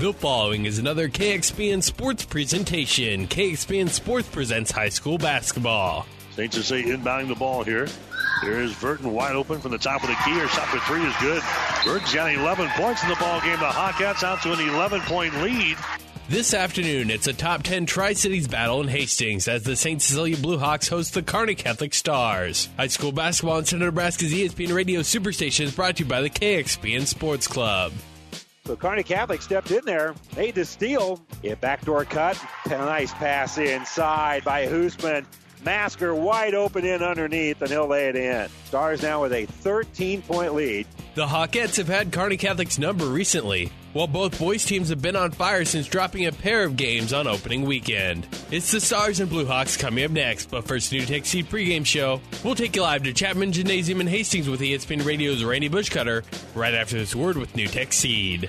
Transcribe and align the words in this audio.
The 0.00 0.14
following 0.14 0.64
is 0.64 0.78
another 0.78 1.10
KXPN 1.10 1.82
Sports 1.82 2.24
presentation. 2.24 3.26
KXPN 3.26 3.90
Sports 3.90 4.30
presents 4.30 4.70
high 4.70 4.88
school 4.88 5.18
basketball. 5.18 6.06
St. 6.34 6.54
Cecilia 6.54 6.96
inbounding 6.96 7.28
the 7.28 7.34
ball 7.34 7.64
here. 7.64 7.86
There 8.42 8.62
is 8.62 8.74
Burton 8.76 9.12
wide 9.12 9.36
open 9.36 9.60
from 9.60 9.72
the 9.72 9.78
top 9.78 10.02
of 10.02 10.08
the 10.08 10.16
key. 10.24 10.30
Her 10.38 10.48
shot 10.48 10.68
for 10.68 10.78
three 10.86 11.04
is 11.04 11.14
good. 11.20 11.42
Burton's 11.84 12.14
got 12.14 12.32
11 12.32 12.70
points 12.76 13.02
in 13.02 13.10
the 13.10 13.16
ball 13.16 13.42
game. 13.42 13.58
The 13.58 13.66
Hawkettes 13.66 14.22
out 14.22 14.40
to 14.40 14.54
an 14.54 14.60
11 14.70 15.02
point 15.02 15.34
lead. 15.42 15.76
This 16.30 16.54
afternoon, 16.54 17.10
it's 17.10 17.26
a 17.26 17.34
top 17.34 17.62
10 17.62 17.84
Tri 17.84 18.14
Cities 18.14 18.48
battle 18.48 18.80
in 18.80 18.88
Hastings 18.88 19.48
as 19.48 19.64
the 19.64 19.76
St. 19.76 20.00
Cecilia 20.00 20.36
Bluehawks 20.36 20.88
host 20.88 21.12
the 21.12 21.22
Kearney 21.22 21.56
Catholic 21.56 21.92
Stars. 21.92 22.70
High 22.78 22.86
school 22.86 23.12
basketball 23.12 23.58
in 23.58 23.66
Central 23.66 23.88
Nebraska's 23.88 24.32
ESPN 24.32 24.74
Radio 24.74 25.00
Superstation 25.00 25.64
is 25.64 25.74
brought 25.74 25.96
to 25.96 26.04
you 26.04 26.08
by 26.08 26.22
the 26.22 26.30
KXPN 26.30 27.06
Sports 27.06 27.46
Club. 27.46 27.92
So 28.70 28.76
Kearney 28.76 29.02
Catholic 29.02 29.42
stepped 29.42 29.72
in 29.72 29.84
there, 29.84 30.14
made 30.36 30.54
the 30.54 30.64
steal. 30.64 31.20
A 31.42 31.54
backdoor 31.56 32.04
cut. 32.04 32.40
A 32.66 32.68
nice 32.68 33.12
pass 33.12 33.58
inside 33.58 34.44
by 34.44 34.66
Hoosman. 34.66 35.26
Masker 35.64 36.14
wide 36.14 36.54
open 36.54 36.84
in 36.84 37.02
underneath, 37.02 37.60
and 37.60 37.68
he'll 37.68 37.88
lay 37.88 38.08
it 38.10 38.14
in. 38.14 38.48
Stars 38.66 39.02
now 39.02 39.22
with 39.22 39.32
a 39.32 39.46
13 39.46 40.22
point 40.22 40.54
lead. 40.54 40.86
The 41.16 41.26
Hawkettes 41.26 41.78
have 41.78 41.88
had 41.88 42.12
Kearney 42.12 42.36
Catholic's 42.36 42.78
number 42.78 43.06
recently, 43.06 43.72
while 43.92 44.06
both 44.06 44.38
boys 44.38 44.64
teams 44.64 44.88
have 44.90 45.02
been 45.02 45.16
on 45.16 45.32
fire 45.32 45.64
since 45.64 45.88
dropping 45.88 46.26
a 46.26 46.32
pair 46.32 46.62
of 46.62 46.76
games 46.76 47.12
on 47.12 47.26
opening 47.26 47.62
weekend. 47.62 48.28
It's 48.52 48.70
the 48.70 48.80
Stars 48.80 49.18
and 49.18 49.28
Bluehawks 49.28 49.76
coming 49.76 50.04
up 50.04 50.12
next, 50.12 50.48
but 50.48 50.68
first, 50.68 50.92
NuTech 50.92 51.26
Seed 51.26 51.50
pregame 51.50 51.84
show. 51.84 52.20
We'll 52.44 52.54
take 52.54 52.76
you 52.76 52.82
live 52.82 53.02
to 53.02 53.12
Chapman 53.12 53.50
Gymnasium 53.50 54.00
in 54.00 54.06
Hastings 54.06 54.48
with 54.48 54.60
ESPN 54.60 55.04
Radio's 55.04 55.42
Randy 55.42 55.68
Bushcutter 55.68 56.22
right 56.54 56.74
after 56.74 56.96
this 56.96 57.16
word 57.16 57.36
with 57.36 57.52
NuTech 57.54 57.92
Seed. 57.92 58.48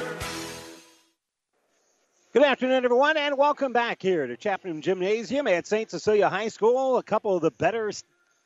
Good 2.33 2.43
afternoon, 2.43 2.85
everyone, 2.85 3.17
and 3.17 3.37
welcome 3.37 3.73
back 3.73 4.01
here 4.01 4.25
to 4.25 4.37
Chapman 4.37 4.81
Gymnasium 4.81 5.47
at 5.47 5.67
St. 5.67 5.91
Cecilia 5.91 6.29
High 6.29 6.47
School. 6.47 6.95
A 6.95 7.03
couple 7.03 7.35
of 7.35 7.41
the 7.41 7.51
better 7.51 7.91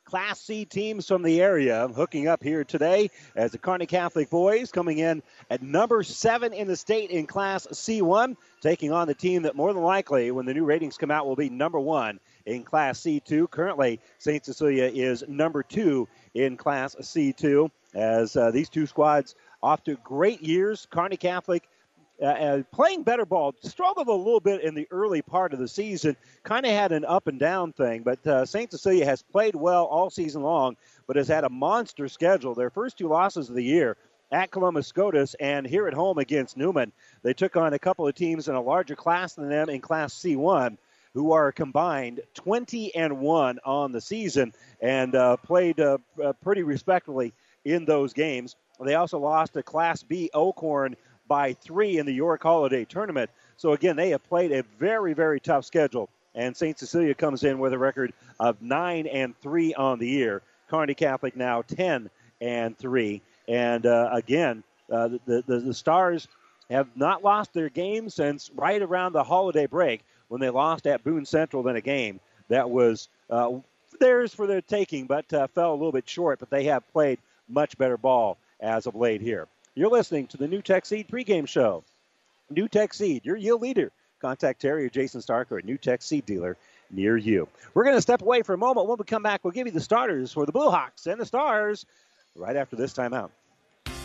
Class 0.04 0.40
C 0.40 0.64
teams 0.64 1.06
from 1.06 1.22
the 1.22 1.40
area 1.40 1.86
hooking 1.86 2.26
up 2.26 2.42
here 2.42 2.64
today 2.64 3.10
as 3.36 3.52
the 3.52 3.58
Kearney 3.58 3.86
Catholic 3.86 4.28
boys 4.28 4.72
coming 4.72 4.98
in 4.98 5.22
at 5.50 5.62
number 5.62 6.02
seven 6.02 6.52
in 6.52 6.66
the 6.66 6.74
state 6.74 7.10
in 7.10 7.28
Class 7.28 7.68
C1, 7.70 8.36
taking 8.60 8.90
on 8.90 9.06
the 9.06 9.14
team 9.14 9.42
that 9.42 9.54
more 9.54 9.72
than 9.72 9.84
likely, 9.84 10.32
when 10.32 10.46
the 10.46 10.54
new 10.54 10.64
ratings 10.64 10.98
come 10.98 11.12
out, 11.12 11.24
will 11.24 11.36
be 11.36 11.48
number 11.48 11.78
one 11.78 12.18
in 12.44 12.64
Class 12.64 12.98
C2. 13.02 13.48
Currently, 13.48 14.00
St. 14.18 14.44
Cecilia 14.44 14.90
is 14.92 15.22
number 15.28 15.62
two 15.62 16.08
in 16.34 16.56
Class 16.56 16.96
C2 16.96 17.70
as 17.94 18.34
uh, 18.34 18.50
these 18.50 18.68
two 18.68 18.86
squads 18.86 19.36
off 19.62 19.84
to 19.84 19.94
great 20.02 20.42
years. 20.42 20.88
Kearney 20.90 21.16
Catholic 21.16 21.68
uh, 22.22 22.62
playing 22.72 23.02
better 23.02 23.26
ball. 23.26 23.54
Struggled 23.62 24.08
a 24.08 24.12
little 24.12 24.40
bit 24.40 24.62
in 24.62 24.74
the 24.74 24.88
early 24.90 25.22
part 25.22 25.52
of 25.52 25.58
the 25.58 25.68
season. 25.68 26.16
Kind 26.42 26.66
of 26.66 26.72
had 26.72 26.92
an 26.92 27.04
up 27.04 27.26
and 27.26 27.38
down 27.38 27.72
thing, 27.72 28.02
but 28.02 28.24
uh, 28.26 28.44
St. 28.44 28.70
Cecilia 28.70 29.04
has 29.04 29.22
played 29.22 29.54
well 29.54 29.84
all 29.84 30.10
season 30.10 30.42
long, 30.42 30.76
but 31.06 31.16
has 31.16 31.28
had 31.28 31.44
a 31.44 31.50
monster 31.50 32.08
schedule. 32.08 32.54
Their 32.54 32.70
first 32.70 32.98
two 32.98 33.08
losses 33.08 33.48
of 33.48 33.54
the 33.54 33.64
year 33.64 33.96
at 34.32 34.50
Columbus 34.50 34.88
SCOTUS 34.88 35.34
and 35.34 35.66
here 35.66 35.86
at 35.86 35.94
home 35.94 36.18
against 36.18 36.56
Newman. 36.56 36.92
They 37.22 37.34
took 37.34 37.56
on 37.56 37.74
a 37.74 37.78
couple 37.78 38.06
of 38.06 38.14
teams 38.14 38.48
in 38.48 38.54
a 38.54 38.60
larger 38.60 38.96
class 38.96 39.34
than 39.34 39.48
them 39.48 39.68
in 39.68 39.80
Class 39.80 40.14
C1 40.14 40.78
who 41.14 41.32
are 41.32 41.50
combined 41.50 42.20
20 42.34 42.94
and 42.94 43.18
1 43.20 43.58
on 43.64 43.92
the 43.92 44.00
season 44.00 44.52
and 44.82 45.14
uh, 45.14 45.36
played 45.38 45.80
uh, 45.80 45.96
uh, 46.22 46.32
pretty 46.42 46.62
respectfully 46.62 47.32
in 47.64 47.86
those 47.86 48.12
games. 48.12 48.54
They 48.84 48.94
also 48.94 49.18
lost 49.18 49.54
to 49.54 49.62
Class 49.62 50.02
B 50.02 50.28
Elkhorn 50.34 50.96
by 51.28 51.54
three 51.54 51.98
in 51.98 52.06
the 52.06 52.14
York 52.14 52.42
Holiday 52.42 52.84
Tournament. 52.84 53.30
So 53.56 53.72
again, 53.72 53.96
they 53.96 54.10
have 54.10 54.26
played 54.28 54.52
a 54.52 54.62
very, 54.78 55.14
very 55.14 55.40
tough 55.40 55.64
schedule. 55.64 56.08
And 56.34 56.56
St. 56.56 56.78
Cecilia 56.78 57.14
comes 57.14 57.44
in 57.44 57.58
with 57.58 57.72
a 57.72 57.78
record 57.78 58.12
of 58.38 58.60
nine 58.60 59.06
and 59.06 59.36
three 59.40 59.74
on 59.74 59.98
the 59.98 60.08
year. 60.08 60.42
Kearney 60.68 60.94
Catholic 60.94 61.36
now 61.36 61.62
ten 61.62 62.10
and 62.40 62.76
three. 62.76 63.22
And 63.48 63.86
uh, 63.86 64.10
again, 64.12 64.62
uh, 64.92 65.08
the, 65.26 65.42
the 65.46 65.60
the 65.60 65.74
Stars 65.74 66.28
have 66.70 66.88
not 66.96 67.22
lost 67.22 67.54
their 67.54 67.68
game 67.68 68.10
since 68.10 68.50
right 68.54 68.82
around 68.82 69.12
the 69.12 69.24
holiday 69.24 69.66
break 69.66 70.02
when 70.28 70.40
they 70.40 70.50
lost 70.50 70.86
at 70.86 71.04
Boone 71.04 71.24
Central 71.24 71.66
in 71.68 71.76
a 71.76 71.80
game 71.80 72.20
that 72.48 72.68
was 72.68 73.08
uh, 73.30 73.52
theirs 74.00 74.34
for 74.34 74.46
their 74.46 74.60
taking, 74.60 75.06
but 75.06 75.32
uh, 75.32 75.46
fell 75.48 75.72
a 75.72 75.76
little 75.76 75.92
bit 75.92 76.08
short. 76.08 76.38
But 76.38 76.50
they 76.50 76.64
have 76.64 76.86
played 76.92 77.18
much 77.48 77.78
better 77.78 77.96
ball 77.96 78.38
as 78.60 78.86
of 78.86 78.94
late 78.94 79.20
here. 79.20 79.46
You're 79.78 79.90
listening 79.90 80.26
to 80.28 80.38
the 80.38 80.48
NuTech 80.48 80.86
Seed 80.86 81.06
pregame 81.06 81.46
show. 81.46 81.84
NuTech 82.50 82.94
Seed, 82.94 83.26
your 83.26 83.36
yield 83.36 83.60
leader. 83.60 83.92
Contact 84.22 84.58
Terry 84.58 84.86
or 84.86 84.88
Jason 84.88 85.20
Starker 85.20 85.58
a 85.58 85.62
NuTech 85.62 86.02
Seed 86.02 86.24
dealer 86.24 86.56
near 86.90 87.18
you. 87.18 87.46
We're 87.74 87.84
going 87.84 87.94
to 87.94 88.00
step 88.00 88.22
away 88.22 88.40
for 88.40 88.54
a 88.54 88.58
moment. 88.58 88.86
When 88.86 88.96
we 88.98 89.04
come 89.04 89.22
back, 89.22 89.44
we'll 89.44 89.50
give 89.50 89.66
you 89.66 89.74
the 89.74 89.82
starters 89.82 90.32
for 90.32 90.46
the 90.46 90.52
Blue 90.52 90.70
Hawks 90.70 91.06
and 91.06 91.20
the 91.20 91.26
Stars 91.26 91.84
right 92.34 92.56
after 92.56 92.74
this 92.74 92.94
timeout. 92.94 93.28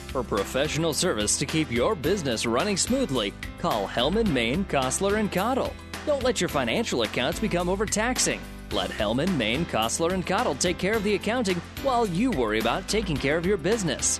For 0.07 0.23
professional 0.23 0.93
service 0.93 1.39
to 1.39 1.45
keep 1.45 1.71
your 1.71 1.95
business 1.95 2.45
running 2.45 2.75
smoothly, 2.75 3.33
call 3.59 3.87
Hellman, 3.87 4.27
Maine, 4.27 4.65
Kostler, 4.65 5.19
and 5.19 5.31
Cottle. 5.31 5.73
Don't 6.05 6.21
let 6.21 6.41
your 6.41 6.49
financial 6.49 7.03
accounts 7.03 7.39
become 7.39 7.69
overtaxing. 7.69 8.41
Let 8.71 8.89
Hellman, 8.89 9.37
Maine, 9.37 9.65
Kostler, 9.67 10.11
and 10.11 10.27
Cottle 10.27 10.55
take 10.55 10.77
care 10.77 10.97
of 10.97 11.05
the 11.05 11.15
accounting 11.15 11.61
while 11.81 12.05
you 12.05 12.29
worry 12.29 12.59
about 12.59 12.89
taking 12.89 13.15
care 13.15 13.37
of 13.37 13.45
your 13.45 13.57
business. 13.57 14.19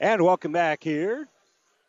And 0.00 0.22
welcome 0.22 0.52
back 0.52 0.84
here. 0.84 1.26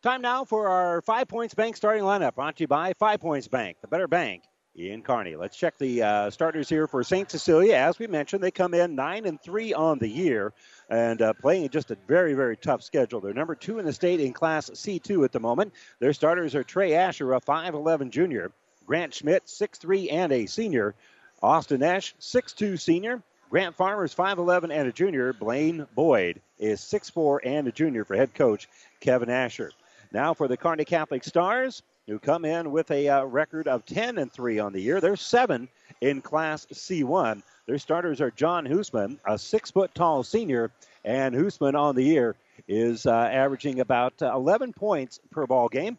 Time 0.02 0.20
now 0.20 0.44
for 0.44 0.66
our 0.66 1.00
Five 1.00 1.28
Points 1.28 1.54
Bank 1.54 1.76
starting 1.76 2.02
lineup. 2.02 2.34
Brought 2.34 2.56
to 2.56 2.64
you 2.64 2.66
by 2.66 2.92
Five 2.94 3.20
Points 3.20 3.46
Bank, 3.46 3.76
the 3.82 3.86
better 3.86 4.08
bank 4.08 4.42
in 4.74 5.02
Kearney. 5.02 5.36
Let's 5.36 5.56
check 5.56 5.78
the 5.78 6.02
uh, 6.02 6.30
starters 6.30 6.68
here 6.68 6.88
for 6.88 7.04
St. 7.04 7.30
Cecilia. 7.30 7.76
As 7.76 8.00
we 8.00 8.08
mentioned, 8.08 8.42
they 8.42 8.50
come 8.50 8.74
in 8.74 8.96
9 8.96 9.26
and 9.26 9.40
3 9.40 9.74
on 9.74 10.00
the 10.00 10.08
year 10.08 10.52
and 10.88 11.22
uh, 11.22 11.34
playing 11.34 11.68
just 11.68 11.92
a 11.92 11.98
very, 12.08 12.34
very 12.34 12.56
tough 12.56 12.82
schedule. 12.82 13.20
They're 13.20 13.32
number 13.32 13.54
two 13.54 13.78
in 13.78 13.86
the 13.86 13.92
state 13.92 14.18
in 14.18 14.32
Class 14.32 14.70
C2 14.70 15.24
at 15.24 15.30
the 15.30 15.38
moment. 15.38 15.72
Their 16.00 16.12
starters 16.12 16.56
are 16.56 16.64
Trey 16.64 16.94
Asher, 16.94 17.34
a 17.34 17.40
5'11 17.40 18.10
junior, 18.10 18.50
Grant 18.86 19.14
Schmidt, 19.14 19.46
6'3 19.46 20.12
and 20.12 20.32
a 20.32 20.46
senior, 20.46 20.96
Austin 21.44 21.84
Ash, 21.84 22.16
6'2 22.18 22.80
senior, 22.80 23.22
Grant 23.50 23.76
Farmers, 23.76 24.12
5'11 24.12 24.72
and 24.72 24.88
a 24.88 24.92
junior. 24.92 25.32
Blaine 25.32 25.86
Boyd 25.94 26.40
is 26.60 26.80
6'4 26.80 27.40
and 27.44 27.66
a 27.66 27.72
junior 27.72 28.04
for 28.04 28.14
head 28.14 28.34
coach 28.34 28.68
Kevin 29.00 29.30
Asher. 29.30 29.72
Now 30.12 30.34
for 30.34 30.46
the 30.46 30.56
Kearney 30.56 30.84
Catholic 30.84 31.24
Stars, 31.24 31.82
who 32.06 32.18
come 32.18 32.44
in 32.44 32.70
with 32.70 32.90
a 32.90 33.08
uh, 33.08 33.24
record 33.24 33.68
of 33.68 33.86
10 33.86 34.18
and 34.18 34.32
3 34.32 34.58
on 34.58 34.72
the 34.72 34.80
year. 34.80 35.00
They're 35.00 35.16
seven 35.16 35.68
in 36.00 36.20
Class 36.20 36.66
C1. 36.66 37.42
Their 37.66 37.78
starters 37.78 38.20
are 38.20 38.30
John 38.32 38.66
Hoosman, 38.66 39.18
a 39.24 39.38
six 39.38 39.70
foot 39.70 39.94
tall 39.94 40.22
senior, 40.22 40.70
and 41.04 41.34
Hoosman 41.34 41.74
on 41.74 41.94
the 41.94 42.02
year 42.02 42.34
is 42.66 43.06
uh, 43.06 43.12
averaging 43.12 43.80
about 43.80 44.20
uh, 44.22 44.34
11 44.34 44.72
points 44.72 45.20
per 45.30 45.46
ball 45.46 45.68
game. 45.68 45.98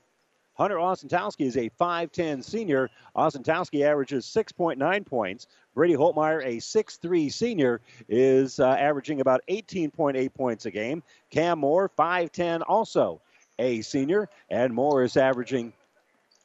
Hunter 0.54 0.75
Osentowski 0.75 1.46
is 1.46 1.57
a 1.57 1.69
5'10 1.80 2.44
senior. 2.44 2.90
Osentowski 3.16 3.84
averages 3.84 4.25
6.9 4.25 5.06
points. 5.06 5.48
Brady 5.73 5.95
Holtmeyer, 5.95 6.44
a 6.45 6.57
6'3 6.57 7.31
senior, 7.31 7.81
is 8.09 8.59
uh, 8.59 8.68
averaging 8.68 9.21
about 9.21 9.41
18.8 9.50 10.33
points 10.33 10.65
a 10.65 10.71
game. 10.71 11.03
Cam 11.29 11.59
Moore, 11.59 11.89
5'10, 11.97 12.62
also 12.68 13.21
a 13.59 13.81
senior, 13.81 14.29
and 14.50 14.73
Moore 14.73 15.03
is 15.03 15.18
averaging 15.18 15.73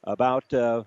about 0.04 0.52
uh, 0.52 0.84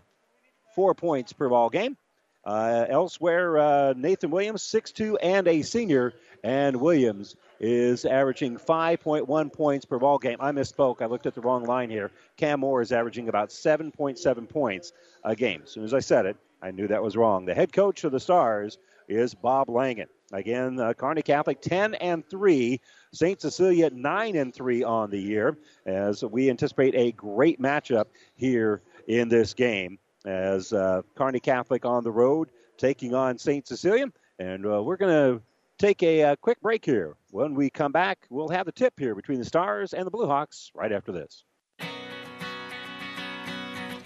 four 0.74 0.94
points 0.94 1.33
per 1.33 1.50
ball 1.50 1.69
game. 1.69 1.97
Uh, 2.45 2.86
elsewhere, 2.88 3.57
uh, 3.57 3.94
Nathan 3.97 4.31
Williams, 4.31 4.63
6'2 4.63 5.18
and 5.21 5.47
a 5.47 5.62
senior, 5.62 6.13
and 6.44 6.77
Williams 6.77 7.36
is 7.59 8.06
averaging 8.06 8.57
5.1 8.57 9.53
points 9.53 9.86
per 9.86 10.00
ball 10.00 10.18
game. 10.18 10.38
I 10.39 10.51
misspoke. 10.51 11.01
I 11.01 11.06
looked 11.07 11.25
at 11.25 11.36
the 11.36 11.41
wrong 11.41 11.65
line 11.65 11.89
here. 11.89 12.12
Cam 12.38 12.62
Moore 12.62 12.81
is 12.81 12.94
averaging 12.94 13.27
about 13.27 13.50
7.7 13.50 14.47
points 14.47 14.94
a 15.25 15.36
game. 15.36 15.62
As 15.65 15.71
soon 15.71 15.83
as 15.83 15.94
I 15.94 16.00
said 16.00 16.25
it, 16.25 16.38
I 16.62 16.72
knew 16.72 16.88
that 16.88 17.04
was 17.04 17.16
wrong. 17.16 17.46
The 17.46 17.54
head 17.54 17.72
coach 17.72 18.04
of 18.04 18.12
the 18.12 18.20
Stars 18.20 18.78
is 19.08 19.34
Bob 19.34 19.70
Langen. 19.70 20.08
Again, 20.32 20.80
uh, 20.80 20.94
Kearney 20.94 21.24
Catholic 21.24 21.62
10 21.62 21.96
and 21.96 22.28
3, 22.30 22.80
St. 23.12 23.42
Cecilia 23.42 23.90
9 23.90 24.36
and 24.36 24.54
3 24.54 24.84
on 24.84 25.10
the 25.10 25.20
year, 25.20 25.58
as 25.86 26.24
we 26.24 26.50
anticipate 26.50 26.94
a 26.96 27.12
great 27.14 27.60
matchup 27.60 28.06
here 28.36 28.82
in 29.08 29.30
this 29.30 29.54
game. 29.54 29.98
As 30.26 30.74
uh, 30.74 31.02
Kearney 31.16 31.40
Catholic 31.40 31.86
on 31.86 32.04
the 32.04 32.12
road 32.12 32.50
taking 32.78 33.16
on 33.16 33.38
St. 33.38 33.68
Cecilia, 33.68 34.12
and 34.38 34.66
uh, 34.66 34.84
we're 34.84 34.98
going 34.98 35.38
to 35.38 35.42
take 35.78 36.04
a, 36.04 36.20
a 36.20 36.32
uh, 36.32 36.36
quick 36.36 36.62
break 36.62 36.86
here. 36.86 37.16
When 37.32 37.56
we 37.56 37.70
come 37.70 37.92
back, 37.92 38.28
we'll 38.30 38.50
have 38.50 38.66
the 38.66 38.72
tip 38.72 38.94
here 39.00 39.16
between 39.16 39.40
the 39.40 39.46
Stars 39.46 39.94
and 39.94 40.06
the 40.06 40.12
Blue 40.12 40.28
Hawks 40.28 40.72
right 40.76 40.92
after 40.92 41.12
this. 41.12 41.46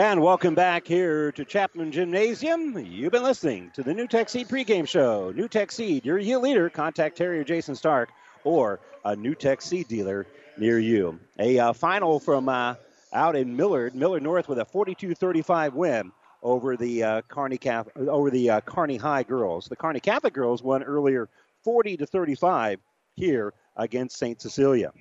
And 0.00 0.22
welcome 0.22 0.54
back 0.54 0.86
here 0.86 1.30
to 1.32 1.44
Chapman 1.44 1.92
Gymnasium. 1.92 2.86
You've 2.86 3.12
been 3.12 3.22
listening 3.22 3.70
to 3.74 3.82
the 3.82 3.92
NuTech 3.92 4.30
Seed 4.30 4.48
pregame 4.48 4.88
show. 4.88 5.30
NuTech 5.34 5.70
Seed, 5.70 6.06
your 6.06 6.18
yield 6.18 6.42
leader. 6.42 6.70
Contact 6.70 7.18
Terry 7.18 7.38
or 7.38 7.44
Jason 7.44 7.76
Stark 7.76 8.08
or 8.42 8.80
a 9.04 9.14
NuTech 9.14 9.60
Seed 9.60 9.88
dealer 9.88 10.26
near 10.56 10.78
you. 10.78 11.20
A 11.38 11.58
uh, 11.58 11.72
final 11.74 12.18
from 12.18 12.48
uh, 12.48 12.76
out 13.12 13.36
in 13.36 13.54
Millard, 13.54 13.94
Millard 13.94 14.22
North 14.22 14.48
with 14.48 14.58
a 14.60 14.64
42-35 14.64 15.74
win 15.74 16.12
over 16.42 16.78
the 16.78 17.02
uh, 17.02 17.20
Catholic, 17.60 18.08
over 18.08 18.30
the 18.30 18.48
uh, 18.48 18.60
Kearney 18.62 18.96
High 18.96 19.24
girls. 19.24 19.66
The 19.66 19.76
Kearney 19.76 20.00
Catholic 20.00 20.32
girls 20.32 20.62
won 20.62 20.82
earlier 20.82 21.28
40 21.62 21.98
to 21.98 22.06
35 22.06 22.80
here 23.16 23.52
against 23.76 24.16
St. 24.16 24.40
Cecilia. 24.40 24.92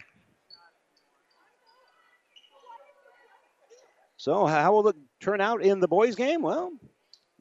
So, 4.19 4.45
how 4.45 4.73
will 4.73 4.89
it 4.89 4.97
turn 5.21 5.39
out 5.39 5.63
in 5.63 5.79
the 5.79 5.87
boys' 5.87 6.15
game? 6.15 6.41
Well, 6.41 6.73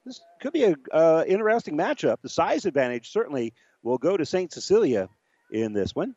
this 0.07 0.21
could 0.41 0.53
be 0.53 0.63
an 0.63 0.77
uh, 0.93 1.25
interesting 1.27 1.77
matchup. 1.77 2.19
The 2.23 2.29
size 2.29 2.67
advantage 2.67 3.11
certainly 3.11 3.53
will 3.83 3.99
go 3.99 4.17
to 4.17 4.25
St. 4.25 4.53
Cecilia 4.53 5.09
in 5.51 5.73
this 5.73 5.97
one. 5.97 6.15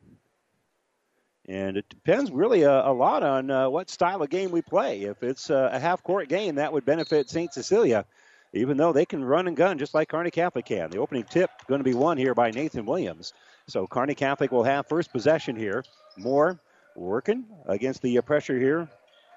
And 1.48 1.78
it 1.78 1.90
depends 1.90 2.30
really 2.30 2.62
a, 2.62 2.86
a 2.86 2.94
lot 2.94 3.24
on 3.24 3.50
uh, 3.50 3.72
what 3.72 3.90
style 3.90 4.22
of 4.22 4.30
game 4.30 4.52
we 4.52 4.62
play. 4.62 5.02
If 5.02 5.24
it's 5.24 5.50
uh, 5.50 5.72
a 5.74 5.80
half 5.80 6.04
court 6.04 6.30
game, 6.30 6.54
that 6.56 6.72
would 6.72 6.86
benefit 6.86 7.28
St. 7.28 7.52
Cecilia, 7.52 8.06
even 8.54 8.78
though 8.78 8.94
they 8.94 9.08
can 9.08 9.26
run 9.26 9.48
and 9.48 9.58
gun 9.58 9.80
just 9.80 9.96
like 9.96 10.10
Kearney 10.10 10.30
Catholic 10.30 10.66
can. 10.66 10.92
The 10.92 11.00
opening 11.00 11.24
tip 11.24 11.50
going 11.68 11.80
to 11.80 11.84
be 11.84 11.96
won 11.96 12.20
here 12.20 12.36
by 12.36 12.52
Nathan 12.52 12.86
Williams. 12.86 13.34
So 13.68 13.88
Kearney 13.88 14.14
Catholic 14.14 14.52
will 14.52 14.64
have 14.64 14.86
first 14.86 15.12
possession 15.12 15.56
here. 15.56 15.84
Moore 16.18 16.60
working 16.96 17.46
against 17.66 18.04
the 18.04 18.22
pressure 18.22 18.60
here 18.60 18.88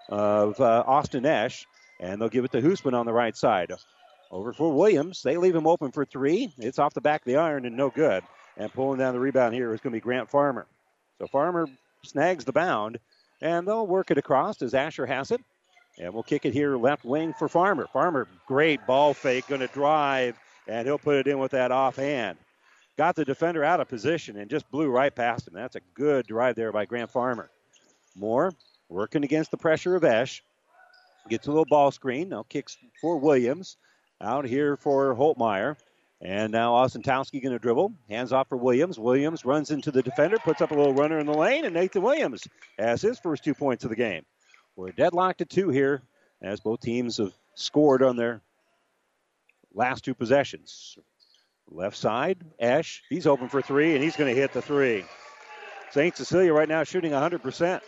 of 0.09 0.61
uh, 0.61 0.85
Austin 0.87 1.27
Ash, 1.27 1.67
and 2.01 2.21
they'll 2.21 2.29
give 2.29 2.45
it 2.45 2.53
to 2.53 2.63
Hoosman 2.63 2.95
on 2.95 3.07
the 3.07 3.13
right 3.13 3.37
side. 3.37 3.73
Over 4.31 4.53
for 4.53 4.73
Williams. 4.73 5.23
They 5.23 5.37
leave 5.37 5.55
him 5.55 5.67
open 5.67 5.93
for 5.93 6.05
three. 6.05 6.53
It's 6.59 6.79
off 6.79 6.95
the 6.95 7.01
back 7.01 7.21
of 7.21 7.27
the 7.27 7.37
iron 7.37 7.67
and 7.67 7.77
no 7.77 7.91
good. 7.91 8.25
And 8.57 8.73
pulling 8.73 8.99
down 8.99 9.15
the 9.15 9.21
rebound 9.21 9.55
here 9.55 9.73
is 9.73 9.81
going 9.81 9.93
to 9.93 9.97
be 9.97 10.01
Grant 10.01 10.31
Farmer. 10.31 10.67
So 11.19 11.27
Farmer 11.27 11.69
snags 12.05 12.45
the 12.45 12.53
bound, 12.53 12.99
and 13.41 13.67
they'll 13.67 13.87
work 13.87 14.11
it 14.11 14.19
across 14.19 14.61
as 14.63 14.75
Asher 14.75 15.07
has 15.07 15.31
it. 15.31 15.41
And 15.99 16.13
we'll 16.13 16.25
kick 16.25 16.45
it 16.45 16.53
here 16.53 16.77
left 16.77 17.05
wing 17.05 17.33
for 17.39 17.49
Farmer. 17.49 17.87
Farmer, 17.93 18.27
great 18.47 18.85
ball 18.87 19.15
fake, 19.15 19.47
going 19.47 19.61
to 19.61 19.69
drive, 19.69 20.37
and 20.67 20.87
he'll 20.87 20.99
put 20.99 21.17
it 21.17 21.29
in 21.29 21.39
with 21.39 21.53
that 21.53 21.71
offhand. 21.71 22.37
Got 22.97 23.17
the 23.17 23.25
defender 23.25 23.65
out 23.65 23.81
of 23.81 23.89
position 23.89 24.37
and 24.39 24.51
just 24.51 24.69
blew 24.71 24.89
right 24.89 25.15
past 25.15 25.47
him. 25.47 25.55
That's 25.55 25.77
a 25.77 25.81
good 25.95 26.27
drive 26.27 26.57
there 26.57 26.73
by 26.73 26.85
Grant 26.85 27.11
Farmer. 27.11 27.51
Moore 28.17 28.53
working 28.89 29.25
against 29.25 29.51
the 29.51 29.57
pressure 29.57 29.97
of 29.97 30.05
Esch. 30.05 30.43
Gets 31.29 31.47
a 31.47 31.51
little 31.51 31.67
ball 31.69 31.91
screen. 31.91 32.29
Now 32.29 32.45
kicks 32.49 32.77
for 33.01 33.17
Williams. 33.19 33.77
Out 34.21 34.45
here 34.45 34.77
for 34.77 35.15
Holtmeyer. 35.15 35.77
And 36.21 36.53
now 36.53 36.73
Ostentowski 36.73 37.43
going 37.43 37.53
to 37.53 37.59
dribble. 37.59 37.93
Hands 38.09 38.33
off 38.33 38.49
for 38.49 38.57
Williams. 38.57 38.99
Williams 38.99 39.45
runs 39.45 39.71
into 39.71 39.91
the 39.91 40.03
defender, 40.03 40.39
puts 40.39 40.63
up 40.63 40.71
a 40.71 40.75
little 40.75 40.95
runner 40.95 41.19
in 41.19 41.27
the 41.27 41.37
lane, 41.37 41.65
and 41.65 41.75
Nathan 41.75 42.03
Williams 42.03 42.47
has 42.79 43.03
his 43.03 43.19
first 43.19 43.45
two 43.45 43.55
points 43.55 43.85
of 43.85 43.91
the 43.91 43.97
game. 43.97 44.25
We're 44.77 44.93
deadlocked 44.93 45.43
at 45.43 45.51
two 45.51 45.69
here 45.69 46.03
as 46.41 46.61
both 46.61 46.81
teams 46.81 47.19
have 47.19 47.33
scored 47.55 48.03
on 48.03 48.17
their 48.17 48.41
last 49.75 50.05
two 50.05 50.15
possessions. 50.15 50.97
Left 51.69 51.97
side, 51.97 52.39
Esch. 52.59 53.03
He's 53.11 53.27
open 53.27 53.49
for 53.49 53.61
three, 53.61 53.95
and 53.95 54.03
he's 54.03 54.17
going 54.17 54.33
to 54.33 54.41
hit 54.41 54.53
the 54.53 54.63
three. 54.63 55.05
St. 55.91 56.17
Cecilia 56.17 56.53
right 56.53 56.69
now 56.69 56.85
shooting 56.85 57.13
100%. 57.13 57.81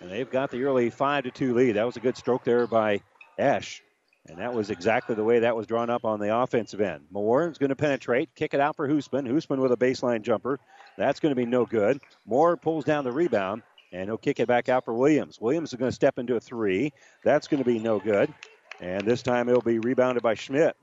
And 0.00 0.10
they've 0.10 0.30
got 0.30 0.50
the 0.50 0.62
early 0.64 0.90
5 0.90 1.24
to 1.24 1.30
2 1.30 1.54
lead. 1.54 1.72
That 1.72 1.86
was 1.86 1.96
a 1.96 2.00
good 2.00 2.16
stroke 2.16 2.44
there 2.44 2.66
by 2.66 3.00
Esch. 3.38 3.82
And 4.28 4.38
that 4.38 4.52
was 4.52 4.70
exactly 4.70 5.14
the 5.14 5.24
way 5.24 5.38
that 5.40 5.56
was 5.56 5.66
drawn 5.66 5.88
up 5.88 6.04
on 6.04 6.18
the 6.18 6.36
offensive 6.36 6.80
end. 6.80 7.04
Moore 7.10 7.48
is 7.48 7.58
going 7.58 7.70
to 7.70 7.76
penetrate, 7.76 8.34
kick 8.34 8.54
it 8.54 8.60
out 8.60 8.74
for 8.74 8.88
Hoosman. 8.88 9.28
Hoosman 9.28 9.58
with 9.58 9.72
a 9.72 9.76
baseline 9.76 10.22
jumper. 10.22 10.58
That's 10.96 11.20
going 11.20 11.30
to 11.30 11.36
be 11.36 11.46
no 11.46 11.64
good. 11.64 12.00
Moore 12.26 12.56
pulls 12.56 12.84
down 12.84 13.04
the 13.04 13.12
rebound, 13.12 13.62
and 13.92 14.08
he'll 14.08 14.18
kick 14.18 14.40
it 14.40 14.48
back 14.48 14.68
out 14.68 14.84
for 14.84 14.94
Williams. 14.94 15.40
Williams 15.40 15.72
is 15.72 15.78
going 15.78 15.90
to 15.90 15.94
step 15.94 16.18
into 16.18 16.34
a 16.34 16.40
three. 16.40 16.92
That's 17.22 17.46
going 17.46 17.62
to 17.62 17.68
be 17.68 17.78
no 17.78 18.00
good. 18.00 18.32
And 18.80 19.06
this 19.06 19.22
time 19.22 19.48
it'll 19.48 19.62
be 19.62 19.78
rebounded 19.78 20.22
by 20.22 20.34
Schmidt. 20.34 20.76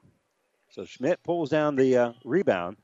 So 0.70 0.86
Schmidt 0.86 1.22
pulls 1.24 1.50
down 1.50 1.76
the 1.76 1.98
uh, 1.98 2.14
rebound. 2.24 2.78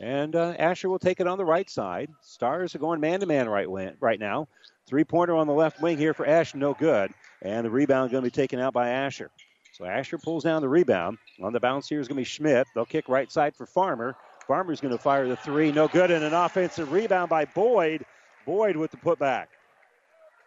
And 0.00 0.34
uh, 0.34 0.54
Asher 0.58 0.88
will 0.88 0.98
take 0.98 1.20
it 1.20 1.26
on 1.26 1.38
the 1.38 1.44
right 1.44 1.68
side. 1.70 2.10
Stars 2.20 2.74
are 2.74 2.80
going 2.80 3.00
man 3.00 3.20
to 3.20 3.26
man 3.26 3.48
right 3.48 3.68
right 4.00 4.18
now. 4.18 4.48
Three 4.86 5.04
pointer 5.04 5.34
on 5.36 5.46
the 5.46 5.52
left 5.52 5.80
wing 5.80 5.96
here 5.96 6.12
for 6.12 6.26
Asher, 6.26 6.58
no 6.58 6.74
good. 6.74 7.12
And 7.42 7.64
the 7.64 7.70
rebound 7.70 8.06
is 8.06 8.12
going 8.12 8.24
to 8.24 8.30
be 8.30 8.34
taken 8.34 8.58
out 8.58 8.72
by 8.72 8.90
Asher. 8.90 9.30
So 9.72 9.84
Asher 9.84 10.18
pulls 10.18 10.44
down 10.44 10.62
the 10.62 10.68
rebound. 10.68 11.18
On 11.42 11.52
the 11.52 11.60
bounce 11.60 11.88
here 11.88 12.00
is 12.00 12.08
going 12.08 12.16
to 12.16 12.20
be 12.20 12.24
Schmidt. 12.24 12.66
They'll 12.74 12.84
kick 12.84 13.08
right 13.08 13.30
side 13.30 13.56
for 13.56 13.66
Farmer. 13.66 14.14
Farmer's 14.46 14.80
going 14.80 14.92
to 14.92 15.02
fire 15.02 15.26
the 15.26 15.36
three, 15.36 15.72
no 15.72 15.88
good. 15.88 16.10
And 16.10 16.22
an 16.22 16.34
offensive 16.34 16.92
rebound 16.92 17.30
by 17.30 17.44
Boyd. 17.46 18.04
Boyd 18.46 18.76
with 18.76 18.90
the 18.90 18.98
putback. 18.98 19.46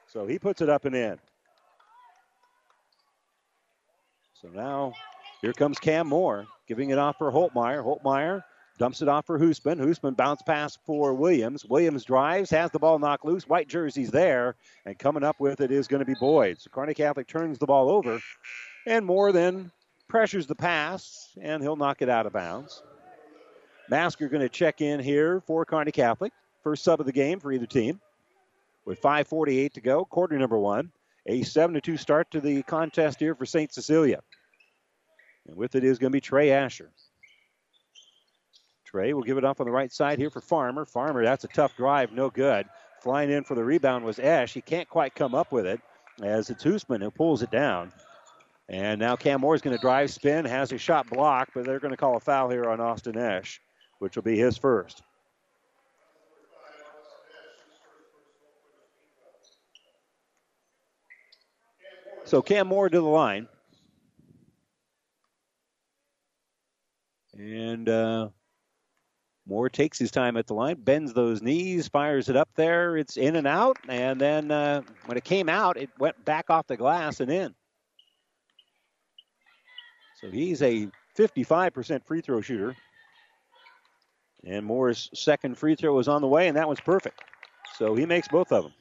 So 0.07 0.27
he 0.27 0.39
puts 0.39 0.61
it 0.61 0.69
up 0.69 0.85
and 0.85 0.95
in. 0.95 1.17
So 4.41 4.49
now 4.49 4.93
here 5.41 5.53
comes 5.53 5.79
Cam 5.79 6.07
Moore, 6.07 6.45
giving 6.67 6.91
it 6.91 6.99
off 6.99 7.17
for 7.17 7.31
Holtmeyer. 7.31 7.83
Holtmeyer 7.83 8.43
dumps 8.77 9.01
it 9.01 9.07
off 9.07 9.25
for 9.25 9.39
Hoosman. 9.39 9.79
Hoosman 9.79 10.15
bounce 10.15 10.41
pass 10.41 10.77
for 10.85 11.13
Williams. 11.13 11.65
Williams 11.65 12.05
drives, 12.05 12.49
has 12.51 12.71
the 12.71 12.79
ball 12.79 12.99
knocked 12.99 13.25
loose. 13.25 13.47
White 13.47 13.67
jersey's 13.67 14.11
there, 14.11 14.55
and 14.85 14.97
coming 14.97 15.23
up 15.23 15.39
with 15.39 15.61
it 15.61 15.71
is 15.71 15.87
going 15.87 15.99
to 15.99 16.05
be 16.05 16.15
Boyd. 16.19 16.59
So 16.59 16.69
Kearney 16.69 16.93
Catholic 16.93 17.27
turns 17.27 17.57
the 17.57 17.65
ball 17.65 17.89
over, 17.89 18.19
and 18.85 19.05
Moore 19.05 19.31
then 19.31 19.71
pressures 20.07 20.47
the 20.47 20.55
pass, 20.55 21.29
and 21.41 21.61
he'll 21.61 21.75
knock 21.75 22.01
it 22.01 22.09
out 22.09 22.25
of 22.25 22.33
bounds. 22.33 22.81
Masker 23.89 24.27
going 24.27 24.41
to 24.41 24.49
check 24.49 24.81
in 24.81 24.99
here 24.99 25.41
for 25.41 25.65
Kearney 25.65 25.91
Catholic. 25.91 26.33
First 26.63 26.83
sub 26.83 26.99
of 26.99 27.05
the 27.05 27.11
game 27.11 27.39
for 27.39 27.51
either 27.51 27.65
team. 27.65 27.99
With 28.85 29.01
5.48 29.01 29.73
to 29.73 29.81
go, 29.81 30.05
quarter 30.05 30.37
number 30.37 30.57
one. 30.57 30.91
A 31.25 31.43
7 31.43 31.79
2 31.79 31.97
start 31.97 32.31
to 32.31 32.39
the 32.39 32.63
contest 32.63 33.19
here 33.19 33.35
for 33.35 33.45
St. 33.45 33.73
Cecilia. 33.73 34.21
And 35.45 35.57
with 35.57 35.75
it 35.75 35.83
is 35.83 35.99
going 35.99 36.11
to 36.11 36.15
be 36.15 36.21
Trey 36.21 36.51
Asher. 36.51 36.89
Trey 38.87 39.13
will 39.13 39.23
give 39.23 39.37
it 39.37 39.43
off 39.43 39.59
on 39.59 39.65
the 39.65 39.71
right 39.71 39.91
side 39.91 40.17
here 40.17 40.29
for 40.29 40.39
Farmer. 40.39 40.85
Farmer, 40.85 41.21
that's 41.21 41.43
a 41.43 41.49
tough 41.49 41.75
drive, 41.75 42.13
no 42.13 42.29
good. 42.29 42.65
Flying 43.01 43.29
in 43.29 43.43
for 43.43 43.53
the 43.53 43.63
rebound 43.63 44.05
was 44.05 44.17
Ash. 44.17 44.53
He 44.53 44.61
can't 44.61 44.87
quite 44.87 45.13
come 45.13 45.35
up 45.35 45.51
with 45.51 45.65
it 45.65 45.81
as 46.23 46.49
it's 46.49 46.63
Hoosman 46.63 47.01
who 47.01 47.11
pulls 47.11 47.43
it 47.43 47.51
down. 47.51 47.91
And 48.69 48.97
now 48.99 49.17
Cam 49.17 49.41
Moore 49.41 49.55
is 49.55 49.61
going 49.61 49.75
to 49.75 49.81
drive, 49.81 50.09
spin, 50.09 50.45
has 50.45 50.71
a 50.71 50.77
shot 50.77 51.09
blocked, 51.09 51.51
but 51.53 51.65
they're 51.65 51.81
going 51.81 51.91
to 51.91 51.97
call 51.97 52.15
a 52.15 52.19
foul 52.21 52.49
here 52.49 52.69
on 52.69 52.79
Austin 52.79 53.17
Ash, 53.17 53.61
which 53.99 54.15
will 54.15 54.23
be 54.23 54.37
his 54.37 54.57
first. 54.57 55.03
So 62.23 62.41
Cam 62.41 62.67
Moore 62.67 62.89
to 62.89 62.99
the 62.99 63.05
line. 63.05 63.49
And 67.37 67.87
uh, 67.89 68.29
Moore 69.47 69.69
takes 69.69 69.97
his 69.97 70.11
time 70.11 70.35
at 70.35 70.45
the 70.47 70.53
line, 70.53 70.75
bends 70.75 71.13
those 71.13 71.41
knees, 71.41 71.87
fires 71.87 72.27
it 72.27 72.35
up 72.35 72.49
there. 72.55 72.97
It's 72.97 73.15
in 73.15 73.37
and 73.37 73.47
out. 73.47 73.77
And 73.87 74.19
then 74.19 74.51
uh, 74.51 74.81
when 75.05 75.17
it 75.17 75.23
came 75.23 75.47
out, 75.47 75.77
it 75.77 75.89
went 75.97 76.23
back 76.25 76.49
off 76.49 76.67
the 76.67 76.75
glass 76.75 77.21
and 77.21 77.31
in. 77.31 77.55
So 80.19 80.29
he's 80.29 80.61
a 80.61 80.89
55% 81.17 82.05
free 82.05 82.21
throw 82.21 82.41
shooter. 82.41 82.75
And 84.43 84.65
Moore's 84.65 85.09
second 85.13 85.57
free 85.57 85.75
throw 85.75 85.93
was 85.93 86.07
on 86.07 86.21
the 86.21 86.27
way, 86.27 86.47
and 86.47 86.57
that 86.57 86.67
was 86.67 86.79
perfect. 86.79 87.21
So 87.77 87.95
he 87.95 88.05
makes 88.05 88.27
both 88.27 88.51
of 88.51 88.63
them. 88.63 88.73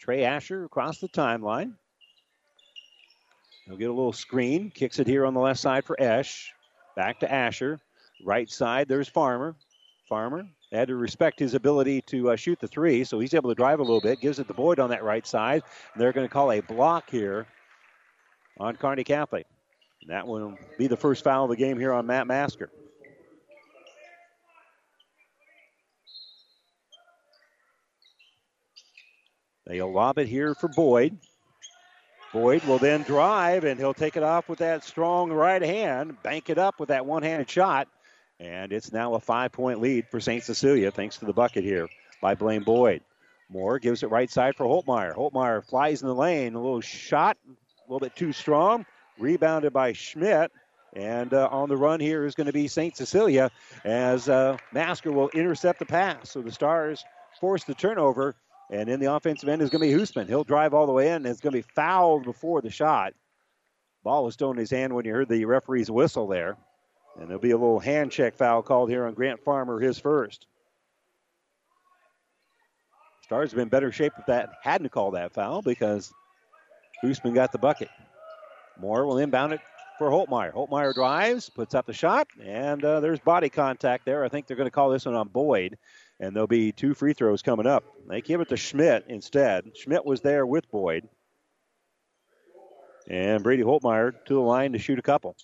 Trey 0.00 0.24
Asher 0.24 0.64
across 0.64 0.98
the 0.98 1.08
timeline. 1.08 1.74
He'll 3.70 3.78
get 3.78 3.88
a 3.88 3.92
little 3.92 4.12
screen, 4.12 4.72
kicks 4.74 4.98
it 4.98 5.06
here 5.06 5.24
on 5.24 5.32
the 5.32 5.38
left 5.38 5.60
side 5.60 5.84
for 5.84 5.94
Esch. 6.02 6.52
Back 6.96 7.20
to 7.20 7.32
Asher. 7.32 7.78
Right 8.24 8.50
side, 8.50 8.88
there's 8.88 9.08
Farmer. 9.08 9.54
Farmer 10.08 10.44
had 10.72 10.88
to 10.88 10.96
respect 10.96 11.38
his 11.38 11.54
ability 11.54 12.02
to 12.02 12.30
uh, 12.30 12.36
shoot 12.36 12.58
the 12.58 12.66
three, 12.66 13.04
so 13.04 13.20
he's 13.20 13.32
able 13.32 13.48
to 13.48 13.54
drive 13.54 13.78
a 13.78 13.82
little 13.82 14.00
bit. 14.00 14.20
Gives 14.20 14.40
it 14.40 14.48
to 14.48 14.54
Boyd 14.54 14.80
on 14.80 14.90
that 14.90 15.04
right 15.04 15.24
side. 15.24 15.62
And 15.94 16.02
they're 16.02 16.12
going 16.12 16.26
to 16.26 16.32
call 16.32 16.50
a 16.50 16.58
block 16.58 17.08
here 17.10 17.46
on 18.58 18.74
Kearney 18.74 19.04
Catholic. 19.04 19.46
And 20.02 20.10
that 20.10 20.26
will 20.26 20.58
be 20.76 20.88
the 20.88 20.96
first 20.96 21.22
foul 21.22 21.44
of 21.44 21.50
the 21.50 21.56
game 21.56 21.78
here 21.78 21.92
on 21.92 22.06
Matt 22.06 22.26
Masker. 22.26 22.70
They'll 29.64 29.92
lob 29.92 30.18
it 30.18 30.26
here 30.26 30.56
for 30.56 30.66
Boyd. 30.66 31.16
Boyd 32.32 32.62
will 32.64 32.78
then 32.78 33.02
drive, 33.02 33.64
and 33.64 33.78
he'll 33.78 33.94
take 33.94 34.16
it 34.16 34.22
off 34.22 34.48
with 34.48 34.60
that 34.60 34.84
strong 34.84 35.32
right 35.32 35.62
hand, 35.62 36.22
bank 36.22 36.48
it 36.48 36.58
up 36.58 36.78
with 36.78 36.90
that 36.90 37.04
one 37.04 37.22
handed 37.22 37.50
shot. 37.50 37.88
And 38.38 38.72
it's 38.72 38.92
now 38.92 39.14
a 39.14 39.20
five 39.20 39.52
point 39.52 39.80
lead 39.80 40.06
for 40.08 40.20
St. 40.20 40.42
Cecilia, 40.42 40.90
thanks 40.90 41.18
to 41.18 41.26
the 41.26 41.32
bucket 41.32 41.64
here 41.64 41.88
by 42.22 42.34
Blaine 42.34 42.62
Boyd. 42.62 43.02
Moore 43.50 43.80
gives 43.80 44.04
it 44.04 44.10
right 44.10 44.30
side 44.30 44.54
for 44.54 44.64
Holtmeyer. 44.64 45.14
Holtmeyer 45.14 45.64
flies 45.64 46.02
in 46.02 46.08
the 46.08 46.14
lane, 46.14 46.54
a 46.54 46.60
little 46.60 46.80
shot, 46.80 47.36
a 47.48 47.92
little 47.92 47.98
bit 47.98 48.14
too 48.14 48.32
strong, 48.32 48.86
rebounded 49.18 49.72
by 49.72 49.92
Schmidt. 49.92 50.52
And 50.92 51.34
uh, 51.34 51.48
on 51.50 51.68
the 51.68 51.76
run 51.76 52.00
here 52.00 52.24
is 52.24 52.34
going 52.34 52.46
to 52.46 52.52
be 52.52 52.68
St. 52.68 52.96
Cecilia 52.96 53.50
as 53.84 54.28
uh, 54.28 54.56
Masker 54.72 55.12
will 55.12 55.28
intercept 55.30 55.80
the 55.80 55.86
pass. 55.86 56.30
So 56.30 56.42
the 56.42 56.52
Stars 56.52 57.04
force 57.40 57.64
the 57.64 57.74
turnover 57.74 58.34
and 58.70 58.88
in 58.88 59.00
the 59.00 59.12
offensive 59.12 59.48
end 59.48 59.62
is 59.62 59.68
going 59.68 59.82
to 59.82 59.96
be 59.96 60.00
Hoosman. 60.00 60.28
He'll 60.28 60.44
drive 60.44 60.72
all 60.72 60.86
the 60.86 60.92
way 60.92 61.10
in. 61.10 61.26
It's 61.26 61.40
going 61.40 61.52
to 61.52 61.58
be 61.58 61.72
fouled 61.74 62.24
before 62.24 62.62
the 62.62 62.70
shot. 62.70 63.14
Ball 64.04 64.24
was 64.24 64.34
still 64.34 64.52
in 64.52 64.56
his 64.56 64.70
hand 64.70 64.94
when 64.94 65.04
you 65.04 65.12
heard 65.12 65.28
the 65.28 65.44
referee's 65.44 65.90
whistle 65.90 66.28
there. 66.28 66.56
And 67.18 67.28
there'll 67.28 67.40
be 67.40 67.50
a 67.50 67.58
little 67.58 67.80
hand 67.80 68.12
check 68.12 68.36
foul 68.36 68.62
called 68.62 68.88
here 68.88 69.06
on 69.06 69.14
Grant 69.14 69.42
Farmer, 69.44 69.80
his 69.80 69.98
first. 69.98 70.46
Stars 73.24 73.50
have 73.50 73.58
been 73.58 73.68
better 73.68 73.90
shape 73.90 74.12
if 74.18 74.26
that 74.26 74.50
hadn't 74.62 74.90
called 74.90 75.14
that 75.14 75.32
foul 75.32 75.62
because 75.62 76.12
Hoosman 77.02 77.34
got 77.34 77.52
the 77.52 77.58
bucket. 77.58 77.88
Moore 78.80 79.04
will 79.04 79.18
inbound 79.18 79.52
it 79.52 79.60
for 79.98 80.08
Holtmeyer. 80.10 80.52
Holtmeyer 80.52 80.94
drives, 80.94 81.50
puts 81.50 81.74
up 81.74 81.86
the 81.86 81.92
shot, 81.92 82.28
and 82.42 82.84
uh, 82.84 83.00
there's 83.00 83.20
body 83.20 83.48
contact 83.48 84.06
there. 84.06 84.24
I 84.24 84.28
think 84.28 84.46
they're 84.46 84.56
going 84.56 84.66
to 84.66 84.72
call 84.72 84.90
this 84.90 85.04
one 85.06 85.14
on 85.14 85.28
Boyd 85.28 85.76
and 86.20 86.36
there'll 86.36 86.46
be 86.46 86.70
two 86.70 86.92
free 86.92 87.14
throws 87.14 87.40
coming 87.40 87.66
up. 87.66 87.82
They 88.06 88.20
give 88.20 88.42
it 88.42 88.50
to 88.50 88.56
Schmidt 88.56 89.06
instead. 89.08 89.72
Schmidt 89.74 90.04
was 90.04 90.20
there 90.20 90.46
with 90.46 90.70
Boyd. 90.70 91.08
And 93.08 93.42
Brady 93.42 93.62
Holtmeyer 93.62 94.12
to 94.26 94.34
the 94.34 94.40
line 94.40 94.74
to 94.74 94.78
shoot 94.78 94.98
a 94.98 95.02
couple. 95.02 95.34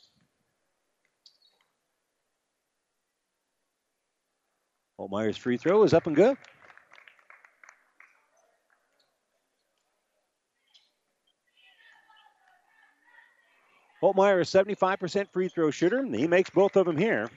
Holtmeyer's 5.01 5.37
free 5.37 5.57
throw 5.57 5.83
is 5.83 5.95
up 5.95 6.07
and 6.07 6.15
good. 6.15 6.37
Holtmeyer 14.03 14.43
is 14.43 14.51
75% 14.51 15.33
free 15.33 15.49
throw 15.49 15.71
shooter. 15.71 16.05
He 16.05 16.27
makes 16.27 16.51
both 16.51 16.77
of 16.77 16.87
them 16.87 16.99
here. 16.99 17.31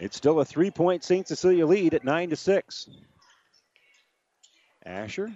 It's 0.00 0.16
still 0.16 0.40
a 0.40 0.44
three 0.44 0.70
point 0.70 1.04
St. 1.04 1.26
Cecilia 1.26 1.66
lead 1.66 1.94
at 1.94 2.04
9 2.04 2.30
to 2.30 2.36
6. 2.36 2.88
Asher 4.84 5.32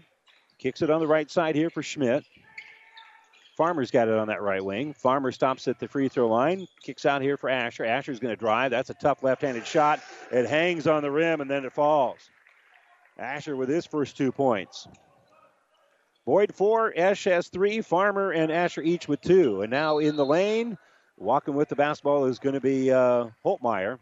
kicks 0.58 0.82
it 0.82 0.90
on 0.90 1.00
the 1.00 1.06
right 1.06 1.30
side 1.30 1.54
here 1.54 1.70
for 1.70 1.82
Schmidt. 1.82 2.24
Farmer's 3.56 3.90
got 3.90 4.08
it 4.08 4.14
on 4.14 4.28
that 4.28 4.42
right 4.42 4.64
wing. 4.64 4.92
Farmer 4.94 5.32
stops 5.32 5.66
at 5.66 5.80
the 5.80 5.88
free 5.88 6.08
throw 6.08 6.28
line, 6.28 6.68
kicks 6.80 7.04
out 7.04 7.22
here 7.22 7.36
for 7.36 7.50
Asher. 7.50 7.84
Asher's 7.84 8.20
going 8.20 8.32
to 8.32 8.38
drive. 8.38 8.70
That's 8.70 8.90
a 8.90 8.94
tough 8.94 9.22
left 9.24 9.42
handed 9.42 9.66
shot. 9.66 10.00
It 10.30 10.46
hangs 10.46 10.86
on 10.86 11.02
the 11.02 11.10
rim 11.10 11.40
and 11.40 11.50
then 11.50 11.64
it 11.64 11.72
falls. 11.72 12.18
Asher 13.18 13.56
with 13.56 13.68
his 13.68 13.84
first 13.84 14.16
two 14.16 14.30
points. 14.30 14.86
Boyd 16.24 16.54
four, 16.54 16.92
Esch 16.94 17.24
has 17.24 17.48
three, 17.48 17.80
Farmer 17.80 18.30
and 18.30 18.52
Asher 18.52 18.82
each 18.82 19.08
with 19.08 19.20
two. 19.22 19.62
And 19.62 19.70
now 19.70 19.98
in 19.98 20.14
the 20.14 20.26
lane, 20.26 20.78
walking 21.16 21.54
with 21.54 21.68
the 21.68 21.74
basketball 21.74 22.26
is 22.26 22.38
going 22.38 22.54
to 22.54 22.60
be 22.60 22.92
uh, 22.92 23.28
Holtmeyer. 23.44 23.98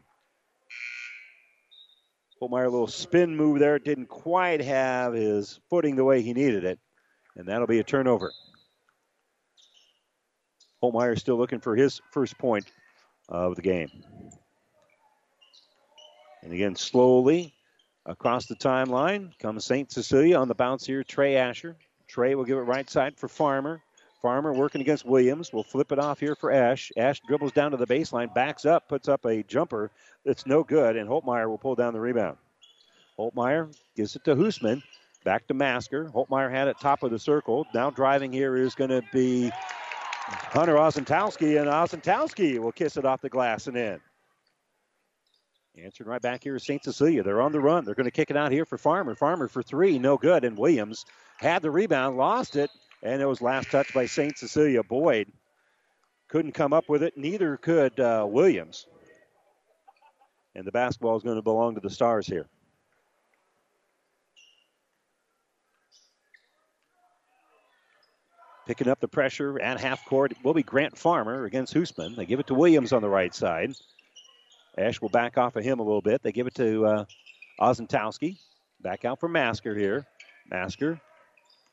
Holtmeyer, 2.41 2.67
a 2.67 2.71
little 2.71 2.87
spin 2.87 3.37
move 3.37 3.59
there. 3.59 3.79
Didn't 3.79 4.09
quite 4.09 4.61
have 4.61 5.15
his 5.15 5.59
footing 5.71 5.97
the 5.97 6.05
way 6.05 6.23
he 6.23 6.35
needed 6.35 6.65
it. 6.65 6.79
And 7.35 7.49
that'll 7.49 7.67
be 7.67 7.79
a 7.79 7.85
turnover. 7.85 8.33
Holtmeyer 10.83 11.19
still 11.19 11.37
looking 11.37 11.61
for 11.61 11.75
his 11.75 12.01
first 12.13 12.37
point 12.39 12.67
of 13.29 13.57
the 13.57 13.63
game. 13.63 13.89
And 16.43 16.53
again, 16.53 16.77
slowly 16.77 17.55
across 18.05 18.47
the 18.47 18.55
timeline 18.55 19.37
comes 19.39 19.65
St. 19.65 19.91
Cecilia 19.91 20.39
on 20.39 20.49
the 20.49 20.55
bounce 20.55 20.87
here. 20.87 21.03
Trey 21.03 21.37
Asher. 21.37 21.77
Trey 22.07 22.35
will 22.35 22.45
give 22.45 22.59
it 22.59 22.63
right 22.63 22.89
side 22.89 23.17
for 23.17 23.29
Farmer. 23.29 23.83
Farmer 24.23 24.53
working 24.53 24.81
against 24.81 25.05
Williams. 25.05 25.53
Will 25.53 25.63
flip 25.63 25.93
it 25.93 25.99
off 25.99 26.21
here 26.21 26.35
for 26.35 26.51
Ash. 26.51 26.91
Ash 26.97 27.21
dribbles 27.27 27.53
down 27.53 27.71
to 27.71 27.77
the 27.77 27.87
baseline, 27.87 28.33
backs 28.35 28.65
up, 28.65 28.89
puts 28.89 29.09
up 29.09 29.25
a 29.25 29.43
jumper 29.43 29.91
that's 30.25 30.47
no 30.47 30.65
good, 30.65 30.97
and 30.97 31.09
Holtmeyer 31.09 31.49
will 31.49 31.59
pull 31.59 31.75
down 31.75 31.93
the 31.93 32.01
rebound. 32.01 32.37
Holtmeyer 33.19 33.75
gives 33.95 34.17
it 34.17 34.25
to 34.25 34.35
Hoosman. 34.35 34.83
Back 35.25 35.47
to 35.49 35.55
Masker. 35.55 36.07
Holtmeyer 36.07 36.51
had 36.51 36.69
it 36.69 36.79
top 36.81 37.03
of 37.03 37.11
the 37.11 37.19
circle. 37.19 37.67
Now 37.75 37.91
driving 37.91 38.33
here 38.33 38.57
is 38.57 38.75
going 38.75 38.91
to 38.91 39.03
be 39.13 39.51
Hunter 40.27 40.75
Osentowski, 40.75 41.61
and 41.61 41.69
Osentowski 41.69 42.59
will 42.59 42.73
kiss 42.73 42.97
it 42.97 43.05
off 43.05 43.21
the 43.21 43.29
glass 43.29 43.67
and 43.67 43.77
in. 43.77 44.01
Answering 45.79 46.09
right 46.09 46.23
back 46.23 46.43
here 46.43 46.57
is 46.57 46.65
St. 46.65 46.83
Cecilia. 46.83 47.23
They're 47.23 47.43
on 47.43 47.53
the 47.53 47.61
run. 47.61 47.85
They're 47.85 47.95
going 47.95 48.07
to 48.07 48.11
kick 48.11 48.31
it 48.31 48.37
out 48.37 48.51
here 48.51 48.65
for 48.65 48.79
Farmer. 48.79 49.15
Farmer 49.15 49.47
for 49.47 49.63
three, 49.63 49.99
no 49.99 50.17
good. 50.17 50.45
And 50.45 50.57
Williams 50.57 51.05
had 51.37 51.61
the 51.61 51.71
rebound, 51.71 52.17
lost 52.17 52.57
it, 52.57 52.71
and 53.03 53.21
it 53.21 53.27
was 53.27 53.41
last 53.41 53.71
touch 53.71 53.93
by 53.95 54.07
St. 54.07 54.37
Cecilia. 54.37 54.83
Boyd 54.83 55.31
couldn't 56.29 56.53
come 56.53 56.73
up 56.73 56.89
with 56.89 57.03
it. 57.03 57.17
Neither 57.17 57.57
could 57.57 57.99
uh, 58.01 58.27
Williams. 58.29 58.87
And 60.55 60.67
the 60.67 60.73
basketball 60.73 61.17
is 61.17 61.23
going 61.23 61.37
to 61.37 61.43
belong 61.43 61.75
to 61.75 61.81
the 61.81 61.91
Stars 61.91 62.27
here. 62.27 62.47
Picking 68.67 68.89
up 68.89 68.99
the 68.99 69.07
pressure 69.07 69.61
at 69.61 69.81
half 69.81 70.05
court 70.07 70.33
will 70.43 70.55
be 70.55 70.65
Grant 70.65 70.99
Farmer 70.99 71.45
against 71.45 71.73
Hoosman. 71.73 72.17
They 72.17 72.27
give 72.27 72.41
it 72.41 72.49
to 72.49 72.55
Williams 72.55 72.93
on 72.93 73.01
the 73.01 73.09
right 73.09 73.33
side. 73.33 73.75
Ash 74.77 75.01
will 75.01 75.09
back 75.09 75.39
off 75.39 75.55
of 75.55 75.63
him 75.63 75.79
a 75.79 75.83
little 75.83 76.03
bit. 76.03 76.23
They 76.23 76.33
give 76.33 76.49
it 76.49 76.55
to 76.57 76.85
uh, 76.85 77.05
Osentowski. 77.61 78.39
Back 78.81 79.05
out 79.05 79.21
for 79.21 79.29
Masker 79.29 79.75
here. 79.75 80.05
Masker 80.51 81.01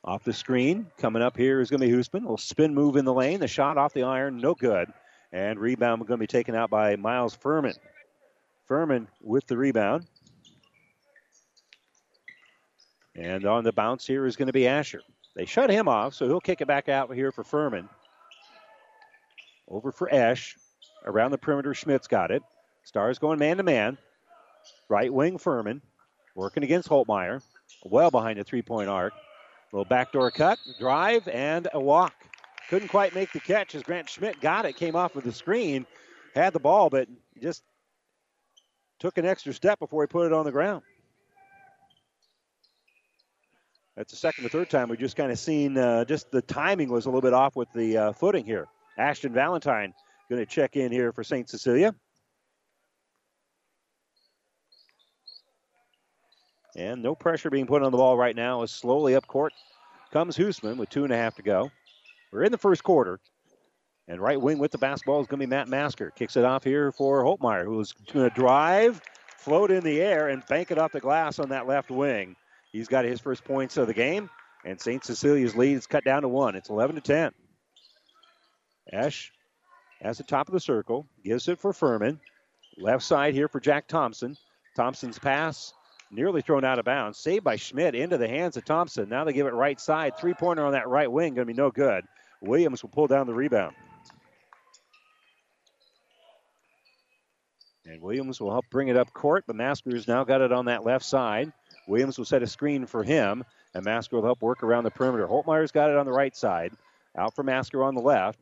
off 0.04 0.22
the 0.22 0.32
screen. 0.32 0.86
Coming 0.98 1.22
up 1.22 1.36
here 1.36 1.60
is 1.60 1.70
going 1.70 1.80
to 1.80 1.86
be 1.86 1.92
Hoosman. 1.92 2.20
A 2.20 2.24
little 2.24 2.36
spin 2.36 2.74
move 2.74 2.96
in 2.96 3.04
the 3.04 3.14
lane. 3.14 3.40
The 3.40 3.48
shot 3.48 3.78
off 3.78 3.94
the 3.94 4.02
iron, 4.02 4.38
no 4.38 4.54
good. 4.54 4.92
And 5.32 5.58
rebound 5.58 6.00
going 6.06 6.18
to 6.18 6.22
be 6.22 6.26
taken 6.26 6.54
out 6.54 6.70
by 6.70 6.96
Miles 6.96 7.34
Furman. 7.34 7.74
Furman 8.66 9.08
with 9.20 9.46
the 9.46 9.56
rebound. 9.56 10.06
And 13.16 13.46
on 13.46 13.64
the 13.64 13.72
bounce 13.72 14.06
here 14.06 14.26
is 14.26 14.36
going 14.36 14.46
to 14.46 14.52
be 14.52 14.66
Asher. 14.66 15.00
They 15.34 15.46
shut 15.46 15.70
him 15.70 15.88
off, 15.88 16.14
so 16.14 16.26
he'll 16.26 16.40
kick 16.40 16.60
it 16.60 16.68
back 16.68 16.88
out 16.88 17.12
here 17.14 17.32
for 17.32 17.42
Furman. 17.42 17.88
Over 19.68 19.90
for 19.90 20.12
Esch. 20.12 20.56
Around 21.04 21.32
the 21.32 21.38
perimeter, 21.38 21.74
Schmidt's 21.74 22.06
got 22.06 22.30
it. 22.30 22.42
Stars 22.84 23.18
going 23.18 23.38
man 23.38 23.56
to 23.56 23.62
man. 23.62 23.98
Right 24.88 25.12
wing 25.12 25.38
Furman. 25.38 25.82
Working 26.34 26.62
against 26.62 26.88
Holtmeyer. 26.88 27.42
Well 27.84 28.10
behind 28.10 28.38
the 28.38 28.44
three 28.44 28.62
point 28.62 28.88
arc. 28.88 29.12
Little 29.74 29.86
backdoor 29.86 30.30
cut, 30.30 30.60
drive, 30.78 31.26
and 31.26 31.66
a 31.74 31.80
walk. 31.80 32.14
Couldn't 32.70 32.86
quite 32.86 33.12
make 33.12 33.32
the 33.32 33.40
catch 33.40 33.74
as 33.74 33.82
Grant 33.82 34.08
Schmidt 34.08 34.40
got 34.40 34.66
it. 34.66 34.76
Came 34.76 34.94
off 34.94 35.16
of 35.16 35.24
the 35.24 35.32
screen. 35.32 35.84
Had 36.32 36.52
the 36.52 36.60
ball, 36.60 36.90
but 36.90 37.08
just 37.42 37.64
took 39.00 39.18
an 39.18 39.26
extra 39.26 39.52
step 39.52 39.80
before 39.80 40.04
he 40.04 40.06
put 40.06 40.26
it 40.26 40.32
on 40.32 40.44
the 40.44 40.52
ground. 40.52 40.82
That's 43.96 44.12
the 44.12 44.16
second 44.16 44.46
or 44.46 44.48
third 44.48 44.70
time 44.70 44.90
we've 44.90 45.00
just 45.00 45.16
kind 45.16 45.32
of 45.32 45.40
seen 45.40 45.76
uh, 45.76 46.04
just 46.04 46.30
the 46.30 46.42
timing 46.42 46.88
was 46.88 47.06
a 47.06 47.08
little 47.08 47.20
bit 47.20 47.34
off 47.34 47.56
with 47.56 47.72
the 47.72 47.96
uh, 47.98 48.12
footing 48.12 48.44
here. 48.44 48.68
Ashton 48.96 49.32
Valentine 49.32 49.92
going 50.30 50.40
to 50.40 50.46
check 50.46 50.76
in 50.76 50.92
here 50.92 51.12
for 51.12 51.24
St. 51.24 51.48
Cecilia. 51.48 51.96
And 56.76 57.02
no 57.02 57.14
pressure 57.14 57.50
being 57.50 57.66
put 57.66 57.82
on 57.82 57.92
the 57.92 57.98
ball 57.98 58.16
right 58.16 58.34
now. 58.34 58.62
Is 58.62 58.70
slowly 58.70 59.14
up 59.14 59.26
court 59.26 59.52
comes 60.12 60.36
Hoosman 60.36 60.76
with 60.76 60.88
two 60.90 61.04
and 61.04 61.12
a 61.12 61.16
half 61.16 61.34
to 61.36 61.42
go. 61.42 61.70
We're 62.32 62.44
in 62.44 62.52
the 62.52 62.58
first 62.58 62.84
quarter. 62.84 63.18
And 64.06 64.20
right 64.20 64.40
wing 64.40 64.58
with 64.58 64.70
the 64.70 64.78
basketball 64.78 65.20
is 65.20 65.26
going 65.26 65.40
to 65.40 65.46
be 65.46 65.50
Matt 65.50 65.68
Masker. 65.68 66.10
Kicks 66.10 66.36
it 66.36 66.44
off 66.44 66.62
here 66.62 66.92
for 66.92 67.24
Holtmeyer, 67.24 67.64
who's 67.64 67.92
going 68.12 68.28
to 68.28 68.34
drive, 68.34 69.00
float 69.38 69.70
in 69.70 69.82
the 69.82 70.00
air, 70.00 70.28
and 70.28 70.44
bank 70.46 70.70
it 70.70 70.78
off 70.78 70.92
the 70.92 71.00
glass 71.00 71.38
on 71.38 71.48
that 71.48 71.66
left 71.66 71.90
wing. 71.90 72.36
He's 72.70 72.86
got 72.86 73.04
his 73.04 73.20
first 73.20 73.44
points 73.44 73.76
of 73.76 73.86
the 73.86 73.94
game, 73.94 74.28
and 74.64 74.80
St. 74.80 75.02
Cecilia's 75.04 75.56
lead 75.56 75.76
is 75.76 75.86
cut 75.86 76.04
down 76.04 76.22
to 76.22 76.28
one. 76.28 76.54
It's 76.54 76.70
11 76.70 76.96
to 76.96 77.00
10. 77.00 77.32
Esch 78.92 79.32
has 80.02 80.18
the 80.18 80.24
top 80.24 80.48
of 80.48 80.52
the 80.52 80.60
circle, 80.60 81.06
gives 81.24 81.48
it 81.48 81.58
for 81.58 81.72
Furman. 81.72 82.20
Left 82.76 83.02
side 83.02 83.32
here 83.32 83.48
for 83.48 83.60
Jack 83.60 83.88
Thompson. 83.88 84.36
Thompson's 84.76 85.18
pass 85.18 85.72
nearly 86.14 86.42
thrown 86.42 86.64
out 86.64 86.78
of 86.78 86.84
bounds. 86.84 87.18
Saved 87.18 87.44
by 87.44 87.56
Schmidt 87.56 87.94
into 87.94 88.18
the 88.18 88.28
hands 88.28 88.56
of 88.56 88.64
Thompson. 88.64 89.08
Now 89.08 89.24
they 89.24 89.32
give 89.32 89.46
it 89.46 89.54
right 89.54 89.80
side. 89.80 90.16
Three 90.18 90.34
pointer 90.34 90.64
on 90.64 90.72
that 90.72 90.88
right 90.88 91.10
wing, 91.10 91.34
going 91.34 91.46
to 91.46 91.52
be 91.52 91.56
no 91.56 91.70
good. 91.70 92.04
Williams 92.40 92.82
will 92.82 92.90
pull 92.90 93.06
down 93.06 93.26
the 93.26 93.34
rebound. 93.34 93.74
And 97.86 98.00
Williams 98.00 98.40
will 98.40 98.50
help 98.50 98.64
bring 98.70 98.88
it 98.88 98.96
up 98.96 99.12
court, 99.12 99.44
but 99.46 99.56
Masker's 99.56 100.08
now 100.08 100.24
got 100.24 100.40
it 100.40 100.52
on 100.52 100.66
that 100.66 100.84
left 100.84 101.04
side. 101.04 101.52
Williams 101.86 102.16
will 102.16 102.24
set 102.24 102.42
a 102.42 102.46
screen 102.46 102.86
for 102.86 103.02
him, 103.02 103.44
and 103.74 103.84
Masker 103.84 104.16
will 104.16 104.24
help 104.24 104.40
work 104.40 104.62
around 104.62 104.84
the 104.84 104.90
perimeter. 104.90 105.26
Holtmeyer's 105.26 105.70
got 105.70 105.90
it 105.90 105.96
on 105.96 106.06
the 106.06 106.12
right 106.12 106.34
side. 106.34 106.72
Out 107.16 107.34
for 107.34 107.42
Masker 107.42 107.84
on 107.84 107.94
the 107.94 108.00
left. 108.00 108.38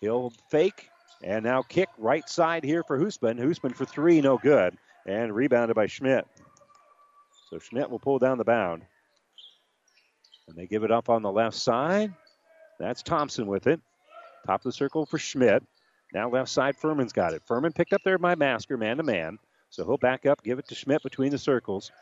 He'll 0.00 0.32
fake 0.50 0.88
and 1.22 1.44
now 1.44 1.62
kick 1.62 1.88
right 1.98 2.28
side 2.28 2.64
here 2.64 2.82
for 2.84 2.98
Hoosman. 2.98 3.40
Hoosman 3.40 3.74
for 3.74 3.84
three, 3.84 4.20
no 4.20 4.38
good. 4.38 4.76
And 5.06 5.34
rebounded 5.34 5.74
by 5.74 5.86
Schmidt. 5.86 6.26
So 7.54 7.60
Schmidt 7.60 7.88
will 7.88 8.00
pull 8.00 8.18
down 8.18 8.36
the 8.36 8.44
bound. 8.44 8.82
And 10.48 10.56
they 10.56 10.66
give 10.66 10.82
it 10.82 10.90
up 10.90 11.08
on 11.08 11.22
the 11.22 11.30
left 11.30 11.54
side. 11.54 12.12
That's 12.80 13.00
Thompson 13.00 13.46
with 13.46 13.68
it. 13.68 13.80
Top 14.44 14.58
of 14.58 14.64
the 14.64 14.72
circle 14.72 15.06
for 15.06 15.18
Schmidt. 15.18 15.62
Now 16.12 16.28
left 16.28 16.48
side, 16.48 16.76
Furman's 16.76 17.12
got 17.12 17.32
it. 17.32 17.42
Furman 17.46 17.72
picked 17.72 17.92
up 17.92 18.00
there 18.04 18.18
by 18.18 18.34
Masker, 18.34 18.76
man 18.76 18.96
to 18.96 19.04
man. 19.04 19.38
So 19.70 19.84
he'll 19.84 19.98
back 19.98 20.26
up, 20.26 20.42
give 20.42 20.58
it 20.58 20.66
to 20.66 20.74
Schmidt 20.74 21.04
between 21.04 21.30
the 21.30 21.38
circles. 21.38 21.92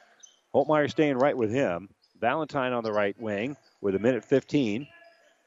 Holtmeyer 0.55 0.91
staying 0.91 1.19
right 1.19 1.37
with 1.37 1.51
him. 1.51 1.91
Valentine 2.19 2.73
on 2.73 2.83
the 2.83 2.93
right 2.93 3.21
wing 3.21 3.55
with 3.83 3.95
a 3.95 3.99
minute 3.99 4.25
15. 4.25 4.89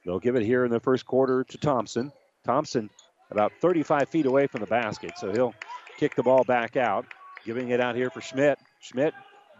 They'll 0.05 0.19
give 0.19 0.35
it 0.35 0.43
here 0.43 0.65
in 0.65 0.71
the 0.71 0.79
first 0.79 1.07
quarter 1.07 1.43
to 1.45 1.57
Thompson. 1.57 2.11
Thompson 2.43 2.91
about 3.31 3.53
35 3.59 4.07
feet 4.09 4.27
away 4.27 4.45
from 4.45 4.61
the 4.61 4.67
basket, 4.67 5.13
so 5.17 5.31
he'll 5.31 5.55
kick 5.97 6.13
the 6.13 6.21
ball 6.21 6.43
back 6.43 6.77
out, 6.77 7.07
giving 7.43 7.69
it 7.69 7.81
out 7.81 7.95
here 7.95 8.11
for 8.11 8.21
Schmidt. 8.21 8.59
Schmidt 8.81 9.15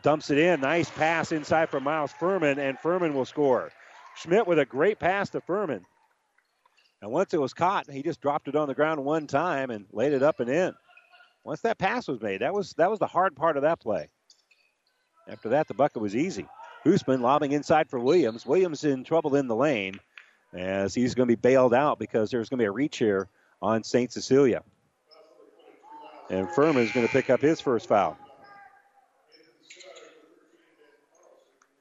dumps 0.06 0.30
it 0.30 0.38
in. 0.38 0.62
Nice 0.62 0.88
pass 0.92 1.32
inside 1.32 1.68
for 1.70 1.80
Miles 1.80 2.14
Furman, 2.14 2.60
and 2.60 2.78
Furman 2.78 3.16
will 3.16 3.26
score. 3.26 3.72
Schmidt 4.16 4.46
with 4.46 4.60
a 4.60 4.66
great 4.66 5.00
pass 5.00 5.32
to 5.32 5.42
Furman. 5.42 5.84
And 7.02 7.12
once 7.12 7.34
it 7.34 7.42
was 7.42 7.56
caught, 7.56 7.90
he 7.90 8.04
just 8.04 8.22
dropped 8.22 8.48
it 8.48 8.56
on 8.56 8.68
the 8.68 8.76
ground 8.76 9.04
one 9.04 9.26
time 9.26 9.72
and 9.72 9.88
laid 9.92 10.14
it 10.14 10.22
up 10.22 10.40
and 10.40 10.50
in. 10.50 10.76
Once 11.44 11.62
that 11.62 11.80
pass 11.80 12.08
was 12.08 12.22
made, 12.22 12.42
that 12.42 12.54
was 12.54 12.74
that 12.78 12.92
was 12.92 13.00
the 13.00 13.08
hard 13.08 13.36
part 13.36 13.58
of 13.58 13.64
that 13.64 13.80
play. 13.80 14.08
After 15.28 15.50
that, 15.50 15.68
the 15.68 15.74
bucket 15.74 16.04
was 16.04 16.16
easy. 16.16 16.48
Hoosman 16.86 17.22
lobbing 17.22 17.52
inside 17.52 17.90
for 17.90 18.00
Williams. 18.00 18.46
Williams 18.46 18.84
in 18.84 19.04
trouble 19.04 19.36
in 19.36 19.48
the 19.48 19.56
lane 19.56 20.00
as 20.54 20.94
he's 20.94 21.16
going 21.16 21.28
to 21.28 21.36
be 21.36 21.42
bailed 21.42 21.74
out 21.74 21.98
because 21.98 22.30
there's 22.30 22.48
going 22.48 22.60
to 22.60 22.64
be 22.64 22.68
a 22.68 22.72
reach 22.72 23.00
here 23.00 23.28
on 23.60 23.84
St. 23.84 24.12
Cecilia. 24.12 24.62
And 26.30 26.48
Furman 26.52 26.84
is 26.84 26.92
going 26.92 27.08
to 27.08 27.12
pick 27.12 27.32
up 27.32 27.42
his 27.42 27.60
first 27.60 27.88
foul. 27.88 28.18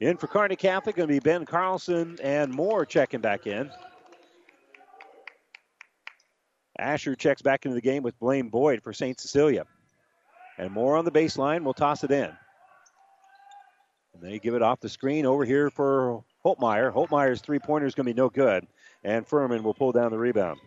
In 0.01 0.17
for 0.17 0.27
Kearney 0.27 0.57
Catholic, 0.57 0.97
going 0.97 1.09
to 1.09 1.15
be 1.15 1.21
Ben 1.21 1.45
Carlson 1.45 2.19
and 2.23 2.53
Moore 2.53 2.85
checking 2.85 3.21
back 3.21 3.47
in. 3.47 3.71
Asher 6.79 7.15
checks 7.15 7.43
back 7.43 7.65
into 7.65 7.75
the 7.75 7.81
game 7.81 8.03
with 8.03 8.19
Blaine 8.19 8.49
Boyd 8.49 8.83
for 8.83 8.93
St. 8.93 9.19
Cecilia. 9.21 9.65
And 10.59 10.73
Moore 10.73 10.97
on 10.97 11.05
the 11.05 11.13
baseline 11.13 11.63
will 11.63 11.75
toss 11.75 12.03
it 12.03 12.11
in. 12.11 12.31
And 14.15 14.23
they 14.23 14.39
give 14.39 14.55
it 14.55 14.63
off 14.63 14.81
the 14.81 14.89
screen 14.89 15.27
over 15.27 15.45
here 15.45 15.71
for 15.71 16.25
Holtmeyer. 16.45 16.93
Holtmeyer's 16.93 17.41
three 17.41 17.59
pointer 17.59 17.87
is 17.87 17.95
going 17.95 18.07
to 18.07 18.13
be 18.13 18.21
no 18.21 18.29
good. 18.29 18.67
And 19.05 19.27
Furman 19.27 19.63
will 19.63 19.75
pull 19.75 19.93
down 19.93 20.11
the 20.11 20.19
rebound. 20.19 20.59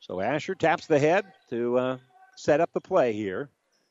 So 0.00 0.20
Asher 0.20 0.54
taps 0.54 0.86
the 0.86 0.98
head 0.98 1.24
to 1.50 1.78
uh, 1.78 1.98
set 2.36 2.60
up 2.60 2.72
the 2.72 2.80
play 2.80 3.12
here. 3.12 3.50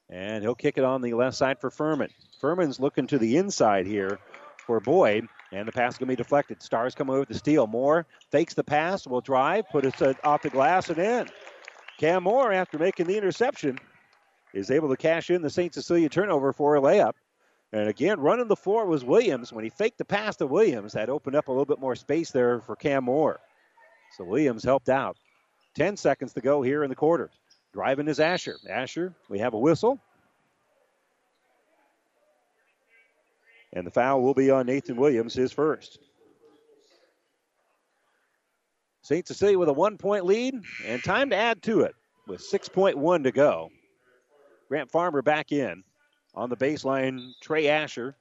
And 0.09 0.43
he'll 0.43 0.55
kick 0.55 0.77
it 0.77 0.83
on 0.83 1.01
the 1.01 1.13
left 1.13 1.35
side 1.35 1.59
for 1.59 1.69
Furman. 1.69 2.09
Furman's 2.39 2.79
looking 2.79 3.07
to 3.07 3.17
the 3.17 3.37
inside 3.37 3.85
here 3.85 4.19
for 4.65 4.79
Boyd. 4.79 5.27
And 5.51 5.67
the 5.67 5.71
pass 5.71 5.93
is 5.93 5.97
going 5.97 6.07
to 6.07 6.11
be 6.11 6.15
deflected. 6.15 6.61
Stars 6.61 6.95
come 6.95 7.09
over 7.09 7.19
with 7.19 7.29
the 7.29 7.35
steal. 7.35 7.67
Moore 7.67 8.05
fakes 8.31 8.53
the 8.53 8.63
pass, 8.63 9.07
will 9.07 9.21
drive, 9.21 9.69
put 9.69 9.85
it 9.85 10.01
off 10.23 10.41
the 10.41 10.49
glass 10.49 10.89
and 10.89 10.99
in. 10.99 11.29
Cam 11.99 12.23
Moore, 12.23 12.51
after 12.51 12.77
making 12.77 13.07
the 13.07 13.17
interception, 13.17 13.79
is 14.53 14.69
able 14.71 14.89
to 14.89 14.97
cash 14.97 15.29
in 15.29 15.41
the 15.41 15.49
St. 15.49 15.73
Cecilia 15.73 16.09
turnover 16.09 16.53
for 16.53 16.75
a 16.75 16.81
layup. 16.81 17.13
And 17.73 17.89
again, 17.89 18.19
running 18.19 18.47
the 18.47 18.55
floor 18.55 18.85
was 18.85 19.03
Williams. 19.03 19.51
When 19.51 19.63
he 19.63 19.69
faked 19.69 19.97
the 19.97 20.05
pass 20.05 20.35
to 20.37 20.47
Williams, 20.47 20.93
that 20.93 21.09
opened 21.09 21.35
up 21.35 21.47
a 21.47 21.51
little 21.51 21.65
bit 21.65 21.79
more 21.79 21.95
space 21.95 22.31
there 22.31 22.61
for 22.61 22.75
Cam 22.75 23.05
Moore. 23.05 23.39
So 24.17 24.23
Williams 24.23 24.63
helped 24.63 24.89
out. 24.89 25.17
10 25.75 25.97
seconds 25.97 26.33
to 26.33 26.41
go 26.41 26.61
here 26.61 26.83
in 26.83 26.89
the 26.89 26.95
quarter. 26.95 27.29
Driving 27.77 28.07
is 28.07 28.19
Asher. 28.19 28.57
Asher, 28.67 29.13
we 29.29 29.37
have 29.37 29.53
a 29.53 29.59
whistle. 29.59 29.99
And 33.71 33.85
the 33.85 33.91
foul 33.91 34.23
will 34.23 34.33
be 34.33 34.49
on 34.49 34.65
Nathan 34.65 34.95
Williams, 34.95 35.35
his 35.35 35.51
first. 35.51 35.99
St. 39.03 39.27
Cecilia 39.27 39.59
with 39.59 39.69
a 39.69 39.73
one 39.73 39.95
point 39.95 40.25
lead 40.25 40.55
and 40.87 41.03
time 41.03 41.29
to 41.29 41.35
add 41.35 41.61
to 41.61 41.81
it 41.81 41.93
with 42.25 42.41
6.1 42.41 43.23
to 43.25 43.31
go. 43.31 43.69
Grant 44.69 44.89
Farmer 44.89 45.21
back 45.21 45.51
in 45.51 45.83
on 46.33 46.49
the 46.49 46.57
baseline. 46.57 47.33
Trey 47.41 47.67
Asher 47.67 48.15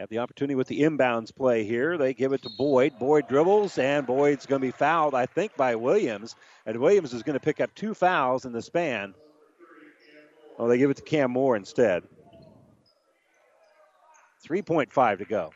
Have 0.00 0.08
the 0.08 0.18
opportunity 0.18 0.54
with 0.54 0.66
the 0.66 0.80
inbounds 0.80 1.34
play 1.34 1.62
here. 1.62 1.98
They 1.98 2.14
give 2.14 2.32
it 2.32 2.40
to 2.44 2.50
Boyd. 2.56 2.98
Boyd 2.98 3.28
dribbles, 3.28 3.76
and 3.76 4.06
Boyd's 4.06 4.46
going 4.46 4.62
to 4.62 4.66
be 4.66 4.72
fouled, 4.72 5.14
I 5.14 5.26
think, 5.26 5.54
by 5.58 5.74
Williams. 5.74 6.36
And 6.64 6.78
Williams 6.78 7.12
is 7.12 7.22
going 7.22 7.34
to 7.34 7.44
pick 7.44 7.60
up 7.60 7.74
two 7.74 7.92
fouls 7.92 8.46
in 8.46 8.52
the 8.52 8.62
span. 8.62 9.12
Oh, 10.58 10.68
they 10.68 10.78
give 10.78 10.88
it 10.88 10.96
to 10.96 11.02
Cam 11.02 11.30
Moore 11.30 11.54
instead. 11.54 12.02
3.5 14.42 15.18
to 15.18 15.24
go. 15.26 15.52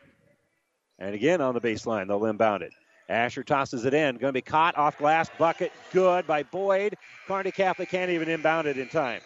And 0.99 1.15
again 1.15 1.41
on 1.41 1.55
the 1.55 1.61
baseline, 1.61 2.07
they'll 2.07 2.25
inbound 2.25 2.61
it. 2.61 2.71
Asher 3.09 3.43
tosses 3.43 3.83
it 3.83 3.95
in. 3.95 4.17
Going 4.17 4.29
to 4.29 4.33
be 4.33 4.41
caught 4.41 4.77
off 4.77 4.99
glass. 4.99 5.27
Bucket. 5.39 5.71
Good 5.91 6.27
by 6.27 6.43
Boyd. 6.43 6.97
Kearney 7.27 7.51
Catholic 7.51 7.89
can't 7.89 8.11
even 8.11 8.29
inbound 8.29 8.67
it 8.67 8.77
in 8.77 8.89
time. 8.89 9.21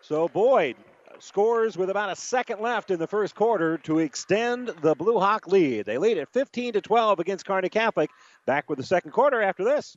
So 0.00 0.28
Boyd 0.28 0.76
scores 1.20 1.76
with 1.76 1.90
about 1.90 2.10
a 2.10 2.16
second 2.16 2.60
left 2.60 2.90
in 2.90 2.98
the 2.98 3.06
first 3.06 3.34
quarter 3.34 3.78
to 3.78 3.98
extend 3.98 4.68
the 4.82 4.94
Blue 4.94 5.18
Hawk 5.18 5.46
lead. 5.46 5.86
They 5.86 5.98
lead 5.98 6.18
at 6.18 6.32
15 6.32 6.74
to 6.74 6.80
12 6.80 7.18
against 7.20 7.46
Kearney 7.46 7.68
Catholic. 7.68 8.10
Back 8.46 8.68
with 8.68 8.78
the 8.78 8.84
second 8.84 9.10
quarter 9.12 9.42
after 9.42 9.64
this. 9.64 9.96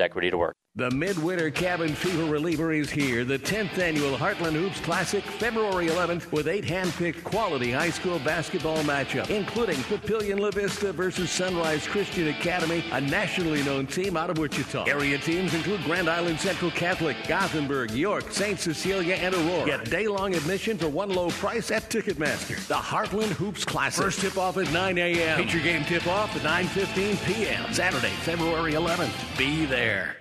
equity 0.00 0.30
to 0.30 0.38
work. 0.38 0.56
The 0.78 0.92
Midwinter 0.92 1.50
Cabin 1.50 1.92
Fever 1.92 2.30
Reliever 2.30 2.70
is 2.70 2.88
here. 2.88 3.24
The 3.24 3.36
10th 3.36 3.78
annual 3.78 4.16
Heartland 4.16 4.52
Hoops 4.52 4.78
Classic, 4.78 5.24
February 5.24 5.88
11th, 5.88 6.30
with 6.30 6.46
eight 6.46 6.64
hand-picked 6.64 7.24
quality 7.24 7.72
high 7.72 7.90
school 7.90 8.20
basketball 8.20 8.80
matchups, 8.84 9.28
including 9.28 9.74
Papillion 9.74 10.38
La 10.38 10.52
Vista 10.52 10.92
versus 10.92 11.32
Sunrise 11.32 11.84
Christian 11.84 12.28
Academy, 12.28 12.84
a 12.92 13.00
nationally 13.00 13.64
known 13.64 13.88
team 13.88 14.16
out 14.16 14.30
of 14.30 14.38
Wichita. 14.38 14.84
Area 14.84 15.18
teams 15.18 15.52
include 15.52 15.82
Grand 15.82 16.08
Island 16.08 16.38
Central 16.38 16.70
Catholic, 16.70 17.16
Gothenburg, 17.26 17.90
York, 17.90 18.30
St. 18.30 18.60
Cecilia, 18.60 19.16
and 19.16 19.34
Aurora. 19.34 19.66
Get 19.66 19.90
day-long 19.90 20.36
admission 20.36 20.78
for 20.78 20.88
one 20.88 21.08
low 21.08 21.30
price 21.30 21.72
at 21.72 21.90
Ticketmaster. 21.90 22.54
The 22.68 22.74
Heartland 22.74 23.32
Hoops 23.32 23.64
Classic. 23.64 24.04
First 24.04 24.20
tip-off 24.20 24.56
at 24.58 24.72
9 24.72 24.96
a.m. 24.96 25.38
Feature 25.38 25.58
game 25.58 25.84
tip-off 25.86 26.36
at 26.36 26.42
9.15 26.42 27.26
p.m. 27.26 27.74
Saturday, 27.74 28.12
February 28.22 28.74
11th. 28.74 29.36
Be 29.36 29.66
there. 29.66 30.14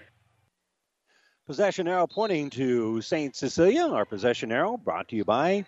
Possession 1.48 1.88
arrow 1.88 2.08
pointing 2.08 2.50
to 2.50 3.02
St. 3.02 3.34
Cecilia. 3.34 3.88
Our 3.88 4.04
possession 4.04 4.52
arrow 4.52 4.76
brought 4.76 5.08
to 5.08 5.16
you 5.16 5.24
by 5.24 5.66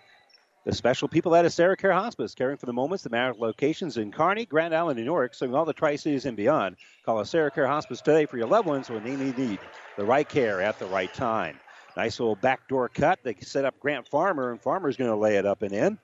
the 0.66 0.74
special 0.74 1.08
people 1.08 1.34
at 1.34 1.50
Sarah 1.50 1.74
Care 1.74 1.94
Hospice, 1.94 2.34
caring 2.34 2.58
for 2.58 2.66
the 2.66 2.72
moments 2.74 3.02
the 3.02 3.08
matter 3.08 3.32
locations 3.38 3.96
in 3.96 4.12
Kearney, 4.12 4.44
Grand 4.44 4.74
Island, 4.74 4.98
and 4.98 5.06
York, 5.06 5.32
serving 5.32 5.54
all 5.54 5.64
the 5.64 5.72
Tri 5.72 5.96
Cities 5.96 6.26
and 6.26 6.36
beyond. 6.36 6.76
Call 7.06 7.24
Sarah 7.24 7.50
Care 7.50 7.66
Hospice 7.66 8.02
today 8.02 8.26
for 8.26 8.36
your 8.36 8.46
loved 8.46 8.68
ones 8.68 8.90
when 8.90 9.02
they 9.02 9.16
need 9.16 9.58
the 9.96 10.04
right 10.04 10.28
care 10.28 10.60
at 10.60 10.78
the 10.78 10.84
right 10.84 11.12
time. 11.14 11.58
Nice 11.96 12.20
little 12.20 12.36
backdoor 12.36 12.90
cut. 12.90 13.18
They 13.22 13.34
set 13.40 13.64
up 13.64 13.80
Grant 13.80 14.06
Farmer, 14.06 14.50
and 14.50 14.60
Farmer's 14.60 14.98
going 14.98 15.10
to 15.10 15.16
lay 15.16 15.36
it 15.36 15.46
up 15.46 15.62
and 15.62 15.72
in. 15.72 15.98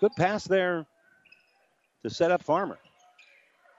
Good 0.00 0.12
pass 0.16 0.44
there 0.44 0.86
to 2.02 2.08
set 2.08 2.30
up 2.30 2.42
Farmer. 2.42 2.78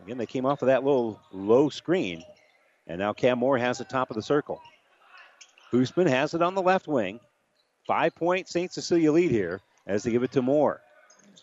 Again, 0.04 0.20
they 0.20 0.28
came 0.28 0.46
off 0.46 0.62
of 0.62 0.68
that 0.68 0.84
little 0.84 1.20
low 1.32 1.70
screen, 1.70 2.24
and 2.86 3.00
now 3.00 3.14
Cam 3.14 3.40
Moore 3.40 3.58
has 3.58 3.80
the 3.80 3.84
top 3.84 4.12
of 4.12 4.16
the 4.16 4.22
circle. 4.22 4.62
Hoosman 5.72 6.08
has 6.08 6.34
it 6.34 6.42
on 6.42 6.56
the 6.56 6.62
left 6.62 6.88
wing. 6.88 7.20
Five 7.86 8.16
point 8.16 8.48
St. 8.48 8.72
Cecilia 8.72 9.12
lead 9.12 9.32
here 9.32 9.62
as 9.86 10.04
they 10.04 10.12
give 10.12 10.24
it 10.24 10.32
to 10.34 10.42
Moore. 10.42 10.82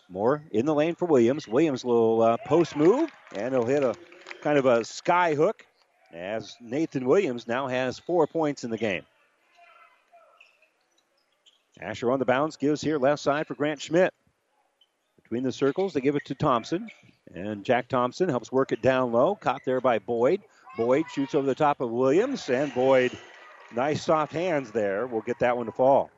Moore 0.09 0.43
in 0.51 0.65
the 0.65 0.73
lane 0.73 0.95
for 0.95 1.05
Williams. 1.05 1.47
Williams 1.47 1.83
will 1.83 2.21
uh, 2.21 2.37
post 2.45 2.75
move 2.75 3.09
and 3.35 3.53
he'll 3.53 3.65
hit 3.65 3.83
a 3.83 3.95
kind 4.41 4.57
of 4.57 4.65
a 4.65 4.83
sky 4.83 5.33
hook 5.33 5.65
as 6.13 6.55
Nathan 6.61 7.05
Williams 7.05 7.47
now 7.47 7.67
has 7.67 7.99
four 7.99 8.27
points 8.27 8.63
in 8.63 8.69
the 8.69 8.77
game. 8.77 9.03
Asher 11.81 12.11
on 12.11 12.19
the 12.19 12.25
bounce 12.25 12.55
gives 12.55 12.81
here 12.81 12.97
left 12.97 13.21
side 13.21 13.47
for 13.47 13.55
Grant 13.55 13.81
Schmidt. 13.81 14.13
Between 15.21 15.43
the 15.43 15.51
circles, 15.51 15.93
they 15.93 16.01
give 16.01 16.15
it 16.15 16.25
to 16.25 16.35
Thompson. 16.35 16.87
And 17.33 17.65
Jack 17.65 17.89
Thompson 17.89 18.29
helps 18.29 18.51
work 18.51 18.71
it 18.71 18.81
down 18.81 19.11
low. 19.11 19.35
Caught 19.35 19.63
there 19.65 19.81
by 19.81 19.99
Boyd. 19.99 20.41
Boyd 20.77 21.05
shoots 21.13 21.35
over 21.35 21.47
the 21.47 21.55
top 21.55 21.81
of 21.81 21.89
Williams, 21.89 22.49
and 22.49 22.73
Boyd 22.73 23.11
Nice 23.73 24.03
soft 24.03 24.33
hands 24.33 24.71
there. 24.71 25.07
We'll 25.07 25.21
get 25.21 25.39
that 25.39 25.57
one 25.57 25.65
to 25.65 25.71
fall. 25.71 26.11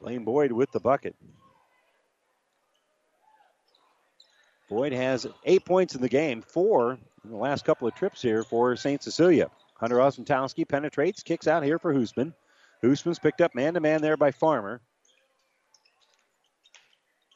Blaine 0.00 0.24
Boyd 0.24 0.52
with 0.52 0.70
the 0.72 0.80
bucket. 0.80 1.14
Boyd 4.68 4.92
has 4.92 5.26
eight 5.44 5.64
points 5.64 5.94
in 5.94 6.00
the 6.00 6.08
game, 6.08 6.42
four 6.42 6.98
in 7.24 7.30
the 7.30 7.36
last 7.36 7.64
couple 7.64 7.88
of 7.88 7.94
trips 7.94 8.22
here 8.22 8.42
for 8.44 8.76
St. 8.76 9.02
Cecilia. 9.02 9.50
Hunter 9.74 9.96
Osentowski 9.96 10.66
penetrates, 10.66 11.22
kicks 11.22 11.46
out 11.46 11.64
here 11.64 11.78
for 11.78 11.92
Hoosman. 11.92 12.32
Hoosman's 12.82 13.18
picked 13.18 13.40
up 13.40 13.54
man 13.54 13.74
to 13.74 13.80
man 13.80 14.00
there 14.00 14.16
by 14.16 14.30
Farmer. 14.30 14.80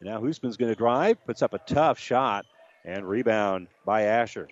And 0.00 0.09
now 0.09 0.20
Hoosman's 0.20 0.57
going 0.57 0.70
to 0.70 0.76
drive, 0.76 1.24
puts 1.26 1.42
up 1.42 1.54
a 1.54 1.59
tough 1.59 1.98
shot, 1.98 2.46
and 2.85 3.09
rebound 3.09 3.68
by 3.85 4.02
Asher. 4.02 4.48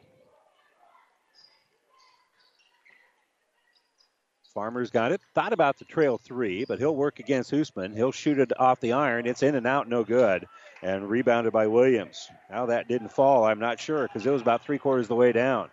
Farmer's 4.52 4.90
got 4.90 5.12
it. 5.12 5.20
Thought 5.34 5.52
about 5.52 5.78
the 5.78 5.84
trail 5.84 6.18
three, 6.18 6.64
but 6.64 6.78
he'll 6.78 6.94
work 6.94 7.18
against 7.18 7.50
Hoosman. 7.50 7.94
He'll 7.94 8.12
shoot 8.12 8.38
it 8.38 8.52
off 8.60 8.80
the 8.80 8.92
iron. 8.92 9.26
It's 9.26 9.42
in 9.42 9.54
and 9.54 9.66
out, 9.66 9.88
no 9.88 10.04
good. 10.04 10.46
And 10.82 11.08
rebounded 11.08 11.52
by 11.52 11.66
Williams. 11.68 12.28
How 12.50 12.66
that 12.66 12.88
didn't 12.88 13.12
fall, 13.12 13.44
I'm 13.44 13.60
not 13.60 13.80
sure 13.80 14.02
because 14.02 14.26
it 14.26 14.30
was 14.30 14.42
about 14.42 14.64
three 14.64 14.78
quarters 14.78 15.04
of 15.04 15.08
the 15.08 15.16
way 15.16 15.32
down. 15.32 15.70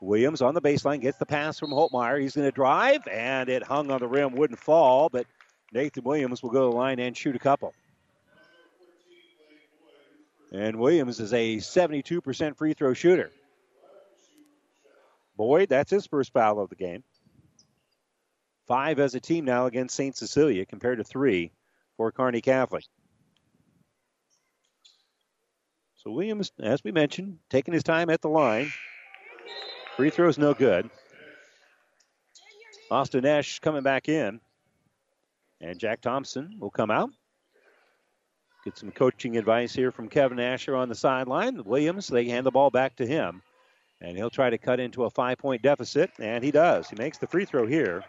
Williams 0.00 0.42
on 0.42 0.54
the 0.54 0.60
baseline 0.60 1.00
gets 1.00 1.18
the 1.18 1.26
pass 1.26 1.58
from 1.58 1.70
Holtmeyer. 1.70 2.20
He's 2.20 2.34
going 2.34 2.46
to 2.46 2.52
drive, 2.52 3.06
and 3.08 3.48
it 3.48 3.62
hung 3.62 3.90
on 3.90 4.00
the 4.00 4.08
rim, 4.08 4.34
wouldn't 4.34 4.58
fall, 4.58 5.08
but 5.08 5.26
Nathan 5.72 6.04
Williams 6.04 6.42
will 6.42 6.50
go 6.50 6.66
to 6.66 6.70
the 6.70 6.76
line 6.76 6.98
and 6.98 7.16
shoot 7.16 7.34
a 7.34 7.38
couple. 7.38 7.74
And 10.52 10.78
Williams 10.78 11.18
is 11.18 11.32
a 11.32 11.56
72% 11.56 12.56
free 12.56 12.72
throw 12.74 12.94
shooter. 12.94 13.30
Boyd, 15.36 15.68
that's 15.68 15.90
his 15.90 16.06
first 16.06 16.32
foul 16.32 16.60
of 16.60 16.70
the 16.70 16.76
game. 16.76 17.02
Five 18.66 18.98
as 18.98 19.14
a 19.14 19.20
team 19.20 19.44
now 19.44 19.66
against 19.66 19.94
St. 19.94 20.16
Cecilia 20.16 20.66
compared 20.66 20.98
to 20.98 21.04
three 21.04 21.52
for 21.96 22.10
Kearney 22.10 22.40
Catholic. 22.40 22.84
So 25.96 26.10
Williams, 26.10 26.52
as 26.60 26.82
we 26.84 26.92
mentioned, 26.92 27.38
taking 27.50 27.74
his 27.74 27.82
time 27.82 28.10
at 28.10 28.20
the 28.20 28.28
line. 28.28 28.72
Free 29.96 30.10
throws 30.10 30.36
no 30.36 30.52
good. 30.52 30.90
Austin 32.90 33.22
Nash 33.22 33.60
coming 33.60 33.82
back 33.82 34.08
in. 34.08 34.40
And 35.60 35.78
Jack 35.78 36.02
Thompson 36.02 36.56
will 36.60 36.70
come 36.70 36.90
out. 36.90 37.10
Get 38.64 38.76
some 38.76 38.90
coaching 38.90 39.36
advice 39.36 39.72
here 39.72 39.90
from 39.90 40.08
Kevin 40.08 40.40
Asher 40.40 40.76
on 40.76 40.88
the 40.88 40.94
sideline. 40.94 41.62
Williams, 41.64 42.08
they 42.08 42.26
hand 42.26 42.44
the 42.44 42.50
ball 42.50 42.70
back 42.70 42.96
to 42.96 43.06
him. 43.06 43.42
And 44.00 44.16
he'll 44.16 44.28
try 44.28 44.50
to 44.50 44.58
cut 44.58 44.80
into 44.80 45.04
a 45.04 45.10
five 45.10 45.38
point 45.38 45.62
deficit, 45.62 46.10
and 46.18 46.44
he 46.44 46.50
does. 46.50 46.90
He 46.90 46.96
makes 46.96 47.16
the 47.16 47.26
free 47.26 47.46
throw 47.46 47.66
here. 47.66 48.04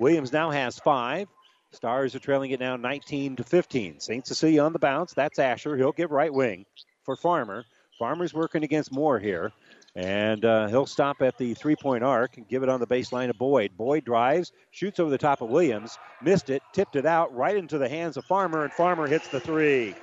Williams 0.00 0.32
now 0.32 0.50
has 0.50 0.78
five. 0.78 1.28
Stars 1.72 2.14
are 2.14 2.20
trailing 2.20 2.50
it 2.50 2.58
now 2.58 2.76
19 2.76 3.36
to 3.36 3.44
15. 3.44 4.00
St. 4.00 4.26
Cecilia 4.26 4.62
on 4.62 4.72
the 4.72 4.78
bounce. 4.78 5.12
That's 5.12 5.38
Asher. 5.38 5.76
He'll 5.76 5.92
give 5.92 6.10
right 6.10 6.32
wing 6.32 6.64
for 7.04 7.16
Farmer. 7.16 7.64
Farmer's 7.98 8.32
working 8.32 8.64
against 8.64 8.90
Moore 8.90 9.18
here. 9.18 9.52
And 9.94 10.44
uh, 10.44 10.68
he'll 10.68 10.86
stop 10.86 11.20
at 11.20 11.36
the 11.36 11.52
three 11.52 11.76
point 11.76 12.02
arc 12.02 12.38
and 12.38 12.48
give 12.48 12.62
it 12.62 12.68
on 12.70 12.80
the 12.80 12.86
baseline 12.86 13.26
to 13.26 13.34
Boyd. 13.34 13.76
Boyd 13.76 14.04
drives, 14.04 14.52
shoots 14.70 14.98
over 15.00 15.10
the 15.10 15.18
top 15.18 15.42
of 15.42 15.50
Williams, 15.50 15.98
missed 16.22 16.48
it, 16.48 16.62
tipped 16.72 16.96
it 16.96 17.04
out 17.04 17.34
right 17.34 17.56
into 17.56 17.76
the 17.76 17.88
hands 17.88 18.16
of 18.16 18.24
Farmer, 18.24 18.64
and 18.64 18.72
Farmer 18.72 19.06
hits 19.06 19.28
the 19.28 19.40
three. 19.40 19.94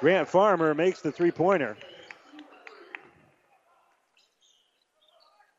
Grant 0.00 0.28
Farmer 0.28 0.74
makes 0.74 1.00
the 1.00 1.12
three 1.12 1.30
pointer. 1.30 1.76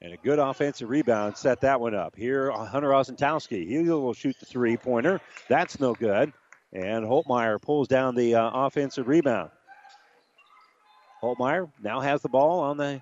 And 0.03 0.13
a 0.13 0.17
good 0.17 0.37
offensive 0.37 0.89
rebound 0.89 1.37
set 1.37 1.61
that 1.61 1.79
one 1.79 1.95
up. 1.95 2.13
Here, 2.13 2.51
Hunter 2.51 2.89
Osentowski. 2.89 3.65
He 3.65 3.77
will 3.83 4.13
shoot 4.13 4.35
the 4.37 4.45
three 4.45 4.75
pointer. 4.75 5.21
That's 5.47 5.79
no 5.79 5.93
good. 5.93 6.33
And 6.73 7.05
Holtmeyer 7.05 7.61
pulls 7.61 7.87
down 7.87 8.13
the 8.13 8.35
uh, 8.35 8.49
offensive 8.53 9.07
rebound. 9.07 9.49
Holtmeyer 11.21 11.71
now 11.81 12.01
has 12.01 12.21
the 12.21 12.27
ball 12.27 12.59
on 12.59 12.75
the 12.75 13.01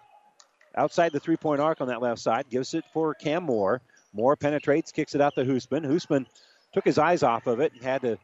outside 0.75 1.11
the 1.11 1.19
three 1.19 1.37
point 1.37 1.59
arc 1.59 1.81
on 1.81 1.87
that 1.87 2.03
left 2.03 2.21
side. 2.21 2.45
Gives 2.51 2.75
it 2.75 2.85
for 2.93 3.15
Cam 3.15 3.43
Moore. 3.43 3.81
Moore 4.13 4.35
penetrates, 4.35 4.91
kicks 4.91 5.15
it 5.15 5.21
out 5.21 5.33
to 5.35 5.43
Hoosman. 5.43 5.83
Hoosman 5.83 6.27
took 6.71 6.85
his 6.85 6.99
eyes 6.99 7.23
off 7.23 7.47
of 7.47 7.61
it 7.61 7.73
and 7.73 7.81
had 7.81 8.01
to 8.03 8.19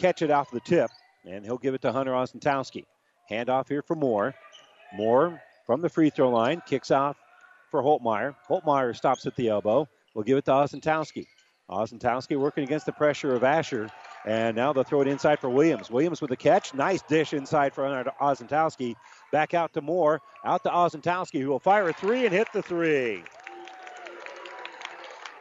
catch 0.00 0.22
it 0.22 0.30
off 0.30 0.50
the 0.50 0.60
tip, 0.60 0.90
and 1.26 1.44
he'll 1.44 1.58
give 1.58 1.74
it 1.74 1.82
to 1.82 1.92
Hunter 1.92 2.12
Osentowski. 2.12 2.86
Handoff 3.30 3.68
here 3.68 3.82
for 3.82 3.94
Moore. 3.94 4.34
Moore 4.94 5.42
from 5.66 5.82
the 5.82 5.88
free 5.90 6.08
throw 6.08 6.30
line 6.30 6.62
kicks 6.66 6.90
off 6.90 7.16
for 7.74 7.82
Holtmeyer. 7.82 8.36
Holtmeyer 8.48 8.94
stops 8.94 9.26
at 9.26 9.34
the 9.34 9.48
elbow. 9.48 9.88
We'll 10.14 10.22
give 10.22 10.38
it 10.38 10.44
to 10.44 10.52
Osentowski. 10.52 11.26
Osentowski 11.68 12.38
working 12.38 12.62
against 12.62 12.86
the 12.86 12.92
pressure 12.92 13.34
of 13.34 13.42
Asher. 13.42 13.88
And 14.24 14.54
now 14.54 14.72
they'll 14.72 14.84
throw 14.84 15.00
it 15.00 15.08
inside 15.08 15.40
for 15.40 15.50
Williams. 15.50 15.90
Williams 15.90 16.20
with 16.20 16.30
the 16.30 16.36
catch. 16.36 16.72
Nice 16.72 17.02
dish 17.02 17.32
inside 17.32 17.74
for 17.74 17.82
Osentowski. 18.20 18.94
Back 19.32 19.54
out 19.54 19.72
to 19.72 19.80
Moore. 19.80 20.20
Out 20.44 20.62
to 20.62 20.70
Osentowski, 20.70 21.42
who 21.42 21.48
will 21.48 21.58
fire 21.58 21.88
a 21.88 21.92
three 21.92 22.24
and 22.24 22.32
hit 22.32 22.46
the 22.52 22.62
three. 22.62 23.24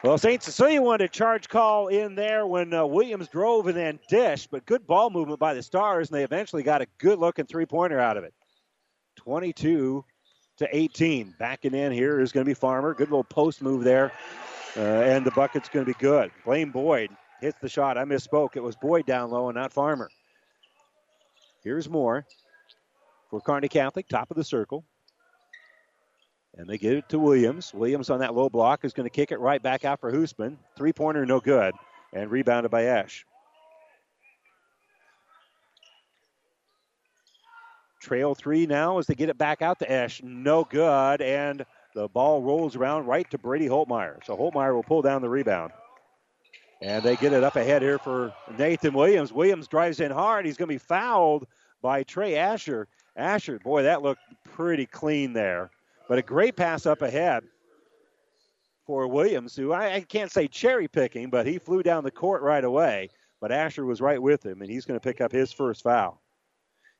Well, 0.03 0.17
St. 0.17 0.41
Cecilia 0.41 0.81
wanted 0.81 1.05
a 1.05 1.09
charge 1.09 1.47
call 1.47 1.89
in 1.89 2.15
there 2.15 2.47
when 2.47 2.73
uh, 2.73 2.83
Williams 2.83 3.27
drove 3.27 3.67
and 3.67 3.77
then 3.77 3.99
dished, 4.09 4.49
but 4.49 4.65
good 4.65 4.87
ball 4.87 5.11
movement 5.11 5.39
by 5.39 5.53
the 5.53 5.61
Stars, 5.61 6.09
and 6.09 6.17
they 6.17 6.23
eventually 6.23 6.63
got 6.63 6.81
a 6.81 6.87
good 6.97 7.19
looking 7.19 7.45
three 7.45 7.67
pointer 7.67 7.99
out 7.99 8.17
of 8.17 8.23
it. 8.23 8.33
22 9.17 10.03
to 10.57 10.67
18. 10.71 11.35
Backing 11.39 11.73
in 11.73 11.91
here 11.91 12.19
is 12.19 12.31
going 12.31 12.45
to 12.45 12.49
be 12.49 12.53
Farmer. 12.53 12.93
Good 12.93 13.09
little 13.09 13.23
post 13.23 13.61
move 13.61 13.83
there, 13.83 14.11
uh, 14.77 14.81
and 14.81 15.25
the 15.25 15.31
bucket's 15.31 15.69
going 15.69 15.85
to 15.85 15.91
be 15.91 15.97
good. 15.99 16.31
Blaine 16.45 16.71
Boyd 16.71 17.09
hits 17.41 17.57
the 17.61 17.69
shot. 17.69 17.97
I 17.97 18.05
misspoke. 18.05 18.55
It 18.55 18.63
was 18.63 18.75
Boyd 18.75 19.05
down 19.05 19.31
low 19.31 19.49
and 19.49 19.55
not 19.55 19.73
Farmer. 19.73 20.09
Here's 21.63 21.89
more 21.89 22.25
for 23.29 23.41
Kearney 23.41 23.69
Catholic, 23.69 24.07
top 24.07 24.31
of 24.31 24.37
the 24.37 24.43
circle. 24.43 24.83
And 26.55 26.67
they 26.67 26.77
give 26.77 26.97
it 26.97 27.09
to 27.09 27.17
Williams. 27.17 27.73
Williams 27.73 28.09
on 28.11 28.19
that 28.19 28.35
low 28.35 28.49
block 28.49 28.85
is 28.85 28.93
going 28.93 29.05
to 29.05 29.09
kick 29.09 29.31
it 29.31 29.39
right 29.39 29.61
back 29.61 29.85
out 29.85 29.99
for 29.99 30.11
Hoosman. 30.11 30.57
Three 30.77 30.93
pointer, 30.93 31.25
no 31.25 31.39
good. 31.39 31.73
And 32.13 32.29
rebounded 32.29 32.69
by 32.69 32.83
Ash. 32.83 33.25
Trail 38.03 38.35
three 38.35 38.65
now 38.65 38.97
as 38.97 39.07
they 39.07 39.15
get 39.15 39.29
it 39.29 39.37
back 39.37 39.61
out 39.61 39.79
to 39.79 39.89
Ash. 39.91 40.21
No 40.23 40.65
good. 40.65 41.21
And 41.21 41.65
the 41.95 42.09
ball 42.09 42.41
rolls 42.41 42.75
around 42.75 43.05
right 43.05 43.29
to 43.31 43.37
Brady 43.37 43.67
Holtmeyer. 43.67 44.23
So 44.25 44.35
Holtmeyer 44.35 44.73
will 44.73 44.83
pull 44.83 45.01
down 45.01 45.21
the 45.21 45.29
rebound. 45.29 45.71
And 46.81 47.01
they 47.01 47.15
get 47.15 47.31
it 47.31 47.45
up 47.45 47.55
ahead 47.55 47.81
here 47.81 47.97
for 47.97 48.33
Nathan 48.57 48.93
Williams. 48.93 49.31
Williams 49.31 49.69
drives 49.69 50.01
in 50.01 50.11
hard. 50.11 50.45
He's 50.45 50.57
going 50.57 50.67
to 50.67 50.73
be 50.73 50.79
fouled 50.79 51.47
by 51.81 52.03
Trey 52.03 52.35
Asher. 52.35 52.89
Asher, 53.15 53.59
boy, 53.59 53.83
that 53.83 54.01
looked 54.01 54.21
pretty 54.43 54.85
clean 54.85 55.31
there. 55.31 55.71
But 56.09 56.17
a 56.17 56.23
great 56.23 56.57
pass 56.57 56.85
up 56.85 57.01
ahead 57.01 57.43
for 58.85 59.07
Williams, 59.07 59.55
who 59.55 59.71
I, 59.71 59.93
I 59.93 60.01
can't 60.01 60.31
say 60.31 60.49
cherry 60.49 60.89
picking, 60.89 61.29
but 61.29 61.45
he 61.45 61.57
flew 61.57 61.83
down 61.83 62.03
the 62.03 62.11
court 62.11 62.41
right 62.41 62.65
away. 62.65 63.09
But 63.39 63.53
Asher 63.53 63.85
was 63.85 64.01
right 64.01 64.21
with 64.21 64.45
him, 64.45 64.61
and 64.61 64.69
he's 64.69 64.83
going 64.85 64.99
to 64.99 65.03
pick 65.03 65.21
up 65.21 65.31
his 65.31 65.53
first 65.53 65.83
foul. 65.83 66.21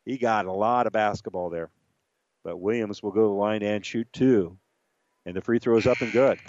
He 0.06 0.18
got 0.18 0.46
a 0.46 0.52
lot 0.52 0.88
of 0.88 0.94
basketball 0.94 1.50
there. 1.50 1.70
But 2.44 2.58
Williams 2.58 3.02
will 3.02 3.12
go 3.12 3.22
to 3.22 3.28
the 3.28 3.34
line 3.34 3.64
and 3.64 3.86
shoot 3.86 4.08
two. 4.12 4.58
And 5.26 5.36
the 5.36 5.42
free 5.42 5.60
throw 5.60 5.78
is 5.78 5.88
up 5.88 6.02
and 6.02 6.12
good. 6.12 6.40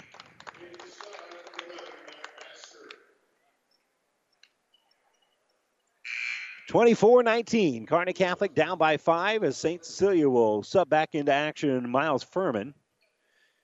Twenty-four 6.67 7.23
nineteen. 7.23 7.85
Kearney 7.85 8.11
Catholic 8.11 8.53
down 8.53 8.77
by 8.77 8.97
five 8.97 9.45
as 9.45 9.55
St. 9.55 9.85
Cecilia 9.85 10.29
will 10.29 10.61
sub 10.61 10.89
back 10.89 11.15
into 11.15 11.31
action 11.31 11.89
Miles 11.89 12.23
Furman. 12.23 12.73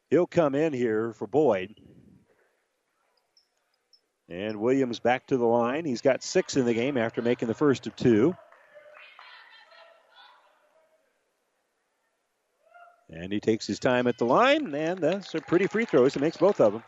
He'll 0.10 0.28
come 0.28 0.56
in 0.56 0.72
here 0.72 1.12
for 1.12 1.28
Boyd. 1.28 1.76
And 4.30 4.62
Williams 4.62 5.00
back 5.00 5.28
to 5.28 5.36
the 5.36 5.46
line. 5.46 5.84
He's 5.84 6.00
got 6.00 6.24
six 6.24 6.56
in 6.56 6.64
the 6.66 6.74
game 6.74 6.96
after 6.96 7.22
making 7.22 7.50
the 7.50 7.54
first 7.54 7.86
of 7.86 7.98
two. 7.98 8.34
And 13.12 13.32
he 13.32 13.40
takes 13.40 13.68
his 13.68 13.80
time 13.80 14.08
at 14.08 14.18
the 14.18 14.26
line, 14.26 14.74
and 14.74 14.98
that's 15.00 15.36
a 15.36 15.42
pretty 15.42 15.68
free 15.68 15.86
throws. 15.86 16.14
He 16.14 16.20
makes 16.20 16.38
both 16.38 16.62
of 16.62 16.74
them. 16.74 16.84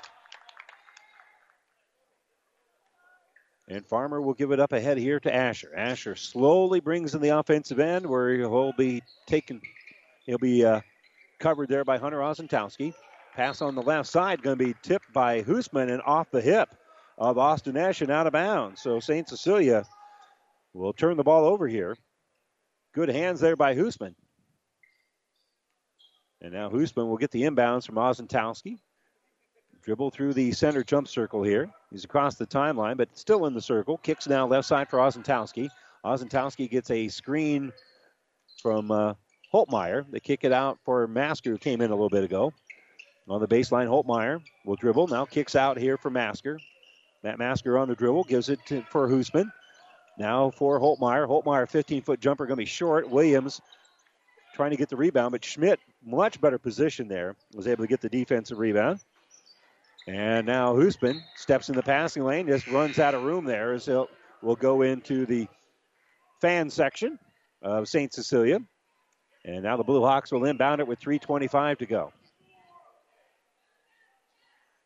And 3.67 3.85
Farmer 3.85 4.21
will 4.21 4.33
give 4.33 4.51
it 4.51 4.59
up 4.59 4.71
ahead 4.71 4.97
here 4.97 5.19
to 5.19 5.33
Asher. 5.33 5.73
Asher 5.75 6.15
slowly 6.15 6.79
brings 6.79 7.15
in 7.15 7.21
the 7.21 7.29
offensive 7.29 7.79
end 7.79 8.05
where 8.05 8.33
he'll 8.35 8.73
be 8.73 9.01
taken, 9.25 9.61
he'll 10.25 10.37
be 10.37 10.65
uh, 10.65 10.81
covered 11.39 11.69
there 11.69 11.83
by 11.83 11.97
Hunter 11.97 12.19
Osentowski. 12.19 12.93
Pass 13.35 13.61
on 13.61 13.75
the 13.75 13.81
left 13.81 14.07
side 14.07 14.41
going 14.43 14.57
to 14.57 14.65
be 14.65 14.75
tipped 14.83 15.11
by 15.11 15.41
Hoosman 15.41 15.91
and 15.91 16.01
off 16.05 16.29
the 16.29 16.41
hip 16.41 16.69
of 17.17 17.37
Austin 17.37 17.77
Ash 17.77 18.01
and 18.01 18.11
out 18.11 18.27
of 18.27 18.33
bounds. 18.33 18.81
So 18.81 18.99
St. 18.99 19.27
Cecilia 19.27 19.85
will 20.73 20.93
turn 20.93 21.17
the 21.17 21.23
ball 21.23 21.45
over 21.45 21.67
here. 21.67 21.97
Good 22.93 23.09
hands 23.09 23.39
there 23.39 23.55
by 23.55 23.75
Hoosman. 23.75 24.13
And 26.43 26.51
now 26.51 26.69
Hoosman 26.69 27.07
will 27.07 27.17
get 27.17 27.31
the 27.31 27.43
inbounds 27.43 27.85
from 27.85 27.95
Osentowski. 27.95 28.77
Dribble 29.81 30.11
through 30.11 30.33
the 30.33 30.51
center 30.51 30.83
jump 30.83 31.07
circle 31.07 31.41
here. 31.41 31.69
He's 31.89 32.03
across 32.03 32.35
the 32.35 32.45
timeline, 32.45 32.97
but 32.97 33.17
still 33.17 33.45
in 33.45 33.53
the 33.53 33.61
circle. 33.61 33.97
Kicks 33.97 34.27
now 34.27 34.45
left 34.45 34.67
side 34.67 34.89
for 34.89 34.99
Osentowski. 34.99 35.69
Osentowski 36.05 36.69
gets 36.69 36.91
a 36.91 37.07
screen 37.07 37.71
from 38.61 38.91
uh, 38.91 39.13
Holtmeyer. 39.53 40.05
They 40.09 40.19
kick 40.19 40.43
it 40.43 40.51
out 40.51 40.79
for 40.83 41.07
Masker, 41.07 41.51
who 41.51 41.57
came 41.57 41.81
in 41.81 41.91
a 41.91 41.95
little 41.95 42.09
bit 42.09 42.25
ago. 42.25 42.53
On 43.29 43.39
the 43.39 43.47
baseline, 43.47 43.87
Holtmeyer 43.87 44.41
will 44.65 44.75
dribble. 44.75 45.07
Now 45.07 45.25
kicks 45.25 45.55
out 45.55 45.77
here 45.77 45.97
for 45.97 46.09
Masker. 46.09 46.59
Matt 47.23 47.39
Masker 47.39 47.77
on 47.77 47.87
the 47.87 47.95
dribble, 47.95 48.25
gives 48.25 48.49
it 48.49 48.59
to, 48.65 48.81
for 48.89 49.07
Hoosman. 49.07 49.49
Now 50.17 50.49
for 50.51 50.79
Holtmeyer. 50.79 51.25
Holtmeyer, 51.25 51.69
15 51.69 52.01
foot 52.01 52.19
jumper, 52.19 52.45
going 52.45 52.57
to 52.57 52.61
be 52.61 52.65
short. 52.65 53.09
Williams 53.09 53.61
trying 54.53 54.71
to 54.71 54.77
get 54.77 54.89
the 54.89 54.95
rebound, 54.95 55.31
but 55.31 55.43
Schmidt, 55.43 55.79
much 56.05 56.39
better 56.39 56.57
position 56.57 57.07
there, 57.07 57.35
was 57.53 57.67
able 57.67 57.83
to 57.83 57.87
get 57.87 58.01
the 58.01 58.09
defensive 58.09 58.59
rebound. 58.59 58.99
And 60.07 60.45
now 60.45 60.73
Hoosman 60.73 61.21
steps 61.35 61.69
in 61.69 61.75
the 61.75 61.83
passing 61.83 62.23
lane, 62.23 62.47
just 62.47 62.67
runs 62.67 62.99
out 62.99 63.15
of 63.15 63.23
room 63.23 63.45
there 63.45 63.73
as 63.73 63.85
he'll 63.85 64.09
will 64.41 64.55
go 64.55 64.81
into 64.81 65.25
the 65.25 65.47
fan 66.41 66.69
section 66.69 67.17
of 67.61 67.87
St. 67.87 68.13
Cecilia. 68.13 68.59
And 69.45 69.63
now 69.63 69.77
the 69.77 69.83
Blue 69.83 70.01
Hawks 70.01 70.31
will 70.31 70.45
inbound 70.45 70.81
it 70.81 70.87
with 70.87 70.99
3.25 70.99 71.79
to 71.79 71.85
go. 71.85 72.13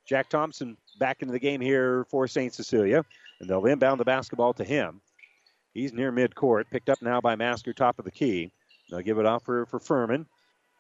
Jack 0.08 0.30
Thompson 0.30 0.78
back 1.00 1.22
into 1.22 1.32
the 1.32 1.40
game 1.40 1.60
here 1.60 2.06
for 2.10 2.28
St. 2.28 2.54
Cecilia, 2.54 3.04
and 3.40 3.50
they'll 3.50 3.66
inbound 3.66 4.00
the 4.00 4.06
basketball 4.06 4.54
to 4.54 4.64
him. 4.64 5.02
He's 5.74 5.94
near 5.94 6.12
midcourt, 6.12 6.66
picked 6.72 6.90
up 6.90 7.02
now 7.02 7.20
by 7.20 7.36
Masker, 7.36 7.74
top 7.74 8.00
of 8.00 8.06
the 8.06 8.12
key. 8.12 8.52
They'll 8.90 9.02
give 9.02 9.20
it 9.20 9.26
off 9.26 9.44
for, 9.44 9.66
for 9.66 9.80
Furman. 9.80 10.26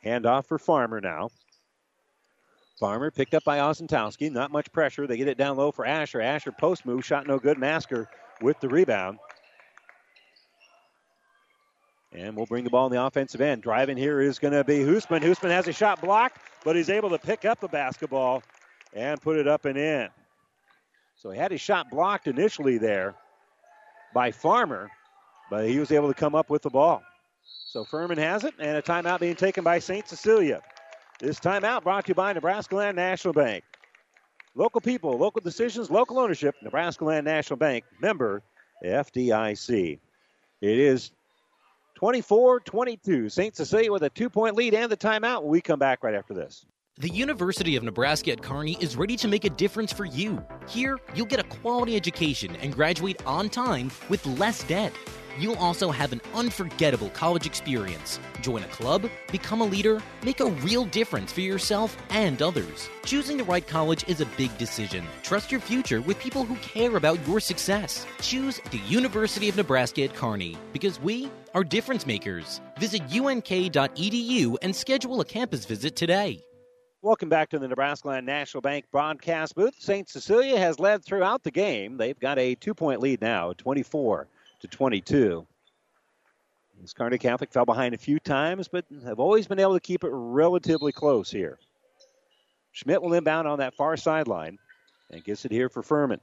Hand 0.02 0.26
off 0.26 0.48
for 0.48 0.58
Farmer 0.58 1.02
now. 1.02 1.30
Farmer 2.80 3.10
picked 3.10 3.34
up 3.34 3.43
by 3.43 3.58
Osentowski. 3.58 4.32
Not 4.32 4.52
much 4.52 4.72
pressure. 4.72 5.08
They 5.08 5.17
get 5.17 5.28
it 5.28 5.38
down 5.38 5.58
low 5.58 5.72
for 5.72 5.86
Asher. 5.86 6.22
Asher 6.22 6.52
post 6.52 6.86
move, 6.86 7.04
shot 7.04 7.28
no 7.28 7.39
good. 7.39 7.58
Masker 7.58 8.08
with 8.41 8.60
the 8.60 8.70
rebound. 8.70 9.17
And 12.13 12.36
we'll 12.36 12.46
bring 12.46 12.63
the 12.63 12.70
ball 12.70 12.86
in 12.86 12.91
the 12.91 13.04
offensive 13.04 13.41
end. 13.41 13.63
Driving 13.63 13.98
here 13.98 14.22
is 14.22 14.39
going 14.39 14.54
to 14.54 14.63
be 14.63 14.80
Hoosman. 14.80 15.22
Hoosman 15.22 15.50
has 15.50 15.67
a 15.67 15.74
shot 15.74 16.02
blocked, 16.02 16.39
but 16.63 16.76
he's 16.76 16.89
able 16.89 17.10
to 17.10 17.17
pick 17.17 17.46
up 17.46 17.60
the 17.60 17.67
basketball 17.67 18.43
and 18.93 19.22
put 19.22 19.38
it 19.38 19.48
up 19.48 19.65
and 19.65 19.78
in. 19.78 20.08
So 21.15 21.32
he 21.32 21.38
had 21.38 21.52
his 21.52 21.62
shot 21.62 21.89
blocked 21.89 22.28
initially 22.28 22.78
there 22.78 23.15
by 24.13 24.32
Farmer, 24.32 24.89
but 25.50 25.67
he 25.67 25.80
was 25.80 25.91
able 25.91 26.08
to 26.08 26.13
come 26.13 26.36
up 26.36 26.50
with 26.50 26.62
the 26.62 26.70
ball. 26.70 27.04
So 27.77 27.83
Furman 27.83 28.17
has 28.17 28.43
it, 28.43 28.55
and 28.57 28.75
a 28.75 28.81
timeout 28.81 29.19
being 29.19 29.35
taken 29.35 29.63
by 29.63 29.77
St. 29.77 30.07
Cecilia. 30.07 30.63
This 31.19 31.39
timeout 31.39 31.83
brought 31.83 32.05
to 32.05 32.09
you 32.09 32.15
by 32.15 32.33
Nebraska 32.33 32.75
Land 32.75 32.95
National 32.95 33.35
Bank. 33.35 33.63
Local 34.55 34.81
people, 34.81 35.15
local 35.15 35.41
decisions, 35.41 35.91
local 35.91 36.17
ownership. 36.17 36.55
Nebraska 36.63 37.05
Land 37.05 37.25
National 37.25 37.57
Bank, 37.57 37.85
member 38.01 38.41
FDIC. 38.83 39.99
It 40.59 40.79
is 40.79 41.11
24 41.93 42.61
22. 42.61 43.29
St. 43.29 43.55
Cecilia 43.55 43.91
with 43.91 44.01
a 44.01 44.09
two 44.09 44.31
point 44.31 44.55
lead 44.55 44.73
and 44.73 44.91
the 44.91 44.97
timeout 44.97 45.43
we 45.43 45.61
come 45.61 45.77
back 45.77 46.03
right 46.03 46.15
after 46.15 46.33
this. 46.33 46.65
The 46.97 47.09
University 47.09 47.75
of 47.75 47.83
Nebraska 47.83 48.31
at 48.31 48.41
Kearney 48.41 48.75
is 48.81 48.97
ready 48.97 49.15
to 49.17 49.27
make 49.27 49.45
a 49.45 49.51
difference 49.51 49.93
for 49.93 50.05
you. 50.05 50.43
Here, 50.67 50.97
you'll 51.13 51.27
get 51.27 51.39
a 51.39 51.43
quality 51.43 51.95
education 51.95 52.55
and 52.55 52.73
graduate 52.73 53.23
on 53.27 53.49
time 53.49 53.91
with 54.09 54.25
less 54.25 54.63
debt. 54.63 54.93
You'll 55.38 55.56
also 55.56 55.91
have 55.91 56.13
an 56.13 56.21
unforgettable 56.34 57.10
college 57.10 57.45
experience. 57.45 58.19
Join 58.41 58.63
a 58.63 58.67
club, 58.67 59.08
become 59.32 59.62
a 59.62 59.65
leader, 59.65 60.02
make 60.23 60.39
a 60.39 60.47
real 60.47 60.86
difference 60.86 61.32
for 61.32 61.41
yourself 61.41 61.95
and 62.10 62.41
others. 62.41 62.89
Choosing 63.06 63.38
the 63.38 63.43
right 63.43 63.65
college 63.65 64.04
is 64.08 64.19
a 64.19 64.26
big 64.38 64.58
decision. 64.58 65.06
Trust 65.21 65.52
your 65.52 65.62
future 65.62 66.02
with 66.02 66.19
people 66.19 66.43
who 66.43 66.56
care 66.56 66.97
about 66.97 67.26
your 67.28 67.39
success. 67.39 68.06
Choose 68.19 68.60
the 68.71 68.80
University 68.80 69.47
of 69.47 69.56
Nebraska 69.56 70.04
at 70.04 70.15
Kearney 70.15 70.58
because 70.73 71.00
we 71.00 71.30
are 71.54 71.63
difference 71.63 72.08
makers. 72.08 72.60
Visit 72.80 73.04
unk.edu 73.04 74.56
and 74.63 74.76
schedule 74.76 75.21
a 75.21 75.26
campus 75.26 75.65
visit 75.65 75.95
today. 75.95 76.43
Welcome 77.04 77.30
back 77.30 77.50
to 77.50 77.60
the 77.60 77.67
Nebraska 77.67 78.08
Land 78.08 78.26
National 78.26 78.62
Bank 78.62 78.86
broadcast 78.91 79.54
booth. 79.54 79.76
St. 79.78 80.10
Cecilia 80.10 80.58
has 80.58 80.80
led 80.80 81.06
throughout 81.06 81.43
the 81.43 81.52
game. 81.52 81.97
They've 81.97 82.19
got 82.19 82.39
a 82.39 82.56
two 82.56 82.73
point 82.73 83.02
lead 83.02 83.21
now, 83.21 83.54
24 83.54 84.28
to 84.67 84.71
to 84.71 84.77
22. 84.77 85.47
This 86.82 86.93
Kearney 86.93 87.17
Catholic 87.17 87.51
fell 87.51 87.65
behind 87.65 87.95
a 87.95 87.97
few 87.97 88.19
times, 88.19 88.67
but 88.67 88.86
have 89.03 89.19
always 89.19 89.47
been 89.47 89.60
able 89.60 89.73
to 89.73 89.80
keep 89.80 90.03
it 90.03 90.12
relatively 90.12 90.91
close 90.91 91.32
here. 91.32 91.58
Schmidt 92.71 93.01
will 93.01 93.13
inbound 93.13 93.47
on 93.47 93.60
that 93.60 93.73
far 93.73 93.97
sideline 93.97 94.60
and 95.10 95.23
gets 95.23 95.45
it 95.45 95.51
here 95.51 95.69
for 95.69 95.82
Furman. 95.82 96.19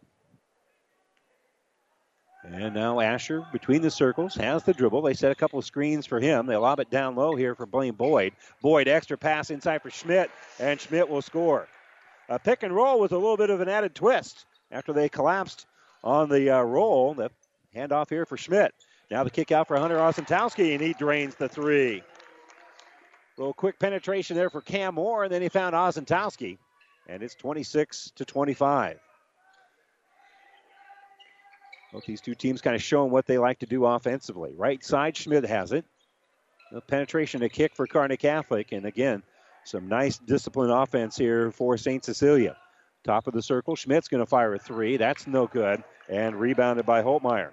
And 2.45 2.75
now 2.75 3.01
Asher 3.01 3.45
between 3.53 3.83
the 3.83 3.91
circles 3.91 4.35
has 4.35 4.63
the 4.63 4.75
dribble. 4.75 5.03
They 5.03 5.15
set 5.15 5.33
a 5.33 5.35
couple 5.35 5.59
of 5.59 5.65
screens 5.65 6.07
for 6.07 6.21
him. 6.21 6.47
They 6.47 6.57
lob 6.57 6.79
it 6.79 6.91
down 6.91 7.17
low 7.17 7.35
here 7.35 7.55
for 7.55 7.67
Blaine 7.67 7.95
Boyd. 7.95 8.35
Boyd 8.61 8.87
extra 8.87 9.17
pass 9.17 9.51
inside 9.51 9.83
for 9.83 9.91
Schmidt, 9.91 10.31
and 10.61 10.79
Schmidt 10.79 11.09
will 11.09 11.23
score. 11.23 11.67
A 12.29 12.39
pick 12.39 12.63
and 12.63 12.75
roll 12.75 13.01
with 13.01 13.13
a 13.13 13.19
little 13.19 13.39
bit 13.39 13.51
of 13.51 13.61
an 13.61 13.69
added 13.69 13.95
twist 13.95 14.45
after 14.71 14.93
they 14.93 15.09
collapsed 15.09 15.67
on 16.05 16.29
the 16.29 16.51
uh, 16.51 16.63
roll. 16.63 17.15
The 17.15 17.31
handoff 17.75 18.09
here 18.09 18.27
for 18.27 18.37
Schmidt. 18.37 18.73
Now 19.11 19.25
the 19.25 19.31
kick 19.31 19.53
out 19.53 19.69
for 19.69 19.79
Hunter 19.79 19.99
Osentowski, 19.99 20.73
and 20.73 20.81
he 20.81 20.95
drains 20.95 21.35
the 21.35 21.49
three. 21.49 22.03
A 23.37 23.41
little 23.41 23.55
quick 23.55 23.79
penetration 23.79 24.37
there 24.37 24.51
for 24.51 24.61
Cam 24.61 24.95
Moore, 24.95 25.25
and 25.25 25.33
then 25.33 25.43
he 25.43 25.49
found 25.49 25.75
Osentowski, 25.75 26.59
and 27.09 27.23
it's 27.23 27.35
26 27.35 28.13
to 28.17 28.25
25. 28.25 28.99
Both 31.93 32.07
these 32.07 32.21
two 32.21 32.35
teams 32.35 32.61
kind 32.61 32.75
of 32.75 32.83
showing 32.83 33.13
what 33.13 33.27
they 33.27 33.39
like 33.39 33.61
to 33.61 33.67
do 33.67 33.85
offensively. 33.85 34.53
Right 34.57 34.83
side, 34.85 35.17
Schmidt 35.17 35.45
has 35.45 35.73
it. 35.73 35.85
The 36.73 36.81
penetration 36.81 37.41
to 37.41 37.49
kick 37.49 37.77
for 37.77 37.87
Kearney 37.87 38.17
Catholic, 38.17 38.73
and 38.73 38.85
again, 38.85 39.23
some 39.65 39.89
nice 39.89 40.19
disciplined 40.19 40.73
offense 40.73 41.17
here 41.17 41.51
for 41.53 41.77
St. 41.77 42.05
Cecilia. 42.05 42.57
Top 43.05 43.27
of 43.27 43.35
the 43.35 43.43
circle, 43.43 43.77
Schmidt's 43.77 44.09
going 44.09 44.23
to 44.23 44.27
fire 44.27 44.55
a 44.55 44.59
three. 44.59 44.97
That's 44.97 45.27
no 45.27 45.47
good, 45.47 45.85
and 46.09 46.35
rebounded 46.35 46.87
by 46.87 47.03
Holtmeyer. 47.03 47.51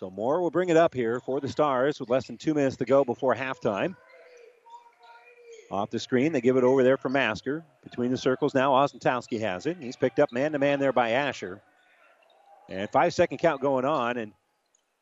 So 0.00 0.08
Moore 0.08 0.40
will 0.40 0.50
bring 0.50 0.70
it 0.70 0.78
up 0.78 0.94
here 0.94 1.20
for 1.20 1.40
the 1.40 1.48
Stars 1.48 2.00
with 2.00 2.08
less 2.08 2.26
than 2.26 2.38
two 2.38 2.54
minutes 2.54 2.76
to 2.76 2.86
go 2.86 3.04
before 3.04 3.34
halftime. 3.34 3.94
Off 5.70 5.90
the 5.90 5.98
screen, 5.98 6.32
they 6.32 6.40
give 6.40 6.56
it 6.56 6.64
over 6.64 6.82
there 6.82 6.96
for 6.96 7.10
Masker. 7.10 7.62
Between 7.84 8.10
the 8.10 8.16
circles 8.16 8.54
now, 8.54 8.72
Osentowski 8.72 9.38
has 9.40 9.66
it. 9.66 9.76
He's 9.78 9.96
picked 9.96 10.18
up 10.18 10.32
man 10.32 10.52
to 10.52 10.58
man 10.58 10.80
there 10.80 10.94
by 10.94 11.10
Asher. 11.10 11.60
And 12.70 12.88
five 12.88 13.12
second 13.12 13.38
count 13.40 13.60
going 13.60 13.84
on, 13.84 14.16
and 14.16 14.32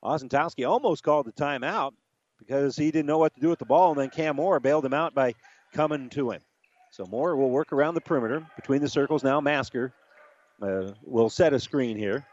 Osentowski 0.03 0.69
almost 0.69 1.05
called 1.05 1.27
the 1.27 1.33
timeout 1.33 1.93
because 2.37 2.75
he 2.75 2.91
didn't 2.91 3.07
know 3.07 3.19
what 3.19 3.33
to 3.37 3.41
do 3.41 3.51
with 3.51 3.61
the 3.61 3.67
ball, 3.67 3.93
and 3.93 4.01
then 4.01 4.11
Cam 4.11 4.35
Moore 4.35 4.59
bailed 4.59 4.85
him 4.85 4.95
out 4.95 5.15
by 5.15 5.33
coming 5.73 6.11
to 6.11 6.33
him. 6.33 6.41
So 6.91 7.07
Moore 7.07 7.37
will 7.37 7.51
work 7.51 7.73
around 7.73 7.95
the 7.95 8.01
perimeter. 8.01 8.45
Between 8.57 8.83
the 8.83 8.89
circles 8.89 9.23
now, 9.23 9.41
Masker 9.41 9.93
uh, 10.61 10.91
will 11.05 11.31
set 11.31 11.53
a 11.53 11.61
screen 11.61 11.97
here, 11.97 12.27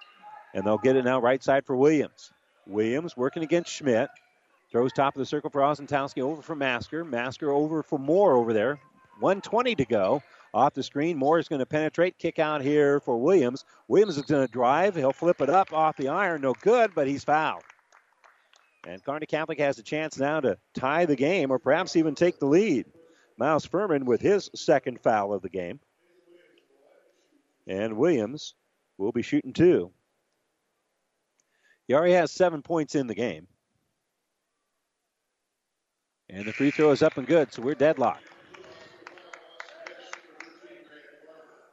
and 0.56 0.66
they'll 0.66 0.80
get 0.80 0.96
it 0.96 1.06
now 1.06 1.22
right 1.22 1.44
side 1.44 1.64
for 1.64 1.76
Williams. 1.76 2.32
Williams 2.68 3.16
working 3.16 3.44
against 3.44 3.72
Schmidt. 3.72 4.10
Throws 4.72 4.92
top 4.94 5.16
of 5.16 5.20
the 5.20 5.26
circle 5.26 5.50
for 5.50 5.62
Osentowski 5.62 6.22
over 6.22 6.42
for 6.42 6.56
Masker. 6.56 7.04
Masker 7.06 7.52
over 7.52 7.84
for 7.84 7.98
Moore 8.00 8.36
over 8.36 8.52
there. 8.54 8.80
120 9.20 9.76
to 9.76 9.86
go. 9.86 10.24
Off 10.54 10.74
the 10.74 10.84
screen, 10.84 11.18
Moore 11.18 11.38
is 11.38 11.48
going 11.48 11.60
to 11.60 11.66
penetrate. 11.66 12.18
Kick 12.18 12.40
out 12.40 12.62
here 12.62 13.00
for 13.02 13.18
Williams. 13.18 13.66
Williams 13.88 14.18
is 14.18 14.24
going 14.24 14.46
to 14.46 14.52
drive. 14.52 14.96
He'll 14.96 15.12
flip 15.12 15.42
it 15.42 15.50
up 15.50 15.74
off 15.74 15.98
the 15.98 16.08
iron. 16.08 16.42
No 16.42 16.54
good, 16.54 16.92
but 16.96 17.08
he's 17.08 17.24
fouled. 17.24 17.64
And 18.88 19.04
Kearney 19.04 19.26
Catholic 19.26 19.60
has 19.60 19.80
a 19.80 19.84
chance 19.84 20.18
now 20.18 20.40
to 20.40 20.58
tie 20.74 21.06
the 21.06 21.16
game 21.16 21.52
or 21.52 21.60
perhaps 21.60 21.96
even 21.96 22.16
take 22.16 22.40
the 22.40 22.46
lead. 22.46 22.86
Miles 23.38 23.66
Furman 23.66 24.06
with 24.06 24.22
his 24.22 24.50
second 24.56 25.02
foul 25.02 25.34
of 25.34 25.42
the 25.42 25.50
game. 25.50 25.80
And 27.68 27.98
Williams 27.98 28.54
will 28.98 29.12
be 29.12 29.24
shooting 29.24 29.54
two. 29.54 29.92
He 31.88 31.94
already 31.94 32.14
has 32.14 32.32
seven 32.32 32.62
points 32.62 32.96
in 32.96 33.08
the 33.08 33.16
game. 33.16 33.48
And 36.30 36.46
the 36.46 36.54
free 36.54 36.72
throw 36.72 36.92
is 36.92 37.04
up 37.04 37.18
and 37.18 37.28
good, 37.28 37.54
so 37.54 37.62
we're 37.62 37.76
deadlocked. 37.76 38.28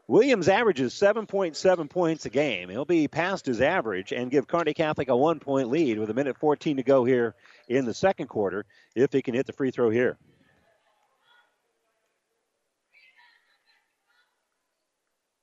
Williams 0.09 0.49
averages 0.49 0.93
7.7 0.93 1.89
points 1.89 2.27
a 2.27 2.31
game. 2.31 2.69
He'll 2.69 2.85
be 2.85 3.09
past 3.09 3.47
his 3.47 3.63
average 3.63 4.13
and 4.13 4.31
give 4.31 4.47
Kearney 4.47 4.75
Catholic 4.75 5.09
a 5.09 5.17
one 5.17 5.39
point 5.39 5.71
lead 5.71 5.99
with 5.99 6.11
a 6.11 6.15
minute 6.15 6.37
14 6.37 6.77
to 6.77 6.83
go 6.83 7.05
here 7.05 7.35
in 7.69 7.87
the 7.87 7.95
second 7.95 8.27
quarter 8.27 8.67
if 8.95 9.11
he 9.11 9.23
can 9.23 9.33
hit 9.33 9.47
the 9.47 9.55
free 9.55 9.71
throw 9.71 9.89
here. 9.89 10.19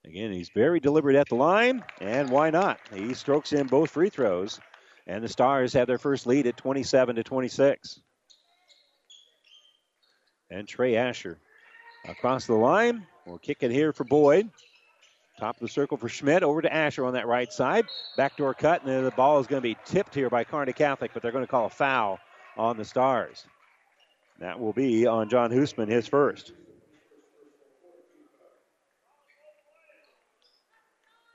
Again, 0.09 0.31
he's 0.31 0.49
very 0.49 0.79
deliberate 0.79 1.15
at 1.15 1.29
the 1.29 1.35
line, 1.35 1.83
and 2.01 2.29
why 2.29 2.49
not? 2.49 2.79
He 2.91 3.13
strokes 3.13 3.53
in 3.53 3.67
both 3.67 3.91
free 3.91 4.09
throws, 4.09 4.59
and 5.05 5.23
the 5.23 5.29
Stars 5.29 5.71
have 5.73 5.85
their 5.85 5.99
first 5.99 6.25
lead 6.25 6.47
at 6.47 6.57
27 6.57 7.15
to 7.15 7.23
26 7.23 8.01
and 10.49 10.67
Trey 10.67 10.95
Asher 10.95 11.37
across 12.07 12.47
the 12.47 12.55
line. 12.55 13.05
We'll 13.27 13.37
kick 13.37 13.61
it 13.61 13.69
here 13.69 13.93
for 13.93 14.03
Boyd. 14.03 14.49
Top 15.39 15.55
of 15.55 15.61
the 15.61 15.67
circle 15.67 15.95
for 15.95 16.09
Schmidt. 16.09 16.41
Over 16.41 16.63
to 16.63 16.73
Asher 16.73 17.05
on 17.05 17.13
that 17.13 17.27
right 17.27 17.51
side. 17.53 17.85
Backdoor 18.17 18.55
cut, 18.55 18.81
and 18.81 18.91
then 18.91 19.03
the 19.03 19.11
ball 19.11 19.39
is 19.39 19.45
going 19.45 19.61
to 19.61 19.67
be 19.67 19.77
tipped 19.85 20.15
here 20.15 20.29
by 20.29 20.43
Kearney 20.43 20.73
Catholic, 20.73 21.11
but 21.13 21.21
they're 21.21 21.31
going 21.31 21.45
to 21.45 21.51
call 21.51 21.67
a 21.67 21.69
foul 21.69 22.19
on 22.57 22.77
the 22.77 22.85
Stars. 22.85 23.45
That 24.39 24.59
will 24.59 24.73
be 24.73 25.05
on 25.05 25.29
John 25.29 25.51
Hoosman, 25.51 25.87
his 25.87 26.07
first. 26.07 26.51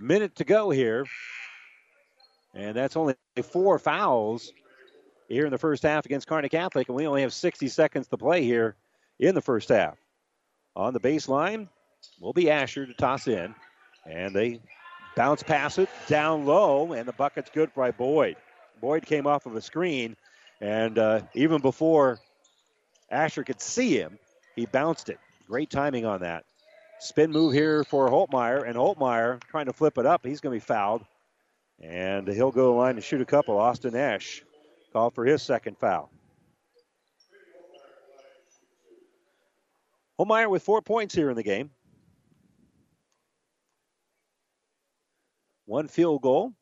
Minute 0.05 0.37
to 0.37 0.45
go 0.45 0.69
here. 0.69 1.07
And 2.53 2.77
that's 2.77 2.95
only 2.95 3.15
four 3.43 3.79
fouls 3.79 4.53
here 5.29 5.47
in 5.47 5.51
the 5.51 5.57
first 5.57 5.83
half 5.83 6.05
against 6.05 6.27
Kearney 6.27 6.51
Catholic, 6.51 6.89
and 6.89 6.97
we 6.97 7.07
only 7.07 7.23
have 7.23 7.33
60 7.33 7.69
seconds 7.69 8.07
to 8.09 8.19
play 8.19 8.45
here 8.45 8.77
in 9.19 9.35
the 9.35 9.41
first 9.41 9.71
half. 9.71 9.97
On 10.77 10.93
the 10.93 11.01
baseline 11.01 11.69
will 12.21 12.35
be 12.35 12.51
Asher 12.51 12.85
to 12.85 12.93
toss 12.93 13.29
in. 13.29 13.55
And 14.05 14.37
they 14.37 14.61
bounce 15.17 15.43
pass 15.43 15.79
it 15.79 15.89
down 16.07 16.45
low, 16.45 16.93
and 16.93 17.09
the 17.09 17.15
bucket's 17.15 17.49
good 17.49 17.73
by 17.75 17.91
Boyd. 17.91 18.37
Boyd 18.83 19.07
came 19.07 19.27
off 19.27 19.47
of 19.47 19.57
a 19.57 19.63
screen, 19.63 20.17
and 20.61 20.99
uh, 20.99 21.23
even 21.33 21.63
before 21.63 22.19
Asher 23.09 23.43
could 23.43 23.63
see 23.63 23.99
him, 23.99 24.19
he 24.55 24.67
bounced 24.67 25.09
it. 25.09 25.19
Great 25.47 25.71
timing 25.71 26.05
on 26.05 26.21
that. 26.21 26.45
Spin 27.01 27.31
move 27.31 27.53
here 27.53 27.85
for 27.85 28.09
Holtmeyer, 28.09 28.67
and 28.67 28.77
Holtmeyer 28.77 29.43
trying 29.45 29.67
to 29.67 29.73
flip 29.73 29.99
it 29.99 30.07
up. 30.07 30.25
He's 30.25 30.41
going 30.41 30.59
to 30.59 30.61
be 30.61 30.67
fouled. 30.67 31.05
And 31.83 32.27
he'll 32.29 32.53
go 32.53 32.63
to 32.63 32.73
the 32.73 32.79
line 32.79 32.95
to 32.95 33.01
shoot 33.01 33.21
a 33.21 33.27
couple. 33.27 33.59
Austin 33.59 33.97
Ash 33.97 34.43
called 34.93 35.15
for 35.15 35.25
his 35.25 35.43
second 35.43 35.77
foul. 35.77 36.11
Holtmeyer 40.19 40.49
with 40.49 40.63
four 40.63 40.81
points 40.81 41.15
here 41.15 41.31
in 41.31 41.37
the 41.37 41.43
game. 41.43 41.71
One 45.67 45.89
field 45.89 46.23
goal, 46.23 46.53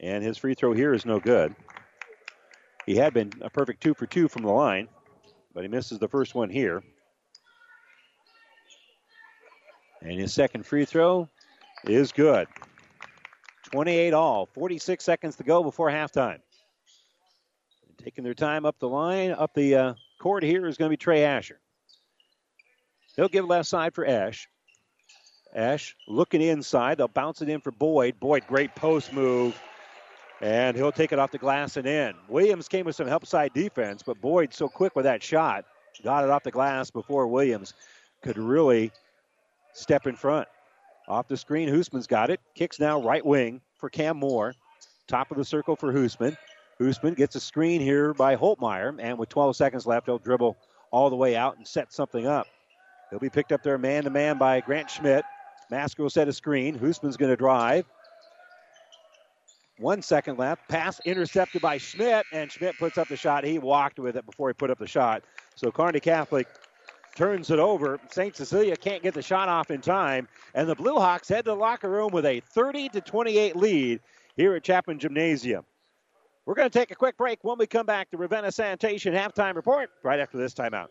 and 0.00 0.24
his 0.24 0.38
free 0.38 0.54
throw 0.54 0.72
here 0.72 0.92
is 0.92 1.06
no 1.06 1.20
good. 1.20 1.54
He 2.86 2.96
had 2.96 3.14
been 3.14 3.32
a 3.40 3.50
perfect 3.50 3.82
two 3.82 3.94
for 3.94 4.06
two 4.06 4.28
from 4.28 4.42
the 4.42 4.50
line, 4.50 4.88
but 5.54 5.62
he 5.62 5.68
misses 5.68 5.98
the 5.98 6.08
first 6.08 6.34
one 6.34 6.50
here. 6.50 6.82
And 10.06 10.20
his 10.20 10.32
second 10.32 10.64
free 10.64 10.84
throw 10.84 11.28
is 11.84 12.12
good. 12.12 12.46
28 13.72 14.14
all, 14.14 14.46
46 14.46 15.02
seconds 15.02 15.34
to 15.36 15.42
go 15.42 15.64
before 15.64 15.90
halftime. 15.90 16.38
Taking 18.04 18.22
their 18.22 18.34
time 18.34 18.64
up 18.64 18.78
the 18.78 18.88
line, 18.88 19.32
up 19.32 19.52
the 19.52 19.74
uh, 19.74 19.94
court 20.20 20.44
here 20.44 20.66
is 20.68 20.76
going 20.76 20.88
to 20.88 20.92
be 20.92 20.96
Trey 20.96 21.24
Asher. 21.24 21.58
He'll 23.16 23.26
give 23.26 23.46
left 23.46 23.68
side 23.68 23.94
for 23.94 24.06
Ash. 24.06 24.48
Ash 25.52 25.96
looking 26.06 26.40
inside. 26.40 26.98
They'll 26.98 27.08
bounce 27.08 27.42
it 27.42 27.48
in 27.48 27.60
for 27.60 27.72
Boyd. 27.72 28.20
Boyd, 28.20 28.44
great 28.46 28.76
post 28.76 29.12
move. 29.12 29.60
And 30.40 30.76
he'll 30.76 30.92
take 30.92 31.10
it 31.10 31.18
off 31.18 31.32
the 31.32 31.38
glass 31.38 31.76
and 31.76 31.86
in. 31.86 32.14
Williams 32.28 32.68
came 32.68 32.86
with 32.86 32.94
some 32.94 33.08
help 33.08 33.26
side 33.26 33.52
defense, 33.54 34.04
but 34.04 34.20
Boyd 34.20 34.54
so 34.54 34.68
quick 34.68 34.94
with 34.94 35.06
that 35.06 35.20
shot. 35.20 35.64
Got 36.04 36.22
it 36.22 36.30
off 36.30 36.44
the 36.44 36.52
glass 36.52 36.92
before 36.92 37.26
Williams 37.26 37.74
could 38.22 38.38
really 38.38 38.92
step 39.76 40.06
in 40.06 40.16
front. 40.16 40.48
Off 41.08 41.28
the 41.28 41.36
screen, 41.36 41.68
Hoosman's 41.68 42.06
got 42.06 42.30
it. 42.30 42.40
Kicks 42.54 42.80
now 42.80 43.00
right 43.00 43.24
wing 43.24 43.60
for 43.76 43.88
Cam 43.88 44.16
Moore. 44.16 44.54
Top 45.06 45.30
of 45.30 45.36
the 45.36 45.44
circle 45.44 45.76
for 45.76 45.92
Hoosman. 45.92 46.36
Hoosman 46.80 47.16
gets 47.16 47.36
a 47.36 47.40
screen 47.40 47.80
here 47.80 48.12
by 48.12 48.36
Holtmeyer, 48.36 48.98
and 48.98 49.18
with 49.18 49.28
12 49.28 49.56
seconds 49.56 49.86
left, 49.86 50.06
he'll 50.06 50.18
dribble 50.18 50.56
all 50.90 51.10
the 51.10 51.16
way 51.16 51.36
out 51.36 51.56
and 51.56 51.66
set 51.66 51.92
something 51.92 52.26
up. 52.26 52.46
He'll 53.10 53.18
be 53.20 53.30
picked 53.30 53.52
up 53.52 53.62
there 53.62 53.78
man 53.78 54.04
to 54.04 54.10
man 54.10 54.36
by 54.36 54.60
Grant 54.60 54.90
Schmidt. 54.90 55.24
Masker 55.70 56.02
will 56.02 56.10
set 56.10 56.28
a 56.28 56.32
screen. 56.32 56.78
Hoosman's 56.78 57.16
going 57.16 57.30
to 57.30 57.36
drive. 57.36 57.86
One 59.78 60.02
second 60.02 60.38
left. 60.38 60.68
Pass 60.68 61.00
intercepted 61.04 61.62
by 61.62 61.78
Schmidt, 61.78 62.24
and 62.32 62.50
Schmidt 62.50 62.78
puts 62.78 62.98
up 62.98 63.08
the 63.08 63.16
shot. 63.16 63.44
He 63.44 63.58
walked 63.58 63.98
with 63.98 64.16
it 64.16 64.26
before 64.26 64.48
he 64.48 64.54
put 64.54 64.70
up 64.70 64.78
the 64.78 64.86
shot. 64.86 65.22
So 65.54 65.70
Kearney 65.70 66.00
Catholic 66.00 66.48
turns 67.16 67.50
it 67.50 67.58
over. 67.58 67.98
St. 68.10 68.36
Cecilia 68.36 68.76
can't 68.76 69.02
get 69.02 69.14
the 69.14 69.22
shot 69.22 69.48
off 69.48 69.70
in 69.70 69.80
time, 69.80 70.28
and 70.54 70.68
the 70.68 70.74
Blue 70.74 70.96
Hawks 70.96 71.28
head 71.28 71.44
to 71.46 71.50
the 71.50 71.56
locker 71.56 71.90
room 71.90 72.10
with 72.12 72.26
a 72.26 72.40
30 72.40 72.90
to 72.90 73.00
28 73.00 73.56
lead 73.56 74.00
here 74.36 74.54
at 74.54 74.62
Chapman 74.62 74.98
Gymnasium. 74.98 75.64
We're 76.44 76.54
going 76.54 76.70
to 76.70 76.78
take 76.78 76.92
a 76.92 76.94
quick 76.94 77.16
break. 77.16 77.42
When 77.42 77.58
we 77.58 77.66
come 77.66 77.86
back, 77.86 78.10
the 78.10 78.18
Ravenna 78.18 78.52
Sanitation 78.52 79.14
halftime 79.14 79.56
report 79.56 79.90
right 80.04 80.20
after 80.20 80.38
this 80.38 80.54
timeout. 80.54 80.88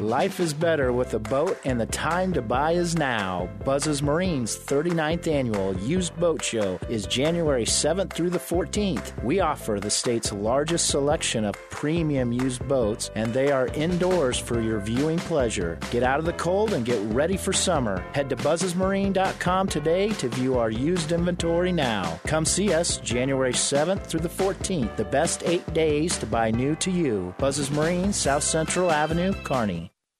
Life 0.00 0.38
is 0.38 0.54
better 0.54 0.92
with 0.92 1.14
a 1.14 1.18
boat, 1.18 1.58
and 1.64 1.80
the 1.80 1.86
time 1.86 2.32
to 2.34 2.40
buy 2.40 2.72
is 2.72 2.96
now. 2.96 3.48
Buzz's 3.64 4.00
Marine's 4.00 4.56
39th 4.56 5.26
annual 5.26 5.76
used 5.78 6.14
boat 6.20 6.44
show 6.44 6.78
is 6.88 7.04
January 7.04 7.64
7th 7.64 8.12
through 8.12 8.30
the 8.30 8.38
14th. 8.38 9.20
We 9.24 9.40
offer 9.40 9.80
the 9.80 9.90
state's 9.90 10.32
largest 10.32 10.86
selection 10.86 11.44
of 11.44 11.56
premium 11.70 12.30
used 12.30 12.66
boats, 12.68 13.10
and 13.16 13.34
they 13.34 13.50
are 13.50 13.66
indoors 13.74 14.38
for 14.38 14.60
your 14.60 14.78
viewing 14.78 15.18
pleasure. 15.18 15.80
Get 15.90 16.04
out 16.04 16.20
of 16.20 16.26
the 16.26 16.32
cold 16.34 16.74
and 16.74 16.84
get 16.86 17.02
ready 17.12 17.36
for 17.36 17.52
summer. 17.52 17.98
Head 18.12 18.28
to 18.30 18.36
buzzesmarine.com 18.36 19.66
today 19.66 20.10
to 20.10 20.28
view 20.28 20.58
our 20.58 20.70
used 20.70 21.10
inventory 21.10 21.72
now. 21.72 22.20
Come 22.24 22.44
see 22.44 22.72
us 22.72 22.98
January 22.98 23.52
7th 23.52 24.04
through 24.04 24.20
the 24.20 24.28
14th, 24.28 24.94
the 24.94 25.04
best 25.04 25.42
eight 25.44 25.74
days 25.74 26.16
to 26.18 26.26
buy 26.26 26.52
new 26.52 26.76
to 26.76 26.92
you. 26.92 27.34
Buzz's 27.38 27.72
Marine, 27.72 28.12
South 28.12 28.44
Central 28.44 28.92
Avenue, 28.92 29.32
Kearney. 29.42 29.87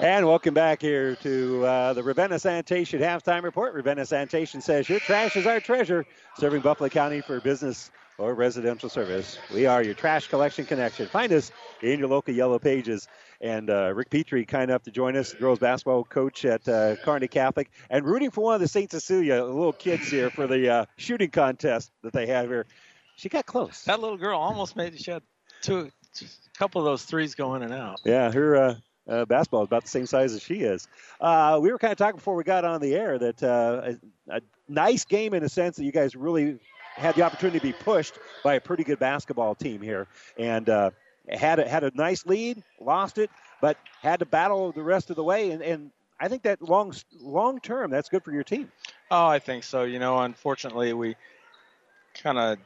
And 0.00 0.26
welcome 0.26 0.54
back 0.54 0.80
here 0.80 1.14
to 1.16 1.66
uh, 1.66 1.92
the 1.92 2.02
Ravenna 2.02 2.38
Sanitation 2.38 3.02
halftime 3.02 3.42
report. 3.42 3.74
Ravenna 3.74 4.06
Sanitation 4.06 4.62
says 4.62 4.88
your 4.88 4.98
trash 4.98 5.36
is 5.36 5.46
our 5.46 5.60
treasure, 5.60 6.06
serving 6.38 6.62
Buffalo 6.62 6.88
County 6.88 7.20
for 7.20 7.38
business 7.42 7.90
or 8.16 8.32
residential 8.32 8.88
service. 8.88 9.38
We 9.52 9.66
are 9.66 9.82
your 9.82 9.92
trash 9.92 10.28
collection 10.28 10.64
connection. 10.64 11.06
Find 11.06 11.30
us 11.34 11.52
in 11.82 11.98
your 11.98 12.08
local 12.08 12.32
yellow 12.32 12.58
pages. 12.58 13.08
And 13.42 13.68
uh, 13.68 13.92
Rick 13.94 14.08
Petrie, 14.08 14.46
kind 14.46 14.70
enough 14.70 14.84
to 14.84 14.90
join 14.90 15.18
us, 15.18 15.34
girls 15.34 15.58
basketball 15.58 16.04
coach 16.04 16.46
at 16.46 16.66
uh, 16.66 16.96
Kearney 17.04 17.28
Catholic, 17.28 17.70
and 17.90 18.06
rooting 18.06 18.30
for 18.30 18.44
one 18.44 18.54
of 18.54 18.62
the 18.62 18.68
St. 18.68 18.90
Cecilia 18.90 19.44
little 19.44 19.74
kids 19.74 20.08
here 20.08 20.30
for 20.30 20.46
the 20.46 20.66
uh, 20.66 20.84
shooting 20.96 21.28
contest 21.28 21.92
that 22.02 22.14
they 22.14 22.24
have 22.24 22.48
here. 22.48 22.64
She 23.16 23.28
got 23.28 23.44
close. 23.44 23.84
That 23.84 24.00
little 24.00 24.16
girl 24.16 24.40
almost 24.40 24.76
made 24.76 24.98
she 24.98 25.10
had 25.10 25.22
two, 25.60 25.90
a 26.22 26.58
couple 26.58 26.80
of 26.80 26.86
those 26.86 27.04
threes 27.04 27.34
go 27.34 27.54
in 27.54 27.62
and 27.62 27.74
out. 27.74 28.00
Yeah, 28.02 28.32
her 28.32 28.78
uh, 29.08 29.24
basketball 29.24 29.62
is 29.62 29.66
about 29.66 29.82
the 29.82 29.88
same 29.88 30.06
size 30.06 30.34
as 30.34 30.42
she 30.42 30.60
is. 30.60 30.88
Uh, 31.20 31.58
we 31.60 31.70
were 31.70 31.78
kind 31.78 31.92
of 31.92 31.98
talking 31.98 32.16
before 32.16 32.34
we 32.34 32.44
got 32.44 32.64
on 32.64 32.80
the 32.80 32.94
air 32.94 33.18
that 33.18 33.42
uh, 33.42 33.92
a, 34.28 34.36
a, 34.36 34.40
nice 34.68 35.04
game 35.04 35.34
in 35.34 35.42
a 35.42 35.48
sense 35.48 35.76
that 35.76 35.84
you 35.84 35.92
guys 35.92 36.14
really 36.14 36.58
had 36.94 37.14
the 37.16 37.22
opportunity 37.22 37.58
to 37.58 37.66
be 37.66 37.72
pushed 37.72 38.14
by 38.44 38.54
a 38.54 38.60
pretty 38.60 38.84
good 38.84 38.98
basketball 38.98 39.54
team 39.54 39.80
here, 39.80 40.06
and 40.38 40.68
uh, 40.68 40.90
had 41.28 41.58
a, 41.58 41.68
had 41.68 41.82
a 41.82 41.90
nice 41.94 42.26
lead, 42.26 42.62
lost 42.80 43.18
it, 43.18 43.30
but 43.60 43.76
had 44.00 44.20
to 44.20 44.26
battle 44.26 44.72
the 44.72 44.82
rest 44.82 45.10
of 45.10 45.16
the 45.16 45.24
way. 45.24 45.50
And, 45.50 45.62
and 45.62 45.90
I 46.20 46.28
think 46.28 46.42
that 46.42 46.62
long 46.62 46.94
long 47.20 47.60
term, 47.60 47.90
that's 47.90 48.08
good 48.08 48.22
for 48.22 48.32
your 48.32 48.44
team. 48.44 48.70
Oh, 49.10 49.26
I 49.26 49.38
think 49.38 49.64
so. 49.64 49.84
You 49.84 49.98
know, 49.98 50.18
unfortunately, 50.18 50.92
we 50.92 51.16
kind 52.22 52.38
of 52.38 52.58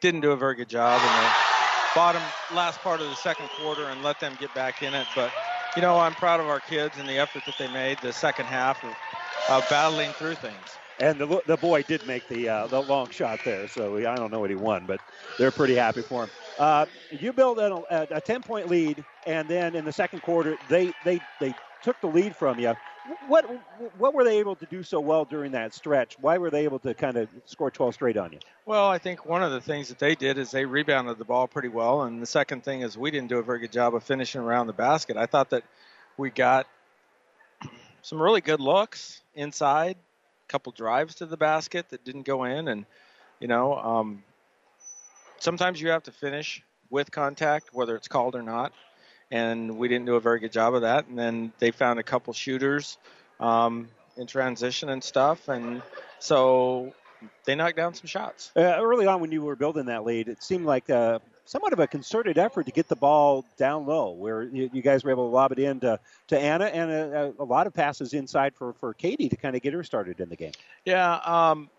didn't 0.00 0.20
do 0.20 0.32
a 0.32 0.36
very 0.36 0.54
good 0.54 0.68
job 0.68 1.00
in 1.00 1.24
the 1.24 1.30
bottom 1.94 2.22
last 2.54 2.78
part 2.80 3.00
of 3.00 3.08
the 3.08 3.16
second 3.16 3.48
quarter 3.60 3.84
and 3.84 4.02
let 4.02 4.20
them 4.20 4.36
get 4.38 4.54
back 4.54 4.82
in 4.82 4.94
it, 4.94 5.06
but 5.14 5.32
you 5.74 5.82
know, 5.82 5.98
I'm 5.98 6.14
proud 6.14 6.40
of 6.40 6.46
our 6.46 6.60
kids 6.60 6.98
and 6.98 7.08
the 7.08 7.18
effort 7.18 7.44
that 7.44 7.56
they 7.56 7.68
made 7.68 8.00
the 8.00 8.12
second 8.12 8.46
half 8.46 8.82
of, 8.84 8.98
of 9.48 9.68
battling 9.68 10.14
through 10.14 10.36
things. 10.36 10.80
And 10.98 11.20
the, 11.20 11.42
the 11.46 11.56
boy 11.58 11.82
did 11.82 12.04
make 12.04 12.26
the 12.28 12.48
uh, 12.48 12.68
the 12.68 12.82
long 12.82 13.08
shot 13.10 13.42
there, 13.42 13.66
so 13.66 13.96
I 13.96 14.16
don't 14.16 14.30
know 14.30 14.40
what 14.40 14.50
he 14.50 14.56
won, 14.56 14.86
but 14.86 15.00
they're 15.38 15.52
pretty 15.52 15.74
happy 15.74 16.02
for 16.02 16.24
him. 16.24 16.30
Uh, 16.58 16.86
you 17.10 17.32
built 17.32 17.58
a, 17.58 18.06
a 18.14 18.20
10 18.20 18.42
point 18.42 18.68
lead, 18.68 19.06
and 19.24 19.48
then 19.48 19.74
in 19.74 19.84
the 19.86 19.92
second 19.92 20.20
quarter, 20.20 20.58
they 20.62 20.94
they 21.02 21.22
they 21.38 21.54
took 21.80 22.00
the 22.00 22.08
lead 22.08 22.36
from 22.36 22.58
you. 22.58 22.74
What 23.26 23.46
what 23.98 24.14
were 24.14 24.24
they 24.24 24.38
able 24.38 24.56
to 24.56 24.66
do 24.66 24.82
so 24.82 25.00
well 25.00 25.24
during 25.24 25.52
that 25.52 25.72
stretch? 25.72 26.18
Why 26.20 26.38
were 26.38 26.50
they 26.50 26.64
able 26.64 26.78
to 26.80 26.92
kind 26.92 27.16
of 27.16 27.28
score 27.46 27.70
12 27.70 27.94
straight 27.94 28.16
on 28.16 28.32
you? 28.32 28.38
Well, 28.66 28.88
I 28.88 28.98
think 28.98 29.24
one 29.24 29.42
of 29.42 29.52
the 29.52 29.60
things 29.60 29.88
that 29.88 29.98
they 29.98 30.14
did 30.14 30.36
is 30.36 30.50
they 30.50 30.64
rebounded 30.64 31.18
the 31.18 31.24
ball 31.24 31.48
pretty 31.48 31.68
well, 31.68 32.02
and 32.02 32.20
the 32.20 32.26
second 32.26 32.62
thing 32.62 32.82
is 32.82 32.98
we 32.98 33.10
didn't 33.10 33.28
do 33.28 33.38
a 33.38 33.42
very 33.42 33.60
good 33.60 33.72
job 33.72 33.94
of 33.94 34.02
finishing 34.02 34.40
around 34.40 34.66
the 34.66 34.74
basket. 34.74 35.16
I 35.16 35.26
thought 35.26 35.50
that 35.50 35.64
we 36.18 36.30
got 36.30 36.66
some 38.02 38.20
really 38.20 38.42
good 38.42 38.60
looks 38.60 39.22
inside, 39.34 39.96
a 39.96 40.52
couple 40.52 40.72
drives 40.72 41.16
to 41.16 41.26
the 41.26 41.38
basket 41.38 41.88
that 41.90 42.04
didn't 42.04 42.26
go 42.26 42.44
in, 42.44 42.68
and 42.68 42.84
you 43.38 43.48
know, 43.48 43.76
um, 43.76 44.22
sometimes 45.38 45.80
you 45.80 45.88
have 45.88 46.02
to 46.02 46.12
finish 46.12 46.62
with 46.90 47.10
contact, 47.10 47.70
whether 47.72 47.96
it's 47.96 48.08
called 48.08 48.34
or 48.34 48.42
not 48.42 48.72
and 49.30 49.78
we 49.78 49.88
didn't 49.88 50.06
do 50.06 50.16
a 50.16 50.20
very 50.20 50.40
good 50.40 50.52
job 50.52 50.74
of 50.74 50.82
that. 50.82 51.06
And 51.06 51.18
then 51.18 51.52
they 51.58 51.70
found 51.70 51.98
a 51.98 52.02
couple 52.02 52.32
shooters 52.32 52.98
um, 53.38 53.88
in 54.16 54.26
transition 54.26 54.88
and 54.88 55.02
stuff, 55.02 55.48
and 55.48 55.82
so 56.18 56.92
they 57.44 57.54
knocked 57.54 57.76
down 57.76 57.94
some 57.94 58.06
shots. 58.06 58.50
Uh, 58.56 58.60
early 58.60 59.06
on, 59.06 59.20
when 59.20 59.32
you 59.32 59.42
were 59.42 59.56
building 59.56 59.86
that 59.86 60.04
lead, 60.04 60.28
it 60.28 60.42
seemed 60.42 60.66
like 60.66 60.88
uh, 60.90 61.18
somewhat 61.44 61.72
of 61.72 61.78
a 61.78 61.86
concerted 61.86 62.38
effort 62.38 62.66
to 62.66 62.72
get 62.72 62.88
the 62.88 62.96
ball 62.96 63.44
down 63.56 63.86
low, 63.86 64.10
where 64.10 64.42
you, 64.42 64.70
you 64.72 64.82
guys 64.82 65.04
were 65.04 65.10
able 65.10 65.28
to 65.28 65.34
lob 65.34 65.52
it 65.52 65.58
in 65.58 65.80
to, 65.80 65.98
to 66.28 66.38
Anna, 66.38 66.66
and 66.66 66.90
a, 66.90 67.34
a, 67.38 67.44
lot 67.44 67.66
of 67.66 67.74
passes 67.74 68.12
inside 68.12 68.54
for, 68.54 68.72
for 68.74 68.94
Katie 68.94 69.28
to 69.28 69.36
kind 69.36 69.56
of 69.56 69.62
get 69.62 69.72
her 69.74 69.82
started 69.82 70.20
in 70.20 70.28
the 70.28 70.36
game. 70.36 70.52
Yeah, 70.84 71.14
um, 71.16 71.70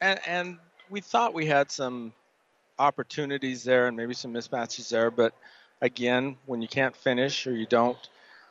and 0.00 0.20
and 0.26 0.58
we 0.90 1.00
thought 1.00 1.34
we 1.34 1.46
had 1.46 1.70
some 1.70 2.12
opportunities 2.78 3.64
there 3.64 3.88
and 3.88 3.96
maybe 3.96 4.14
some 4.14 4.32
mismatches 4.32 4.88
there, 4.88 5.10
but 5.10 5.34
again, 5.80 6.36
when 6.46 6.62
you 6.62 6.68
can't 6.68 6.96
finish 6.96 7.46
or 7.46 7.52
you 7.52 7.66
don't 7.66 7.98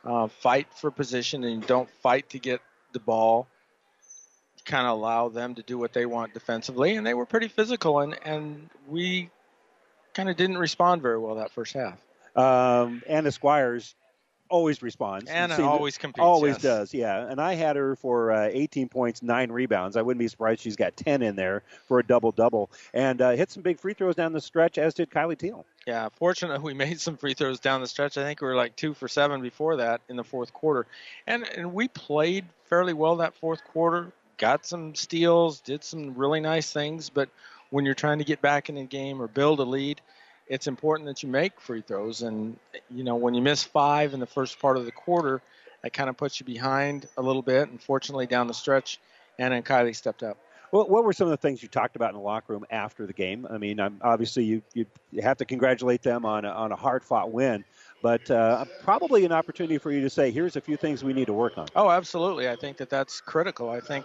uh, 0.04 0.28
fight 0.28 0.66
for 0.74 0.90
position 0.90 1.44
and 1.44 1.62
you 1.62 1.68
don't 1.68 1.90
fight 2.02 2.30
to 2.30 2.38
get 2.38 2.60
the 2.92 3.00
ball, 3.00 3.46
kind 4.64 4.86
of 4.86 4.98
allow 4.98 5.28
them 5.28 5.54
to 5.54 5.62
do 5.62 5.78
what 5.78 5.92
they 5.92 6.06
want 6.06 6.34
defensively. 6.34 6.96
And 6.96 7.06
they 7.06 7.14
were 7.14 7.26
pretty 7.26 7.48
physical, 7.48 8.00
and, 8.00 8.18
and 8.24 8.68
we 8.88 9.30
kind 10.14 10.28
of 10.28 10.36
didn't 10.36 10.58
respond 10.58 11.02
very 11.02 11.18
well 11.18 11.36
that 11.36 11.52
first 11.52 11.74
half. 11.74 11.98
Um, 12.36 13.02
Anna 13.08 13.30
Squires 13.32 13.94
always 14.48 14.82
responds. 14.82 15.30
Anna 15.30 15.62
always 15.62 15.98
competes. 15.98 16.22
Always 16.22 16.54
yes. 16.54 16.62
does, 16.62 16.94
yeah. 16.94 17.26
And 17.28 17.40
I 17.40 17.54
had 17.54 17.76
her 17.76 17.96
for 17.96 18.32
uh, 18.32 18.48
18 18.50 18.88
points, 18.88 19.22
nine 19.22 19.50
rebounds. 19.50 19.96
I 19.96 20.02
wouldn't 20.02 20.18
be 20.18 20.28
surprised 20.28 20.60
she's 20.60 20.76
got 20.76 20.96
10 20.96 21.22
in 21.22 21.36
there 21.36 21.62
for 21.86 21.98
a 21.98 22.02
double 22.04 22.32
double, 22.32 22.70
and 22.92 23.20
uh, 23.20 23.30
hit 23.30 23.50
some 23.50 23.62
big 23.62 23.78
free 23.78 23.94
throws 23.94 24.14
down 24.14 24.32
the 24.32 24.40
stretch, 24.40 24.78
as 24.78 24.94
did 24.94 25.10
Kylie 25.10 25.38
Teal. 25.38 25.64
Yeah, 25.86 26.08
fortunately 26.16 26.58
we 26.62 26.74
made 26.86 27.00
some 27.00 27.16
free 27.16 27.34
throws 27.34 27.60
down 27.60 27.80
the 27.80 27.86
stretch. 27.86 28.18
I 28.18 28.24
think 28.24 28.40
we 28.40 28.48
were 28.48 28.56
like 28.56 28.76
two 28.76 28.94
for 28.94 29.08
seven 29.08 29.42
before 29.42 29.76
that 29.76 30.00
in 30.08 30.16
the 30.16 30.24
fourth 30.24 30.52
quarter, 30.52 30.86
and 31.26 31.48
and 31.48 31.72
we 31.72 31.88
played 31.88 32.44
fairly 32.64 32.92
well 32.92 33.16
that 33.16 33.34
fourth 33.34 33.64
quarter. 33.64 34.12
Got 34.36 34.66
some 34.66 34.94
steals, 34.94 35.60
did 35.60 35.82
some 35.82 36.14
really 36.14 36.38
nice 36.38 36.72
things, 36.72 37.10
but 37.10 37.28
when 37.70 37.84
you're 37.84 37.94
trying 37.94 38.18
to 38.18 38.24
get 38.24 38.40
back 38.40 38.68
in 38.68 38.76
the 38.76 38.84
game 38.84 39.20
or 39.20 39.26
build 39.26 39.58
a 39.58 39.64
lead, 39.64 40.00
it's 40.48 40.66
important 40.66 41.06
that 41.08 41.22
you 41.22 41.28
make 41.28 41.60
free 41.60 41.82
throws. 41.82 42.22
And, 42.22 42.56
you 42.90 43.04
know, 43.04 43.16
when 43.16 43.34
you 43.34 43.42
miss 43.42 43.64
five 43.64 44.14
in 44.14 44.20
the 44.20 44.26
first 44.26 44.58
part 44.58 44.76
of 44.76 44.84
the 44.84 44.92
quarter, 44.92 45.42
that 45.82 45.92
kind 45.92 46.08
of 46.08 46.16
puts 46.16 46.40
you 46.40 46.46
behind 46.46 47.06
a 47.16 47.22
little 47.22 47.42
bit. 47.42 47.68
And 47.68 47.80
fortunately, 47.80 48.26
down 48.26 48.46
the 48.46 48.54
stretch, 48.54 48.98
Anna 49.38 49.56
and 49.56 49.64
Kylie 49.64 49.94
stepped 49.94 50.22
up. 50.22 50.38
Well, 50.70 50.86
what 50.86 51.02
were 51.04 51.14
some 51.14 51.26
of 51.26 51.30
the 51.30 51.38
things 51.38 51.62
you 51.62 51.68
talked 51.68 51.96
about 51.96 52.10
in 52.10 52.16
the 52.16 52.22
locker 52.22 52.52
room 52.52 52.66
after 52.70 53.06
the 53.06 53.12
game? 53.12 53.46
I 53.48 53.56
mean, 53.56 53.80
I'm, 53.80 53.98
obviously 54.02 54.44
you, 54.44 54.62
you 54.74 54.86
have 55.22 55.38
to 55.38 55.46
congratulate 55.46 56.02
them 56.02 56.26
on 56.26 56.44
a, 56.44 56.50
on 56.50 56.72
a 56.72 56.76
hard 56.76 57.02
fought 57.02 57.32
win, 57.32 57.64
but 58.02 58.30
uh, 58.30 58.66
probably 58.82 59.24
an 59.24 59.32
opportunity 59.32 59.78
for 59.78 59.90
you 59.90 60.02
to 60.02 60.10
say, 60.10 60.30
here's 60.30 60.56
a 60.56 60.60
few 60.60 60.76
things 60.76 61.02
we 61.02 61.14
need 61.14 61.26
to 61.26 61.32
work 61.32 61.56
on. 61.56 61.68
Oh, 61.74 61.88
absolutely. 61.88 62.50
I 62.50 62.56
think 62.56 62.76
that 62.78 62.90
that's 62.90 63.20
critical. 63.22 63.70
I 63.70 63.80
think 63.80 64.04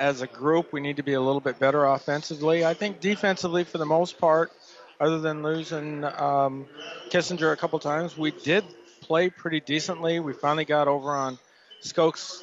as 0.00 0.20
a 0.20 0.26
group, 0.26 0.72
we 0.72 0.80
need 0.80 0.96
to 0.96 1.02
be 1.02 1.14
a 1.14 1.20
little 1.20 1.40
bit 1.40 1.58
better 1.58 1.84
offensively. 1.84 2.64
I 2.64 2.74
think 2.74 3.00
defensively, 3.00 3.64
for 3.64 3.78
the 3.78 3.86
most 3.86 4.18
part, 4.18 4.52
other 5.00 5.20
than 5.20 5.42
losing 5.42 6.04
um, 6.04 6.66
Kissinger 7.10 7.52
a 7.52 7.56
couple 7.56 7.78
times, 7.78 8.16
we 8.16 8.30
did 8.30 8.64
play 9.00 9.30
pretty 9.30 9.60
decently. 9.60 10.20
We 10.20 10.32
finally 10.32 10.64
got 10.64 10.88
over 10.88 11.10
on 11.10 11.38
Skoke's 11.82 12.42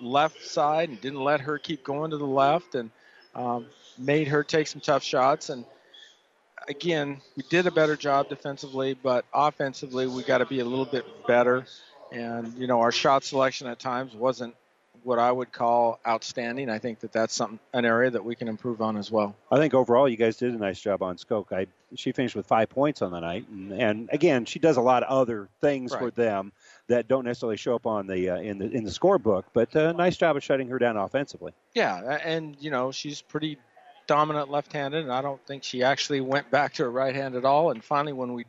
left 0.00 0.42
side 0.44 0.88
and 0.88 1.00
didn't 1.00 1.22
let 1.22 1.40
her 1.40 1.58
keep 1.58 1.84
going 1.84 2.10
to 2.10 2.16
the 2.16 2.26
left 2.26 2.74
and 2.74 2.90
um, 3.34 3.66
made 3.98 4.28
her 4.28 4.44
take 4.44 4.66
some 4.66 4.80
tough 4.80 5.02
shots. 5.02 5.48
And 5.48 5.64
again, 6.68 7.20
we 7.36 7.42
did 7.48 7.66
a 7.66 7.70
better 7.70 7.96
job 7.96 8.28
defensively, 8.28 8.94
but 8.94 9.24
offensively, 9.32 10.06
we 10.06 10.22
got 10.22 10.38
to 10.38 10.46
be 10.46 10.60
a 10.60 10.64
little 10.64 10.84
bit 10.84 11.04
better. 11.26 11.66
And, 12.12 12.54
you 12.54 12.66
know, 12.66 12.80
our 12.80 12.92
shot 12.92 13.24
selection 13.24 13.66
at 13.66 13.78
times 13.78 14.14
wasn't 14.14 14.54
what 15.04 15.18
I 15.18 15.30
would 15.30 15.52
call 15.52 16.00
outstanding. 16.06 16.70
I 16.70 16.78
think 16.78 17.00
that 17.00 17.12
that's 17.12 17.34
something 17.34 17.60
an 17.72 17.84
area 17.84 18.10
that 18.10 18.24
we 18.24 18.34
can 18.34 18.48
improve 18.48 18.80
on 18.80 18.96
as 18.96 19.10
well. 19.10 19.36
I 19.50 19.58
think 19.58 19.74
overall 19.74 20.08
you 20.08 20.16
guys 20.16 20.36
did 20.36 20.54
a 20.54 20.58
nice 20.58 20.80
job 20.80 21.02
on 21.02 21.16
Skoke. 21.16 21.52
I 21.52 21.66
she 21.94 22.10
finished 22.10 22.34
with 22.34 22.46
five 22.46 22.70
points 22.70 23.02
on 23.02 23.12
the 23.12 23.20
night, 23.20 23.46
and, 23.48 23.72
and 23.72 24.08
again 24.12 24.46
she 24.46 24.58
does 24.58 24.76
a 24.76 24.80
lot 24.80 25.02
of 25.02 25.10
other 25.10 25.48
things 25.60 25.92
right. 25.92 26.00
for 26.00 26.10
them 26.10 26.52
that 26.88 27.06
don't 27.06 27.24
necessarily 27.24 27.56
show 27.56 27.74
up 27.74 27.86
on 27.86 28.06
the 28.06 28.30
uh, 28.30 28.36
in 28.38 28.58
the 28.58 28.70
in 28.70 28.84
the 28.84 28.90
scorebook. 28.90 29.44
But 29.52 29.74
a 29.76 29.90
uh, 29.90 29.92
nice 29.92 30.16
job 30.16 30.36
of 30.36 30.42
shutting 30.42 30.68
her 30.68 30.78
down 30.78 30.96
offensively. 30.96 31.52
Yeah, 31.74 32.18
and 32.24 32.56
you 32.58 32.70
know 32.70 32.90
she's 32.90 33.20
pretty 33.20 33.58
dominant 34.06 34.50
left-handed, 34.50 35.02
and 35.02 35.12
I 35.12 35.22
don't 35.22 35.44
think 35.46 35.64
she 35.64 35.82
actually 35.82 36.20
went 36.20 36.50
back 36.50 36.74
to 36.74 36.84
her 36.84 36.90
right 36.90 37.14
hand 37.14 37.36
at 37.36 37.44
all. 37.44 37.70
And 37.70 37.84
finally, 37.84 38.12
when 38.12 38.32
we 38.32 38.44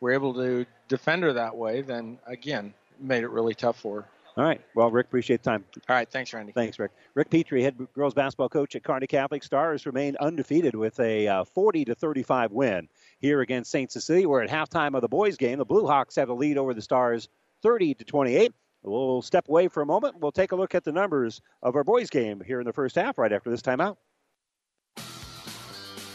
were 0.00 0.12
able 0.12 0.34
to 0.34 0.66
defend 0.88 1.22
her 1.22 1.32
that 1.32 1.56
way, 1.56 1.80
then 1.80 2.18
again 2.26 2.74
made 3.00 3.24
it 3.24 3.30
really 3.30 3.54
tough 3.54 3.80
for 3.80 4.02
her. 4.02 4.08
All 4.36 4.42
right. 4.44 4.60
Well, 4.74 4.90
Rick, 4.90 5.06
appreciate 5.06 5.44
the 5.44 5.50
time. 5.50 5.64
All 5.88 5.94
right. 5.94 6.10
Thanks, 6.10 6.32
Randy. 6.32 6.52
Thanks, 6.52 6.78
Rick. 6.78 6.90
Rick 7.14 7.30
Petrie, 7.30 7.62
head 7.62 7.76
girls 7.94 8.14
basketball 8.14 8.48
coach 8.48 8.74
at 8.74 8.82
Kearney 8.82 9.06
Catholic 9.06 9.44
Stars, 9.44 9.86
remained 9.86 10.16
undefeated 10.16 10.74
with 10.74 10.98
a 10.98 11.28
uh, 11.28 11.44
40 11.44 11.84
to 11.84 11.94
35 11.94 12.50
win 12.50 12.88
here 13.20 13.42
against 13.42 13.70
St. 13.70 13.92
Cecilia. 13.92 14.28
We're 14.28 14.42
at 14.42 14.50
halftime 14.50 14.96
of 14.96 15.02
the 15.02 15.08
boys' 15.08 15.36
game. 15.36 15.58
The 15.58 15.64
Blue 15.64 15.86
Hawks 15.86 16.16
have 16.16 16.30
a 16.30 16.34
lead 16.34 16.58
over 16.58 16.74
the 16.74 16.82
Stars 16.82 17.28
30 17.62 17.94
to 17.94 18.04
28. 18.04 18.52
We'll 18.82 19.22
step 19.22 19.48
away 19.48 19.68
for 19.68 19.82
a 19.82 19.86
moment. 19.86 20.18
We'll 20.18 20.32
take 20.32 20.52
a 20.52 20.56
look 20.56 20.74
at 20.74 20.84
the 20.84 20.92
numbers 20.92 21.40
of 21.62 21.76
our 21.76 21.84
boys' 21.84 22.10
game 22.10 22.42
here 22.44 22.60
in 22.60 22.66
the 22.66 22.72
first 22.72 22.96
half 22.96 23.18
right 23.18 23.32
after 23.32 23.50
this 23.50 23.62
timeout. 23.62 23.96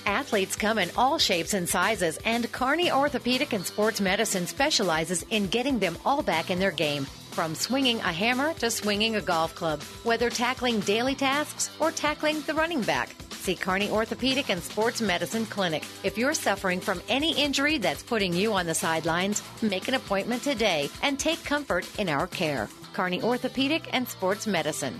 Athletes 0.05 0.55
come 0.55 0.77
in 0.77 0.89
all 0.97 1.17
shapes 1.17 1.53
and 1.53 1.69
sizes, 1.69 2.17
and 2.25 2.51
Kearney 2.51 2.91
Orthopedic 2.91 3.53
and 3.53 3.65
Sports 3.65 4.01
Medicine 4.01 4.45
specializes 4.45 5.23
in 5.29 5.47
getting 5.47 5.79
them 5.79 5.97
all 6.03 6.21
back 6.21 6.49
in 6.49 6.59
their 6.59 6.71
game. 6.71 7.07
From 7.31 7.55
swinging 7.55 7.99
a 7.99 8.11
hammer 8.11 8.53
to 8.55 8.69
swinging 8.69 9.15
a 9.15 9.21
golf 9.21 9.55
club, 9.55 9.81
whether 10.03 10.29
tackling 10.29 10.81
daily 10.81 11.15
tasks 11.15 11.69
or 11.79 11.91
tackling 11.91 12.41
the 12.41 12.53
running 12.53 12.81
back. 12.81 13.15
See 13.31 13.55
Kearney 13.55 13.89
Orthopedic 13.89 14.49
and 14.49 14.61
Sports 14.61 15.01
Medicine 15.01 15.45
Clinic. 15.45 15.85
If 16.03 16.17
you're 16.17 16.33
suffering 16.33 16.81
from 16.81 17.01
any 17.07 17.31
injury 17.41 17.77
that's 17.77 18.03
putting 18.03 18.33
you 18.33 18.53
on 18.53 18.65
the 18.65 18.75
sidelines, 18.75 19.41
make 19.61 19.87
an 19.87 19.93
appointment 19.93 20.43
today 20.43 20.89
and 21.01 21.17
take 21.17 21.43
comfort 21.45 21.87
in 21.97 22.09
our 22.09 22.27
care. 22.27 22.67
Kearney 22.93 23.21
Orthopedic 23.23 23.89
and 23.93 24.07
Sports 24.07 24.45
Medicine. 24.45 24.99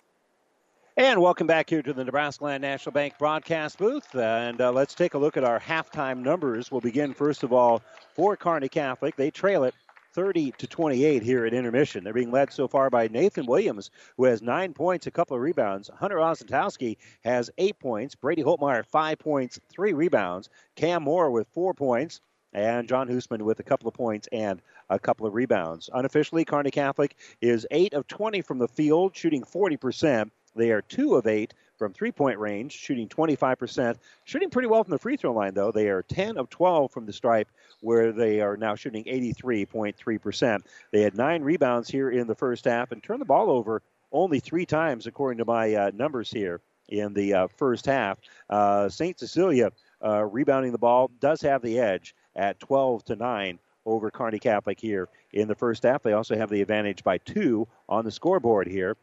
And 1.01 1.19
welcome 1.19 1.47
back 1.47 1.67
here 1.67 1.81
to 1.81 1.93
the 1.93 2.03
Nebraska 2.03 2.43
Land 2.43 2.61
National 2.61 2.93
Bank 2.93 3.17
broadcast 3.17 3.79
booth. 3.79 4.13
and 4.13 4.61
uh, 4.61 4.71
let's 4.71 4.93
take 4.93 5.15
a 5.15 5.17
look 5.17 5.35
at 5.35 5.43
our 5.43 5.59
halftime 5.59 6.19
numbers. 6.19 6.69
We'll 6.69 6.79
begin, 6.79 7.15
first 7.15 7.41
of 7.41 7.51
all, 7.51 7.81
for 8.13 8.37
Kearney 8.37 8.69
Catholic. 8.69 9.15
They 9.15 9.31
trail 9.31 9.63
it 9.63 9.73
30 10.13 10.51
to 10.59 10.67
28 10.67 11.23
here 11.23 11.47
at 11.47 11.55
intermission. 11.55 12.03
They're 12.03 12.13
being 12.13 12.29
led 12.29 12.53
so 12.53 12.67
far 12.67 12.91
by 12.91 13.07
Nathan 13.07 13.47
Williams, 13.47 13.89
who 14.15 14.25
has 14.25 14.43
nine 14.43 14.73
points, 14.73 15.07
a 15.07 15.11
couple 15.11 15.35
of 15.35 15.41
rebounds. 15.41 15.89
Hunter 15.91 16.17
Osentowski 16.17 16.97
has 17.23 17.49
eight 17.57 17.79
points. 17.79 18.13
Brady 18.13 18.43
Holtmeyer, 18.43 18.85
five 18.85 19.17
points, 19.17 19.59
three 19.71 19.93
rebounds. 19.93 20.49
Cam 20.75 21.01
Moore 21.01 21.31
with 21.31 21.47
four 21.47 21.73
points. 21.73 22.21
And 22.53 22.87
John 22.87 23.07
Hoosman 23.07 23.41
with 23.41 23.59
a 23.59 23.63
couple 23.63 23.87
of 23.87 23.95
points 23.95 24.27
and 24.31 24.61
a 24.91 24.99
couple 24.99 25.25
of 25.25 25.33
rebounds. 25.33 25.89
Unofficially, 25.93 26.45
Kearney 26.45 26.69
Catholic 26.69 27.15
is 27.41 27.65
8 27.71 27.95
of 27.95 28.07
20 28.07 28.41
from 28.41 28.59
the 28.59 28.67
field, 28.67 29.15
shooting 29.15 29.41
40%. 29.41 30.29
They 30.55 30.71
are 30.71 30.81
two 30.81 31.15
of 31.15 31.27
eight 31.27 31.53
from 31.77 31.93
three 31.93 32.11
point 32.11 32.37
range, 32.37 32.73
shooting 32.73 33.07
25%. 33.07 33.95
Shooting 34.25 34.49
pretty 34.49 34.67
well 34.67 34.83
from 34.83 34.91
the 34.91 34.99
free 34.99 35.17
throw 35.17 35.33
line, 35.33 35.53
though. 35.53 35.71
They 35.71 35.89
are 35.89 36.03
10 36.03 36.37
of 36.37 36.49
12 36.49 36.91
from 36.91 37.05
the 37.05 37.13
stripe, 37.13 37.47
where 37.79 38.11
they 38.11 38.41
are 38.41 38.57
now 38.57 38.75
shooting 38.75 39.03
83.3%. 39.05 40.59
They 40.91 41.01
had 41.01 41.15
nine 41.15 41.41
rebounds 41.41 41.89
here 41.89 42.11
in 42.11 42.27
the 42.27 42.35
first 42.35 42.65
half 42.65 42.91
and 42.91 43.01
turned 43.01 43.21
the 43.21 43.25
ball 43.25 43.49
over 43.49 43.81
only 44.11 44.39
three 44.39 44.65
times, 44.65 45.07
according 45.07 45.39
to 45.39 45.45
my 45.45 45.73
uh, 45.73 45.91
numbers 45.93 46.29
here 46.29 46.61
in 46.89 47.13
the 47.13 47.33
uh, 47.33 47.47
first 47.57 47.85
half. 47.85 48.19
Uh, 48.49 48.89
St. 48.89 49.17
Cecilia 49.17 49.71
uh, 50.03 50.25
rebounding 50.25 50.71
the 50.71 50.77
ball 50.77 51.09
does 51.19 51.41
have 51.41 51.61
the 51.61 51.79
edge 51.79 52.13
at 52.35 52.59
12 52.59 53.05
to 53.05 53.15
9 53.15 53.59
over 53.85 54.11
Kearney 54.11 54.39
Catholic 54.39 54.79
here 54.79 55.09
in 55.33 55.47
the 55.47 55.55
first 55.55 55.83
half. 55.83 56.03
They 56.03 56.13
also 56.13 56.35
have 56.35 56.49
the 56.49 56.61
advantage 56.61 57.03
by 57.03 57.17
two 57.17 57.67
on 57.89 58.05
the 58.05 58.11
scoreboard 58.11 58.67
here. 58.67 58.97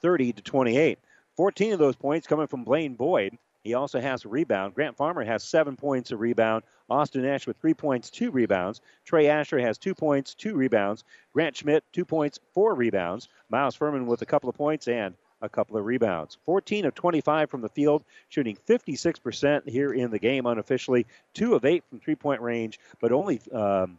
30 0.00 0.32
to 0.34 0.42
28. 0.42 0.98
14 1.36 1.72
of 1.72 1.78
those 1.78 1.96
points 1.96 2.26
coming 2.26 2.46
from 2.46 2.64
Blaine 2.64 2.94
Boyd. 2.94 3.38
He 3.62 3.74
also 3.74 4.00
has 4.00 4.24
a 4.24 4.28
rebound. 4.28 4.74
Grant 4.74 4.96
Farmer 4.96 5.24
has 5.24 5.42
seven 5.42 5.76
points 5.76 6.10
a 6.10 6.16
rebound. 6.16 6.64
Austin 6.90 7.22
Nash 7.22 7.46
with 7.46 7.58
three 7.58 7.74
points, 7.74 8.08
two 8.08 8.30
rebounds. 8.30 8.80
Trey 9.04 9.28
Asher 9.28 9.58
has 9.58 9.76
two 9.76 9.94
points, 9.94 10.34
two 10.34 10.54
rebounds. 10.54 11.04
Grant 11.34 11.56
Schmidt, 11.56 11.84
two 11.92 12.04
points, 12.04 12.38
four 12.54 12.74
rebounds. 12.74 13.28
Miles 13.50 13.74
Furman 13.74 14.06
with 14.06 14.22
a 14.22 14.26
couple 14.26 14.48
of 14.48 14.56
points 14.56 14.88
and 14.88 15.14
a 15.42 15.48
couple 15.48 15.76
of 15.76 15.84
rebounds. 15.84 16.38
14 16.44 16.86
of 16.86 16.94
25 16.94 17.50
from 17.50 17.60
the 17.60 17.68
field, 17.68 18.04
shooting 18.28 18.56
56% 18.66 19.68
here 19.68 19.92
in 19.92 20.10
the 20.10 20.18
game 20.18 20.46
unofficially. 20.46 21.06
Two 21.34 21.54
of 21.54 21.64
eight 21.64 21.84
from 21.88 22.00
three 22.00 22.16
point 22.16 22.40
range, 22.40 22.80
but 23.00 23.12
only 23.12 23.40
um, 23.52 23.98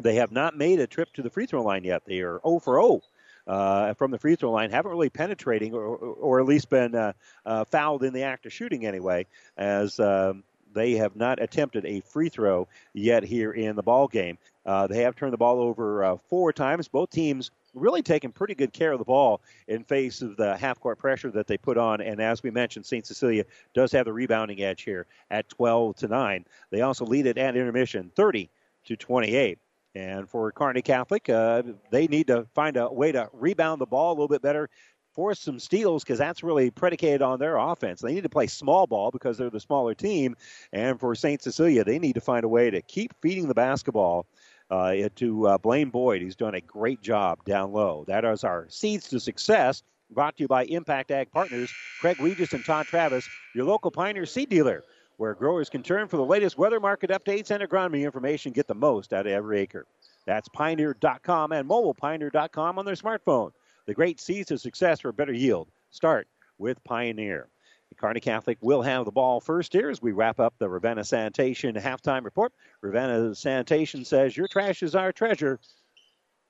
they 0.00 0.16
have 0.16 0.32
not 0.32 0.56
made 0.56 0.80
a 0.80 0.86
trip 0.86 1.12
to 1.14 1.22
the 1.22 1.30
free 1.30 1.46
throw 1.46 1.62
line 1.62 1.84
yet. 1.84 2.02
They 2.04 2.20
are 2.20 2.40
0 2.44 2.58
for 2.58 2.80
0 2.80 3.02
uh, 3.48 3.94
from 3.94 4.10
the 4.10 4.18
free 4.18 4.36
throw 4.36 4.52
line 4.52 4.70
haven't 4.70 4.90
really 4.90 5.10
penetrating 5.10 5.74
or, 5.74 5.96
or 5.96 6.40
at 6.40 6.46
least 6.46 6.68
been 6.68 6.94
uh, 6.94 7.12
uh, 7.46 7.64
fouled 7.64 8.04
in 8.04 8.12
the 8.12 8.22
act 8.22 8.46
of 8.46 8.52
shooting 8.52 8.86
anyway, 8.86 9.26
as 9.56 9.98
um, 9.98 10.44
they 10.74 10.92
have 10.92 11.16
not 11.16 11.42
attempted 11.42 11.84
a 11.86 12.00
free 12.00 12.28
throw 12.28 12.68
yet 12.92 13.22
here 13.22 13.52
in 13.52 13.74
the 13.74 13.82
ball 13.82 14.06
game. 14.06 14.38
Uh, 14.66 14.86
they 14.86 15.02
have 15.02 15.16
turned 15.16 15.32
the 15.32 15.38
ball 15.38 15.60
over 15.60 16.04
uh, 16.04 16.16
four 16.28 16.52
times. 16.52 16.88
Both 16.88 17.10
teams 17.10 17.50
really 17.74 18.02
taking 18.02 18.32
pretty 18.32 18.54
good 18.54 18.72
care 18.72 18.92
of 18.92 18.98
the 18.98 19.04
ball 19.04 19.40
in 19.66 19.84
face 19.84 20.20
of 20.20 20.36
the 20.36 20.56
half 20.56 20.78
court 20.80 20.98
pressure 20.98 21.30
that 21.30 21.46
they 21.46 21.56
put 21.56 21.78
on. 21.78 22.00
And 22.00 22.20
as 22.20 22.42
we 22.42 22.50
mentioned, 22.50 22.84
St. 22.84 23.06
Cecilia 23.06 23.44
does 23.74 23.92
have 23.92 24.04
the 24.04 24.12
rebounding 24.12 24.62
edge 24.62 24.82
here 24.82 25.06
at 25.30 25.48
12 25.48 25.96
to 25.96 26.08
9. 26.08 26.44
They 26.70 26.82
also 26.82 27.06
lead 27.06 27.26
it 27.26 27.38
at 27.38 27.56
intermission 27.56 28.10
30 28.14 28.50
to 28.86 28.96
28. 28.96 29.58
And 29.94 30.28
for 30.28 30.52
Kearney 30.52 30.82
Catholic, 30.82 31.28
uh, 31.28 31.62
they 31.90 32.06
need 32.06 32.28
to 32.28 32.46
find 32.54 32.76
a 32.76 32.92
way 32.92 33.12
to 33.12 33.28
rebound 33.32 33.80
the 33.80 33.86
ball 33.86 34.12
a 34.12 34.14
little 34.14 34.28
bit 34.28 34.42
better, 34.42 34.68
force 35.14 35.40
some 35.40 35.58
steals 35.58 36.04
because 36.04 36.18
that's 36.18 36.42
really 36.42 36.70
predicated 36.70 37.22
on 37.22 37.38
their 37.38 37.56
offense. 37.56 38.00
They 38.00 38.14
need 38.14 38.22
to 38.22 38.28
play 38.28 38.46
small 38.46 38.86
ball 38.86 39.10
because 39.10 39.38
they're 39.38 39.50
the 39.50 39.60
smaller 39.60 39.94
team. 39.94 40.36
And 40.72 41.00
for 41.00 41.14
St. 41.14 41.42
Cecilia, 41.42 41.84
they 41.84 41.98
need 41.98 42.14
to 42.14 42.20
find 42.20 42.44
a 42.44 42.48
way 42.48 42.70
to 42.70 42.82
keep 42.82 43.14
feeding 43.20 43.48
the 43.48 43.54
basketball 43.54 44.26
uh, 44.70 44.94
to 45.16 45.48
uh, 45.48 45.58
Blaine 45.58 45.90
Boyd. 45.90 46.22
He's 46.22 46.36
done 46.36 46.54
a 46.54 46.60
great 46.60 47.00
job 47.00 47.44
down 47.44 47.72
low. 47.72 48.04
That 48.06 48.24
is 48.24 48.44
our 48.44 48.66
seeds 48.68 49.08
to 49.08 49.20
success 49.20 49.82
brought 50.10 50.36
to 50.36 50.44
you 50.44 50.48
by 50.48 50.64
Impact 50.64 51.10
Ag 51.10 51.30
Partners, 51.30 51.72
Craig 52.00 52.20
Regis 52.20 52.52
and 52.52 52.64
Todd 52.64 52.86
Travis, 52.86 53.28
your 53.54 53.66
local 53.66 53.90
Pioneer 53.90 54.26
seed 54.26 54.48
dealer, 54.48 54.84
where 55.18 55.34
growers 55.34 55.68
can 55.68 55.82
turn 55.82 56.08
for 56.08 56.16
the 56.16 56.24
latest 56.24 56.56
weather 56.56 56.80
market 56.80 57.10
updates 57.10 57.50
and 57.50 57.62
agronomy 57.62 58.04
information, 58.04 58.52
get 58.52 58.66
the 58.66 58.74
most 58.74 59.12
out 59.12 59.26
of 59.26 59.32
every 59.32 59.60
acre. 59.60 59.84
That's 60.24 60.48
pioneer.com 60.48 61.52
and 61.52 61.68
mobilepioneer.com 61.68 62.78
on 62.78 62.84
their 62.84 62.94
smartphone. 62.94 63.50
The 63.86 63.94
great 63.94 64.20
seeds 64.20 64.50
of 64.50 64.60
success 64.60 65.00
for 65.00 65.08
a 65.08 65.12
better 65.12 65.32
yield. 65.32 65.68
Start 65.90 66.28
with 66.58 66.82
Pioneer. 66.84 67.48
Kearney 67.96 68.20
Catholic 68.20 68.58
will 68.60 68.82
have 68.82 69.06
the 69.06 69.10
ball 69.10 69.40
first 69.40 69.72
here 69.72 69.90
as 69.90 70.00
we 70.00 70.12
wrap 70.12 70.38
up 70.38 70.54
the 70.58 70.68
Ravenna 70.68 71.02
Sanitation 71.04 71.74
halftime 71.74 72.24
report. 72.24 72.52
Ravenna 72.80 73.34
Sanitation 73.34 74.04
says 74.04 74.36
your 74.36 74.46
trash 74.46 74.82
is 74.82 74.94
our 74.94 75.10
treasure. 75.10 75.58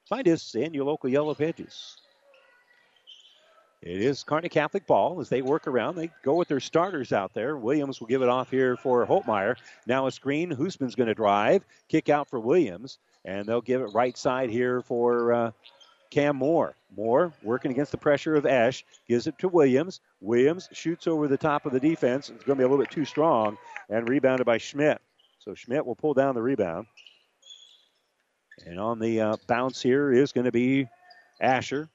Find 0.08 0.28
us 0.28 0.54
in 0.54 0.74
your 0.74 0.84
local 0.84 1.08
Yellow 1.08 1.34
Pages. 1.34 1.96
It 3.80 4.02
is 4.02 4.24
Kearney 4.24 4.48
Catholic 4.48 4.86
ball 4.86 5.20
as 5.20 5.28
they 5.28 5.40
work 5.40 5.68
around. 5.68 5.94
They 5.94 6.10
go 6.24 6.34
with 6.34 6.48
their 6.48 6.58
starters 6.58 7.12
out 7.12 7.32
there. 7.32 7.56
Williams 7.56 8.00
will 8.00 8.08
give 8.08 8.22
it 8.22 8.28
off 8.28 8.50
here 8.50 8.76
for 8.76 9.06
Holtmeyer. 9.06 9.56
Now 9.86 10.08
a 10.08 10.10
screen. 10.10 10.50
Hoosman's 10.50 10.96
going 10.96 11.06
to 11.06 11.14
drive. 11.14 11.64
Kick 11.88 12.08
out 12.08 12.28
for 12.28 12.40
Williams. 12.40 12.98
And 13.24 13.46
they'll 13.46 13.60
give 13.60 13.80
it 13.80 13.94
right 13.94 14.16
side 14.16 14.50
here 14.50 14.80
for 14.82 15.32
uh, 15.32 15.50
Cam 16.10 16.36
Moore. 16.36 16.74
Moore 16.96 17.32
working 17.44 17.70
against 17.70 17.92
the 17.92 17.98
pressure 17.98 18.34
of 18.34 18.46
Esch. 18.46 18.84
Gives 19.06 19.28
it 19.28 19.38
to 19.38 19.48
Williams. 19.48 20.00
Williams 20.20 20.68
shoots 20.72 21.06
over 21.06 21.28
the 21.28 21.36
top 21.36 21.64
of 21.64 21.72
the 21.72 21.80
defense. 21.80 22.30
It's 22.30 22.44
going 22.44 22.56
to 22.56 22.62
be 22.62 22.64
a 22.64 22.68
little 22.68 22.84
bit 22.84 22.90
too 22.90 23.04
strong. 23.04 23.56
And 23.88 24.08
rebounded 24.08 24.44
by 24.44 24.58
Schmidt. 24.58 25.00
So 25.38 25.54
Schmidt 25.54 25.86
will 25.86 25.94
pull 25.94 26.14
down 26.14 26.34
the 26.34 26.42
rebound. 26.42 26.86
And 28.66 28.80
on 28.80 28.98
the 28.98 29.20
uh, 29.20 29.36
bounce 29.46 29.80
here 29.80 30.12
is 30.12 30.32
going 30.32 30.46
to 30.46 30.52
be 30.52 30.88
Asher. 31.40 31.88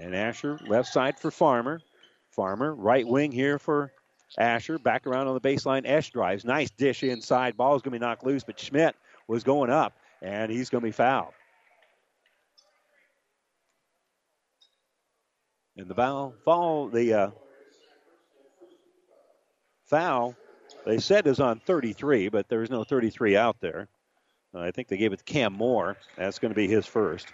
And 0.00 0.16
Asher 0.16 0.58
left 0.66 0.88
side 0.88 1.18
for 1.18 1.30
Farmer. 1.30 1.80
Farmer 2.30 2.74
right 2.74 3.06
wing 3.06 3.32
here 3.32 3.58
for 3.58 3.92
Asher. 4.38 4.78
Back 4.78 5.06
around 5.06 5.28
on 5.28 5.34
the 5.34 5.40
baseline. 5.40 5.82
Esch 5.84 6.10
drives. 6.10 6.44
Nice 6.44 6.70
dish 6.70 7.02
inside. 7.02 7.56
Ball's 7.56 7.82
going 7.82 7.92
to 7.92 7.98
be 7.98 8.06
knocked 8.06 8.24
loose, 8.24 8.42
but 8.42 8.58
Schmidt 8.58 8.96
was 9.28 9.44
going 9.44 9.70
up, 9.70 9.92
and 10.22 10.50
he's 10.50 10.70
going 10.70 10.80
to 10.80 10.86
be 10.86 10.92
fouled. 10.92 11.34
And 15.76 15.86
the 15.86 15.94
foul, 15.94 16.34
foul 16.44 16.88
the 16.88 17.14
uh, 17.14 17.30
foul, 19.84 20.34
they 20.86 20.98
said 20.98 21.26
is 21.26 21.40
on 21.40 21.60
33, 21.60 22.30
but 22.30 22.48
there's 22.48 22.70
no 22.70 22.84
33 22.84 23.36
out 23.36 23.60
there. 23.60 23.88
Uh, 24.54 24.60
I 24.60 24.70
think 24.70 24.88
they 24.88 24.96
gave 24.96 25.12
it 25.12 25.18
to 25.18 25.24
Cam 25.24 25.52
Moore. 25.52 25.96
That's 26.16 26.38
going 26.38 26.52
to 26.52 26.56
be 26.56 26.68
his 26.68 26.86
first. 26.86 27.26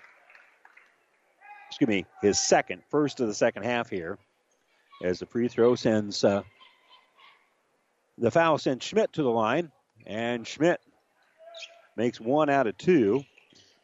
Excuse 1.76 1.88
me, 1.88 2.06
his 2.22 2.38
second, 2.38 2.80
first 2.88 3.20
of 3.20 3.26
the 3.26 3.34
second 3.34 3.64
half 3.64 3.90
here. 3.90 4.16
As 5.02 5.18
the 5.18 5.26
free 5.26 5.46
throw 5.46 5.74
sends 5.74 6.24
uh, 6.24 6.40
the 8.16 8.30
foul 8.30 8.56
sends 8.56 8.82
Schmidt 8.82 9.12
to 9.12 9.22
the 9.22 9.30
line, 9.30 9.70
and 10.06 10.46
Schmidt 10.46 10.80
makes 11.94 12.18
one 12.18 12.48
out 12.48 12.66
of 12.66 12.78
two. 12.78 13.24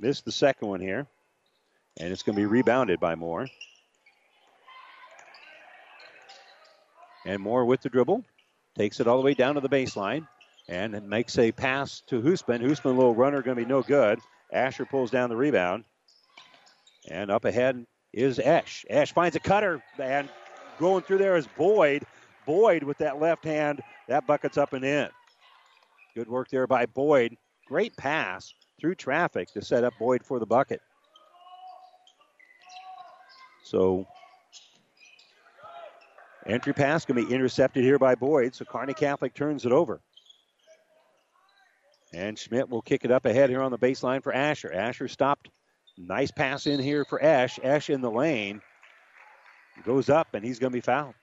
Missed 0.00 0.24
the 0.24 0.32
second 0.32 0.68
one 0.68 0.80
here, 0.80 1.06
and 2.00 2.10
it's 2.10 2.22
going 2.22 2.34
to 2.34 2.40
be 2.40 2.46
rebounded 2.46 2.98
by 2.98 3.14
Moore. 3.14 3.46
And 7.26 7.42
Moore 7.42 7.66
with 7.66 7.82
the 7.82 7.90
dribble, 7.90 8.24
takes 8.74 9.00
it 9.00 9.06
all 9.06 9.18
the 9.18 9.22
way 9.22 9.34
down 9.34 9.56
to 9.56 9.60
the 9.60 9.68
baseline, 9.68 10.26
and 10.66 11.10
makes 11.10 11.36
a 11.36 11.52
pass 11.52 12.00
to 12.06 12.22
Hoosman. 12.22 12.62
Hoosman, 12.62 12.96
little 12.96 13.14
runner, 13.14 13.42
going 13.42 13.58
to 13.58 13.62
be 13.62 13.68
no 13.68 13.82
good. 13.82 14.18
Asher 14.50 14.86
pulls 14.86 15.10
down 15.10 15.28
the 15.28 15.36
rebound. 15.36 15.84
And 17.10 17.30
up 17.30 17.44
ahead 17.44 17.84
is 18.12 18.38
Esch. 18.38 18.84
Esch 18.88 19.12
finds 19.12 19.36
a 19.36 19.40
cutter, 19.40 19.82
and 19.98 20.28
going 20.78 21.02
through 21.02 21.18
there 21.18 21.36
is 21.36 21.46
Boyd. 21.56 22.04
Boyd 22.46 22.82
with 22.82 22.98
that 22.98 23.20
left 23.20 23.44
hand, 23.44 23.80
that 24.08 24.26
bucket's 24.26 24.58
up 24.58 24.72
and 24.72 24.84
in. 24.84 25.08
Good 26.14 26.28
work 26.28 26.48
there 26.48 26.66
by 26.66 26.86
Boyd. 26.86 27.36
Great 27.66 27.96
pass 27.96 28.52
through 28.80 28.96
traffic 28.96 29.48
to 29.52 29.62
set 29.62 29.84
up 29.84 29.94
Boyd 29.98 30.24
for 30.24 30.38
the 30.38 30.46
bucket. 30.46 30.80
So 33.64 34.06
entry 36.46 36.72
pass 36.72 37.04
can 37.04 37.16
be 37.16 37.32
intercepted 37.32 37.84
here 37.84 37.98
by 37.98 38.14
Boyd. 38.14 38.54
So 38.54 38.64
Kearney 38.64 38.94
Catholic 38.94 39.34
turns 39.34 39.64
it 39.64 39.72
over. 39.72 40.00
And 42.12 42.38
Schmidt 42.38 42.68
will 42.68 42.82
kick 42.82 43.04
it 43.04 43.10
up 43.10 43.24
ahead 43.24 43.48
here 43.48 43.62
on 43.62 43.70
the 43.70 43.78
baseline 43.78 44.22
for 44.22 44.34
Asher. 44.34 44.70
Asher 44.70 45.08
stopped. 45.08 45.48
Nice 46.06 46.30
pass 46.30 46.66
in 46.66 46.80
here 46.80 47.04
for 47.04 47.22
Esch. 47.22 47.58
Esch 47.62 47.90
in 47.90 48.00
the 48.00 48.10
lane. 48.10 48.60
Goes 49.84 50.08
up, 50.10 50.34
and 50.34 50.44
he's 50.44 50.58
going 50.58 50.72
to 50.72 50.76
be 50.76 50.80
fouled. 50.80 51.14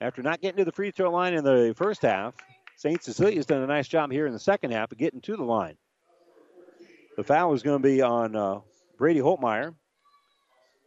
After 0.00 0.22
not 0.22 0.40
getting 0.40 0.58
to 0.58 0.64
the 0.64 0.72
free 0.72 0.90
throw 0.90 1.10
line 1.10 1.34
in 1.34 1.44
the 1.44 1.74
first 1.76 2.02
half, 2.02 2.34
St. 2.76 3.02
Cecilia's 3.02 3.46
done 3.46 3.62
a 3.62 3.66
nice 3.66 3.86
job 3.86 4.10
here 4.10 4.26
in 4.26 4.32
the 4.32 4.38
second 4.38 4.72
half 4.72 4.90
of 4.90 4.98
getting 4.98 5.20
to 5.22 5.36
the 5.36 5.44
line. 5.44 5.76
The 7.16 7.22
foul 7.22 7.52
is 7.54 7.62
going 7.62 7.80
to 7.80 7.88
be 7.88 8.02
on 8.02 8.34
uh, 8.34 8.60
Brady 8.98 9.20
Holtmeyer. 9.20 9.74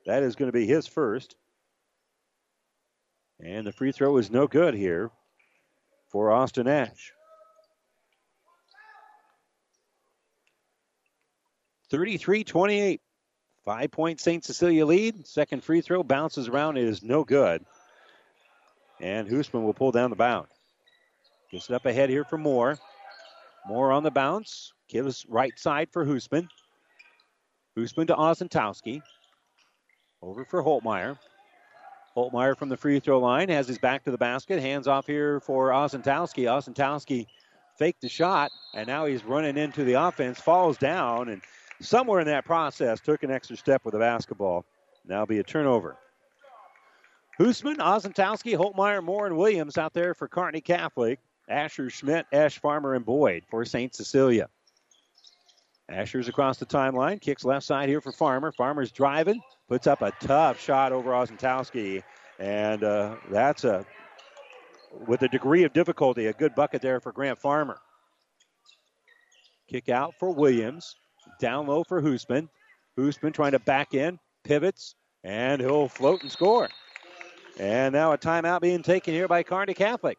That 0.05 0.23
is 0.23 0.35
going 0.35 0.51
to 0.51 0.57
be 0.57 0.65
his 0.65 0.87
first. 0.87 1.35
And 3.39 3.65
the 3.65 3.71
free 3.71 3.91
throw 3.91 4.17
is 4.17 4.29
no 4.29 4.47
good 4.47 4.73
here 4.73 5.11
for 6.11 6.31
Austin 6.31 6.67
Ash. 6.67 7.14
33 11.89 12.43
28. 12.43 13.01
Five 13.63 13.91
point 13.91 14.19
St. 14.19 14.43
Cecilia 14.43 14.85
lead. 14.85 15.25
Second 15.25 15.63
free 15.63 15.81
throw 15.81 16.03
bounces 16.03 16.47
around. 16.47 16.77
It 16.77 16.85
is 16.85 17.01
no 17.01 17.23
good. 17.23 17.65
And 19.01 19.27
Hoosman 19.27 19.63
will 19.63 19.73
pull 19.73 19.91
down 19.91 20.11
the 20.11 20.15
bound. 20.15 20.47
Gets 21.51 21.69
it 21.69 21.73
up 21.73 21.85
ahead 21.85 22.09
here 22.09 22.23
for 22.23 22.37
Moore. 22.37 22.77
Moore 23.67 23.91
on 23.91 24.03
the 24.03 24.11
bounce. 24.11 24.71
Gives 24.87 25.25
right 25.27 25.57
side 25.57 25.89
for 25.91 26.05
Hoosman. 26.05 26.47
Hoosman 27.77 28.07
to 28.07 28.15
Osentowski. 28.15 29.01
Over 30.21 30.45
for 30.45 30.63
Holtmeyer. 30.63 31.17
Holtmeyer 32.15 32.55
from 32.57 32.69
the 32.69 32.77
free 32.77 32.99
throw 32.99 33.19
line 33.19 33.49
has 33.49 33.67
his 33.67 33.77
back 33.79 34.03
to 34.03 34.11
the 34.11 34.17
basket. 34.17 34.61
Hands 34.61 34.87
off 34.87 35.07
here 35.07 35.39
for 35.39 35.69
Osentowski. 35.69 36.45
Osentowski 36.45 37.25
faked 37.77 38.01
the 38.01 38.09
shot, 38.09 38.51
and 38.73 38.87
now 38.87 39.05
he's 39.05 39.25
running 39.25 39.57
into 39.57 39.83
the 39.83 39.93
offense, 39.93 40.39
falls 40.39 40.77
down, 40.77 41.27
and 41.27 41.41
somewhere 41.81 42.19
in 42.19 42.27
that 42.27 42.45
process 42.45 42.99
took 42.99 43.23
an 43.23 43.31
extra 43.31 43.57
step 43.57 43.85
with 43.85 43.93
the 43.93 43.99
basketball. 43.99 44.65
Now 45.05 45.25
be 45.25 45.39
a 45.39 45.43
turnover. 45.43 45.97
Hoosman, 47.39 47.77
Osentowski, 47.77 48.57
Holtmeyer, 48.57 49.03
Moore, 49.03 49.27
and 49.27 49.37
Williams 49.37 49.77
out 49.77 49.93
there 49.93 50.13
for 50.13 50.27
Kearney 50.27 50.61
Catholic. 50.61 51.19
Asher, 51.47 51.89
Schmidt, 51.89 52.25
Ash 52.31 52.57
Farmer, 52.59 52.95
and 52.95 53.05
Boyd 53.05 53.43
for 53.49 53.65
St. 53.65 53.93
Cecilia. 53.93 54.49
Asher's 55.89 56.27
across 56.27 56.57
the 56.57 56.65
timeline, 56.65 57.21
kicks 57.21 57.45
left 57.45 57.65
side 57.65 57.89
here 57.89 58.01
for 58.01 58.11
Farmer. 58.11 58.51
Farmer's 58.51 58.91
driving, 58.91 59.39
puts 59.67 59.85
up 59.85 60.01
a 60.01 60.11
tough 60.19 60.59
shot 60.59 60.91
over 60.91 61.11
Osentowski, 61.11 62.01
and 62.39 62.83
uh, 62.83 63.15
that's 63.29 63.63
a 63.63 63.85
with 65.07 65.21
a 65.21 65.27
degree 65.27 65.63
of 65.63 65.73
difficulty, 65.73 66.27
a 66.27 66.33
good 66.33 66.55
bucket 66.55 66.81
there 66.81 66.99
for 66.99 67.11
Grant 67.11 67.37
Farmer. 67.37 67.77
Kick 69.67 69.89
out 69.89 70.13
for 70.17 70.31
Williams. 70.31 70.95
Down 71.39 71.67
low 71.67 71.83
for 71.83 72.01
Hoosman. 72.01 72.49
Hoosman 72.97 73.33
trying 73.33 73.51
to 73.51 73.59
back 73.59 73.93
in, 73.93 74.19
pivots, 74.43 74.95
and 75.23 75.61
he'll 75.61 75.89
float 75.89 76.21
and 76.21 76.31
score. 76.31 76.69
And 77.59 77.93
now 77.93 78.13
a 78.13 78.17
timeout 78.17 78.61
being 78.61 78.83
taken 78.83 79.13
here 79.13 79.27
by 79.27 79.43
Kearney 79.43 79.73
Catholic. 79.73 80.17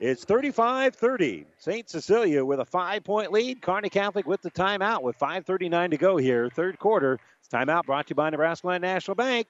It's 0.00 0.24
35 0.24 0.94
30. 0.94 1.46
St. 1.58 1.88
Cecilia 1.88 2.44
with 2.44 2.60
a 2.60 2.64
five 2.64 3.04
point 3.04 3.32
lead. 3.32 3.60
Kearney 3.60 3.90
Catholic 3.90 4.26
with 4.26 4.40
the 4.40 4.50
timeout 4.50 5.02
with 5.02 5.18
5.39 5.18 5.90
to 5.90 5.96
go 5.98 6.16
here, 6.16 6.48
third 6.48 6.78
quarter. 6.78 7.18
It's 7.38 7.48
timeout 7.48 7.84
brought 7.84 8.06
to 8.06 8.12
you 8.12 8.16
by 8.16 8.30
Nebraska 8.30 8.68
Land 8.68 8.82
National 8.82 9.14
Bank. 9.14 9.46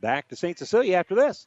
Back 0.00 0.28
to 0.28 0.36
St. 0.36 0.56
Cecilia 0.56 0.96
after 0.96 1.14
this. 1.14 1.46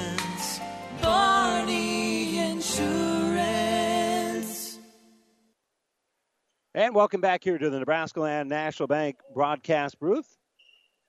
And 6.73 6.95
welcome 6.95 7.19
back 7.19 7.43
here 7.43 7.57
to 7.57 7.69
the 7.69 7.79
Nebraska 7.79 8.21
Land 8.21 8.47
National 8.47 8.87
Bank 8.87 9.17
broadcast 9.33 9.99
booth. 9.99 10.37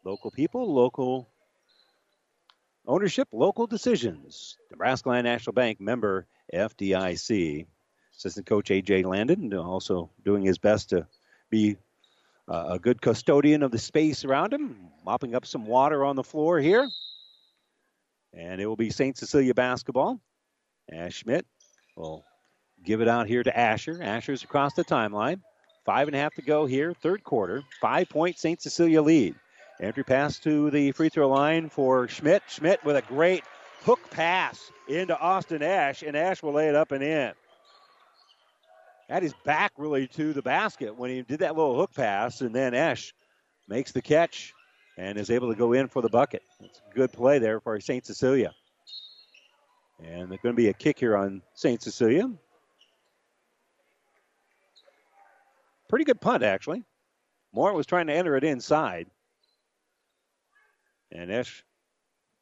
Local 0.05 0.33
people, 0.33 0.75
local 0.75 1.29
ownership, 2.85 3.29
local 3.31 3.69
decisions. 3.69 4.59
Nebraska 4.73 5.11
Land 5.11 5.25
National 5.25 5.53
Bank 5.53 5.81
member 5.81 6.27
FDIC. 6.53 7.65
Assistant 8.17 8.45
coach 8.45 8.73
A.J. 8.73 9.05
Landon 9.05 9.55
also 9.55 10.11
doing 10.25 10.43
his 10.43 10.59
best 10.59 10.91
to 10.91 11.07
be 11.49 11.77
uh, 12.49 12.71
a 12.71 12.79
good 12.81 13.01
custodian 13.01 13.63
of 13.63 13.71
the 13.71 13.79
space 13.79 14.25
around 14.25 14.53
him, 14.53 14.89
mopping 15.05 15.37
up 15.37 15.47
some 15.47 15.65
water 15.65 16.05
on 16.05 16.17
the 16.17 16.25
floor 16.25 16.59
here. 16.59 16.89
And 18.35 18.61
it 18.61 18.67
will 18.67 18.75
be 18.75 18.91
St. 18.91 19.17
Cecilia 19.17 19.55
basketball. 19.55 20.21
Ash 20.93 21.15
Schmidt 21.15 21.47
will 21.97 22.25
give 22.83 23.01
it 23.01 23.07
out 23.07 23.29
here 23.29 23.45
to 23.45 23.57
Asher. 23.57 24.03
Asher's 24.03 24.43
across 24.43 24.75
the 24.75 24.85
timeline. 24.85 25.41
Five 25.85 26.09
and 26.09 26.15
a 26.15 26.19
half 26.19 26.35
to 26.35 26.43
go 26.43 26.67
here, 26.67 26.95
third 26.95 27.25
quarter. 27.25 27.63
Five 27.81 28.09
point 28.09 28.39
St. 28.39 28.61
Cecilia 28.61 29.03
lead. 29.03 29.35
Entry 29.81 30.05
pass 30.05 30.39
to 30.41 30.71
the 30.71 30.93
free 30.93 31.09
throw 31.09 31.29
line 31.29 31.69
for 31.69 32.07
Schmidt. 32.07 32.43
Schmidt 32.49 32.85
with 32.85 32.97
a 32.97 33.03
great 33.03 33.43
hook 33.81 33.99
pass 34.11 34.71
into 34.89 35.19
Austin 35.19 35.63
Ash, 35.63 36.03
and 36.03 36.17
Ash 36.17 36.43
will 36.43 36.53
lay 36.53 36.69
it 36.69 36.77
up 36.77 36.93
and 36.93 37.03
in. 37.03 37.33
Had 39.09 39.25
his 39.25 39.35
back 39.45 39.73
really 39.77 40.07
to 40.09 40.33
the 40.33 40.43
basket 40.43 40.97
when 40.97 41.11
he 41.11 41.23
did 41.23 41.41
that 41.41 41.57
little 41.57 41.77
hook 41.77 41.93
pass, 41.95 42.41
and 42.43 42.55
then 42.55 42.75
Ash 42.75 43.13
makes 43.69 43.91
the 43.91 44.03
catch 44.03 44.55
and 44.97 45.19
is 45.19 45.31
able 45.31 45.51
to 45.51 45.59
go 45.59 45.73
in 45.73 45.89
for 45.89 46.01
the 46.01 46.09
bucket. 46.09 46.43
It's 46.61 46.81
a 46.91 46.95
good 46.95 47.13
play 47.13 47.39
there 47.39 47.61
for 47.61 47.81
St. 47.81 48.07
Cecilia. 48.07 48.53
And 50.05 50.31
there's 50.31 50.41
going 50.43 50.55
to 50.55 50.63
be 50.63 50.69
a 50.69 50.75
kick 50.75 50.99
here 50.99 51.17
on 51.17 51.43
St. 51.55 51.83
Cecilia. 51.83 52.31
Pretty 55.93 56.07
good 56.07 56.23
punt, 56.23 56.43
actually. 56.43 56.83
Moore 57.53 57.75
was 57.75 57.85
trying 57.85 58.07
to 58.07 58.15
enter 58.15 58.35
it 58.35 58.45
inside. 58.45 59.09
And 61.11 61.31
Ash 61.31 61.63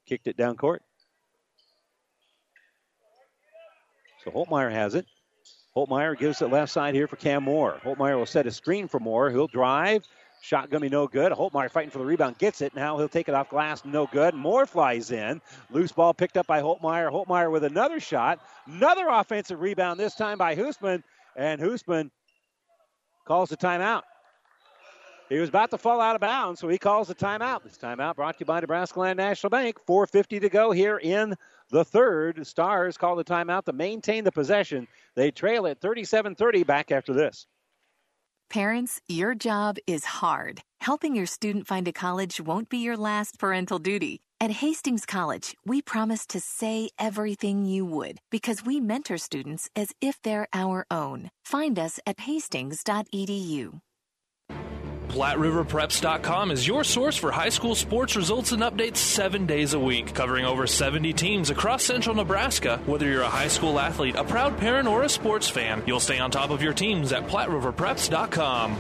kicked 0.07 0.29
it 0.29 0.37
down 0.37 0.57
court. 0.57 0.85
So 4.23 4.31
Holtmeyer 4.31 4.71
has 4.71 4.95
it. 4.95 5.05
Holtmeyer 5.77 6.17
gives 6.17 6.41
it 6.41 6.47
left 6.47 6.71
side 6.71 6.95
here 6.95 7.09
for 7.09 7.17
Cam 7.17 7.43
Moore. 7.43 7.81
Holtmeyer 7.83 8.17
will 8.17 8.25
set 8.25 8.47
a 8.47 8.53
screen 8.53 8.87
for 8.87 9.01
Moore. 9.01 9.31
He'll 9.31 9.49
drive. 9.49 10.05
Shot 10.43 10.71
gonna 10.71 10.83
be 10.83 10.89
no 10.89 11.09
good. 11.09 11.33
Holtmeyer 11.33 11.73
fighting 11.73 11.91
for 11.91 11.99
the 11.99 12.05
rebound, 12.05 12.39
gets 12.39 12.61
it. 12.61 12.77
Now 12.77 12.99
he'll 12.99 13.09
take 13.09 13.29
it 13.29 13.35
off 13.35 13.51
glass, 13.51 13.85
no 13.85 14.07
good. 14.07 14.33
Moore 14.33 14.65
flies 14.65 15.11
in. 15.11 15.43
Loose 15.71 15.91
ball 15.91 16.15
picked 16.15 16.37
up 16.37 16.47
by 16.47 16.63
Holtmeyer. 16.63 17.11
Holtmeyer 17.11 17.51
with 17.51 17.65
another 17.65 17.99
shot. 17.99 18.39
Another 18.69 19.09
offensive 19.09 19.61
rebound, 19.61 19.99
this 19.99 20.15
time 20.15 20.39
by 20.39 20.55
Hoosman. 20.55 21.03
And 21.35 21.61
Hoosman 21.61 22.13
calls 23.31 23.49
the 23.49 23.57
timeout. 23.57 24.03
He 25.29 25.39
was 25.39 25.49
about 25.49 25.71
to 25.71 25.79
fall 25.79 26.01
out 26.01 26.17
of 26.17 26.21
bounds, 26.21 26.59
so 26.59 26.67
he 26.67 26.79
calls 26.79 27.07
the 27.07 27.15
timeout. 27.15 27.63
This 27.63 27.79
timeout 27.79 28.17
brought 28.17 28.39
to 28.39 28.41
you 28.41 28.47
by 28.47 28.59
Nebraska 28.59 28.99
Land 28.99 29.19
National 29.19 29.51
Bank. 29.51 29.79
4.50 29.89 30.41
to 30.41 30.49
go 30.49 30.73
here 30.73 30.99
in 30.99 31.37
the 31.71 31.85
third. 31.85 32.45
Stars 32.45 32.97
call 32.97 33.15
the 33.15 33.23
timeout 33.23 33.67
to 33.67 33.73
maintain 33.73 34.25
the 34.25 34.33
possession. 34.33 34.89
They 35.15 35.31
trail 35.31 35.69
at 35.69 35.81
37 35.81 36.35
30 36.35 36.65
back 36.65 36.91
after 36.91 37.13
this. 37.13 37.47
Parents, 38.51 39.01
your 39.07 39.37
job 39.37 39.77
is 39.87 40.05
hard. 40.05 40.63
Helping 40.81 41.15
your 41.15 41.27
student 41.27 41.69
find 41.69 41.87
a 41.87 41.93
college 41.93 42.41
won't 42.41 42.69
be 42.69 42.79
your 42.79 42.97
last 42.97 43.39
parental 43.39 43.79
duty. 43.79 44.23
At 44.41 44.51
Hastings 44.51 45.07
College, 45.07 45.55
we 45.65 45.83
promise 45.83 46.27
to 46.27 46.41
say 46.41 46.91
everything 46.99 47.65
you 47.65 47.85
would 47.85 48.19
because 48.29 48.65
we 48.65 48.81
mentor 48.81 49.19
students 49.19 49.71
as 49.77 49.93
if 50.01 50.21
they're 50.23 50.49
our 50.53 50.85
own. 50.91 51.31
Find 51.45 51.79
us 51.79 52.01
at 52.05 52.21
hastings.edu. 52.21 53.81
PlatteRiverPreps.com 55.11 56.53
is 56.53 56.69
your 56.69 56.85
source 56.85 57.17
for 57.17 57.33
high 57.33 57.49
school 57.49 57.75
sports 57.75 58.15
results 58.15 58.53
and 58.53 58.63
updates 58.63 58.99
seven 58.99 59.45
days 59.45 59.75
a 59.75 59.79
week, 59.79 60.15
covering 60.15 60.45
over 60.45 60.69
70 60.69 61.13
teams 61.15 61.51
across 61.51 61.83
central 61.83 62.15
Nebraska. 62.15 62.81
Whether 62.87 63.09
you're 63.09 63.23
a 63.23 63.29
high 63.29 63.49
school 63.49 63.81
athlete, 63.81 64.15
a 64.15 64.23
proud 64.23 64.57
parent, 64.57 64.87
or 64.87 65.03
a 65.03 65.09
sports 65.09 65.49
fan, 65.49 65.83
you'll 65.85 65.99
stay 65.99 66.21
on 66.21 66.31
top 66.31 66.51
of 66.51 66.63
your 66.63 66.73
teams 66.73 67.13
at 67.13 67.27
PlatteRiverPreps.com. 67.27 68.79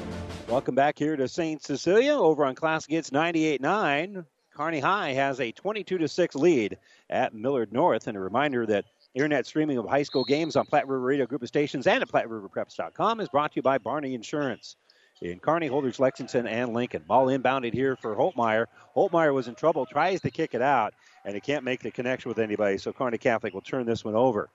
Welcome 0.49 0.76
back 0.76 0.97
here 0.97 1.16
to 1.16 1.26
St. 1.26 1.61
Cecilia 1.62 2.14
over 2.14 2.45
on 2.45 2.55
Classic 2.55 2.93
Hits 2.93 3.11
98.9. 3.11 4.24
Kearney 4.55 4.81
High 4.81 5.12
has 5.14 5.41
a 5.41 5.51
22 5.51 6.07
6 6.07 6.35
lead 6.37 6.78
at 7.09 7.35
Millard 7.35 7.72
North. 7.72 8.07
And 8.07 8.16
a 8.16 8.20
reminder 8.20 8.66
that 8.66 8.85
internet 9.14 9.47
streaming 9.47 9.78
of 9.78 9.89
high 9.89 10.05
school 10.05 10.24
games 10.24 10.55
on 10.55 10.64
Platte 10.64 10.87
River 10.87 11.01
Radio 11.01 11.26
Group 11.26 11.43
of 11.43 11.49
Stations 11.49 11.89
and 11.89 12.03
at 12.03 12.09
PlatteRiverPreps.com 12.09 13.18
is 13.18 13.28
brought 13.28 13.51
to 13.53 13.57
you 13.57 13.62
by 13.62 13.78
Barney 13.78 14.14
Insurance 14.14 14.76
in 15.21 15.39
Kearney, 15.39 15.68
Holdrege, 15.68 15.99
Lexington, 15.99 16.47
and 16.47 16.73
Lincoln. 16.73 17.03
Ball 17.07 17.27
inbounded 17.27 17.75
here 17.75 17.97
for 17.97 18.16
Holtmeyer. 18.16 18.66
Holtmeyer 18.97 19.35
was 19.35 19.49
in 19.49 19.55
trouble, 19.55 19.85
tries 19.87 20.21
to 20.23 20.31
kick 20.31 20.55
it 20.55 20.62
out, 20.62 20.95
and 21.25 21.35
he 21.35 21.41
can't 21.41 21.64
make 21.64 21.81
the 21.81 21.91
connection 21.91 22.29
with 22.29 22.39
anybody, 22.39 22.79
so 22.79 22.93
Kearney 22.93 23.18
Catholic 23.18 23.53
will 23.53 23.61
turn 23.61 23.85
this 23.85 24.05
one 24.05 24.14
over. 24.14 24.49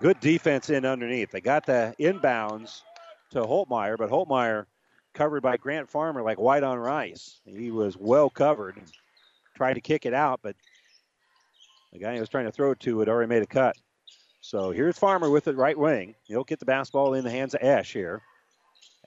Good 0.00 0.18
defense 0.20 0.70
in 0.70 0.84
underneath. 0.84 1.30
They 1.30 1.40
got 1.40 1.66
the 1.66 1.94
inbounds 2.00 2.82
to 3.30 3.42
Holtmeyer, 3.42 3.96
but 3.96 4.10
Holtmeyer 4.10 4.66
covered 5.14 5.42
by 5.42 5.56
Grant 5.56 5.88
Farmer 5.88 6.22
like 6.22 6.38
white 6.38 6.62
on 6.62 6.78
rice. 6.78 7.40
He 7.44 7.70
was 7.70 7.96
well 7.96 8.30
covered. 8.30 8.80
Tried 9.56 9.74
to 9.74 9.80
kick 9.80 10.06
it 10.06 10.14
out, 10.14 10.40
but 10.42 10.56
the 11.92 11.98
guy 11.98 12.14
he 12.14 12.20
was 12.20 12.28
trying 12.28 12.46
to 12.46 12.52
throw 12.52 12.70
it 12.70 12.80
to 12.80 12.98
had 13.00 13.08
already 13.08 13.28
made 13.28 13.42
a 13.42 13.46
cut. 13.46 13.76
So 14.40 14.70
here's 14.70 14.98
Farmer 14.98 15.28
with 15.28 15.44
the 15.44 15.54
right 15.54 15.78
wing. 15.78 16.14
He'll 16.24 16.44
get 16.44 16.60
the 16.60 16.64
basketball 16.64 17.14
in 17.14 17.24
the 17.24 17.30
hands 17.30 17.54
of 17.54 17.62
Ash 17.62 17.92
here. 17.92 18.22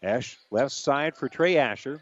Ash 0.04 0.38
left 0.52 0.72
side 0.72 1.16
for 1.16 1.30
Trey 1.30 1.58
Asher. 1.58 2.02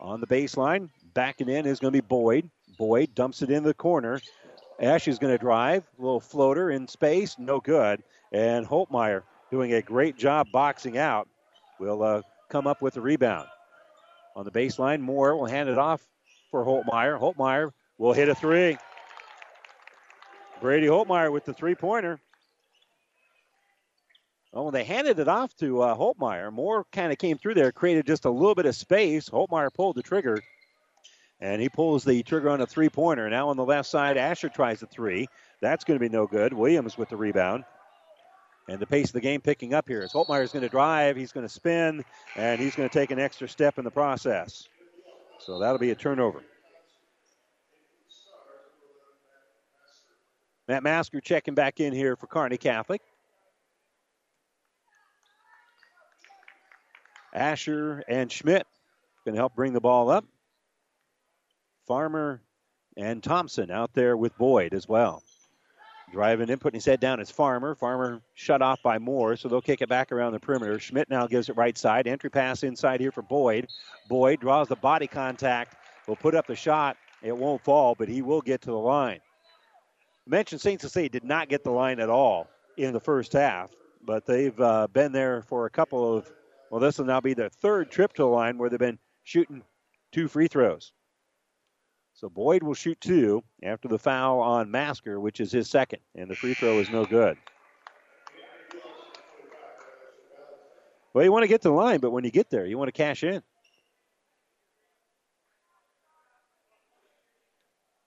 On 0.00 0.20
the 0.20 0.26
baseline, 0.26 0.90
backing 1.14 1.48
in 1.48 1.66
is 1.66 1.80
going 1.80 1.92
to 1.92 2.02
be 2.02 2.06
Boyd. 2.06 2.50
Boyd 2.76 3.14
dumps 3.14 3.42
it 3.42 3.50
in 3.50 3.62
the 3.62 3.74
corner. 3.74 4.20
Ash 4.80 5.08
is 5.08 5.18
going 5.18 5.32
to 5.32 5.38
drive. 5.38 5.84
A 5.98 6.02
little 6.02 6.20
floater 6.20 6.70
in 6.70 6.86
space, 6.86 7.36
no 7.38 7.60
good. 7.60 8.02
And 8.32 8.66
Holtmeyer 8.66 9.22
doing 9.50 9.74
a 9.74 9.82
great 9.82 10.16
job 10.16 10.48
boxing 10.52 10.98
out. 10.98 11.28
Will 11.80 12.02
uh, 12.02 12.22
come 12.48 12.66
up 12.66 12.82
with 12.82 12.94
the 12.94 13.00
rebound. 13.00 13.48
On 14.36 14.44
the 14.44 14.50
baseline, 14.50 15.00
Moore 15.00 15.36
will 15.36 15.46
hand 15.46 15.68
it 15.68 15.78
off 15.78 16.06
for 16.50 16.64
Holtmeyer. 16.64 17.18
Holtmeyer 17.18 17.70
will 17.98 18.12
hit 18.12 18.28
a 18.28 18.34
three. 18.34 18.76
Brady 20.60 20.86
Holtmeyer 20.86 21.32
with 21.32 21.44
the 21.44 21.52
three 21.52 21.74
pointer. 21.74 22.20
Oh, 24.54 24.64
when 24.64 24.72
they 24.72 24.84
handed 24.84 25.18
it 25.18 25.28
off 25.28 25.54
to 25.56 25.82
uh, 25.82 25.94
Holtmeyer, 25.94 26.50
Moore 26.50 26.86
kind 26.90 27.12
of 27.12 27.18
came 27.18 27.36
through 27.36 27.54
there, 27.54 27.70
created 27.70 28.06
just 28.06 28.24
a 28.24 28.30
little 28.30 28.54
bit 28.54 28.66
of 28.66 28.74
space. 28.74 29.28
Holtmeyer 29.28 29.72
pulled 29.72 29.96
the 29.96 30.02
trigger, 30.02 30.40
and 31.40 31.60
he 31.60 31.68
pulls 31.68 32.02
the 32.02 32.22
trigger 32.22 32.48
on 32.48 32.60
a 32.60 32.66
three 32.66 32.88
pointer. 32.88 33.28
Now 33.28 33.50
on 33.50 33.56
the 33.56 33.64
left 33.64 33.88
side, 33.88 34.16
Asher 34.16 34.48
tries 34.48 34.82
a 34.82 34.86
three. 34.86 35.28
That's 35.60 35.84
going 35.84 35.98
to 35.98 36.04
be 36.04 36.08
no 36.08 36.26
good. 36.26 36.52
Williams 36.54 36.96
with 36.96 37.10
the 37.10 37.16
rebound. 37.16 37.64
And 38.68 38.78
the 38.80 38.86
pace 38.86 39.06
of 39.06 39.12
the 39.14 39.20
game 39.20 39.40
picking 39.40 39.72
up 39.72 39.88
here. 39.88 40.02
As 40.02 40.14
is 40.14 40.52
going 40.52 40.62
to 40.62 40.68
drive, 40.68 41.16
he's 41.16 41.32
going 41.32 41.46
to 41.46 41.52
spin, 41.52 42.04
and 42.36 42.60
he's 42.60 42.76
going 42.76 42.88
to 42.88 42.92
take 42.92 43.10
an 43.10 43.18
extra 43.18 43.48
step 43.48 43.78
in 43.78 43.84
the 43.84 43.90
process. 43.90 44.68
So 45.40 45.58
that'll 45.58 45.78
be 45.78 45.90
a 45.90 45.94
turnover. 45.94 46.42
Matt 50.68 50.82
Masker 50.82 51.22
checking 51.22 51.54
back 51.54 51.80
in 51.80 51.94
here 51.94 52.14
for 52.14 52.26
Kearney 52.26 52.58
Catholic. 52.58 53.00
Asher 57.32 58.02
and 58.08 58.30
Schmidt 58.30 58.66
can 59.24 59.34
help 59.34 59.54
bring 59.54 59.72
the 59.72 59.80
ball 59.80 60.10
up. 60.10 60.24
Farmer 61.86 62.42
and 62.96 63.22
Thompson 63.22 63.70
out 63.70 63.94
there 63.94 64.16
with 64.16 64.36
Boyd 64.36 64.74
as 64.74 64.88
well. 64.88 65.22
Driving 66.12 66.48
in, 66.48 66.58
putting 66.58 66.78
his 66.78 66.86
head 66.86 67.00
down 67.00 67.20
is 67.20 67.30
Farmer. 67.30 67.74
Farmer 67.74 68.22
shut 68.34 68.62
off 68.62 68.82
by 68.82 68.98
Moore, 68.98 69.36
so 69.36 69.48
they'll 69.48 69.60
kick 69.60 69.82
it 69.82 69.88
back 69.88 70.10
around 70.10 70.32
the 70.32 70.40
perimeter. 70.40 70.78
Schmidt 70.78 71.10
now 71.10 71.26
gives 71.26 71.50
it 71.50 71.56
right 71.56 71.76
side. 71.76 72.06
Entry 72.06 72.30
pass 72.30 72.62
inside 72.62 73.00
here 73.00 73.12
for 73.12 73.22
Boyd. 73.22 73.68
Boyd 74.08 74.40
draws 74.40 74.68
the 74.68 74.76
body 74.76 75.06
contact, 75.06 75.76
will 76.06 76.16
put 76.16 76.34
up 76.34 76.46
the 76.46 76.56
shot. 76.56 76.96
It 77.22 77.36
won't 77.36 77.62
fall, 77.62 77.94
but 77.94 78.08
he 78.08 78.22
will 78.22 78.40
get 78.40 78.62
to 78.62 78.70
the 78.70 78.78
line. 78.78 79.20
Mentioned 80.26 80.60
St. 80.60 80.80
Cecilia 80.80 81.08
did 81.08 81.24
not 81.24 81.48
get 81.48 81.64
the 81.64 81.70
line 81.70 82.00
at 82.00 82.08
all 82.08 82.48
in 82.76 82.92
the 82.92 83.00
first 83.00 83.32
half, 83.32 83.70
but 84.02 84.24
they've 84.24 84.58
uh, 84.60 84.86
been 84.92 85.12
there 85.12 85.42
for 85.42 85.66
a 85.66 85.70
couple 85.70 86.16
of 86.16 86.30
well, 86.70 86.80
this 86.80 86.98
will 86.98 87.06
now 87.06 87.20
be 87.20 87.34
their 87.34 87.48
third 87.48 87.90
trip 87.90 88.12
to 88.14 88.22
the 88.22 88.28
line 88.28 88.58
where 88.58 88.68
they've 88.68 88.78
been 88.78 88.98
shooting 89.24 89.62
two 90.12 90.28
free 90.28 90.48
throws. 90.48 90.92
So 92.14 92.28
Boyd 92.28 92.62
will 92.62 92.74
shoot 92.74 93.00
two 93.00 93.44
after 93.62 93.88
the 93.88 93.98
foul 93.98 94.40
on 94.40 94.70
Masker, 94.70 95.20
which 95.20 95.40
is 95.40 95.52
his 95.52 95.70
second, 95.70 96.00
and 96.16 96.28
the 96.28 96.34
free 96.34 96.54
throw 96.54 96.78
is 96.80 96.90
no 96.90 97.04
good. 97.04 97.38
Well, 101.14 101.24
you 101.24 101.32
want 101.32 101.44
to 101.44 101.48
get 101.48 101.62
to 101.62 101.68
the 101.68 101.74
line, 101.74 102.00
but 102.00 102.10
when 102.10 102.24
you 102.24 102.30
get 102.30 102.50
there, 102.50 102.66
you 102.66 102.76
want 102.76 102.88
to 102.88 102.92
cash 102.92 103.22
in. 103.22 103.42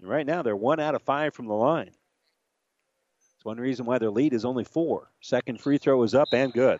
And 0.01 0.09
right 0.09 0.25
now, 0.25 0.41
they're 0.41 0.55
one 0.55 0.79
out 0.79 0.95
of 0.95 1.01
five 1.01 1.33
from 1.33 1.47
the 1.47 1.53
line. 1.53 1.91
It's 3.35 3.45
one 3.45 3.57
reason 3.57 3.85
why 3.85 3.97
their 3.97 4.11
lead 4.11 4.33
is 4.33 4.45
only 4.45 4.63
four. 4.63 5.09
Second 5.21 5.61
free 5.61 5.77
throw 5.77 6.03
is 6.03 6.13
up 6.13 6.27
and 6.33 6.53
good. 6.53 6.79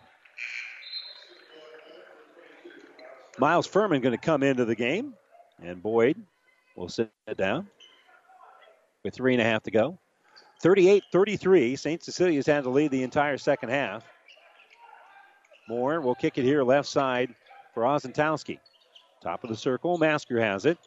Miles 3.38 3.66
Furman 3.66 4.00
going 4.00 4.16
to 4.16 4.18
come 4.18 4.42
into 4.42 4.64
the 4.64 4.74
game, 4.74 5.14
and 5.62 5.82
Boyd 5.82 6.16
will 6.76 6.88
sit 6.88 7.10
down. 7.36 7.68
with 9.04 9.14
three 9.14 9.32
and 9.32 9.40
a 9.42 9.44
half 9.44 9.62
to 9.64 9.70
go. 9.70 9.98
38 10.62 11.02
33. 11.12 11.76
St. 11.76 12.02
Cecilia's 12.02 12.46
had 12.46 12.64
the 12.64 12.70
lead 12.70 12.90
the 12.90 13.02
entire 13.02 13.36
second 13.38 13.70
half. 13.70 14.04
Moore 15.68 16.00
will 16.00 16.14
kick 16.14 16.38
it 16.38 16.44
here 16.44 16.62
left 16.62 16.88
side 16.88 17.34
for 17.74 17.82
Osentowski. 17.84 18.58
Top 19.22 19.42
of 19.44 19.50
the 19.50 19.56
circle, 19.56 19.98
Masker 19.98 20.40
has 20.40 20.66
it. 20.66 20.78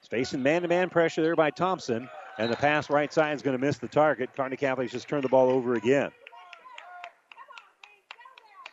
He's 0.00 0.08
facing 0.08 0.42
man 0.42 0.62
to 0.62 0.68
man 0.68 0.88
pressure 0.88 1.22
there 1.22 1.36
by 1.36 1.50
Thompson. 1.50 2.08
And 2.38 2.50
the 2.50 2.56
pass 2.56 2.88
right 2.88 3.12
side 3.12 3.34
is 3.34 3.42
going 3.42 3.58
to 3.58 3.64
miss 3.64 3.78
the 3.78 3.88
target. 3.88 4.30
Kearney 4.34 4.56
Catholic 4.56 4.90
just 4.90 5.08
turned 5.08 5.24
the 5.24 5.28
ball 5.28 5.50
over 5.50 5.74
again. 5.74 6.10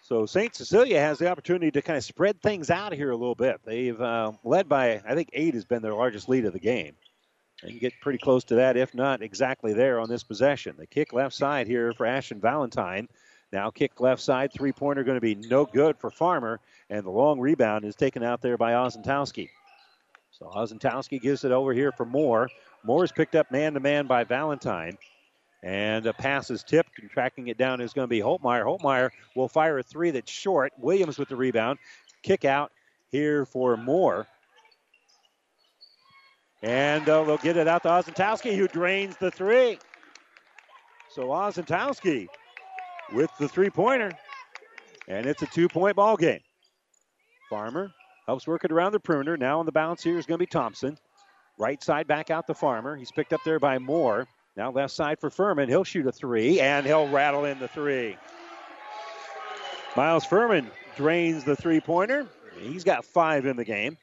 So 0.08 0.26
St. 0.26 0.55
Cecilia 0.55 1.01
has 1.01 1.18
the 1.20 1.30
opportunity 1.30 1.70
to 1.70 1.82
kind 1.82 1.97
of 1.97 2.03
spread 2.03 2.41
things 2.41 2.70
out 2.70 2.93
here 2.93 3.12
a 3.12 3.16
little 3.18 3.36
bit. 3.36 3.60
They've 3.66 3.99
uh, 3.99 4.32
led 4.45 4.70
by, 4.70 5.01
I 5.05 5.16
think, 5.16 5.30
eight 5.34 5.53
has 5.53 5.66
been 5.66 5.82
their 5.82 5.93
largest 5.93 6.30
lead 6.30 6.45
of 6.45 6.53
the 6.53 6.62
game. 6.62 6.93
They 7.62 7.72
can 7.72 7.80
get 7.80 7.91
pretty 7.99 8.18
close 8.18 8.45
to 8.45 8.55
that, 8.55 8.78
if 8.78 8.95
not 8.95 9.22
exactly 9.22 9.74
there 9.74 9.99
on 9.99 10.08
this 10.08 10.24
possession. 10.24 10.76
The 10.78 10.88
kick 10.88 11.12
left 11.12 11.36
side 11.36 11.68
here 11.68 11.91
for 11.91 12.05
Ashton 12.05 12.39
Valentine. 12.39 13.10
Now 13.51 13.70
kick 13.70 13.99
left 13.99 14.22
side, 14.22 14.53
three 14.53 14.72
pointer 14.72 15.03
going 15.03 15.18
to 15.18 15.22
be 15.22 15.36
no 15.36 15.66
good 15.66 15.97
for 15.97 16.10
Farmer, 16.10 16.62
and 16.89 17.03
the 17.03 17.10
long 17.10 17.41
rebound 17.41 17.84
is 17.84 17.97
taken 17.97 18.24
out 18.24 18.41
there 18.41 18.55
by 18.55 18.72
Osentowski. 18.72 19.49
So 20.32 20.45
Osentowski 20.45 21.20
gives 21.20 21.43
it 21.43 21.51
over 21.51 21.74
here 21.74 21.91
for 21.91 22.05
Moore. 22.05 22.47
Moore 22.86 23.03
is 23.03 23.12
picked 23.12 23.36
up 23.36 23.51
man 23.51 23.74
to 23.74 23.82
man 23.82 24.08
by 24.08 24.24
Valentine. 24.24 24.97
And 25.64 26.05
a 26.05 26.14
pass 26.14 26.51
is 26.51 26.64
tipped, 26.64 26.99
and 26.99 27.10
tracking 27.10 27.47
it 27.47 27.58
down 27.58 27.82
is 27.82 27.93
going 27.93 28.03
to 28.03 28.10
be 28.10 28.20
Holtmeyer. 28.20 28.64
Holtmeyer 28.64 29.10
will 29.36 29.47
fire 29.47 29.80
a 29.80 29.84
three 29.84 30.12
that's 30.12 30.32
short. 30.32 30.72
Williams 30.78 31.18
with 31.18 31.30
the 31.30 31.36
rebound. 31.36 31.80
Kick 32.22 32.45
out 32.45 32.72
here 33.10 33.45
for 33.45 33.76
Moore. 33.76 34.28
And 36.62 37.08
uh, 37.08 37.24
they'll 37.24 37.38
get 37.38 37.58
it 37.58 37.68
out 37.68 37.84
to 37.84 37.89
Osentowski, 37.89 38.55
who 38.55 38.68
drains 38.68 39.16
the 39.18 39.32
three. 39.32 39.80
So 41.10 41.24
Osentowski 41.28 42.28
with 43.14 43.32
the 43.39 43.47
three 43.47 43.70
pointer. 43.70 44.12
And 45.08 45.26
it's 45.26 45.41
a 45.41 45.47
two 45.47 45.68
point 45.68 45.95
ball 45.95 46.18
game. 46.18 46.41
Farmer 47.49 47.91
helps 48.26 48.45
work 48.45 48.66
it 48.66 48.72
around 48.72 48.91
the 48.91 48.99
perimeter. 48.99 49.38
Now 49.38 49.60
on 49.60 49.66
the 49.66 49.72
bounce 49.72 50.03
here 50.03 50.18
is 50.18 50.26
going 50.26 50.38
to 50.38 50.41
be 50.41 50.47
Thompson. 50.47 50.97
Right 51.58 51.82
side 51.82 52.08
back 52.08 52.30
out 52.30 52.45
to 52.47 52.53
Farmer. 52.53 52.95
He's 52.95 53.12
picked 53.12 53.34
up 53.34 53.41
there 53.43 53.60
by 53.60 53.80
Moore. 53.80 54.28
Now 54.58 54.72
left 54.72 54.91
side 54.91 55.20
for 55.20 55.30
Furman. 55.30 55.70
He'll 55.70 55.84
shoot 55.84 56.08
a 56.08 56.12
three, 56.12 56.60
and 56.60 56.84
he'll 56.84 57.08
rattle 57.08 57.45
in 57.45 57.60
the 57.60 57.68
three. 57.68 58.18
Miles 59.95 60.26
Furman 60.26 60.72
drains 60.95 61.43
the 61.43 61.55
three 61.55 61.80
pointer. 61.80 62.26
He's 62.60 62.84
got 62.84 63.05
five 63.05 63.45
in 63.45 63.55
the 63.55 63.64
game. 63.64 63.97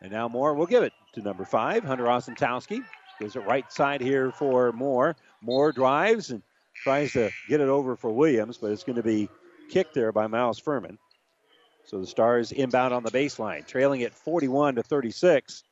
And 0.00 0.12
now 0.12 0.28
Moore 0.28 0.54
will 0.54 0.66
give 0.66 0.84
it 0.84 0.92
to 1.14 1.22
number 1.22 1.44
five, 1.44 1.82
Hunter 1.82 2.04
Osentowski. 2.04 2.84
Gives 3.18 3.34
it 3.34 3.40
right 3.40 3.70
side 3.72 4.00
here 4.00 4.30
for 4.30 4.70
Moore. 4.70 5.16
Moore 5.40 5.72
drives 5.72 6.30
and 6.30 6.42
tries 6.84 7.12
to 7.12 7.30
get 7.48 7.60
it 7.60 7.68
over 7.68 7.96
for 7.96 8.12
Williams, 8.12 8.58
but 8.58 8.70
it's 8.70 8.84
going 8.84 8.96
to 8.96 9.02
be 9.02 9.28
kicked 9.70 9.94
there 9.94 10.12
by 10.12 10.28
Miles 10.28 10.60
Furman. 10.60 10.98
So 11.84 11.98
the 11.98 12.06
Stars 12.06 12.52
inbound 12.52 12.94
on 12.94 13.02
the 13.02 13.10
baseline, 13.10 13.66
trailing 13.66 14.02
at 14.02 14.14
41 14.14 14.76
to 14.76 14.82
36. 14.82 15.64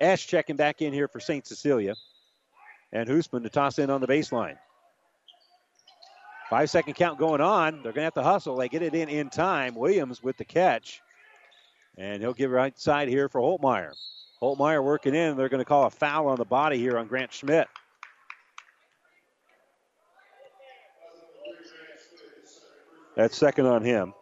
Ash 0.00 0.26
checking 0.26 0.56
back 0.56 0.82
in 0.82 0.92
here 0.92 1.08
for 1.08 1.20
St. 1.20 1.46
Cecilia. 1.46 1.94
And 2.92 3.08
Hoosman 3.08 3.42
to 3.42 3.50
toss 3.50 3.78
in 3.78 3.90
on 3.90 4.00
the 4.00 4.06
baseline. 4.06 4.56
Five 6.48 6.70
second 6.70 6.94
count 6.94 7.18
going 7.18 7.42
on. 7.42 7.82
They're 7.82 7.92
going 7.92 7.96
to 7.96 8.02
have 8.04 8.14
to 8.14 8.22
hustle. 8.22 8.56
They 8.56 8.68
get 8.68 8.82
it 8.82 8.94
in 8.94 9.08
in 9.08 9.28
time. 9.28 9.74
Williams 9.74 10.22
with 10.22 10.38
the 10.38 10.44
catch. 10.44 11.02
And 11.98 12.22
he'll 12.22 12.32
give 12.32 12.50
right 12.50 12.78
side 12.78 13.08
here 13.08 13.28
for 13.28 13.40
Holtmeyer. 13.40 13.92
Holtmeyer 14.40 14.82
working 14.82 15.14
in. 15.14 15.36
They're 15.36 15.50
going 15.50 15.60
to 15.60 15.66
call 15.66 15.84
a 15.84 15.90
foul 15.90 16.28
on 16.28 16.36
the 16.36 16.44
body 16.44 16.78
here 16.78 16.96
on 16.96 17.06
Grant 17.06 17.32
Schmidt. 17.32 17.68
That's 23.16 23.36
second 23.36 23.66
on 23.66 23.82
him. 23.82 24.14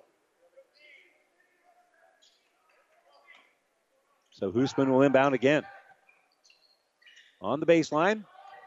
So 4.39 4.53
Hoosman 4.53 4.89
will 4.89 5.03
inbound 5.03 5.35
again. 5.35 5.63
On 7.41 7.59
the 7.59 7.67
baseline. 7.67 8.25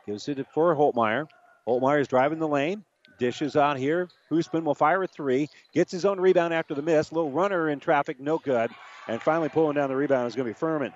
Gives 0.07 0.27
it 0.27 0.43
for 0.51 0.75
Holtmeyer. 0.75 1.27
Holtmeyer 1.67 2.01
is 2.01 2.07
driving 2.07 2.39
the 2.39 2.47
lane. 2.47 2.83
Dishes 3.19 3.55
out 3.55 3.77
here. 3.77 4.09
Hoosman 4.31 4.63
will 4.63 4.73
fire 4.73 5.03
a 5.03 5.07
three. 5.07 5.47
Gets 5.73 5.91
his 5.91 6.05
own 6.05 6.19
rebound 6.19 6.53
after 6.53 6.73
the 6.73 6.81
miss. 6.81 7.11
Little 7.11 7.29
runner 7.29 7.69
in 7.69 7.79
traffic, 7.79 8.19
no 8.19 8.39
good. 8.39 8.71
And 9.07 9.21
finally 9.21 9.49
pulling 9.49 9.75
down 9.75 9.89
the 9.89 9.95
rebound 9.95 10.27
is 10.27 10.35
going 10.35 10.47
to 10.47 10.53
be 10.53 10.57
Furman. 10.57 10.91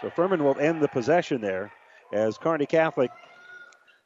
So 0.00 0.08
Furman 0.08 0.42
will 0.42 0.58
end 0.58 0.80
the 0.80 0.88
possession 0.88 1.42
there 1.42 1.70
as 2.12 2.38
Kearney 2.38 2.66
Catholic 2.66 3.10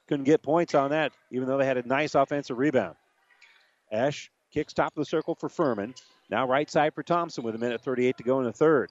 couldn't 0.08 0.24
get 0.24 0.42
points 0.42 0.74
on 0.74 0.90
that, 0.90 1.12
even 1.30 1.46
though 1.46 1.58
they 1.58 1.66
had 1.66 1.76
a 1.76 1.86
nice 1.86 2.16
offensive 2.16 2.58
rebound. 2.58 2.96
Ash 3.92 4.30
kicks 4.52 4.72
top 4.72 4.92
of 4.96 5.00
the 5.00 5.04
circle 5.04 5.36
for 5.36 5.48
Furman. 5.48 5.94
Now 6.30 6.48
right 6.48 6.68
side 6.68 6.94
for 6.94 7.04
Thompson 7.04 7.44
with 7.44 7.54
a 7.54 7.58
minute 7.58 7.82
38 7.82 8.16
to 8.16 8.24
go 8.24 8.40
in 8.40 8.46
the 8.46 8.52
third. 8.52 8.90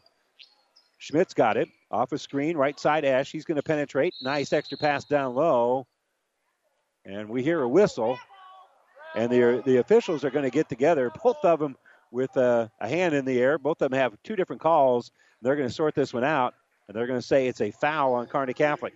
Schmidt's 1.04 1.34
got 1.34 1.58
it. 1.58 1.68
Off 1.92 2.14
a 2.14 2.18
screen, 2.18 2.56
right 2.56 2.80
side 2.80 3.04
Ash. 3.04 3.30
He's 3.30 3.44
going 3.44 3.58
to 3.58 3.62
penetrate. 3.62 4.14
Nice 4.22 4.54
extra 4.54 4.78
pass 4.78 5.04
down 5.04 5.36
low. 5.36 5.86
And 7.04 7.28
we 7.28 7.44
hear 7.44 7.62
a 7.62 7.68
whistle. 7.68 8.18
And 9.14 9.30
the, 9.30 9.62
the 9.66 9.78
officials 9.78 10.24
are 10.24 10.30
going 10.30 10.46
to 10.46 10.50
get 10.50 10.70
together, 10.70 11.12
both 11.24 11.44
of 11.44 11.60
them 11.60 11.76
with 12.10 12.38
a, 12.38 12.72
a 12.80 12.88
hand 12.88 13.14
in 13.14 13.26
the 13.26 13.38
air. 13.38 13.58
Both 13.58 13.82
of 13.82 13.92
them 13.92 14.00
have 14.00 14.16
two 14.24 14.38
different 14.38 14.62
calls. 14.62 15.12
They're 15.42 15.58
going 15.58 15.68
to 15.68 15.74
sort 15.74 15.94
this 15.94 16.14
one 16.14 16.24
out, 16.24 16.54
and 16.88 16.96
they're 16.96 17.06
going 17.06 17.20
to 17.20 17.28
say 17.28 17.48
it's 17.48 17.60
a 17.60 17.72
foul 17.72 18.14
on 18.14 18.28
Kearney 18.28 18.54
Catholic. 18.54 18.94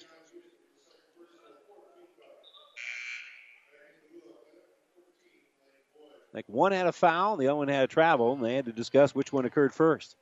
Like 6.33 6.45
one 6.47 6.71
had 6.71 6.87
a 6.87 6.93
foul, 6.93 7.35
the 7.35 7.49
other 7.49 7.57
one 7.57 7.67
had 7.67 7.83
a 7.83 7.87
travel, 7.87 8.31
and 8.31 8.45
they 8.45 8.55
had 8.55 8.63
to 8.65 8.71
discuss 8.71 9.13
which 9.13 9.33
one 9.33 9.43
occurred 9.43 9.73
first. 9.73 10.15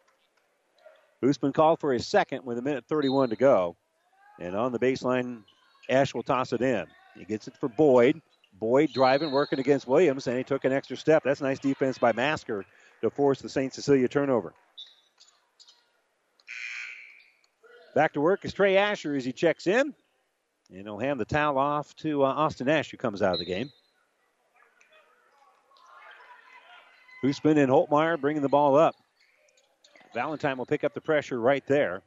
Hoosman 1.25 1.53
called 1.53 1.79
for 1.79 1.91
his 1.91 2.07
second 2.07 2.45
with 2.45 2.57
a 2.57 2.61
minute 2.61 2.85
31 2.87 3.29
to 3.29 3.35
go. 3.35 3.75
And 4.39 4.55
on 4.55 4.71
the 4.71 4.79
baseline, 4.79 5.43
Ash 5.89 6.13
will 6.13 6.23
toss 6.23 6.53
it 6.53 6.61
in. 6.61 6.85
He 7.17 7.25
gets 7.25 7.47
it 7.47 7.57
for 7.57 7.69
Boyd. 7.69 8.21
Boyd 8.53 8.93
driving, 8.93 9.31
working 9.31 9.59
against 9.59 9.87
Williams, 9.87 10.27
and 10.27 10.37
he 10.37 10.43
took 10.43 10.63
an 10.63 10.71
extra 10.71 10.95
step. 10.95 11.23
That's 11.23 11.41
nice 11.41 11.59
defense 11.59 11.97
by 11.97 12.13
Masker 12.13 12.65
to 13.01 13.09
force 13.09 13.41
the 13.41 13.49
St. 13.49 13.73
Cecilia 13.73 14.07
turnover. 14.07 14.53
Back 17.95 18.13
to 18.13 18.21
work 18.21 18.45
is 18.45 18.53
Trey 18.53 18.77
Asher 18.77 19.15
as 19.15 19.25
he 19.25 19.33
checks 19.33 19.67
in. 19.67 19.93
And 20.69 20.81
he'll 20.81 20.97
hand 20.97 21.19
the 21.19 21.25
towel 21.25 21.57
off 21.57 21.95
to 21.97 22.23
uh, 22.23 22.27
Austin 22.27 22.67
Ash, 22.67 22.89
who 22.89 22.97
comes 22.97 23.21
out 23.21 23.33
of 23.33 23.39
the 23.39 23.45
game. 23.45 23.69
Hoosman 27.23 27.57
and 27.57 27.71
Holtmeyer 27.71 28.19
bringing 28.19 28.41
the 28.41 28.49
ball 28.49 28.75
up. 28.75 28.95
Valentine 30.15 30.57
will 30.57 30.65
pick 30.65 30.85
up 30.85 30.93
the 30.93 31.01
pressure 31.01 31.39
right 31.39 31.65
there, 31.67 32.01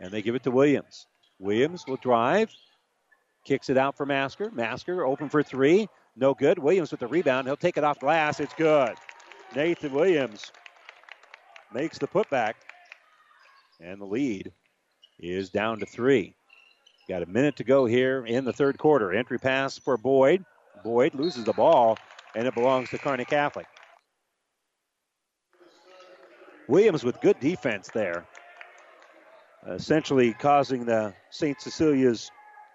and 0.00 0.10
they 0.10 0.20
give 0.20 0.34
it 0.34 0.42
to 0.42 0.50
Williams. 0.50 1.06
Williams 1.38 1.84
will 1.86 1.96
drive, 1.96 2.52
kicks 3.44 3.70
it 3.70 3.78
out 3.78 3.96
for 3.96 4.04
Masker. 4.04 4.50
Masker 4.50 5.06
open 5.06 5.28
for 5.28 5.44
three, 5.44 5.88
no 6.16 6.34
good. 6.34 6.58
Williams 6.58 6.90
with 6.90 7.00
the 7.00 7.06
rebound. 7.06 7.46
He'll 7.46 7.56
take 7.56 7.76
it 7.76 7.84
off 7.84 8.00
glass. 8.00 8.40
It's 8.40 8.52
good. 8.54 8.94
Nathan 9.54 9.92
Williams 9.92 10.50
makes 11.72 11.98
the 11.98 12.08
putback, 12.08 12.54
and 13.80 14.00
the 14.00 14.06
lead 14.06 14.52
is 15.20 15.48
down 15.48 15.78
to 15.78 15.86
three. 15.86 16.34
Got 17.08 17.22
a 17.22 17.26
minute 17.26 17.56
to 17.56 17.64
go 17.64 17.86
here 17.86 18.26
in 18.26 18.44
the 18.44 18.52
third 18.52 18.76
quarter. 18.76 19.12
Entry 19.12 19.38
pass 19.38 19.78
for 19.78 19.96
Boyd. 19.96 20.44
Boyd 20.82 21.14
loses 21.14 21.44
the 21.44 21.52
ball, 21.52 21.96
and 22.34 22.48
it 22.48 22.54
belongs 22.54 22.90
to 22.90 22.98
Kearney 22.98 23.24
Catholic. 23.24 23.66
Williams 26.68 27.04
with 27.04 27.20
good 27.20 27.38
defense 27.40 27.88
there, 27.92 28.24
essentially 29.68 30.32
causing 30.32 30.84
the 30.84 31.14
St. 31.30 31.60
Cecilia's 31.60 32.30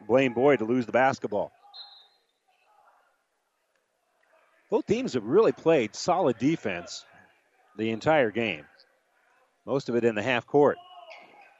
Blaine 0.07 0.33
Boyd 0.33 0.59
to 0.59 0.65
lose 0.65 0.85
the 0.85 0.91
basketball. 0.91 1.51
Both 4.69 4.85
teams 4.85 5.13
have 5.13 5.23
really 5.23 5.53
played 5.53 5.95
solid 5.95 6.38
defense 6.38 7.05
the 7.77 7.91
entire 7.91 8.31
game, 8.31 8.65
most 9.65 9.88
of 9.88 9.95
it 9.95 10.03
in 10.03 10.15
the 10.15 10.23
half 10.23 10.45
court. 10.45 10.77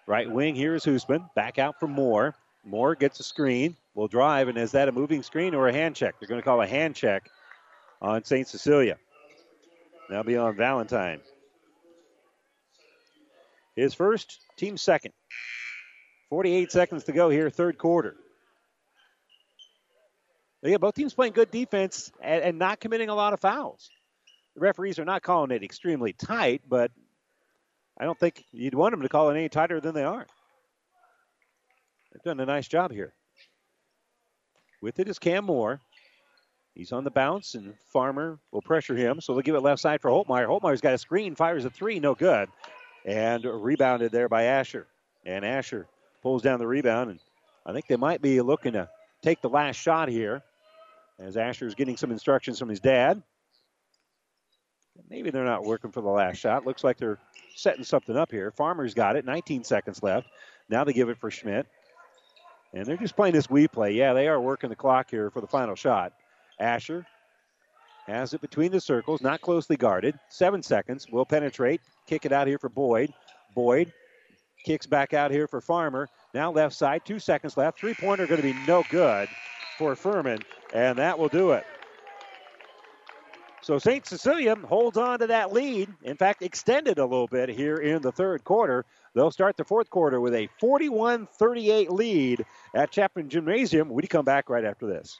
Right 0.08 0.30
wing 0.30 0.56
here 0.56 0.76
is 0.76 0.86
Hoosman. 0.86 1.34
Back 1.36 1.60
out 1.60 1.80
for 1.80 1.88
Moore. 1.88 2.34
Moore 2.66 2.96
gets 2.96 3.20
a 3.20 3.24
screen, 3.24 3.76
will 3.94 4.08
drive, 4.08 4.48
and 4.48 4.58
is 4.58 4.72
that 4.72 4.90
a 4.90 4.92
moving 4.92 5.24
screen 5.24 5.54
or 5.54 5.68
a 5.68 5.74
hand 5.74 5.96
check? 5.96 6.16
They're 6.20 6.28
going 6.28 6.42
to 6.42 6.46
call 6.46 6.62
a 6.62 6.68
hand 6.68 6.96
check 6.96 7.30
on 8.02 8.24
St. 8.24 8.48
Cecilia. 8.48 8.98
That'll 10.10 10.24
be 10.24 10.38
on 10.38 10.56
Valentine. 10.56 11.22
His 13.78 13.94
first, 13.94 14.40
team 14.58 14.76
second. 14.76 15.14
48 16.32 16.72
seconds 16.72 17.04
to 17.06 17.12
go 17.14 17.30
here, 17.30 17.50
third 17.52 17.78
quarter. 17.78 18.16
Yeah, 20.64 20.78
both 20.78 20.96
teams 20.96 21.14
playing 21.14 21.34
good 21.34 21.52
defense 21.52 22.12
and, 22.20 22.44
and 22.44 22.60
not 22.60 22.80
committing 22.80 23.10
a 23.10 23.16
lot 23.16 23.34
of 23.34 23.40
fouls. 23.40 23.90
The 24.56 24.62
referees 24.62 24.98
are 24.98 25.06
not 25.06 25.22
calling 25.22 25.52
it 25.52 25.64
extremely 25.64 26.12
tight, 26.12 26.64
but 26.68 26.92
I 28.00 28.06
don't 28.06 28.20
think 28.20 28.44
you'd 28.52 28.74
want 28.74 28.94
them 28.94 29.04
to 29.04 29.10
call 29.10 29.30
it 29.30 29.38
any 29.38 29.48
tighter 29.48 29.80
than 29.80 29.94
they 29.94 30.04
are. 30.04 30.26
They've 32.12 32.24
done 32.24 32.40
a 32.40 32.46
nice 32.48 32.68
job 32.68 32.92
here. 32.92 33.14
With 34.82 35.00
it 35.00 35.08
is 35.08 35.20
Cam 35.20 35.46
Moore. 35.46 35.80
He's 36.74 36.92
on 36.92 37.04
the 37.04 37.12
bounce, 37.12 37.54
and 37.54 37.76
Farmer 37.94 38.40
will 38.52 38.62
pressure 38.62 38.96
him, 38.96 39.22
so 39.22 39.34
they'll 39.34 39.44
give 39.44 39.56
it 39.56 39.62
left 39.62 39.82
side 39.82 40.02
for 40.02 40.10
Holtmeyer. 40.10 40.48
Holtmeyer's 40.48 40.82
got 40.82 40.96
a 40.96 40.98
screen, 40.98 41.36
fires 41.36 41.66
a 41.66 41.70
three, 41.70 42.00
no 42.00 42.16
good. 42.16 42.50
And 43.08 43.46
rebounded 43.46 44.12
there 44.12 44.28
by 44.28 44.44
Asher. 44.44 44.86
And 45.26 45.46
Asher 45.46 45.88
pulls 46.22 46.42
down 46.42 46.60
the 46.60 46.68
rebound, 46.68 47.10
and 47.10 47.20
I 47.66 47.72
think 47.72 47.88
they 47.88 47.96
might 47.96 48.22
be 48.22 48.42
looking 48.42 48.74
to 48.74 48.90
take 49.24 49.42
the 49.42 49.50
last 49.50 49.78
shot 49.78 50.10
here 50.10 50.44
as 51.20 51.38
Asher 51.38 51.66
is 51.66 51.74
getting 51.74 51.98
some 51.98 52.12
instructions 52.12 52.60
from 52.60 52.70
his 52.70 52.82
dad. 52.82 53.24
Maybe 55.10 55.30
they're 55.30 55.46
not 55.46 55.64
working 55.64 55.92
for 55.92 56.02
the 56.02 56.10
last 56.10 56.38
shot. 56.38 56.66
Looks 56.66 56.84
like 56.84 56.98
they're 56.98 57.20
setting 57.56 57.84
something 57.84 58.18
up 58.18 58.30
here. 58.30 58.52
Farmer's 58.52 58.94
got 58.94 59.16
it. 59.16 59.26
19 59.26 59.64
seconds 59.64 60.04
left. 60.04 60.28
Now 60.70 60.84
they 60.84 60.94
give 60.94 61.10
it 61.10 61.18
for 61.18 61.32
Schmidt. 61.32 61.66
And 62.74 62.86
they're 62.86 62.98
just 62.98 63.16
playing 63.16 63.34
this 63.34 63.50
we 63.50 63.68
play. 63.68 63.94
Yeah, 63.94 64.14
they 64.14 64.28
are 64.28 64.42
working 64.42 64.70
the 64.70 64.76
clock 64.76 65.10
here 65.10 65.30
for 65.30 65.40
the 65.40 65.48
final 65.48 65.76
shot. 65.76 66.14
Asher 66.60 67.06
has 68.08 68.34
it 68.34 68.42
between 68.42 68.72
the 68.72 68.80
circles, 68.80 69.22
not 69.22 69.42
closely 69.42 69.76
guarded. 69.76 70.18
Seven 70.30 70.64
seconds. 70.64 71.08
Will 71.12 71.26
penetrate. 71.26 71.82
Kick 72.08 72.26
it 72.26 72.32
out 72.32 72.48
here 72.48 72.58
for 72.58 72.70
Boyd. 72.70 73.14
Boyd 73.54 73.92
kicks 74.66 74.86
back 74.86 75.14
out 75.14 75.30
here 75.32 75.48
for 75.48 75.62
Farmer. 75.62 76.08
Now 76.34 76.52
left 76.52 76.76
side. 76.76 77.02
Two 77.06 77.20
seconds 77.20 77.58
left. 77.58 77.80
Three 77.80 77.94
pointer 77.94 78.26
going 78.26 78.42
to 78.42 78.54
be 78.54 78.58
no 78.66 78.84
good 78.90 79.28
for 79.78 79.96
Furman. 79.96 80.40
And 80.74 80.98
that 80.98 81.20
will 81.20 81.28
do 81.28 81.52
it. 81.52 81.66
So 83.62 83.78
St. 83.78 84.06
Cecilia 84.06 84.56
holds 84.56 84.96
on 84.96 85.20
to 85.20 85.28
that 85.28 85.52
lead. 85.52 85.90
In 86.04 86.16
fact, 86.16 86.42
extended 86.42 87.00
a 87.00 87.06
little 87.06 87.28
bit 87.28 87.50
here 87.50 87.76
in 87.76 88.02
the 88.02 88.14
third 88.14 88.46
quarter. 88.46 88.86
They'll 89.14 89.32
start 89.32 89.58
the 89.58 89.66
fourth 89.66 89.90
quarter 89.90 90.22
with 90.22 90.34
a 90.34 90.48
41 90.60 91.28
38 91.38 91.92
lead 91.92 92.46
at 92.74 92.92
Chapman 92.92 93.28
Gymnasium. 93.28 93.90
We 93.90 94.04
come 94.08 94.24
back 94.24 94.50
right 94.50 94.64
after 94.64 94.88
this. 94.88 95.20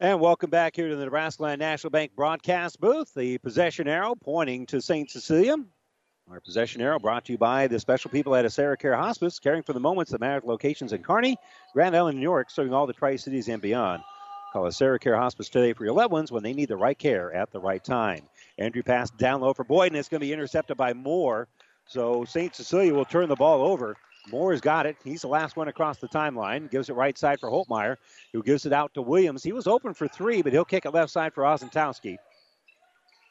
And 0.00 0.20
welcome 0.20 0.48
back 0.48 0.76
here 0.76 0.88
to 0.88 0.94
the 0.94 1.06
Nebraska 1.06 1.42
Land 1.42 1.58
National 1.58 1.90
Bank 1.90 2.12
broadcast 2.14 2.78
booth. 2.78 3.12
The 3.14 3.38
possession 3.38 3.88
arrow 3.88 4.14
pointing 4.14 4.64
to 4.66 4.80
St. 4.80 5.10
Cecilia. 5.10 5.56
Our 6.30 6.40
possession 6.40 6.80
arrow 6.80 7.00
brought 7.00 7.24
to 7.24 7.32
you 7.32 7.38
by 7.38 7.66
the 7.66 7.80
special 7.80 8.12
people 8.12 8.36
at 8.36 8.44
AseraCare 8.44 8.96
Hospice, 8.96 9.40
caring 9.40 9.64
for 9.64 9.72
the 9.72 9.80
moments 9.80 10.12
that 10.12 10.20
matter 10.20 10.40
locations 10.44 10.92
in 10.92 11.02
Kearney, 11.02 11.36
Grand 11.74 11.96
Island, 11.96 12.16
New 12.16 12.22
York, 12.22 12.48
serving 12.48 12.72
all 12.72 12.86
the 12.86 12.92
Tri 12.92 13.16
Cities 13.16 13.48
and 13.48 13.60
beyond. 13.60 14.04
Call 14.52 14.66
AseraCare 14.66 15.18
Hospice 15.18 15.48
today 15.48 15.72
for 15.72 15.84
your 15.84 15.94
loved 15.94 16.12
ones 16.12 16.30
when 16.30 16.44
they 16.44 16.52
need 16.52 16.68
the 16.68 16.76
right 16.76 16.96
care 16.96 17.32
at 17.34 17.50
the 17.50 17.58
right 17.58 17.82
time. 17.82 18.22
Andrew 18.56 18.84
pass 18.84 19.10
down 19.10 19.40
low 19.40 19.52
for 19.52 19.64
Boyd, 19.64 19.88
and 19.88 19.96
it's 19.96 20.08
going 20.08 20.20
to 20.20 20.26
be 20.26 20.32
intercepted 20.32 20.76
by 20.76 20.92
Moore. 20.92 21.48
So 21.86 22.24
St. 22.24 22.54
Cecilia 22.54 22.94
will 22.94 23.04
turn 23.04 23.28
the 23.28 23.34
ball 23.34 23.62
over. 23.62 23.96
Moore's 24.30 24.60
got 24.60 24.86
it. 24.86 24.96
He's 25.04 25.22
the 25.22 25.28
last 25.28 25.56
one 25.56 25.68
across 25.68 25.98
the 25.98 26.08
timeline. 26.08 26.70
Gives 26.70 26.88
it 26.88 26.94
right 26.94 27.16
side 27.16 27.40
for 27.40 27.50
Holtmeyer, 27.50 27.96
who 28.32 28.42
gives 28.42 28.66
it 28.66 28.72
out 28.72 28.92
to 28.94 29.02
Williams. 29.02 29.42
He 29.42 29.52
was 29.52 29.66
open 29.66 29.94
for 29.94 30.08
three, 30.08 30.42
but 30.42 30.52
he'll 30.52 30.64
kick 30.64 30.84
it 30.84 30.94
left 30.94 31.12
side 31.12 31.32
for 31.32 31.44
Osentowski, 31.44 32.18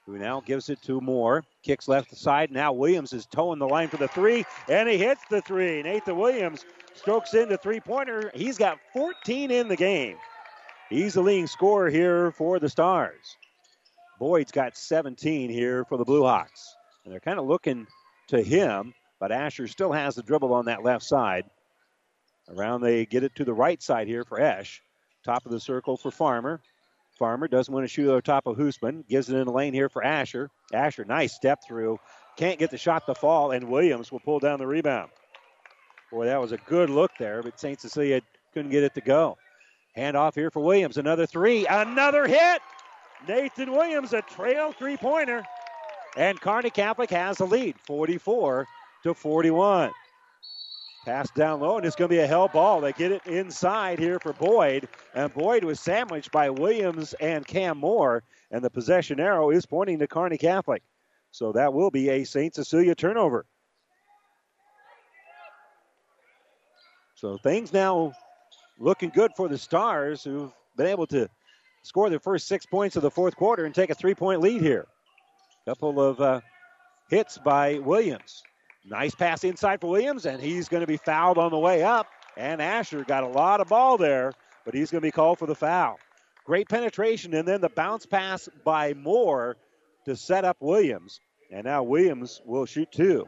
who 0.05 0.17
now 0.17 0.41
gives 0.41 0.69
it 0.69 0.81
to 0.83 0.99
Moore. 1.01 1.43
Kicks 1.63 1.87
left 1.87 2.15
side. 2.15 2.51
Now 2.51 2.73
Williams 2.73 3.13
is 3.13 3.25
towing 3.25 3.59
the 3.59 3.67
line 3.67 3.89
for 3.89 3.97
the 3.97 4.07
three, 4.07 4.45
and 4.67 4.89
he 4.89 4.97
hits 4.97 5.21
the 5.29 5.41
three. 5.41 5.83
Nathan 5.83 6.17
Williams 6.17 6.65
strokes 6.95 7.33
into 7.33 7.57
three 7.57 7.79
pointer. 7.79 8.31
He's 8.33 8.57
got 8.57 8.79
14 8.93 9.51
in 9.51 9.67
the 9.67 9.75
game. 9.75 10.17
He's 10.89 11.15
the 11.15 11.21
leading 11.21 11.47
scorer 11.47 11.89
here 11.89 12.31
for 12.31 12.59
the 12.59 12.69
Stars. 12.69 13.37
Boyd's 14.19 14.51
got 14.51 14.75
17 14.75 15.49
here 15.49 15.85
for 15.85 15.97
the 15.97 16.05
Blue 16.05 16.23
Hawks. 16.23 16.75
And 17.03 17.13
they're 17.13 17.19
kind 17.19 17.39
of 17.39 17.45
looking 17.45 17.85
to 18.29 18.41
him 18.41 18.93
but 19.19 19.31
Asher 19.31 19.67
still 19.67 19.91
has 19.91 20.15
the 20.15 20.23
dribble 20.23 20.53
on 20.53 20.65
that 20.65 20.83
left 20.83 21.03
side. 21.03 21.45
Around 22.49 22.81
they 22.81 23.05
get 23.05 23.23
it 23.23 23.35
to 23.35 23.45
the 23.45 23.53
right 23.53 23.81
side 23.81 24.07
here 24.07 24.23
for 24.23 24.39
Esch. 24.39 24.81
Top 25.23 25.45
of 25.45 25.51
the 25.51 25.59
circle 25.59 25.97
for 25.97 26.11
Farmer. 26.11 26.61
Farmer 27.17 27.47
doesn't 27.47 27.73
want 27.73 27.83
to 27.83 27.87
shoot 27.87 28.09
over 28.09 28.21
top 28.21 28.45
of 28.45 28.57
Hoosman. 28.57 29.07
Gives 29.07 29.29
it 29.29 29.35
in 29.35 29.45
the 29.45 29.51
lane 29.51 29.73
here 29.73 29.89
for 29.89 30.03
Asher. 30.03 30.49
Asher, 30.71 31.03
nice 31.03 31.33
step 31.33 31.59
through. 31.67 31.99
Can't 32.37 32.59
get 32.59 32.69
the 32.69 32.77
shot 32.77 33.05
to 33.07 33.15
fall, 33.15 33.51
and 33.51 33.69
Williams 33.69 34.11
will 34.11 34.19
pull 34.19 34.39
down 34.39 34.59
the 34.59 34.67
rebound. 34.67 35.09
Boy, 36.11 36.25
that 36.25 36.39
was 36.39 36.51
a 36.51 36.57
good 36.57 36.89
look 36.89 37.11
there, 37.17 37.41
but 37.41 37.59
St. 37.59 37.81
Cecilia 37.81 38.21
couldn't 38.53 38.71
get 38.71 38.83
it 38.83 38.93
to 38.93 39.01
go. 39.01 39.37
Hand 39.95 40.15
off 40.15 40.35
here 40.35 40.51
for 40.51 40.61
Williams. 40.61 40.97
Another 40.97 41.25
three. 41.25 41.65
Another 41.65 42.27
hit. 42.27 42.61
Nathan 43.27 43.71
Williams, 43.71 44.13
a 44.13 44.21
trail 44.21 44.71
three 44.71 44.95
pointer. 44.95 45.43
And 46.15 46.39
Kearney 46.39 46.69
Catholic 46.69 47.09
has 47.09 47.37
the 47.37 47.47
lead, 47.47 47.75
44 47.85 48.67
to 49.07 49.13
41. 49.13 49.91
Pass 51.05 51.31
down 51.31 51.61
low, 51.61 51.77
and 51.77 51.85
it's 51.85 51.95
going 51.95 52.09
to 52.09 52.15
be 52.15 52.19
a 52.19 52.27
hell 52.27 52.49
ball. 52.49 52.81
They 52.81 52.91
get 52.91 53.13
it 53.13 53.25
inside 53.25 53.97
here 53.97 54.19
for 54.19 54.33
Boyd, 54.33 54.89
and 55.15 55.33
Boyd 55.33 55.63
was 55.63 55.79
sandwiched 55.79 56.31
by 56.31 56.49
Williams 56.49 57.13
and 57.13 57.47
Cam 57.47 57.77
Moore, 57.77 58.23
and 58.51 58.61
the 58.61 58.69
possession 58.69 59.19
arrow 59.19 59.49
is 59.49 59.65
pointing 59.65 59.99
to 59.99 60.07
Kearney 60.07 60.37
Catholic. 60.37 60.83
So 61.31 61.53
that 61.53 61.73
will 61.73 61.91
be 61.91 62.09
a 62.09 62.25
St. 62.25 62.53
Cecilia 62.53 62.93
turnover. 62.93 63.45
So 67.15 67.37
things 67.37 67.71
now 67.71 68.11
looking 68.77 69.09
good 69.09 69.31
for 69.37 69.47
the 69.47 69.57
Stars, 69.57 70.23
who've 70.23 70.51
been 70.75 70.87
able 70.87 71.07
to 71.07 71.29
score 71.83 72.09
their 72.09 72.19
first 72.19 72.47
six 72.47 72.65
points 72.65 72.97
of 72.97 73.01
the 73.01 73.11
fourth 73.11 73.37
quarter 73.37 73.63
and 73.63 73.73
take 73.73 73.89
a 73.89 73.95
three 73.95 74.13
point 74.13 74.41
lead 74.41 74.61
here. 74.61 74.85
Couple 75.65 76.01
of 76.01 76.19
uh, 76.19 76.41
hits 77.09 77.37
by 77.37 77.79
Williams. 77.79 78.43
Nice 78.89 79.13
pass 79.13 79.43
inside 79.43 79.81
for 79.81 79.89
Williams, 79.89 80.25
and 80.25 80.41
he's 80.41 80.69
going 80.69 80.81
to 80.81 80.87
be 80.87 80.95
fouled 80.95 81.37
on 81.37 81.51
the 81.51 81.59
way 81.59 81.83
up. 81.83 82.07
And 82.37 82.61
Asher 82.61 83.03
got 83.03 83.23
a 83.23 83.27
lot 83.27 83.59
of 83.59 83.67
ball 83.67 83.97
there, 83.97 84.31
but 84.63 84.73
he's 84.73 84.91
going 84.91 85.01
to 85.01 85.07
be 85.07 85.11
called 85.11 85.39
for 85.39 85.45
the 85.45 85.55
foul. 85.55 85.99
Great 86.45 86.69
penetration, 86.69 87.33
and 87.33 87.45
then 87.45 87.59
the 87.59 87.69
bounce 87.69 88.05
pass 88.05 88.47
by 88.63 88.93
Moore 88.93 89.57
to 90.05 90.15
set 90.15 90.45
up 90.45 90.57
Williams. 90.61 91.19
And 91.51 91.65
now 91.65 91.83
Williams 91.83 92.41
will 92.45 92.65
shoot 92.65 92.89
two. 92.91 93.27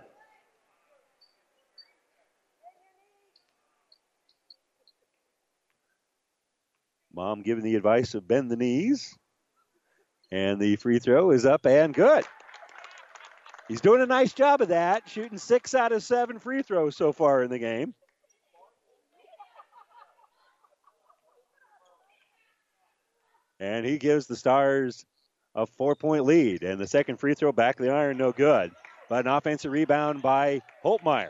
Mom 7.13 7.41
giving 7.41 7.65
the 7.65 7.75
advice 7.75 8.15
of 8.15 8.25
bend 8.25 8.49
the 8.49 8.55
knees. 8.55 9.13
And 10.31 10.61
the 10.61 10.77
free 10.77 10.99
throw 10.99 11.31
is 11.31 11.45
up 11.45 11.65
and 11.65 11.93
good. 11.93 12.23
He's 13.69 13.81
doing 13.81 14.01
a 14.01 14.07
nice 14.07 14.33
job 14.33 14.61
of 14.61 14.69
that, 14.69 15.07
shooting 15.07 15.37
six 15.37 15.75
out 15.75 15.91
of 15.91 16.01
seven 16.01 16.39
free 16.39 16.63
throws 16.63 16.97
so 16.97 17.13
far 17.13 17.43
in 17.43 17.51
the 17.51 17.59
game. 17.59 17.93
And 23.59 23.85
he 23.85 23.99
gives 23.99 24.25
the 24.25 24.35
Stars 24.35 25.05
a 25.53 25.67
four 25.67 25.93
point 25.93 26.25
lead. 26.25 26.63
And 26.63 26.81
the 26.81 26.87
second 26.87 27.17
free 27.17 27.35
throw 27.35 27.51
back 27.51 27.79
of 27.79 27.85
the 27.85 27.93
iron, 27.93 28.17
no 28.17 28.31
good. 28.31 28.71
But 29.07 29.25
an 29.25 29.31
offensive 29.31 29.71
rebound 29.71 30.23
by 30.23 30.61
Holtmeyer. 30.83 31.29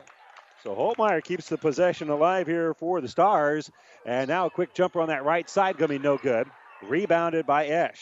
So 0.63 0.73
Holtmeyer 0.75 1.21
keeps 1.21 1.49
the 1.49 1.57
possession 1.57 2.09
alive 2.09 2.47
here 2.47 2.73
for 2.73 3.01
the 3.01 3.07
Stars. 3.09 3.69
And 4.05 4.29
now 4.29 4.45
a 4.45 4.49
quick 4.49 4.73
jumper 4.73 5.01
on 5.01 5.09
that 5.09 5.25
right 5.25 5.49
side, 5.49 5.77
going 5.77 5.89
to 5.89 5.99
be 5.99 6.03
no 6.03 6.17
good. 6.17 6.47
Rebounded 6.83 7.45
by 7.45 7.67
Esch. 7.67 8.01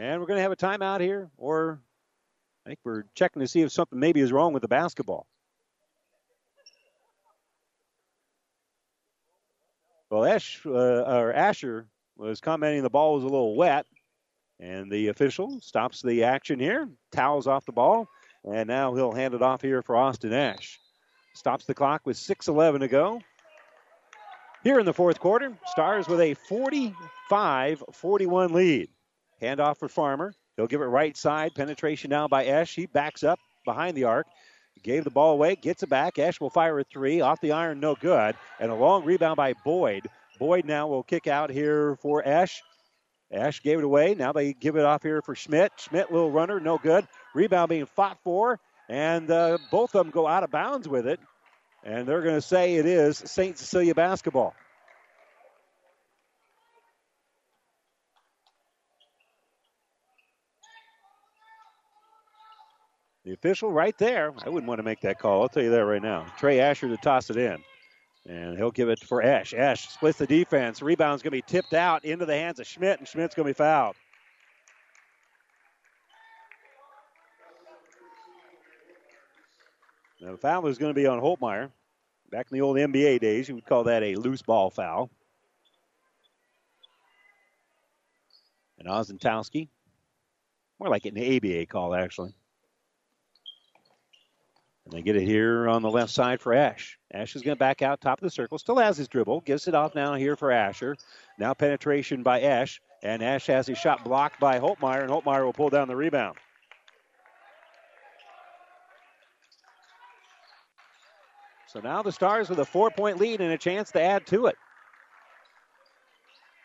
And 0.00 0.18
we're 0.18 0.26
going 0.26 0.38
to 0.38 0.42
have 0.42 0.50
a 0.50 0.56
timeout 0.56 1.02
here, 1.02 1.28
or 1.36 1.78
I 2.64 2.70
think 2.70 2.78
we're 2.84 3.04
checking 3.14 3.40
to 3.40 3.46
see 3.46 3.60
if 3.60 3.70
something 3.70 4.00
maybe 4.00 4.22
is 4.22 4.32
wrong 4.32 4.54
with 4.54 4.62
the 4.62 4.68
basketball. 4.68 5.26
Well, 10.08 10.24
Ash, 10.24 10.58
uh, 10.64 10.70
or 10.70 11.34
Asher 11.34 11.86
was 12.16 12.40
commenting 12.40 12.82
the 12.82 12.88
ball 12.88 13.16
was 13.16 13.24
a 13.24 13.28
little 13.28 13.54
wet, 13.54 13.84
and 14.58 14.90
the 14.90 15.08
official 15.08 15.60
stops 15.60 16.00
the 16.00 16.24
action 16.24 16.58
here, 16.58 16.88
towels 17.12 17.46
off 17.46 17.66
the 17.66 17.72
ball, 17.72 18.08
and 18.50 18.68
now 18.68 18.94
he'll 18.94 19.12
hand 19.12 19.34
it 19.34 19.42
off 19.42 19.60
here 19.60 19.82
for 19.82 19.96
Austin 19.96 20.32
Ash. 20.32 20.80
Stops 21.34 21.66
the 21.66 21.74
clock 21.74 22.06
with 22.06 22.16
6.11 22.16 22.80
to 22.80 22.88
go. 22.88 23.20
Here 24.64 24.80
in 24.80 24.86
the 24.86 24.94
fourth 24.94 25.20
quarter, 25.20 25.52
Stars 25.66 26.08
with 26.08 26.20
a 26.20 26.32
45 26.32 27.84
41 27.92 28.54
lead. 28.54 28.88
Handoff 29.40 29.78
for 29.78 29.88
Farmer. 29.88 30.32
He'll 30.56 30.66
give 30.66 30.80
it 30.80 30.86
right 30.86 31.16
side. 31.16 31.54
Penetration 31.54 32.10
now 32.10 32.28
by 32.28 32.46
Ash. 32.46 32.74
He 32.74 32.86
backs 32.86 33.22
up 33.22 33.38
behind 33.64 33.96
the 33.96 34.04
arc. 34.04 34.26
Gave 34.82 35.04
the 35.04 35.10
ball 35.10 35.32
away, 35.32 35.56
gets 35.56 35.82
it 35.82 35.88
back. 35.88 36.18
Ash 36.18 36.40
will 36.40 36.50
fire 36.50 36.78
a 36.78 36.84
three. 36.84 37.20
Off 37.20 37.40
the 37.40 37.52
iron, 37.52 37.80
no 37.80 37.94
good. 37.94 38.34
And 38.58 38.70
a 38.70 38.74
long 38.74 39.04
rebound 39.04 39.36
by 39.36 39.52
Boyd. 39.64 40.06
Boyd 40.38 40.64
now 40.64 40.86
will 40.88 41.02
kick 41.02 41.26
out 41.26 41.50
here 41.50 41.96
for 41.96 42.26
Ash. 42.26 42.62
Ash 43.32 43.62
gave 43.62 43.78
it 43.78 43.84
away. 43.84 44.14
Now 44.14 44.32
they 44.32 44.54
give 44.54 44.76
it 44.76 44.84
off 44.84 45.02
here 45.02 45.22
for 45.22 45.34
Schmidt. 45.34 45.72
Schmidt, 45.76 46.10
little 46.10 46.30
runner, 46.30 46.58
no 46.60 46.78
good. 46.78 47.06
Rebound 47.34 47.68
being 47.68 47.86
fought 47.86 48.18
for. 48.24 48.58
And 48.88 49.30
uh, 49.30 49.58
both 49.70 49.94
of 49.94 50.04
them 50.04 50.10
go 50.10 50.26
out 50.26 50.42
of 50.42 50.50
bounds 50.50 50.88
with 50.88 51.06
it. 51.06 51.20
And 51.84 52.08
they're 52.08 52.22
going 52.22 52.34
to 52.34 52.42
say 52.42 52.76
it 52.76 52.86
is 52.86 53.18
St. 53.18 53.56
Cecilia 53.56 53.94
basketball. 53.94 54.54
The 63.24 63.32
official 63.32 63.70
right 63.70 63.96
there. 63.98 64.32
I 64.44 64.48
wouldn't 64.48 64.68
want 64.68 64.78
to 64.78 64.82
make 64.82 65.00
that 65.02 65.18
call. 65.18 65.42
I'll 65.42 65.48
tell 65.48 65.62
you 65.62 65.70
that 65.70 65.84
right 65.84 66.02
now. 66.02 66.26
Trey 66.38 66.60
Asher 66.60 66.88
to 66.88 66.96
toss 66.96 67.28
it 67.28 67.36
in. 67.36 67.62
And 68.26 68.56
he'll 68.56 68.70
give 68.70 68.88
it 68.88 69.00
for 69.00 69.22
Ash. 69.22 69.54
Ash 69.54 69.88
splits 69.88 70.18
the 70.18 70.26
defense. 70.26 70.82
Rebound's 70.82 71.22
going 71.22 71.30
to 71.30 71.36
be 71.36 71.42
tipped 71.42 71.74
out 71.74 72.04
into 72.04 72.26
the 72.26 72.34
hands 72.34 72.60
of 72.60 72.66
Schmidt, 72.66 72.98
and 72.98 73.08
Schmidt's 73.08 73.34
going 73.34 73.46
to 73.46 73.50
be 73.50 73.56
fouled. 73.56 73.96
Now, 80.20 80.32
the 80.32 80.38
foul 80.38 80.66
is 80.66 80.78
going 80.78 80.90
to 80.90 81.00
be 81.00 81.06
on 81.06 81.18
Holtmeyer. 81.18 81.70
Back 82.30 82.46
in 82.50 82.58
the 82.58 82.62
old 82.62 82.76
NBA 82.76 83.20
days, 83.20 83.48
you 83.48 83.54
would 83.54 83.66
call 83.66 83.84
that 83.84 84.02
a 84.02 84.14
loose 84.16 84.42
ball 84.42 84.70
foul. 84.70 85.10
And 88.78 88.88
Osentowski, 88.88 89.68
more 90.78 90.88
like 90.88 91.06
an 91.06 91.18
ABA 91.18 91.66
call, 91.66 91.94
actually. 91.94 92.34
And 94.90 94.98
they 94.98 95.02
get 95.02 95.14
it 95.14 95.22
here 95.22 95.68
on 95.68 95.82
the 95.82 95.90
left 95.90 96.10
side 96.10 96.40
for 96.40 96.52
Ash. 96.52 96.98
Ash 97.14 97.36
is 97.36 97.42
going 97.42 97.54
to 97.56 97.58
back 97.58 97.80
out 97.80 98.00
top 98.00 98.18
of 98.18 98.24
the 98.24 98.30
circle. 98.30 98.58
Still 98.58 98.78
has 98.78 98.96
his 98.96 99.06
dribble. 99.06 99.42
Gives 99.42 99.68
it 99.68 99.74
off 99.74 99.94
now 99.94 100.14
here 100.14 100.34
for 100.34 100.50
Asher. 100.50 100.96
Now 101.38 101.54
penetration 101.54 102.24
by 102.24 102.40
Ash. 102.40 102.80
And 103.04 103.22
Ash 103.22 103.46
has 103.46 103.68
his 103.68 103.78
shot 103.78 104.04
blocked 104.04 104.40
by 104.40 104.58
Holtmeyer, 104.58 105.02
and 105.02 105.10
Holtmeyer 105.10 105.44
will 105.44 105.52
pull 105.52 105.70
down 105.70 105.86
the 105.86 105.94
rebound. 105.94 106.36
So 111.68 111.78
now 111.78 112.02
the 112.02 112.10
Stars 112.10 112.50
with 112.50 112.58
a 112.58 112.64
four 112.64 112.90
point 112.90 113.18
lead 113.18 113.40
and 113.40 113.52
a 113.52 113.58
chance 113.58 113.92
to 113.92 114.02
add 114.02 114.26
to 114.26 114.46
it. 114.46 114.56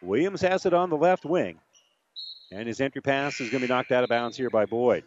Williams 0.02 0.42
has 0.42 0.66
it 0.66 0.74
on 0.74 0.90
the 0.90 0.98
left 0.98 1.26
wing. 1.26 1.60
And 2.52 2.68
his 2.68 2.82
entry 2.82 3.02
pass 3.02 3.40
is 3.40 3.52
going 3.52 3.62
to 3.62 3.68
be 3.68 3.74
knocked 3.74 3.92
out 3.92 4.04
of 4.04 4.10
bounds 4.10 4.36
here 4.36 4.50
by 4.50 4.66
Boyd. 4.66 5.04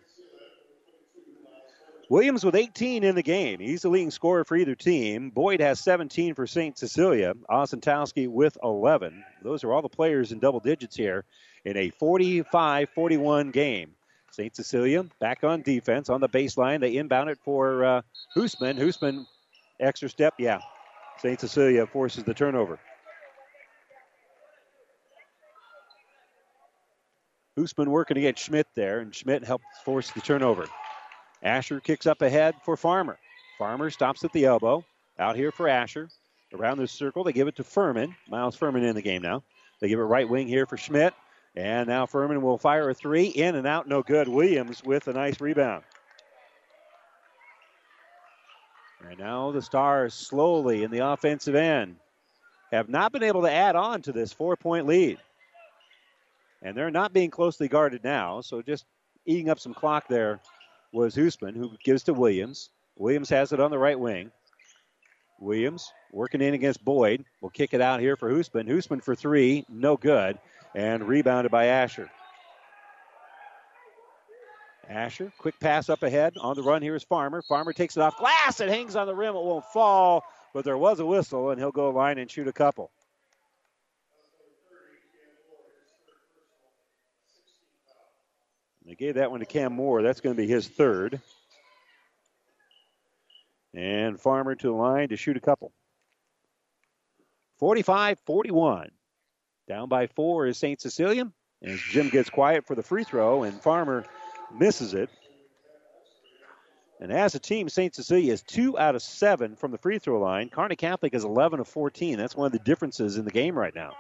Williams 2.11 2.45
with 2.45 2.55
18 2.55 3.05
in 3.05 3.15
the 3.15 3.23
game. 3.23 3.61
He's 3.61 3.83
the 3.83 3.91
leading 3.91 4.11
scorer 4.11 4.45
for 4.45 4.57
either 4.57 4.75
team. 4.75 5.31
Boyd 5.31 5.61
has 5.61 5.81
17 5.81 6.35
for 6.35 6.47
St. 6.47 6.77
Cecilia. 6.79 7.35
Osentowski 7.51 8.29
with 8.29 8.57
11. 8.63 9.23
Those 9.43 9.63
are 9.63 9.73
all 9.73 9.83
the 9.83 9.89
players 9.89 10.33
in 10.33 10.39
double 10.39 10.61
digits 10.61 10.97
here 10.97 11.25
in 11.65 11.77
a 11.77 11.91
45 11.91 12.89
41 12.95 13.51
game. 13.51 13.95
St. 14.31 14.55
Cecilia 14.55 15.05
back 15.21 15.45
on 15.45 15.63
defense 15.63 16.09
on 16.09 16.21
the 16.21 16.29
baseline. 16.29 16.81
They 16.81 16.97
inbound 16.97 17.29
it 17.29 17.39
for 17.45 17.85
uh, 17.85 18.03
Hoosman. 18.37 18.79
Hoosman 18.79 19.27
Extra 19.81 20.09
step, 20.09 20.35
yeah. 20.39 20.59
St. 21.19 21.39
Cecilia 21.39 21.87
forces 21.87 22.25
the 22.25 22.35
turnover. 22.35 22.79
Hoosman 27.57 27.89
working 27.89 28.17
against 28.17 28.45
Schmidt 28.45 28.67
there, 28.75 29.01
and 29.01 29.15
Schmidt 29.15 29.45
helps 29.45 29.65
force 29.85 30.11
the 30.13 30.21
turnover. 30.21 30.67
Asher 31.43 31.81
kicks 31.81 32.07
up 32.07 32.23
ahead 32.23 32.55
for 32.65 32.77
Farmer. 32.77 33.19
Farmer 33.59 33.91
stops 33.91 34.25
at 34.25 34.33
the 34.33 34.45
elbow. 34.45 34.85
Out 35.19 35.37
here 35.37 35.51
for 35.51 35.69
Asher. 35.69 36.09
Around 36.55 36.79
the 36.79 36.89
circle, 36.89 37.25
they 37.25 37.33
give 37.33 37.49
it 37.49 37.57
to 37.57 37.65
Furman. 37.65 38.15
Miles 38.29 38.57
Furman 38.57 38.85
in 38.85 38.95
the 38.95 39.03
game 39.03 39.23
now. 39.23 39.43
They 39.81 39.89
give 39.89 39.99
it 39.99 40.05
right 40.05 40.29
wing 40.29 40.49
here 40.49 40.67
for 40.67 40.77
Schmidt. 40.77 41.15
And 41.55 41.89
now 41.89 42.07
Furman 42.07 42.41
will 42.41 42.59
fire 42.59 42.89
a 42.91 42.95
three. 42.95 43.27
In 43.27 43.57
and 43.57 43.67
out, 43.67 43.89
no 43.89 44.03
good. 44.03 44.29
Williams 44.29 44.83
with 44.83 45.09
a 45.09 45.13
nice 45.13 45.41
rebound. 45.41 45.83
And 49.09 49.19
now 49.19 49.51
the 49.51 49.63
Stars 49.63 50.15
slowly 50.15 50.83
in 50.83 50.91
the 50.91 51.07
offensive 51.07 51.55
end 51.55 51.97
have 52.73 52.89
not 52.89 53.13
been 53.13 53.23
able 53.23 53.43
to 53.43 53.51
add 53.51 53.77
on 53.77 54.03
to 54.03 54.13
this 54.13 54.33
four 54.33 54.57
point 54.57 54.87
lead. 54.87 55.19
And 56.63 56.77
they're 56.77 56.91
not 56.91 57.13
being 57.13 57.31
closely 57.31 57.69
guarded 57.69 58.03
now, 58.03 58.41
so 58.41 58.63
just 58.63 58.85
eating 59.27 59.49
up 59.49 59.61
some 59.61 59.75
clock 59.75 60.09
there 60.09 60.41
was 60.93 61.15
Hoosman, 61.15 61.57
who 61.57 61.73
gives 61.83 62.03
to 62.05 62.15
Williams. 62.15 62.71
Williams 62.97 63.29
has 63.31 63.53
it 63.53 63.61
on 63.61 63.71
the 63.71 63.79
right 63.79 63.99
wing. 63.99 64.31
Williams 65.41 65.93
working 66.13 66.41
in 66.41 66.55
against 66.55 66.85
Boyd. 66.85 67.25
Will 67.41 67.51
kick 67.51 67.75
it 67.75 67.81
out 67.81 68.01
here 68.01 68.17
for 68.17 68.31
Hoosman. 68.31 68.69
Hoosman 68.69 69.03
for 69.03 69.15
three, 69.15 69.65
no 69.69 69.97
good, 69.97 70.39
and 70.75 71.07
rebounded 71.07 71.53
by 71.53 71.67
Asher. 71.67 72.11
Asher, 74.89 75.31
quick 75.39 75.61
pass 75.61 75.91
up 75.91 76.03
ahead. 76.03 76.35
On 76.41 76.57
the 76.57 76.63
run 76.63 76.81
here 76.81 76.95
is 76.97 77.03
Farmer. 77.03 77.43
Farmer 77.43 77.75
takes 77.75 77.97
it 77.97 78.01
off 78.01 78.17
glass. 78.17 78.61
It 78.61 78.71
hangs 78.71 78.97
on 78.97 79.07
the 79.07 79.15
rim. 79.15 79.37
It 79.37 79.43
won't 79.43 79.67
fall, 79.67 80.25
but 80.55 80.65
there 80.65 80.79
was 80.79 80.99
a 80.99 81.07
whistle, 81.07 81.51
and 81.51 81.61
he'll 81.61 81.71
go 81.71 81.91
line 81.91 82.19
and 82.19 82.31
shoot 82.31 82.49
a 82.49 82.53
couple. 82.53 82.91
They 88.89 88.95
gave 88.95 89.17
that 89.17 89.31
one 89.31 89.41
to 89.41 89.47
Cam 89.47 89.75
Moore. 89.75 90.01
That's 90.01 90.23
going 90.23 90.35
to 90.35 90.41
be 90.41 90.49
his 90.49 90.67
third. 90.67 91.21
And 93.75 94.19
Farmer 94.19 94.55
to 94.55 94.67
the 94.67 94.73
line 94.73 95.11
to 95.11 95.17
shoot 95.17 95.37
a 95.37 95.41
couple. 95.41 95.73
45 97.59 98.19
41. 98.21 98.91
Down 99.69 99.91
by 99.91 100.07
four 100.07 100.47
is 100.47 100.57
St. 100.57 100.81
Cecilia. 100.81 101.31
As 101.63 101.79
gym 101.79 102.09
gets 102.09 102.31
quiet 102.31 102.67
for 102.67 102.75
the 102.75 102.83
free 102.83 103.05
throw, 103.05 103.43
and 103.43 103.61
Farmer 103.61 104.07
misses 104.57 104.95
it. 104.95 105.11
And 106.99 107.13
as 107.13 107.35
a 107.35 107.39
team, 107.39 107.69
St. 107.69 107.95
Cecilia 107.95 108.33
is 108.33 108.43
two 108.43 108.79
out 108.79 108.95
of 108.95 109.03
seven 109.03 109.55
from 109.55 109.71
the 109.71 109.79
free 109.79 109.99
throw 109.99 110.19
line. 110.19 110.49
Kearney 110.49 110.77
Catholic 110.77 111.15
is 111.15 111.25
11 111.25 111.61
of 111.61 111.69
14. 111.69 112.17
That's 112.17 112.35
one 112.35 112.47
of 112.47 112.53
the 112.53 112.59
differences 112.59 113.19
in 113.19 113.27
the 113.27 113.31
game 113.31 113.57
right 113.59 113.75
now. 113.75 113.93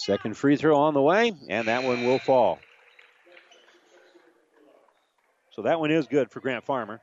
Second 0.00 0.34
free 0.34 0.56
throw 0.56 0.78
on 0.78 0.94
the 0.94 1.02
way, 1.02 1.30
and 1.50 1.68
that 1.68 1.84
one 1.84 2.06
will 2.06 2.18
fall. 2.18 2.58
So 5.50 5.60
that 5.60 5.78
one 5.78 5.90
is 5.90 6.06
good 6.06 6.30
for 6.30 6.40
Grant 6.40 6.64
Farmer. 6.64 7.02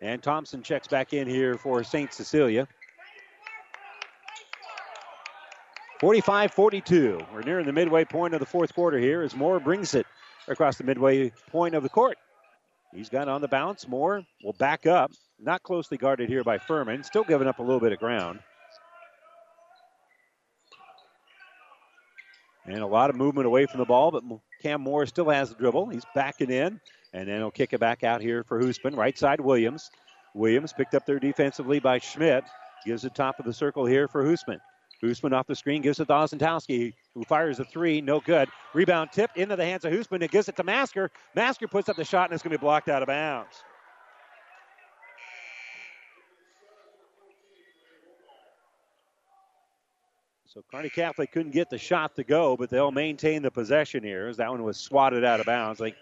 And 0.00 0.22
Thompson 0.22 0.62
checks 0.62 0.88
back 0.88 1.12
in 1.12 1.28
here 1.28 1.58
for 1.58 1.84
St. 1.84 2.14
Cecilia. 2.14 2.66
45 6.00 6.52
42. 6.52 7.20
We're 7.34 7.42
nearing 7.42 7.66
the 7.66 7.72
midway 7.74 8.06
point 8.06 8.32
of 8.32 8.40
the 8.40 8.46
fourth 8.46 8.74
quarter 8.74 8.98
here 8.98 9.20
as 9.20 9.36
Moore 9.36 9.60
brings 9.60 9.92
it 9.92 10.06
across 10.48 10.78
the 10.78 10.84
midway 10.84 11.28
point 11.50 11.74
of 11.74 11.82
the 11.82 11.90
court. 11.90 12.16
He's 12.94 13.10
got 13.10 13.28
on 13.28 13.42
the 13.42 13.48
bounce. 13.48 13.86
Moore 13.86 14.22
will 14.42 14.54
back 14.54 14.86
up. 14.86 15.12
Not 15.38 15.62
closely 15.62 15.98
guarded 15.98 16.30
here 16.30 16.42
by 16.42 16.56
Furman. 16.56 17.04
Still 17.04 17.24
giving 17.24 17.46
up 17.46 17.58
a 17.58 17.62
little 17.62 17.80
bit 17.80 17.92
of 17.92 17.98
ground. 17.98 18.40
And 22.66 22.78
a 22.78 22.86
lot 22.86 23.10
of 23.10 23.16
movement 23.16 23.46
away 23.46 23.66
from 23.66 23.78
the 23.78 23.84
ball, 23.84 24.10
but 24.10 24.22
Cam 24.62 24.80
Moore 24.80 25.06
still 25.06 25.28
has 25.28 25.50
the 25.50 25.54
dribble. 25.56 25.88
He's 25.88 26.04
backing 26.14 26.50
in, 26.50 26.80
and 27.12 27.28
then 27.28 27.38
he'll 27.38 27.50
kick 27.50 27.72
it 27.72 27.80
back 27.80 28.04
out 28.04 28.22
here 28.22 28.42
for 28.42 28.60
Hoosman. 28.60 28.96
Right 28.96 29.18
side, 29.18 29.40
Williams. 29.40 29.90
Williams 30.34 30.72
picked 30.72 30.94
up 30.94 31.04
there 31.04 31.18
defensively 31.18 31.78
by 31.78 31.98
Schmidt. 31.98 32.44
Gives 32.84 33.02
the 33.02 33.10
top 33.10 33.38
of 33.38 33.44
the 33.44 33.52
circle 33.52 33.86
here 33.86 34.08
for 34.08 34.24
Hoosman. 34.24 34.60
Hoosman 35.02 35.32
off 35.32 35.46
the 35.46 35.54
screen 35.54 35.82
gives 35.82 36.00
it 36.00 36.06
to 36.06 36.12
Osentowski, 36.12 36.94
who 37.14 37.24
fires 37.24 37.60
a 37.60 37.64
three, 37.64 38.00
no 38.00 38.20
good. 38.20 38.48
Rebound 38.72 39.10
tip 39.12 39.30
into 39.36 39.56
the 39.56 39.64
hands 39.64 39.84
of 39.84 39.92
Hoosman 39.92 40.22
and 40.22 40.30
gives 40.30 40.48
it 40.48 40.56
to 40.56 40.64
Masker. 40.64 41.10
Masker 41.34 41.68
puts 41.68 41.88
up 41.88 41.96
the 41.96 42.04
shot 42.04 42.30
and 42.30 42.34
it's 42.34 42.42
going 42.42 42.52
to 42.52 42.58
be 42.58 42.62
blocked 42.62 42.88
out 42.88 43.02
of 43.02 43.08
bounds. 43.08 43.64
So 50.54 50.62
Kearney 50.72 50.88
Catholic 50.88 51.32
couldn't 51.32 51.52
get 51.52 51.68
the 51.68 51.78
shot 51.78 52.14
to 52.14 52.24
go, 52.24 52.56
but 52.56 52.70
they'll 52.70 52.92
maintain 52.92 53.42
the 53.42 53.50
possession 53.50 54.04
here 54.04 54.28
as 54.28 54.36
that 54.36 54.50
one 54.50 54.62
was 54.62 54.76
swatted 54.78 55.24
out 55.24 55.40
of 55.40 55.46
bounds. 55.46 55.80
Like 55.80 55.96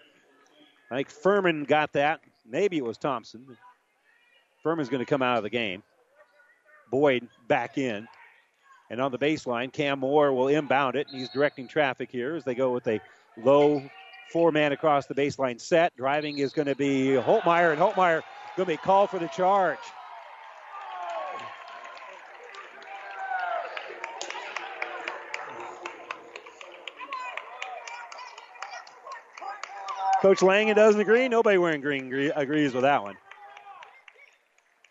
I 0.91 0.95
think 0.97 1.09
Furman 1.09 1.63
got 1.63 1.93
that 1.93 2.21
maybe 2.45 2.77
it 2.77 2.83
was 2.83 2.97
Thompson. 2.97 3.45
Furman's 4.61 4.89
going 4.89 5.03
to 5.03 5.09
come 5.09 5.21
out 5.21 5.37
of 5.37 5.43
the 5.43 5.49
game. 5.49 5.83
Boyd 6.91 7.27
back 7.47 7.77
in. 7.77 8.07
And 8.89 9.01
on 9.01 9.11
the 9.11 9.17
baseline, 9.17 9.71
Cam 9.71 9.99
Moore 9.99 10.33
will 10.33 10.49
inbound 10.49 10.95
it, 10.95 11.07
and 11.09 11.19
he's 11.19 11.29
directing 11.29 11.67
traffic 11.67 12.11
here 12.11 12.35
as 12.35 12.43
they 12.43 12.53
go 12.53 12.71
with 12.71 12.85
a 12.87 12.99
low 13.37 13.81
four 14.31 14.51
man 14.51 14.71
across 14.71 15.07
the 15.07 15.15
baseline 15.15 15.59
set. 15.59 15.95
Driving 15.95 16.37
is 16.37 16.53
going 16.53 16.67
to 16.67 16.75
be 16.75 17.07
Holtmeyer, 17.07 17.71
and 17.71 17.81
Holtmeyer 17.81 18.21
going 18.55 18.67
to 18.67 18.73
be 18.73 18.77
called 18.77 19.09
for 19.09 19.19
the 19.19 19.27
charge. 19.27 19.79
Coach 30.23 30.41
Langen 30.41 30.73
doesn't 30.73 31.01
agree. 31.01 31.27
Nobody 31.27 31.57
wearing 31.57 31.81
green 31.81 32.05
agree, 32.05 32.31
agrees 32.31 32.73
with 32.73 32.83
that 32.83 33.03
one. 33.03 33.17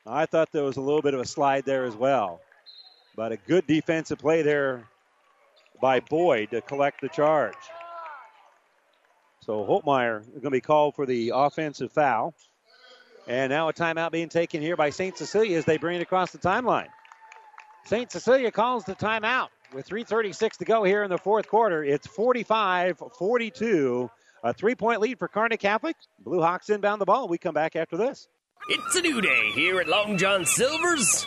I 0.06 0.26
thought 0.26 0.52
there 0.52 0.62
was 0.62 0.76
a 0.76 0.82
little 0.82 1.00
bit 1.00 1.14
of 1.14 1.20
a 1.20 1.24
slide 1.24 1.64
there 1.64 1.86
as 1.86 1.96
well. 1.96 2.42
But 3.16 3.32
a 3.32 3.38
good 3.38 3.66
defensive 3.66 4.18
play 4.18 4.42
there 4.42 4.86
by 5.80 6.00
Boyd 6.00 6.50
to 6.50 6.60
collect 6.60 7.00
the 7.00 7.08
charge. 7.08 7.54
So 9.40 9.64
Holtmeyer 9.64 10.20
is 10.20 10.26
going 10.26 10.42
to 10.42 10.50
be 10.50 10.60
called 10.60 10.96
for 10.96 11.06
the 11.06 11.32
offensive 11.34 11.92
foul. 11.92 12.34
And 13.26 13.48
now 13.48 13.70
a 13.70 13.72
timeout 13.72 14.12
being 14.12 14.28
taken 14.28 14.60
here 14.60 14.76
by 14.76 14.90
St. 14.90 15.16
Cecilia 15.16 15.56
as 15.56 15.64
they 15.64 15.78
bring 15.78 15.96
it 15.96 16.02
across 16.02 16.30
the 16.30 16.38
timeline. 16.38 16.88
St. 17.86 18.12
Cecilia 18.12 18.50
calls 18.50 18.84
the 18.84 18.94
timeout 18.94 19.48
with 19.72 19.88
3.36 19.88 20.58
to 20.58 20.66
go 20.66 20.84
here 20.84 21.02
in 21.02 21.08
the 21.08 21.16
fourth 21.16 21.48
quarter. 21.48 21.82
It's 21.82 22.06
45 22.06 23.02
42. 23.16 24.10
A 24.42 24.52
three 24.52 24.74
point 24.74 25.00
lead 25.00 25.18
for 25.18 25.28
Kearney 25.28 25.56
Catholic. 25.56 25.96
Blue 26.18 26.40
Hawks 26.40 26.68
inbound 26.68 27.00
the 27.00 27.06
ball. 27.06 27.28
We 27.28 27.38
come 27.38 27.54
back 27.54 27.76
after 27.76 27.96
this. 27.96 28.28
It's 28.68 28.96
a 28.96 29.00
new 29.00 29.20
day 29.20 29.50
here 29.54 29.80
at 29.80 29.88
Long 29.88 30.16
John 30.18 30.44
Silver's. 30.44 31.26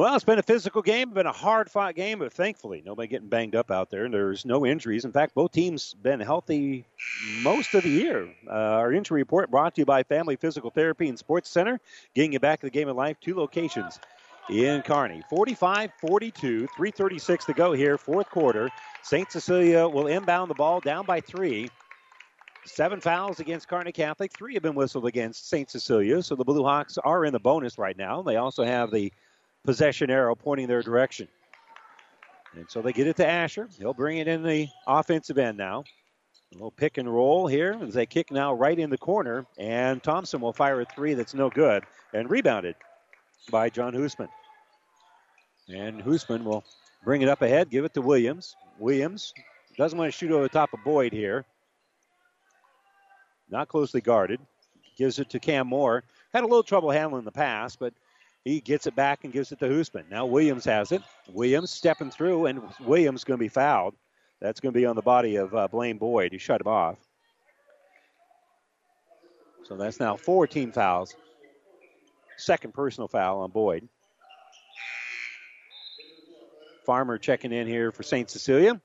Well, 0.00 0.14
it's 0.14 0.24
been 0.24 0.38
a 0.38 0.42
physical 0.42 0.80
game, 0.80 1.10
been 1.10 1.26
a 1.26 1.30
hard 1.30 1.70
fought 1.70 1.94
game, 1.94 2.20
but 2.20 2.32
thankfully 2.32 2.82
nobody 2.86 3.06
getting 3.06 3.28
banged 3.28 3.54
up 3.54 3.70
out 3.70 3.90
there. 3.90 4.06
And 4.06 4.14
there's 4.14 4.46
no 4.46 4.64
injuries. 4.64 5.04
In 5.04 5.12
fact, 5.12 5.34
both 5.34 5.52
teams 5.52 5.92
been 5.92 6.20
healthy 6.20 6.86
most 7.42 7.74
of 7.74 7.82
the 7.82 7.90
year. 7.90 8.26
Uh, 8.48 8.50
our 8.50 8.94
injury 8.94 9.20
report 9.20 9.50
brought 9.50 9.74
to 9.74 9.82
you 9.82 9.84
by 9.84 10.02
Family 10.02 10.36
Physical 10.36 10.70
Therapy 10.70 11.10
and 11.10 11.18
Sports 11.18 11.50
Center, 11.50 11.78
getting 12.14 12.32
you 12.32 12.40
back 12.40 12.60
to 12.60 12.66
the 12.66 12.70
game 12.70 12.88
of 12.88 12.96
life. 12.96 13.18
Two 13.20 13.34
locations 13.34 14.00
in 14.48 14.80
Kearney. 14.80 15.22
45 15.28 15.90
42, 16.00 16.66
336 16.66 17.44
to 17.44 17.52
go 17.52 17.72
here, 17.74 17.98
fourth 17.98 18.30
quarter. 18.30 18.70
St. 19.02 19.30
Cecilia 19.30 19.86
will 19.86 20.06
inbound 20.06 20.50
the 20.50 20.54
ball 20.54 20.80
down 20.80 21.04
by 21.04 21.20
three. 21.20 21.68
Seven 22.64 23.02
fouls 23.02 23.38
against 23.38 23.68
Kearney 23.68 23.92
Catholic. 23.92 24.32
Three 24.32 24.54
have 24.54 24.62
been 24.62 24.74
whistled 24.74 25.04
against 25.04 25.50
St. 25.50 25.68
Cecilia. 25.68 26.22
So 26.22 26.36
the 26.36 26.44
Blue 26.44 26.64
Hawks 26.64 26.96
are 26.96 27.26
in 27.26 27.34
the 27.34 27.38
bonus 27.38 27.76
right 27.76 27.98
now. 27.98 28.22
They 28.22 28.36
also 28.36 28.64
have 28.64 28.90
the 28.90 29.12
possession 29.64 30.10
arrow 30.10 30.34
pointing 30.34 30.68
their 30.68 30.82
direction. 30.82 31.28
And 32.54 32.68
so 32.68 32.82
they 32.82 32.92
get 32.92 33.06
it 33.06 33.16
to 33.16 33.26
Asher. 33.26 33.68
He'll 33.78 33.94
bring 33.94 34.18
it 34.18 34.26
in 34.26 34.42
the 34.42 34.68
offensive 34.86 35.38
end 35.38 35.56
now. 35.56 35.84
A 36.52 36.54
little 36.54 36.72
pick 36.72 36.98
and 36.98 37.12
roll 37.12 37.46
here 37.46 37.78
as 37.80 37.94
they 37.94 38.06
kick 38.06 38.32
now 38.32 38.52
right 38.52 38.76
in 38.76 38.90
the 38.90 38.98
corner. 38.98 39.46
And 39.58 40.02
Thompson 40.02 40.40
will 40.40 40.52
fire 40.52 40.80
a 40.80 40.84
three 40.84 41.14
that's 41.14 41.34
no 41.34 41.48
good 41.48 41.84
and 42.12 42.28
rebounded 42.28 42.74
by 43.50 43.70
John 43.70 43.94
Hoosman. 43.94 44.28
And 45.68 46.02
Hoosman 46.02 46.42
will 46.42 46.64
bring 47.04 47.22
it 47.22 47.28
up 47.28 47.42
ahead, 47.42 47.70
give 47.70 47.84
it 47.84 47.94
to 47.94 48.02
Williams. 48.02 48.56
Williams 48.80 49.32
doesn't 49.76 49.96
want 49.96 50.12
to 50.12 50.18
shoot 50.18 50.32
over 50.32 50.42
the 50.42 50.48
top 50.48 50.72
of 50.72 50.80
Boyd 50.84 51.12
here. 51.12 51.44
Not 53.48 53.68
closely 53.68 54.00
guarded. 54.00 54.40
Gives 54.96 55.18
it 55.18 55.30
to 55.30 55.38
Cam 55.38 55.68
Moore. 55.68 56.02
Had 56.34 56.42
a 56.42 56.46
little 56.46 56.62
trouble 56.62 56.90
handling 56.90 57.24
the 57.24 57.32
pass, 57.32 57.76
but 57.76 57.94
he 58.44 58.60
gets 58.60 58.86
it 58.86 58.94
back 58.94 59.24
and 59.24 59.32
gives 59.32 59.52
it 59.52 59.58
to 59.58 59.66
Hoosman. 59.66 60.10
Now 60.10 60.26
Williams 60.26 60.64
has 60.64 60.92
it. 60.92 61.02
Williams 61.28 61.70
stepping 61.70 62.10
through, 62.10 62.46
and 62.46 62.62
Williams 62.80 63.24
going 63.24 63.38
to 63.38 63.42
be 63.42 63.48
fouled. 63.48 63.94
That's 64.40 64.60
going 64.60 64.72
to 64.72 64.78
be 64.78 64.86
on 64.86 64.96
the 64.96 65.02
body 65.02 65.36
of 65.36 65.54
uh, 65.54 65.68
Blaine 65.68 65.98
Boyd. 65.98 66.32
He 66.32 66.38
shut 66.38 66.60
him 66.60 66.68
off. 66.68 66.98
So 69.64 69.76
that's 69.76 70.00
now 70.00 70.16
four 70.16 70.46
team 70.46 70.72
fouls. 70.72 71.14
Second 72.38 72.72
personal 72.72 73.06
foul 73.06 73.40
on 73.40 73.50
Boyd. 73.50 73.86
Farmer 76.86 77.18
checking 77.18 77.52
in 77.52 77.66
here 77.66 77.92
for 77.92 78.02
St. 78.02 78.28
Cecilia. 78.30 78.80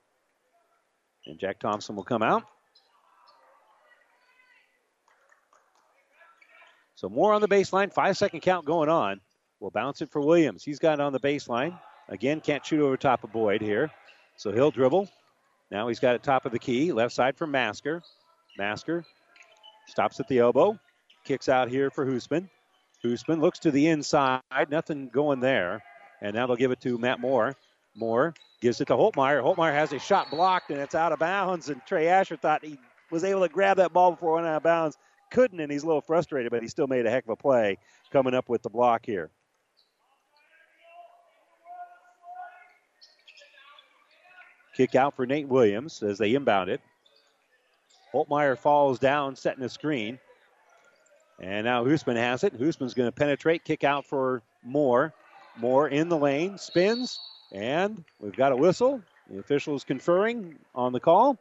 And 1.26 1.40
Jack 1.40 1.60
Thompson 1.60 1.96
will 1.96 2.04
come 2.04 2.22
out. 2.22 2.44
So 6.96 7.10
more 7.10 7.34
on 7.34 7.42
the 7.42 7.48
baseline. 7.48 7.92
Five 7.92 8.18
second 8.18 8.42
count 8.42 8.66
going 8.66 8.90
on. 8.90 9.22
We'll 9.60 9.72
bounce 9.72 10.02
it 10.02 10.12
for 10.12 10.22
Williams. 10.22 10.64
He's 10.64 10.80
got 10.80 10.96
it 10.96 11.02
on 11.02 11.14
the 11.14 11.20
baseline. 11.20 11.80
Again, 12.10 12.42
can't 12.42 12.66
shoot 12.66 12.82
over 12.82 12.98
top 12.98 13.24
of 13.24 13.32
Boyd 13.32 13.62
here. 13.62 13.90
So 14.38 14.52
he'll 14.52 14.72
dribble. 14.72 15.10
Now 15.72 15.88
he's 15.88 16.00
got 16.00 16.16
it 16.16 16.24
top 16.24 16.46
of 16.46 16.52
the 16.52 16.60
key. 16.60 16.92
Left 16.92 17.14
side 17.14 17.38
for 17.38 17.48
Masker. 17.48 18.04
Masker 18.58 19.04
stops 19.88 20.20
at 20.20 20.28
the 20.28 20.40
elbow. 20.40 20.78
Kicks 21.24 21.50
out 21.50 21.70
here 21.70 21.90
for 21.90 22.06
Hoosman. 22.06 22.50
Hoosman 23.04 23.40
looks 23.40 23.60
to 23.60 23.72
the 23.72 23.88
inside. 23.88 24.42
Nothing 24.70 25.10
going 25.10 25.40
there. 25.40 25.82
And 26.22 26.36
now 26.36 26.48
they'll 26.48 26.56
give 26.56 26.72
it 26.72 26.82
to 26.82 26.98
Matt 26.98 27.20
Moore. 27.20 27.56
Moore 27.96 28.34
gives 28.62 28.82
it 28.82 28.86
to 28.88 28.94
Holtmeyer. 28.94 29.42
Holtmeyer 29.42 29.74
has 29.74 29.94
a 29.94 30.00
shot 30.00 30.30
blocked 30.30 30.70
and 30.70 30.80
it's 30.80 30.96
out 30.96 31.12
of 31.12 31.20
bounds. 31.20 31.70
And 31.70 31.82
Trey 31.86 32.08
Asher 32.08 32.36
thought 32.36 32.64
he 32.64 32.78
was 33.10 33.24
able 33.24 33.42
to 33.42 33.50
grab 33.50 33.78
that 33.78 33.94
ball 33.94 34.12
before 34.12 34.34
it 34.34 34.36
went 34.36 34.48
out 34.48 34.58
of 34.58 34.64
bounds. 34.64 34.98
Couldn't, 35.32 35.60
and 35.60 35.72
he's 35.72 35.84
a 35.84 35.88
little 35.88 36.02
frustrated, 36.02 36.52
but 36.52 36.62
he 36.62 36.68
still 36.68 36.88
made 36.88 37.06
a 37.06 37.10
heck 37.10 37.24
of 37.24 37.32
a 37.32 37.36
play 37.36 37.78
coming 38.12 38.34
up 38.34 38.48
with 38.48 38.62
the 38.62 38.70
block 38.70 39.06
here. 39.06 39.32
Kick 44.76 44.96
out 44.96 45.16
for 45.16 45.26
Nate 45.26 45.48
Williams 45.48 46.04
as 46.04 46.18
they 46.18 46.36
inbound 46.36 46.70
it. 46.70 46.82
Holtmeyer 48.14 48.58
falls 48.58 49.00
down, 49.00 49.36
setting 49.36 49.64
a 49.64 49.70
screen. 49.70 50.20
And 51.40 51.66
now 51.66 51.84
Hoosman 51.84 52.16
has 52.16 52.44
it. 52.44 52.58
Hoosman's 52.60 52.94
going 52.94 53.08
to 53.08 53.12
penetrate, 53.12 53.64
kick 53.66 53.84
out 53.84 54.06
for 54.06 54.42
Moore. 54.64 55.14
Moore 55.58 55.88
in 55.88 56.10
the 56.10 56.18
lane, 56.18 56.58
spins, 56.58 57.20
and 57.54 58.04
we've 58.20 58.36
got 58.36 58.52
a 58.52 58.56
whistle. 58.56 59.02
The 59.30 59.40
official 59.40 59.76
is 59.76 59.84
conferring 59.84 60.60
on 60.74 60.92
the 60.92 61.00
call, 61.00 61.38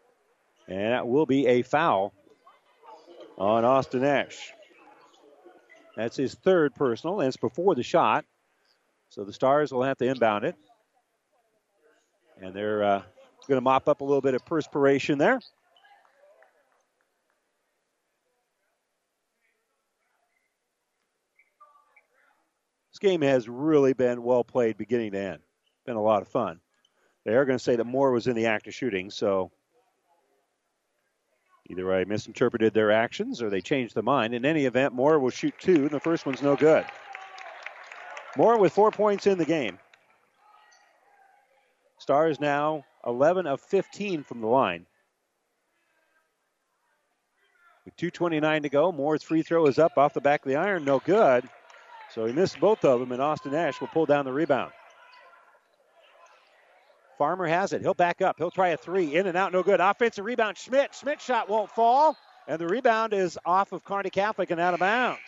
and 0.69 0.93
that 0.93 1.07
will 1.07 1.27
be 1.27 1.47
a 1.47 1.63
foul 1.63 2.13
on 3.37 3.65
Austin 3.65 4.05
Ash. 4.05 4.53
That's 5.97 6.17
his 6.17 6.35
third 6.35 6.75
personal, 6.75 7.21
and 7.21 7.29
it's 7.29 7.37
before 7.37 7.75
the 7.75 7.83
shot. 7.83 8.25
So 9.11 9.25
the 9.25 9.33
Stars 9.33 9.73
will 9.73 9.83
have 9.83 9.99
to 9.99 10.07
inbound 10.07 10.45
it. 10.45 10.57
And 12.41 12.55
they're 12.55 12.83
uh, 12.83 13.03
going 13.47 13.57
to 13.57 13.63
mop 13.63 13.89
up 13.89 14.01
a 14.01 14.05
little 14.05 14.21
bit 14.21 14.35
of 14.35 14.45
perspiration 14.45 15.19
there. 15.19 15.41
This 22.93 22.99
game 23.01 23.23
has 23.23 23.49
really 23.49 23.93
been 23.93 24.23
well 24.23 24.45
played 24.45 24.77
beginning 24.77 25.13
to 25.13 25.19
end. 25.19 25.43
Been 25.85 25.97
a 25.97 26.03
lot 26.03 26.23
of 26.23 26.29
fun. 26.29 26.61
They 27.25 27.35
are 27.35 27.45
going 27.45 27.59
to 27.59 27.65
say 27.65 27.77
that 27.77 27.85
Moore 27.85 28.13
was 28.13 28.27
in 28.27 28.37
the 28.37 28.47
act 28.47 28.69
of 28.69 28.75
shooting, 28.75 29.11
so 29.11 29.51
either 31.69 31.93
I 31.93 32.05
misinterpreted 32.05 32.73
their 32.73 32.93
actions 32.93 33.43
or 33.43 33.51
they 33.51 33.61
changed 33.61 33.95
their 33.95 34.03
mind. 34.03 34.35
In 34.35 34.45
any 34.45 34.67
event, 34.67 34.95
Moore 34.95 35.19
will 35.19 35.31
shoot 35.31 35.55
two, 35.59 35.83
and 35.83 35.91
the 35.91 36.01
first 36.01 36.27
one's 36.27 36.43
no 36.43 36.55
good. 36.55 36.85
Moore 38.37 38.59
with 38.59 38.73
four 38.73 38.91
points 38.91 39.27
in 39.27 39.39
the 39.39 39.45
game. 39.45 39.79
Stars 41.99 42.39
now 42.39 42.85
11 43.07 43.47
of 43.47 43.61
15 43.61 44.23
from 44.23 44.41
the 44.41 44.47
line. 44.47 44.87
With 47.85 47.97
2.29 47.97 48.63
to 48.63 48.69
go, 48.69 48.93
Moore's 48.93 49.23
free 49.23 49.43
throw 49.43 49.67
is 49.67 49.79
up 49.79 49.99
off 49.99 50.15
the 50.15 50.21
back 50.21 50.45
of 50.45 50.51
the 50.51 50.57
iron, 50.57 50.85
no 50.85 51.01
good. 51.01 51.49
So 52.15 52.25
he 52.25 52.33
missed 52.33 52.59
both 52.61 52.85
of 52.85 53.01
them, 53.01 53.13
and 53.13 53.21
Austin 53.21 53.55
Ash 53.55 53.81
will 53.81 53.89
pull 53.89 54.07
down 54.07 54.25
the 54.25 54.33
rebound. 54.33 54.73
Farmer 57.19 57.47
has 57.47 57.73
it. 57.73 57.83
He'll 57.83 57.95
back 57.95 58.23
up. 58.23 58.37
He'll 58.39 58.51
try 58.51 58.69
a 58.69 58.77
three. 58.77 59.17
In 59.17 59.27
and 59.27 59.37
out, 59.37 59.53
no 59.53 59.63
good. 59.63 59.81
Offensive 59.81 60.25
rebound. 60.25 60.57
Schmidt. 60.57 60.95
Schmidt 60.95 61.21
shot 61.21 61.49
won't 61.49 61.71
fall. 61.71 62.17
And 62.49 62.61
the 62.61 62.67
rebound 62.67 63.13
is 63.13 63.39
off 63.45 63.73
of 63.73 63.85
Kearney 63.85 64.11
Catholic 64.11 64.51
and 64.51 64.61
out 64.61 64.75
of 64.75 64.81
bounds. 64.81 65.21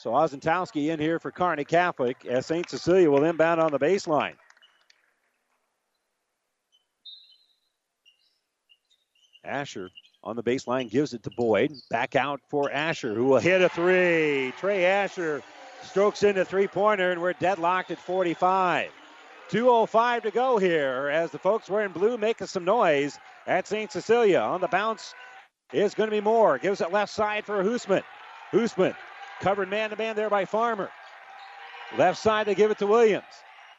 So 0.00 0.12
Osentowski 0.12 0.88
in 0.88 0.98
here 0.98 1.18
for 1.18 1.30
Kearney 1.30 1.66
Catholic 1.66 2.24
as 2.24 2.46
St. 2.46 2.66
Cecilia 2.70 3.10
will 3.10 3.24
inbound 3.24 3.60
on 3.60 3.70
the 3.70 3.78
baseline. 3.78 4.32
Asher 9.44 9.90
on 10.24 10.36
the 10.36 10.42
baseline 10.42 10.90
gives 10.90 11.12
it 11.12 11.22
to 11.24 11.30
Boyd. 11.36 11.72
Back 11.90 12.16
out 12.16 12.40
for 12.48 12.70
Asher, 12.70 13.12
who 13.12 13.26
will 13.26 13.40
hit 13.40 13.60
a 13.60 13.68
three. 13.68 14.54
Trey 14.56 14.86
Asher 14.86 15.42
strokes 15.82 16.22
into 16.22 16.46
three 16.46 16.66
pointer, 16.66 17.12
and 17.12 17.20
we're 17.20 17.34
deadlocked 17.34 17.90
at 17.90 17.98
45. 17.98 18.88
2.05 19.50 20.22
to 20.22 20.30
go 20.30 20.56
here 20.56 21.10
as 21.12 21.30
the 21.30 21.38
folks 21.38 21.68
wearing 21.68 21.92
blue 21.92 22.16
making 22.16 22.46
some 22.46 22.64
noise 22.64 23.18
at 23.46 23.66
St. 23.66 23.92
Cecilia. 23.92 24.40
On 24.40 24.62
the 24.62 24.68
bounce 24.68 25.12
is 25.74 25.92
going 25.92 26.08
to 26.08 26.16
be 26.16 26.22
Moore. 26.22 26.56
Gives 26.56 26.80
it 26.80 26.90
left 26.90 27.12
side 27.12 27.44
for 27.44 27.62
Hoosman. 27.62 28.02
Hoosman 28.50 28.94
covered 29.40 29.68
man 29.68 29.90
to 29.90 29.96
man 29.96 30.16
there 30.16 30.30
by 30.30 30.44
Farmer. 30.44 30.90
Left 31.98 32.18
side, 32.18 32.46
they 32.46 32.54
give 32.54 32.70
it 32.70 32.78
to 32.78 32.86
Williams. 32.86 33.24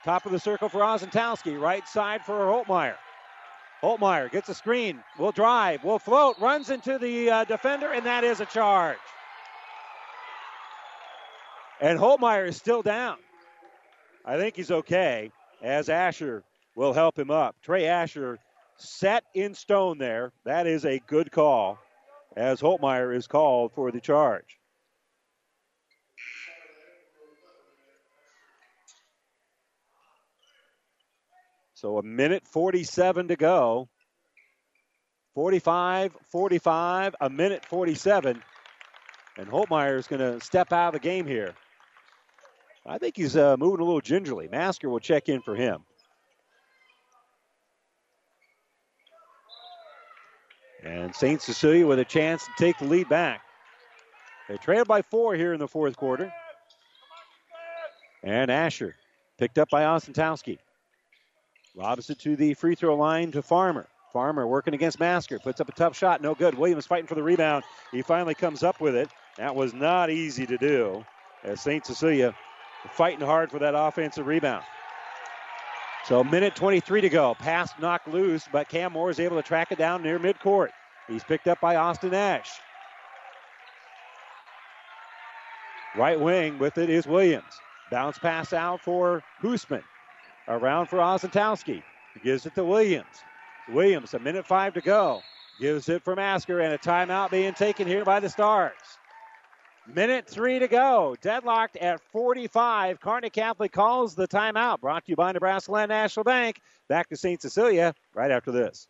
Top 0.03 0.25
of 0.25 0.31
the 0.31 0.39
circle 0.39 0.67
for 0.67 0.81
Osentowski. 0.81 1.59
Right 1.59 1.87
side 1.87 2.25
for 2.25 2.39
Holtmeyer. 2.45 2.95
Holtmeyer 3.81 4.31
gets 4.31 4.49
a 4.49 4.53
screen, 4.53 5.03
will 5.17 5.31
drive, 5.31 5.83
will 5.83 5.97
float, 5.97 6.37
runs 6.39 6.69
into 6.69 6.99
the 6.99 7.29
uh, 7.29 7.43
defender, 7.45 7.91
and 7.91 8.05
that 8.05 8.23
is 8.23 8.39
a 8.39 8.45
charge. 8.45 8.97
And 11.79 11.97
Holtmeyer 11.97 12.47
is 12.47 12.57
still 12.57 12.83
down. 12.83 13.17
I 14.23 14.37
think 14.37 14.55
he's 14.55 14.69
okay 14.69 15.31
as 15.63 15.89
Asher 15.89 16.43
will 16.75 16.93
help 16.93 17.17
him 17.17 17.31
up. 17.31 17.55
Trey 17.63 17.87
Asher 17.87 18.37
set 18.77 19.23
in 19.33 19.55
stone 19.55 19.97
there. 19.97 20.31
That 20.45 20.67
is 20.67 20.85
a 20.85 20.99
good 21.07 21.31
call 21.31 21.79
as 22.35 22.61
Holtmeyer 22.61 23.15
is 23.15 23.25
called 23.25 23.73
for 23.73 23.91
the 23.91 23.99
charge. 23.99 24.60
So 31.81 31.97
a 31.97 32.03
minute 32.03 32.45
47 32.45 33.29
to 33.29 33.35
go. 33.35 33.89
45 35.33 36.15
45, 36.29 37.15
a 37.19 37.27
minute 37.27 37.65
47. 37.65 38.43
And 39.37 39.47
Holtmeyer 39.47 39.97
is 39.97 40.05
going 40.05 40.19
to 40.19 40.39
step 40.45 40.71
out 40.71 40.89
of 40.89 40.93
the 40.93 40.99
game 40.99 41.25
here. 41.25 41.55
I 42.85 42.99
think 42.99 43.17
he's 43.17 43.35
uh, 43.35 43.57
moving 43.57 43.79
a 43.79 43.83
little 43.83 43.99
gingerly. 43.99 44.47
Masker 44.47 44.91
will 44.91 44.99
check 44.99 45.27
in 45.27 45.41
for 45.41 45.55
him. 45.55 45.79
And 50.83 51.15
St. 51.15 51.41
Cecilia 51.41 51.87
with 51.87 51.97
a 51.97 52.05
chance 52.05 52.45
to 52.45 52.51
take 52.59 52.77
the 52.77 52.85
lead 52.85 53.09
back. 53.09 53.41
They 54.47 54.57
trailed 54.57 54.87
by 54.87 55.01
four 55.01 55.33
here 55.33 55.51
in 55.51 55.59
the 55.59 55.67
fourth 55.67 55.97
quarter. 55.97 56.31
And 58.21 58.51
Asher 58.51 58.95
picked 59.39 59.57
up 59.57 59.71
by 59.71 59.81
Osentowski. 59.81 60.59
It 61.77 62.19
to 62.19 62.35
the 62.35 62.53
free 62.53 62.75
throw 62.75 62.95
line 62.95 63.31
to 63.31 63.41
Farmer. 63.41 63.87
Farmer 64.11 64.45
working 64.45 64.73
against 64.73 64.99
Masker. 64.99 65.39
Puts 65.39 65.61
up 65.61 65.69
a 65.69 65.71
tough 65.71 65.97
shot. 65.97 66.21
No 66.21 66.35
good. 66.35 66.55
Williams 66.55 66.85
fighting 66.85 67.07
for 67.07 67.15
the 67.15 67.23
rebound. 67.23 67.63
He 67.91 68.01
finally 68.01 68.35
comes 68.35 68.61
up 68.61 68.81
with 68.81 68.95
it. 68.95 69.09
That 69.37 69.55
was 69.55 69.73
not 69.73 70.09
easy 70.09 70.45
to 70.45 70.57
do 70.57 71.05
as 71.43 71.61
St. 71.61 71.85
Cecilia 71.85 72.35
fighting 72.93 73.25
hard 73.25 73.51
for 73.51 73.59
that 73.59 73.73
offensive 73.75 74.27
rebound. 74.27 74.63
So, 76.03 76.23
minute 76.23 76.55
23 76.55 77.01
to 77.01 77.09
go. 77.09 77.35
Pass 77.35 77.71
knocked 77.79 78.07
loose, 78.07 78.47
but 78.51 78.67
Cam 78.67 78.93
Moore 78.93 79.11
is 79.11 79.19
able 79.19 79.37
to 79.37 79.43
track 79.43 79.71
it 79.71 79.77
down 79.77 80.01
near 80.01 80.19
midcourt. 80.19 80.69
He's 81.07 81.23
picked 81.23 81.47
up 81.47 81.61
by 81.61 81.75
Austin 81.75 82.13
Ash. 82.13 82.49
Right 85.95 86.19
wing 86.19 86.57
with 86.57 86.77
it 86.77 86.89
is 86.89 87.05
Williams. 87.05 87.59
Bounce 87.91 88.17
pass 88.17 88.51
out 88.53 88.81
for 88.81 89.23
Hoosman. 89.41 89.83
Around 90.51 90.87
for 90.87 90.97
Osentowski. 90.97 91.81
He 92.13 92.19
gives 92.21 92.45
it 92.45 92.53
to 92.55 92.65
Williams. 92.65 93.23
Williams, 93.69 94.13
a 94.13 94.19
minute 94.19 94.45
five 94.45 94.73
to 94.73 94.81
go. 94.81 95.21
Gives 95.61 95.87
it 95.87 96.03
for 96.03 96.13
Masker, 96.13 96.59
and 96.59 96.73
a 96.73 96.77
timeout 96.77 97.31
being 97.31 97.53
taken 97.53 97.87
here 97.87 98.03
by 98.03 98.19
the 98.19 98.27
Stars. 98.27 98.73
Minute 99.87 100.27
three 100.27 100.59
to 100.59 100.67
go. 100.67 101.15
Deadlocked 101.21 101.77
at 101.77 102.01
45. 102.11 102.99
Kearney 102.99 103.29
Catholic 103.29 103.71
calls 103.71 104.13
the 104.13 104.27
timeout. 104.27 104.81
Brought 104.81 105.05
to 105.05 105.11
you 105.11 105.15
by 105.15 105.31
Nebraska 105.31 105.71
Land 105.71 105.89
National 105.89 106.25
Bank. 106.25 106.59
Back 106.89 107.07
to 107.09 107.15
St. 107.15 107.41
Cecilia 107.41 107.93
right 108.13 108.31
after 108.31 108.51
this. 108.51 108.89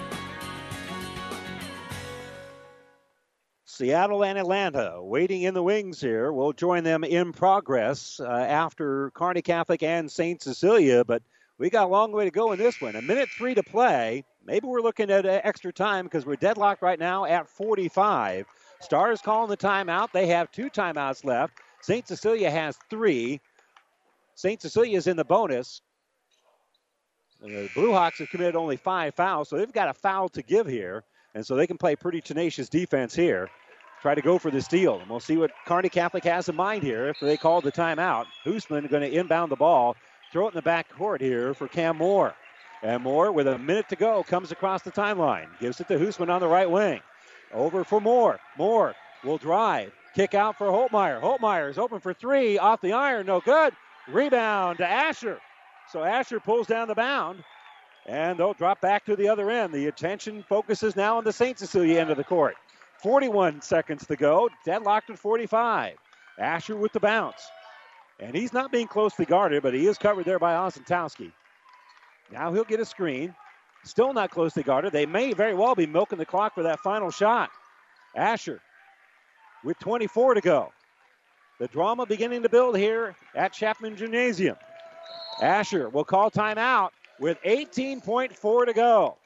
Seattle 3.81 4.23
and 4.23 4.37
Atlanta 4.37 5.01
waiting 5.01 5.41
in 5.41 5.55
the 5.55 5.63
wings 5.63 5.99
here. 5.99 6.31
We'll 6.31 6.53
join 6.53 6.83
them 6.83 7.03
in 7.03 7.33
progress 7.33 8.19
uh, 8.19 8.27
after 8.27 9.09
Kearney 9.15 9.41
Catholic 9.41 9.81
and 9.81 10.11
St. 10.11 10.39
Cecilia, 10.39 11.03
but 11.03 11.23
we 11.57 11.71
got 11.71 11.85
a 11.85 11.87
long 11.87 12.11
way 12.11 12.25
to 12.25 12.29
go 12.29 12.51
in 12.51 12.59
this 12.59 12.79
one. 12.79 12.95
A 12.95 13.01
minute 13.01 13.27
three 13.35 13.55
to 13.55 13.63
play. 13.63 14.23
Maybe 14.45 14.67
we're 14.67 14.81
looking 14.81 15.09
at 15.09 15.25
uh, 15.25 15.41
extra 15.43 15.73
time 15.73 16.05
because 16.05 16.27
we're 16.27 16.35
deadlocked 16.35 16.83
right 16.83 16.99
now 16.99 17.25
at 17.25 17.49
45. 17.49 18.45
Stars 18.81 19.19
calling 19.19 19.49
the 19.49 19.57
timeout. 19.57 20.11
They 20.11 20.27
have 20.27 20.51
two 20.51 20.69
timeouts 20.69 21.25
left. 21.25 21.55
St. 21.81 22.07
Cecilia 22.07 22.51
has 22.51 22.77
three. 22.87 23.41
St. 24.35 24.61
Cecilia 24.61 24.95
is 24.95 25.07
in 25.07 25.17
the 25.17 25.25
bonus. 25.25 25.81
The 27.41 27.67
Blue 27.73 27.93
Hawks 27.93 28.19
have 28.19 28.29
committed 28.29 28.55
only 28.55 28.77
five 28.77 29.15
fouls, 29.15 29.49
so 29.49 29.57
they've 29.57 29.73
got 29.73 29.89
a 29.89 29.93
foul 29.95 30.29
to 30.29 30.43
give 30.43 30.67
here, 30.67 31.03
and 31.33 31.43
so 31.43 31.55
they 31.55 31.65
can 31.65 31.79
play 31.79 31.95
pretty 31.95 32.21
tenacious 32.21 32.69
defense 32.69 33.15
here 33.15 33.49
try 34.01 34.15
to 34.15 34.21
go 34.21 34.37
for 34.37 34.51
the 34.51 34.61
steal. 34.61 34.99
And 34.99 35.09
we'll 35.09 35.19
see 35.19 35.37
what 35.37 35.51
Kearney 35.65 35.89
Catholic 35.89 36.23
has 36.23 36.49
in 36.49 36.55
mind 36.55 36.83
here 36.83 37.07
if 37.07 37.19
they 37.19 37.37
call 37.37 37.61
the 37.61 37.71
timeout. 37.71 38.25
Hoosman 38.43 38.89
going 38.89 39.03
to 39.03 39.11
inbound 39.11 39.51
the 39.51 39.55
ball, 39.55 39.95
throw 40.31 40.47
it 40.47 40.49
in 40.49 40.55
the 40.55 40.61
back 40.61 40.89
court 40.89 41.21
here 41.21 41.53
for 41.53 41.67
Cam 41.67 41.97
Moore. 41.97 42.33
And 42.83 43.03
Moore, 43.03 43.31
with 43.31 43.47
a 43.47 43.59
minute 43.59 43.89
to 43.89 43.95
go, 43.95 44.23
comes 44.23 44.51
across 44.51 44.81
the 44.81 44.91
timeline. 44.91 45.47
Gives 45.59 45.79
it 45.79 45.87
to 45.89 45.99
Hoosman 45.99 46.29
on 46.29 46.41
the 46.41 46.47
right 46.47 46.69
wing. 46.69 46.99
Over 47.53 47.83
for 47.83 48.01
Moore. 48.01 48.39
Moore 48.57 48.95
will 49.23 49.37
drive. 49.37 49.91
Kick 50.15 50.33
out 50.33 50.57
for 50.57 50.67
Holtmeyer. 50.67 51.21
Holtmeyer 51.21 51.69
is 51.69 51.77
open 51.77 51.99
for 51.99 52.13
three. 52.13 52.57
Off 52.57 52.81
the 52.81 52.93
iron. 52.93 53.27
No 53.27 53.39
good. 53.39 53.73
Rebound 54.07 54.79
to 54.79 54.87
Asher. 54.87 55.39
So 55.91 56.03
Asher 56.03 56.39
pulls 56.39 56.65
down 56.65 56.87
the 56.87 56.95
bound. 56.95 57.43
And 58.07 58.39
they'll 58.39 58.53
drop 58.53 58.81
back 58.81 59.05
to 59.05 59.15
the 59.15 59.29
other 59.29 59.51
end. 59.51 59.73
The 59.73 59.87
attention 59.87 60.43
focuses 60.49 60.95
now 60.95 61.17
on 61.17 61.23
the 61.23 61.31
St. 61.31 61.59
Cecilia 61.59 61.99
end 61.99 62.09
of 62.09 62.17
the 62.17 62.23
court. 62.23 62.55
41 63.01 63.61
seconds 63.61 64.05
to 64.07 64.15
go. 64.15 64.49
Deadlocked 64.65 65.09
at 65.09 65.19
45. 65.19 65.95
Asher 66.37 66.75
with 66.75 66.93
the 66.93 66.99
bounce. 66.99 67.49
And 68.19 68.35
he's 68.35 68.53
not 68.53 68.71
being 68.71 68.87
closely 68.87 69.25
guarded, 69.25 69.63
but 69.63 69.73
he 69.73 69.87
is 69.87 69.97
covered 69.97 70.25
there 70.25 70.39
by 70.39 70.53
Osentowski. 70.53 71.31
Now 72.31 72.53
he'll 72.53 72.63
get 72.63 72.79
a 72.79 72.85
screen. 72.85 73.35
Still 73.83 74.13
not 74.13 74.29
closely 74.29 74.61
guarded. 74.61 74.93
They 74.93 75.07
may 75.07 75.33
very 75.33 75.55
well 75.55 75.73
be 75.73 75.87
milking 75.87 76.19
the 76.19 76.25
clock 76.25 76.53
for 76.53 76.63
that 76.63 76.79
final 76.79 77.09
shot. 77.09 77.49
Asher 78.15 78.61
with 79.63 79.79
24 79.79 80.35
to 80.35 80.41
go. 80.41 80.71
The 81.59 81.67
drama 81.67 82.05
beginning 82.05 82.43
to 82.43 82.49
build 82.49 82.77
here 82.77 83.15
at 83.35 83.53
Chapman 83.53 83.95
Gymnasium. 83.95 84.57
Asher 85.41 85.89
will 85.89 86.03
call 86.03 86.29
timeout 86.31 86.89
with 87.19 87.37
18.4 87.43 88.65
to 88.65 88.73
go. 88.73 89.17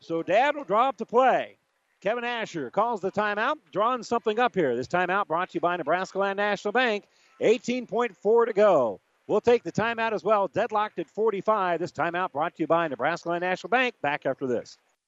So 0.00 0.22
Dad 0.22 0.56
will 0.56 0.64
drop 0.64 0.96
to 0.98 1.06
play. 1.06 1.56
Kevin 2.00 2.24
Asher 2.24 2.70
calls 2.70 3.00
the 3.00 3.10
timeout, 3.10 3.56
drawing 3.72 4.04
something 4.04 4.38
up 4.38 4.54
here. 4.54 4.76
This 4.76 4.86
timeout 4.86 5.26
brought 5.26 5.50
to 5.50 5.54
you 5.54 5.60
by 5.60 5.76
Nebraska 5.76 6.18
Land 6.18 6.36
National 6.36 6.70
Bank. 6.70 7.04
18.4 7.40 8.46
to 8.46 8.52
go. 8.52 9.00
We'll 9.26 9.40
take 9.40 9.64
the 9.64 9.72
timeout 9.72 10.12
as 10.12 10.22
well. 10.22 10.48
Deadlocked 10.48 10.98
at 11.00 11.08
45. 11.08 11.80
This 11.80 11.92
timeout 11.92 12.32
brought 12.32 12.54
to 12.56 12.62
you 12.62 12.66
by 12.68 12.86
Nebraska 12.86 13.30
Land 13.30 13.42
National 13.42 13.70
Bank. 13.70 13.94
Back 14.00 14.26
after 14.26 14.46
this. 14.46 14.78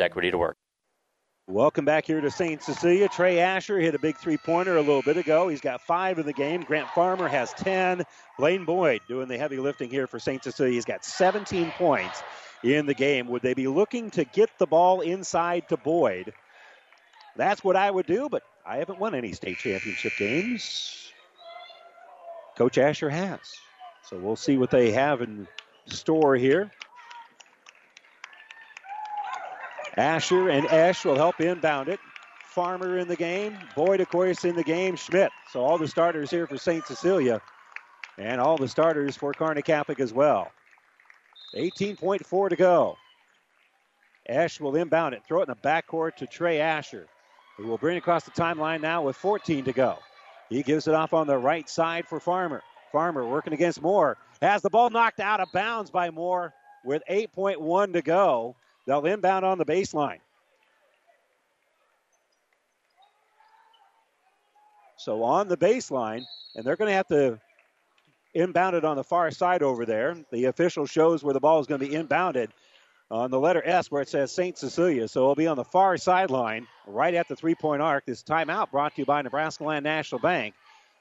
equity 0.00 0.30
to 0.30 0.38
work. 0.38 0.56
Welcome 1.46 1.84
back 1.84 2.06
here 2.06 2.22
to 2.22 2.30
St. 2.30 2.62
Cecilia. 2.62 3.06
Trey 3.06 3.38
Asher 3.38 3.78
hit 3.78 3.94
a 3.94 3.98
big 3.98 4.16
three 4.16 4.38
pointer 4.38 4.78
a 4.78 4.80
little 4.80 5.02
bit 5.02 5.18
ago. 5.18 5.48
He's 5.48 5.60
got 5.60 5.82
five 5.82 6.18
in 6.18 6.24
the 6.24 6.32
game. 6.32 6.62
Grant 6.62 6.88
Farmer 6.90 7.28
has 7.28 7.52
10. 7.52 8.02
Blaine 8.38 8.64
Boyd 8.64 9.02
doing 9.08 9.28
the 9.28 9.36
heavy 9.36 9.58
lifting 9.58 9.90
here 9.90 10.06
for 10.06 10.18
St. 10.18 10.42
Cecilia. 10.42 10.72
He's 10.72 10.86
got 10.86 11.04
17 11.04 11.70
points 11.72 12.22
in 12.62 12.86
the 12.86 12.94
game. 12.94 13.28
Would 13.28 13.42
they 13.42 13.52
be 13.52 13.68
looking 13.68 14.10
to 14.12 14.24
get 14.24 14.48
the 14.58 14.66
ball 14.66 15.02
inside 15.02 15.68
to 15.68 15.76
Boyd? 15.76 16.32
That's 17.36 17.62
what 17.62 17.76
I 17.76 17.90
would 17.90 18.06
do, 18.06 18.30
but 18.30 18.42
I 18.64 18.78
haven't 18.78 18.98
won 18.98 19.14
any 19.14 19.32
state 19.32 19.58
championship 19.58 20.12
games. 20.18 21.12
Coach 22.56 22.78
Asher 22.78 23.10
has. 23.10 23.40
So 24.08 24.16
we'll 24.16 24.36
see 24.36 24.56
what 24.56 24.70
they 24.70 24.92
have 24.92 25.20
in 25.20 25.46
store 25.86 26.36
here. 26.36 26.70
Asher 29.96 30.48
and 30.48 30.66
Esch 30.66 31.04
will 31.04 31.16
help 31.16 31.40
inbound 31.40 31.88
it. 31.88 32.00
Farmer 32.46 32.98
in 32.98 33.08
the 33.08 33.16
game. 33.16 33.56
Boyd, 33.74 34.00
of 34.00 34.08
course, 34.08 34.44
in 34.44 34.54
the 34.54 34.62
game. 34.62 34.96
Schmidt. 34.96 35.30
So 35.52 35.60
all 35.60 35.78
the 35.78 35.88
starters 35.88 36.30
here 36.30 36.46
for 36.46 36.56
St. 36.56 36.86
Cecilia. 36.86 37.40
And 38.18 38.40
all 38.40 38.56
the 38.56 38.68
starters 38.68 39.16
for 39.16 39.32
Kearney 39.32 39.62
Catholic 39.62 40.00
as 40.00 40.12
well. 40.12 40.50
18.4 41.56 42.50
to 42.50 42.56
go. 42.56 42.96
Esch 44.26 44.60
will 44.60 44.76
inbound 44.76 45.14
it. 45.14 45.22
Throw 45.26 45.40
it 45.40 45.48
in 45.48 45.54
the 45.54 45.68
backcourt 45.68 46.16
to 46.16 46.26
Trey 46.26 46.60
Asher, 46.60 47.06
who 47.56 47.66
will 47.66 47.78
bring 47.78 47.96
it 47.96 47.98
across 47.98 48.24
the 48.24 48.30
timeline 48.30 48.80
now 48.80 49.02
with 49.02 49.16
14 49.16 49.64
to 49.64 49.72
go. 49.72 49.98
He 50.48 50.62
gives 50.62 50.88
it 50.88 50.94
off 50.94 51.12
on 51.12 51.26
the 51.26 51.38
right 51.38 51.68
side 51.68 52.06
for 52.06 52.20
Farmer. 52.20 52.62
Farmer 52.92 53.26
working 53.26 53.52
against 53.52 53.82
Moore. 53.82 54.16
Has 54.40 54.62
the 54.62 54.70
ball 54.70 54.90
knocked 54.90 55.20
out 55.20 55.40
of 55.40 55.48
bounds 55.52 55.90
by 55.90 56.10
Moore 56.10 56.52
with 56.84 57.02
8.1 57.10 57.92
to 57.94 58.02
go. 58.02 58.56
They'll 58.86 59.04
inbound 59.04 59.44
on 59.44 59.58
the 59.58 59.64
baseline. 59.64 60.18
So 64.96 65.22
on 65.22 65.48
the 65.48 65.56
baseline, 65.56 66.24
and 66.54 66.64
they're 66.64 66.76
going 66.76 66.90
to 66.90 66.96
have 66.96 67.08
to 67.08 67.38
inbound 68.32 68.74
it 68.74 68.84
on 68.84 68.96
the 68.96 69.04
far 69.04 69.30
side 69.30 69.62
over 69.62 69.84
there. 69.84 70.16
The 70.32 70.46
official 70.46 70.86
shows 70.86 71.22
where 71.22 71.34
the 71.34 71.40
ball 71.40 71.60
is 71.60 71.66
going 71.66 71.80
to 71.80 71.86
be 71.86 71.94
inbounded 71.94 72.48
on 73.10 73.30
the 73.30 73.38
letter 73.38 73.62
S 73.64 73.90
where 73.90 74.02
it 74.02 74.08
says 74.08 74.32
St. 74.32 74.56
Cecilia. 74.56 75.06
So 75.08 75.20
it'll 75.20 75.34
be 75.34 75.46
on 75.46 75.56
the 75.56 75.64
far 75.64 75.96
sideline, 75.96 76.66
right 76.86 77.14
at 77.14 77.28
the 77.28 77.36
three 77.36 77.54
point 77.54 77.82
arc. 77.82 78.06
This 78.06 78.22
timeout 78.22 78.70
brought 78.70 78.94
to 78.94 79.02
you 79.02 79.06
by 79.06 79.22
Nebraska 79.22 79.64
Land 79.64 79.84
National 79.84 80.20
Bank. 80.20 80.54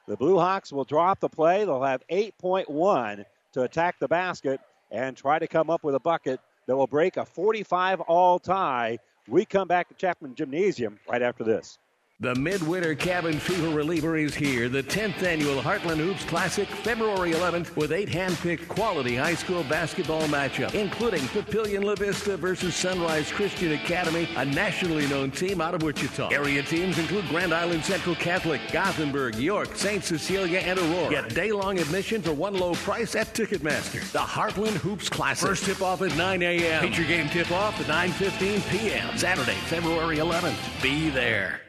The 0.08 0.18
Blue 0.18 0.38
Hawks 0.38 0.72
will 0.72 0.84
drop 0.84 1.20
the 1.20 1.30
play. 1.30 1.64
They'll 1.64 1.82
have 1.82 2.06
8.1 2.12 3.24
to 3.54 3.62
attack 3.62 4.00
the 4.00 4.08
basket 4.08 4.60
and 4.92 5.16
try 5.16 5.40
to 5.40 5.48
come 5.48 5.70
up 5.70 5.84
with 5.84 5.96
a 5.96 6.00
bucket 6.00 6.40
that 6.68 6.76
will 6.76 6.88
break 6.88 7.18
a 7.18 7.26
45 7.26 8.02
all 8.02 8.40
tie. 8.40 9.00
We 9.28 9.46
come 9.46 9.68
back 9.68 9.90
to 9.90 9.96
Chapman 9.96 10.36
Gymnasium 10.36 11.00
right 11.10 11.22
after 11.22 11.44
this. 11.44 11.80
The 12.24 12.36
Midwinter 12.36 12.96
Cabin 12.96 13.38
Fever 13.38 13.68
Reliever 13.68 14.16
is 14.16 14.34
here. 14.34 14.70
The 14.70 14.82
10th 14.82 15.24
annual 15.24 15.62
Heartland 15.62 15.98
Hoops 15.98 16.24
Classic, 16.24 16.70
February 16.70 17.34
11th, 17.34 17.76
with 17.76 17.92
eight 17.92 18.08
hand-picked 18.08 18.70
quality 18.70 19.18
high 19.18 19.36
school 19.36 19.66
basketball 19.66 20.22
matchups, 20.30 20.74
including 20.74 21.20
Papillion 21.20 21.84
La 21.84 21.96
Vista 21.96 22.38
versus 22.38 22.76
Sunrise 22.76 23.30
Christian 23.30 23.74
Academy, 23.74 24.30
a 24.38 24.46
nationally 24.46 25.06
known 25.08 25.32
team 25.32 25.60
out 25.60 25.76
of 25.76 25.84
Wichita. 25.84 26.30
Area 26.30 26.64
teams 26.64 26.98
include 26.98 27.28
Grand 27.28 27.54
Island 27.54 27.84
Central 27.84 28.16
Catholic, 28.16 28.62
Gothenburg, 28.72 29.36
York, 29.36 29.76
St. 29.76 30.02
Cecilia, 30.02 30.60
and 30.60 30.80
Aurora. 30.80 31.10
Get 31.10 31.36
day-long 31.36 31.78
admission 31.78 32.22
for 32.22 32.32
one 32.32 32.54
low 32.54 32.74
price 32.76 33.16
at 33.16 33.34
Ticketmaster. 33.34 34.00
The 34.14 34.20
Heartland 34.20 34.78
Hoops 34.78 35.10
Classic. 35.10 35.50
First 35.50 35.66
tip-off 35.66 36.02
at 36.02 36.16
9 36.16 36.42
a.m. 36.42 36.84
Feature 36.84 37.04
game 37.04 37.28
tip-off 37.28 37.78
at 37.82 37.88
9.15 37.88 38.70
p.m. 38.70 39.18
Saturday, 39.18 39.56
February 39.66 40.20
11th. 40.20 40.82
Be 40.82 41.10
there. 41.10 41.63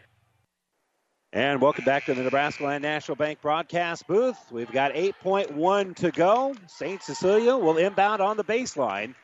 And 1.34 1.60
welcome 1.60 1.84
back 1.84 2.04
to 2.04 2.14
the 2.14 2.22
Nebraska 2.22 2.62
Land 2.62 2.82
National 2.82 3.16
Bank 3.16 3.40
broadcast 3.42 4.06
booth. 4.06 4.38
We've 4.52 4.70
got 4.70 4.92
8.1 4.92 5.96
to 5.96 6.12
go. 6.12 6.54
St. 6.68 7.02
Cecilia 7.02 7.56
will 7.56 7.76
inbound 7.76 8.22
on 8.22 8.36
the 8.36 8.44
baseline, 8.44 9.16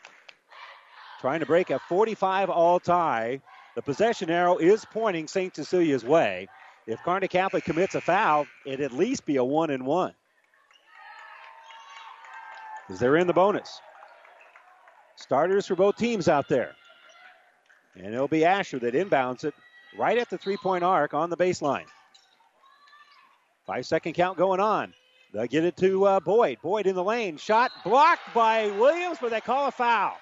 trying 1.21 1.39
to 1.39 1.47
break 1.47 1.71
a 1.71 1.79
45 1.79 2.51
all 2.51 2.81
tie. 2.81 3.41
The 3.77 3.83
possession 3.83 4.29
arrow 4.29 4.59
is 4.59 4.85
pointing 4.87 5.29
St. 5.29 5.55
Cecilia's 5.55 6.05
way. 6.05 6.49
If 6.89 7.01
Kearney 7.05 7.29
Catholic 7.29 7.63
commits 7.63 7.95
a 7.95 8.01
foul, 8.01 8.45
it'd 8.67 8.81
at 8.81 8.91
least 8.91 9.25
be 9.25 9.37
a 9.37 9.45
one 9.45 9.71
and 9.71 9.87
one. 9.87 10.15
Because 12.89 12.99
they're 12.99 13.19
in 13.19 13.29
the 13.29 13.33
bonus. 13.33 13.81
Starters 15.15 15.69
for 15.69 15.77
both 15.77 15.95
teams 15.95 16.27
out 16.27 16.49
there. 16.49 16.75
And 17.95 18.13
it'll 18.13 18.27
be 18.27 18.45
Asher 18.45 18.81
that 18.81 18.95
inbounds 18.95 19.45
it 19.45 19.55
right 19.97 20.19
at 20.19 20.29
the 20.29 20.39
three 20.39 20.57
point 20.57 20.83
arc 20.83 21.15
on 21.15 21.31
the 21.31 21.37
baseline. 21.37 21.87
Five 23.71 23.87
second 23.87 24.15
count 24.15 24.37
going 24.37 24.59
on. 24.59 24.93
They'll 25.33 25.47
get 25.47 25.63
it 25.63 25.77
to 25.77 26.05
uh, 26.05 26.19
Boyd. 26.19 26.59
Boyd 26.61 26.89
in 26.89 26.97
the 26.97 27.05
lane. 27.05 27.37
Shot 27.37 27.71
blocked 27.85 28.35
by 28.35 28.67
Williams, 28.67 29.19
but 29.21 29.31
they 29.31 29.41
call 29.41 29.69
a 29.69 29.71
foul. 29.71 30.17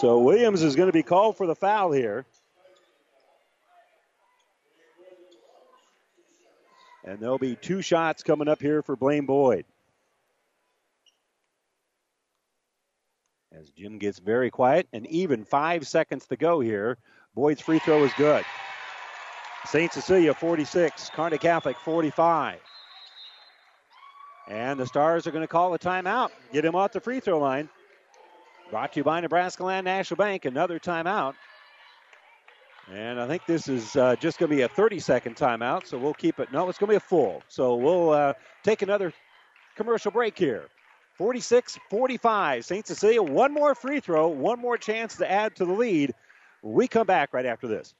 So 0.00 0.18
Williams 0.18 0.64
is 0.64 0.74
going 0.74 0.88
to 0.88 0.92
be 0.92 1.04
called 1.04 1.36
for 1.36 1.46
the 1.46 1.54
foul 1.54 1.92
here. 1.92 2.26
And 7.04 7.20
there'll 7.20 7.38
be 7.38 7.54
two 7.54 7.80
shots 7.80 8.24
coming 8.24 8.48
up 8.48 8.60
here 8.60 8.82
for 8.82 8.96
Blaine 8.96 9.26
Boyd. 9.26 9.66
As 13.58 13.70
gym 13.70 13.98
gets 13.98 14.18
very 14.18 14.50
quiet, 14.50 14.88
and 14.92 15.06
even 15.06 15.44
five 15.44 15.86
seconds 15.86 16.26
to 16.26 16.36
go 16.36 16.60
here. 16.60 16.98
Boyd's 17.34 17.60
free 17.60 17.78
throw 17.78 18.02
is 18.04 18.12
good. 18.14 18.44
St. 19.66 19.92
Cecilia 19.92 20.34
46, 20.34 21.10
Kearney 21.10 21.38
Catholic 21.38 21.76
45. 21.78 22.58
And 24.48 24.78
the 24.78 24.86
Stars 24.86 25.26
are 25.26 25.30
going 25.30 25.42
to 25.44 25.48
call 25.48 25.72
a 25.74 25.78
timeout, 25.78 26.30
get 26.52 26.64
him 26.64 26.74
off 26.74 26.92
the 26.92 27.00
free 27.00 27.20
throw 27.20 27.38
line. 27.38 27.68
Brought 28.70 28.92
to 28.94 29.00
you 29.00 29.04
by 29.04 29.20
Nebraska 29.20 29.64
Land 29.64 29.84
National 29.84 30.18
Bank, 30.18 30.44
another 30.44 30.78
timeout. 30.78 31.34
And 32.92 33.20
I 33.20 33.26
think 33.26 33.46
this 33.46 33.68
is 33.68 33.96
uh, 33.96 34.16
just 34.16 34.38
going 34.38 34.50
to 34.50 34.56
be 34.56 34.62
a 34.62 34.68
30 34.68 34.98
second 34.98 35.36
timeout, 35.36 35.86
so 35.86 35.96
we'll 35.96 36.12
keep 36.12 36.40
it. 36.40 36.52
No, 36.52 36.68
it's 36.68 36.78
going 36.78 36.88
to 36.88 36.92
be 36.92 36.96
a 36.96 37.00
full. 37.00 37.42
So 37.48 37.76
we'll 37.76 38.10
uh, 38.10 38.34
take 38.62 38.82
another 38.82 39.12
commercial 39.76 40.10
break 40.10 40.36
here. 40.36 40.68
46 41.14 41.78
45. 41.90 42.64
St. 42.64 42.86
Cecilia, 42.86 43.22
one 43.22 43.52
more 43.52 43.74
free 43.74 44.00
throw, 44.00 44.28
one 44.28 44.58
more 44.58 44.76
chance 44.76 45.16
to 45.16 45.30
add 45.30 45.56
to 45.56 45.64
the 45.64 45.72
lead. 45.72 46.14
We 46.62 46.88
come 46.88 47.06
back 47.06 47.32
right 47.32 47.46
after 47.46 47.68
this. 47.68 47.94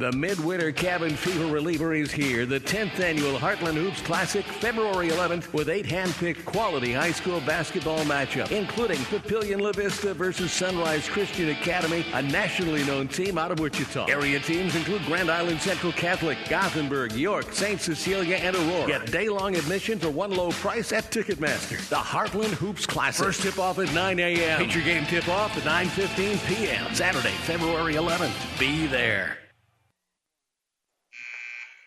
The 0.00 0.12
Midwinter 0.12 0.72
Cabin 0.72 1.14
Fever 1.14 1.52
Reliever 1.52 1.92
is 1.92 2.10
here. 2.10 2.46
The 2.46 2.58
10th 2.58 3.00
annual 3.00 3.38
Heartland 3.38 3.74
Hoops 3.74 4.00
Classic, 4.00 4.46
February 4.46 5.10
11th, 5.10 5.52
with 5.52 5.68
eight 5.68 5.84
hand-picked 5.84 6.46
quality 6.46 6.94
high 6.94 7.12
school 7.12 7.38
basketball 7.40 8.02
matchups, 8.04 8.50
including 8.50 8.96
Papillion 8.96 9.60
La 9.60 9.72
Vista 9.72 10.14
versus 10.14 10.52
Sunrise 10.52 11.06
Christian 11.06 11.50
Academy, 11.50 12.06
a 12.14 12.22
nationally 12.22 12.82
known 12.84 13.08
team 13.08 13.36
out 13.36 13.50
of 13.50 13.60
Wichita. 13.60 14.06
Area 14.06 14.40
teams 14.40 14.74
include 14.74 15.04
Grand 15.04 15.30
Island 15.30 15.60
Central 15.60 15.92
Catholic, 15.92 16.38
Gothenburg, 16.48 17.12
York, 17.12 17.52
St. 17.52 17.78
Cecilia, 17.78 18.36
and 18.36 18.56
Aurora. 18.56 18.86
Get 18.86 19.12
day-long 19.12 19.54
admission 19.54 19.98
for 19.98 20.08
one 20.08 20.30
low 20.30 20.50
price 20.50 20.92
at 20.92 21.10
Ticketmaster. 21.10 21.76
The 21.90 21.96
Heartland 21.96 22.54
Hoops 22.54 22.86
Classic. 22.86 23.26
First 23.26 23.42
tip-off 23.42 23.78
at 23.78 23.92
9 23.92 24.18
a.m. 24.18 24.60
Feature 24.60 24.80
game 24.80 25.04
tip-off 25.04 25.54
at 25.58 25.64
9.15 25.64 26.46
p.m. 26.46 26.94
Saturday, 26.94 27.34
February 27.42 27.96
11th. 27.96 28.58
Be 28.58 28.86
there. 28.86 29.39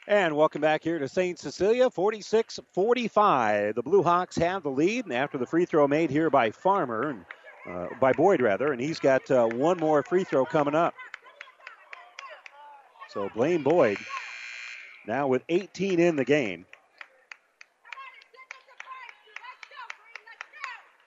And 0.08 0.36
welcome 0.36 0.60
back 0.60 0.84
here 0.84 1.00
to 1.00 1.08
St. 1.08 1.40
Cecilia, 1.40 1.90
46 1.90 2.60
45. 2.74 3.76
The 3.76 3.82
Blue 3.82 4.04
Hawks 4.04 4.36
have 4.36 4.62
the 4.62 4.70
lead 4.70 5.10
after 5.10 5.38
the 5.38 5.46
free 5.46 5.64
throw 5.64 5.88
made 5.88 6.10
here 6.10 6.30
by 6.30 6.52
Farmer, 6.52 7.10
and 7.10 7.26
uh, 7.70 7.88
by 8.02 8.12
Boyd 8.12 8.42
rather, 8.42 8.74
and 8.74 8.82
he's 8.82 9.00
got 9.00 9.32
uh, 9.32 9.48
one 9.48 9.78
more 9.78 10.04
free 10.04 10.26
throw 10.26 10.44
coming 10.44 10.76
up. 10.76 10.94
So 13.12 13.30
Blaine 13.34 13.64
Boyd 13.64 13.98
now 15.08 15.28
with 15.28 15.44
18 15.48 16.02
in 16.02 16.18
the 16.18 16.26
game. 16.26 16.66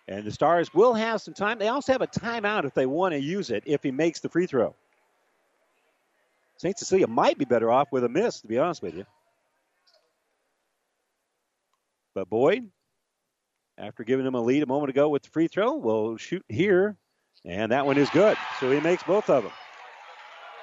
And 0.09 0.25
the 0.25 0.31
Stars 0.31 0.73
will 0.73 0.95
have 0.95 1.21
some 1.21 1.35
time. 1.35 1.59
They 1.59 1.69
also 1.69 1.93
have 1.93 2.01
a 2.01 2.07
timeout 2.07 2.65
if 2.65 2.73
they 2.73 2.87
want 2.87 3.13
to 3.13 3.21
use 3.21 3.51
it 3.51 3.63
if 3.67 3.83
he 3.83 3.91
makes 3.91 4.21
the 4.21 4.31
free 4.31 4.47
throw. 4.47 4.75
St. 6.59 6.79
Cecilia 6.79 7.07
might 7.07 7.39
be 7.39 7.45
better 7.45 7.71
off 7.71 7.89
with 7.93 8.05
a 8.05 8.09
miss, 8.09 8.41
to 8.41 8.49
be 8.49 8.59
honest 8.59 8.83
with 8.83 8.97
you. 8.97 9.05
But 12.15 12.31
Boyd, 12.31 12.71
after 13.77 14.05
giving 14.05 14.27
him 14.27 14.35
a 14.35 14.41
lead 14.41 14.63
a 14.63 14.67
moment 14.67 14.91
ago 14.91 15.11
with 15.11 15.23
the 15.23 15.29
free 15.31 15.49
throw, 15.49 15.75
will 15.75 16.17
shoot 16.17 16.45
here, 16.49 16.97
and 17.45 17.73
that 17.73 17.85
one 17.85 17.99
is 17.99 18.09
good. 18.11 18.39
So 18.59 18.71
he 18.71 18.81
makes 18.81 19.03
both 19.03 19.29
of 19.29 19.43
them. 19.43 19.53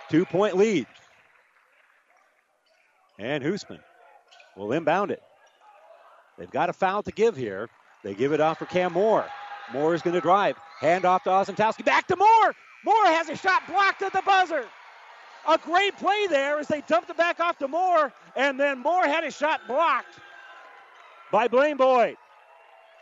Two 0.09 0.25
point 0.25 0.57
lead. 0.57 0.87
And 3.19 3.43
Hoosman 3.43 3.79
will 4.57 4.71
inbound 4.73 5.11
it. 5.11 5.21
They've 6.37 6.49
got 6.49 6.69
a 6.69 6.73
foul 6.73 7.03
to 7.03 7.11
give 7.11 7.35
here. 7.35 7.69
They 8.03 8.15
give 8.15 8.33
it 8.33 8.41
off 8.41 8.57
for 8.57 8.65
Cam 8.65 8.93
Moore. 8.93 9.25
Moore 9.71 9.93
is 9.93 10.01
going 10.01 10.15
to 10.15 10.21
drive. 10.21 10.57
Hand 10.79 11.05
off 11.05 11.23
to 11.23 11.29
Osentowski. 11.29 11.85
Back 11.85 12.07
to 12.07 12.15
Moore. 12.15 12.55
Moore 12.83 13.05
has 13.05 13.29
a 13.29 13.37
shot 13.37 13.61
blocked 13.67 14.01
at 14.01 14.11
the 14.11 14.23
buzzer. 14.25 14.65
A 15.47 15.57
great 15.57 15.97
play 15.97 16.27
there 16.27 16.59
as 16.59 16.67
they 16.67 16.81
dumped 16.81 17.09
it 17.09 17.17
back 17.17 17.39
off 17.39 17.57
to 17.57 17.67
Moore, 17.67 18.13
and 18.35 18.59
then 18.59 18.79
Moore 18.79 19.05
had 19.05 19.23
a 19.23 19.31
shot 19.31 19.67
blocked 19.67 20.19
by 21.31 21.47
Blaine 21.47 21.77
Boyd. 21.77 22.17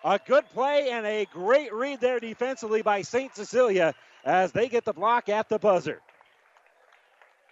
A 0.03 0.19
good 0.25 0.45
play 0.49 0.89
and 0.91 1.05
a 1.05 1.27
great 1.31 1.71
read 1.71 2.01
there 2.01 2.19
defensively 2.19 2.81
by 2.81 3.03
St. 3.03 3.35
Cecilia 3.35 3.93
as 4.25 4.51
they 4.51 4.67
get 4.67 4.85
the 4.85 4.93
block 4.93 5.29
at 5.29 5.49
the 5.49 5.59
buzzer. 5.59 6.01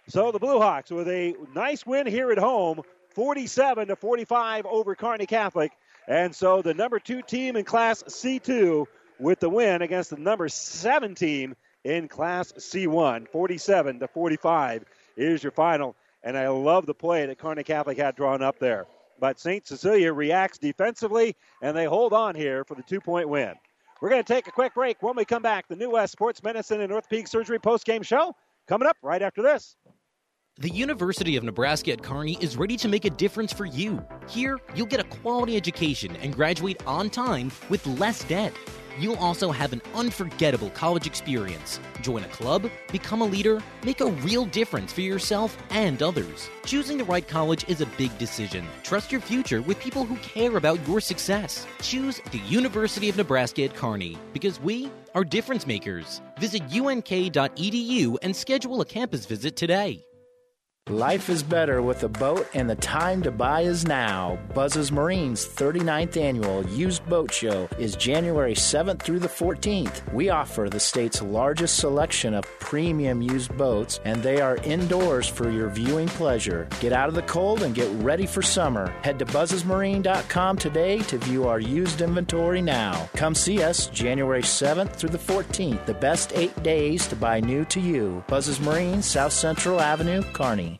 So 0.08 0.32
the 0.32 0.40
Blue 0.40 0.58
Hawks 0.58 0.90
with 0.90 1.06
a 1.06 1.34
nice 1.54 1.86
win 1.86 2.08
here 2.08 2.32
at 2.32 2.38
home, 2.38 2.82
47 3.14 3.88
to 3.88 3.96
45 3.96 4.66
over 4.66 4.96
Kearney 4.96 5.26
Catholic. 5.26 5.70
And 6.08 6.34
so 6.34 6.62
the 6.62 6.74
number 6.74 6.98
two 6.98 7.22
team 7.22 7.54
in 7.54 7.64
Class 7.64 8.02
C2 8.02 8.86
with 9.20 9.38
the 9.38 9.48
win 9.48 9.82
against 9.82 10.10
the 10.10 10.16
number 10.16 10.48
seven 10.48 11.14
team 11.14 11.54
in 11.84 12.08
Class 12.08 12.52
C1. 12.52 13.28
47 13.28 14.00
to 14.00 14.08
45 14.08 14.84
is 15.16 15.42
your 15.42 15.52
final. 15.52 15.96
And 16.22 16.36
I 16.36 16.48
love 16.48 16.86
the 16.86 16.94
play 16.94 17.26
that 17.26 17.38
Kearney 17.38 17.64
Catholic 17.64 17.98
had 17.98 18.16
drawn 18.16 18.42
up 18.42 18.58
there. 18.58 18.86
But 19.18 19.38
St. 19.38 19.66
Cecilia 19.66 20.12
reacts 20.12 20.58
defensively, 20.58 21.36
and 21.62 21.76
they 21.76 21.84
hold 21.84 22.12
on 22.12 22.34
here 22.34 22.64
for 22.64 22.74
the 22.74 22.82
two 22.82 23.00
point 23.00 23.28
win. 23.28 23.54
We're 24.00 24.08
going 24.08 24.22
to 24.22 24.32
take 24.32 24.46
a 24.46 24.52
quick 24.52 24.74
break. 24.74 25.02
When 25.02 25.14
we 25.14 25.26
come 25.26 25.42
back, 25.42 25.68
the 25.68 25.76
New 25.76 25.90
West 25.90 26.12
Sports 26.12 26.42
Medicine 26.42 26.80
and 26.80 26.90
Orthopedic 26.90 27.28
Surgery 27.28 27.58
post 27.58 27.84
game 27.84 28.02
show 28.02 28.34
coming 28.66 28.88
up 28.88 28.96
right 29.02 29.20
after 29.20 29.42
this. 29.42 29.76
The 30.56 30.70
University 30.70 31.36
of 31.36 31.44
Nebraska 31.44 31.92
at 31.92 32.02
Kearney 32.02 32.36
is 32.40 32.56
ready 32.56 32.76
to 32.78 32.88
make 32.88 33.04
a 33.04 33.10
difference 33.10 33.52
for 33.52 33.66
you. 33.66 34.04
Here, 34.28 34.58
you'll 34.74 34.86
get 34.86 35.00
a 35.00 35.04
quality 35.04 35.56
education 35.56 36.16
and 36.16 36.34
graduate 36.34 36.82
on 36.86 37.08
time 37.08 37.50
with 37.68 37.86
less 37.86 38.24
debt. 38.24 38.52
You'll 38.98 39.16
also 39.16 39.50
have 39.50 39.72
an 39.72 39.82
unforgettable 39.94 40.70
college 40.70 41.06
experience. 41.06 41.80
Join 42.00 42.24
a 42.24 42.28
club, 42.28 42.70
become 42.90 43.20
a 43.20 43.24
leader, 43.24 43.62
make 43.84 44.00
a 44.00 44.10
real 44.10 44.44
difference 44.44 44.92
for 44.92 45.00
yourself 45.00 45.56
and 45.70 46.02
others. 46.02 46.48
Choosing 46.64 46.98
the 46.98 47.04
right 47.04 47.26
college 47.26 47.64
is 47.68 47.80
a 47.80 47.86
big 47.98 48.16
decision. 48.18 48.66
Trust 48.82 49.12
your 49.12 49.20
future 49.20 49.62
with 49.62 49.80
people 49.80 50.04
who 50.04 50.16
care 50.16 50.56
about 50.56 50.86
your 50.86 51.00
success. 51.00 51.66
Choose 51.80 52.20
the 52.32 52.38
University 52.38 53.08
of 53.08 53.16
Nebraska 53.16 53.64
at 53.64 53.74
Kearney 53.74 54.18
because 54.32 54.60
we 54.60 54.90
are 55.14 55.24
difference 55.24 55.66
makers. 55.66 56.20
Visit 56.38 56.62
unk.edu 56.62 58.16
and 58.22 58.34
schedule 58.34 58.80
a 58.80 58.84
campus 58.84 59.26
visit 59.26 59.56
today. 59.56 60.04
Life 60.90 61.30
is 61.30 61.44
better 61.44 61.82
with 61.82 62.02
a 62.02 62.08
boat, 62.08 62.48
and 62.52 62.68
the 62.68 62.74
time 62.74 63.22
to 63.22 63.30
buy 63.30 63.60
is 63.60 63.86
now. 63.86 64.36
Buzz's 64.54 64.90
Marines 64.90 65.46
39th 65.46 66.16
Annual 66.16 66.66
Used 66.66 67.08
Boat 67.08 67.32
Show 67.32 67.68
is 67.78 67.94
January 67.94 68.54
7th 68.54 69.00
through 69.00 69.20
the 69.20 69.28
14th. 69.28 70.12
We 70.12 70.30
offer 70.30 70.68
the 70.68 70.80
state's 70.80 71.22
largest 71.22 71.76
selection 71.76 72.34
of 72.34 72.44
premium 72.58 73.22
used 73.22 73.56
boats, 73.56 74.00
and 74.04 74.20
they 74.20 74.40
are 74.40 74.56
indoors 74.64 75.28
for 75.28 75.48
your 75.48 75.68
viewing 75.68 76.08
pleasure. 76.08 76.66
Get 76.80 76.92
out 76.92 77.08
of 77.08 77.14
the 77.14 77.22
cold 77.22 77.62
and 77.62 77.72
get 77.72 77.88
ready 78.02 78.26
for 78.26 78.42
summer. 78.42 78.88
Head 79.04 79.20
to 79.20 79.26
buzzesmarine.com 79.26 80.58
today 80.58 80.98
to 81.02 81.18
view 81.18 81.46
our 81.46 81.60
used 81.60 82.00
inventory 82.00 82.62
now. 82.62 83.08
Come 83.14 83.36
see 83.36 83.62
us 83.62 83.86
January 83.86 84.42
7th 84.42 84.96
through 84.96 85.10
the 85.10 85.18
14th, 85.18 85.86
the 85.86 85.94
best 85.94 86.32
eight 86.34 86.60
days 86.64 87.06
to 87.06 87.14
buy 87.14 87.38
new 87.38 87.64
to 87.66 87.78
you. 87.78 88.24
Buzz's 88.26 88.58
Marine, 88.58 89.02
South 89.02 89.32
Central 89.32 89.80
Avenue, 89.80 90.24
Kearney. 90.32 90.79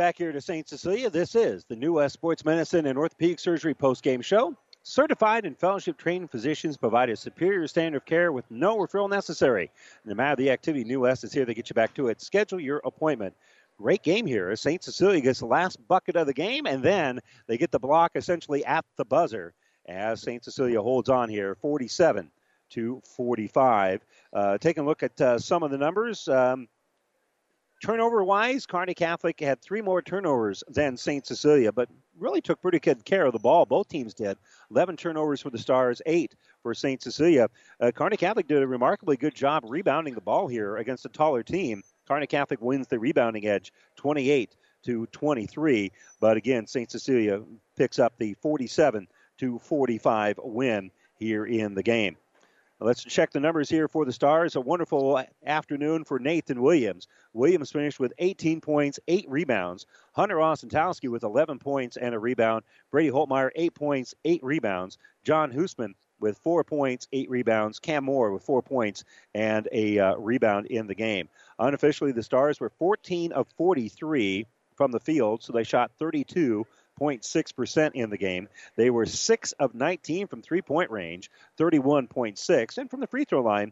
back 0.01 0.17
here 0.17 0.31
to 0.31 0.41
St. 0.41 0.67
Cecilia. 0.67 1.11
This 1.11 1.35
is 1.35 1.63
the 1.65 1.75
New 1.75 1.93
West 1.93 2.13
Sports 2.13 2.43
Medicine 2.43 2.87
and 2.87 2.97
Orthopedic 2.97 3.37
Surgery 3.37 3.75
post-game 3.75 4.19
show. 4.19 4.57
Certified 4.81 5.45
and 5.45 5.55
fellowship 5.55 5.95
trained 5.95 6.31
physicians 6.31 6.75
provide 6.75 7.11
a 7.11 7.15
superior 7.15 7.67
standard 7.67 7.97
of 7.97 8.05
care 8.05 8.31
with 8.31 8.49
no 8.49 8.77
referral 8.77 9.07
necessary. 9.07 9.69
No 10.03 10.15
matter 10.15 10.37
the 10.37 10.49
activity, 10.49 10.83
New 10.85 11.01
West 11.01 11.23
is 11.23 11.31
here 11.31 11.45
to 11.45 11.53
get 11.53 11.69
you 11.69 11.75
back 11.75 11.93
to 11.93 12.07
it. 12.07 12.19
Schedule 12.19 12.59
your 12.59 12.81
appointment. 12.83 13.35
Great 13.77 14.01
game 14.01 14.25
here. 14.25 14.55
St. 14.55 14.83
Cecilia 14.83 15.21
gets 15.21 15.37
the 15.37 15.45
last 15.45 15.77
bucket 15.87 16.15
of 16.15 16.25
the 16.25 16.33
game, 16.33 16.65
and 16.65 16.81
then 16.81 17.19
they 17.45 17.59
get 17.59 17.69
the 17.69 17.77
block 17.77 18.13
essentially 18.15 18.65
at 18.65 18.83
the 18.97 19.05
buzzer 19.05 19.53
as 19.85 20.19
St. 20.19 20.43
Cecilia 20.43 20.81
holds 20.81 21.09
on 21.09 21.29
here 21.29 21.53
47 21.53 22.31
to 22.71 22.99
45. 23.15 24.01
Uh, 24.33 24.57
taking 24.57 24.81
a 24.81 24.87
look 24.87 25.03
at 25.03 25.21
uh, 25.21 25.37
some 25.37 25.61
of 25.61 25.69
the 25.69 25.77
numbers. 25.77 26.27
Um, 26.27 26.67
Turnover 27.81 28.23
wise, 28.23 28.67
Kearney 28.67 28.93
Catholic 28.93 29.39
had 29.39 29.59
three 29.59 29.81
more 29.81 30.03
turnovers 30.03 30.63
than 30.67 30.95
St. 30.95 31.25
Cecilia, 31.25 31.71
but 31.71 31.89
really 32.19 32.39
took 32.39 32.61
pretty 32.61 32.79
good 32.79 33.03
care 33.05 33.25
of 33.25 33.33
the 33.33 33.39
ball. 33.39 33.65
Both 33.65 33.87
teams 33.87 34.13
did. 34.13 34.37
11 34.69 34.97
turnovers 34.97 35.41
for 35.41 35.49
the 35.49 35.57
Stars, 35.57 35.99
8 36.05 36.35
for 36.61 36.75
St. 36.75 37.01
Cecilia. 37.01 37.47
Uh, 37.79 37.89
Kearney 37.89 38.17
Catholic 38.17 38.47
did 38.47 38.61
a 38.61 38.67
remarkably 38.67 39.17
good 39.17 39.33
job 39.33 39.63
rebounding 39.67 40.13
the 40.13 40.21
ball 40.21 40.47
here 40.47 40.77
against 40.77 41.05
a 41.05 41.09
taller 41.09 41.41
team. 41.41 41.81
Kearney 42.07 42.27
Catholic 42.27 42.61
wins 42.61 42.85
the 42.85 42.99
rebounding 42.99 43.47
edge 43.47 43.73
28 43.95 44.55
to 44.83 45.07
23. 45.07 45.91
But 46.19 46.37
again, 46.37 46.67
St. 46.67 46.91
Cecilia 46.91 47.41
picks 47.75 47.97
up 47.97 48.13
the 48.19 48.35
47 48.35 49.07
to 49.39 49.57
45 49.57 50.39
win 50.43 50.91
here 51.15 51.47
in 51.47 51.73
the 51.73 51.83
game. 51.83 52.15
Let's 52.83 53.03
check 53.03 53.29
the 53.29 53.39
numbers 53.39 53.69
here 53.69 53.87
for 53.87 54.05
the 54.05 54.11
Stars. 54.11 54.55
A 54.55 54.61
wonderful 54.61 55.23
afternoon 55.45 56.03
for 56.03 56.17
Nathan 56.17 56.63
Williams. 56.63 57.07
Williams 57.31 57.69
finished 57.69 57.99
with 57.99 58.11
18 58.17 58.59
points, 58.59 58.99
8 59.07 59.29
rebounds. 59.29 59.85
Hunter 60.13 60.37
Osentowski 60.37 61.07
with 61.07 61.21
11 61.21 61.59
points 61.59 61.95
and 61.95 62.15
a 62.15 62.19
rebound. 62.19 62.63
Brady 62.89 63.11
Holtmeyer, 63.11 63.51
8 63.55 63.75
points, 63.75 64.15
8 64.25 64.43
rebounds. 64.43 64.97
John 65.23 65.51
Hoosman 65.51 65.93
with 66.19 66.39
4 66.39 66.63
points, 66.63 67.07
8 67.13 67.29
rebounds. 67.29 67.77
Cam 67.77 68.03
Moore 68.05 68.31
with 68.31 68.41
4 68.41 68.63
points 68.63 69.03
and 69.35 69.69
a 69.71 69.99
uh, 69.99 70.15
rebound 70.15 70.65
in 70.65 70.87
the 70.87 70.95
game. 70.95 71.29
Unofficially, 71.59 72.13
the 72.13 72.23
Stars 72.23 72.59
were 72.59 72.71
14 72.71 73.31
of 73.33 73.45
43 73.57 74.47
from 74.75 74.91
the 74.91 74.99
field, 74.99 75.43
so 75.43 75.53
they 75.53 75.63
shot 75.63 75.91
32 75.99 76.65
0.6% 77.01 77.91
in 77.95 78.09
the 78.09 78.17
game. 78.17 78.47
They 78.75 78.89
were 78.89 79.05
6 79.05 79.51
of 79.53 79.73
19 79.73 80.27
from 80.27 80.41
three 80.41 80.61
point 80.61 80.91
range, 80.91 81.31
31.6. 81.57 82.77
And 82.77 82.89
from 82.89 82.99
the 82.99 83.07
free 83.07 83.25
throw 83.25 83.41
line, 83.41 83.71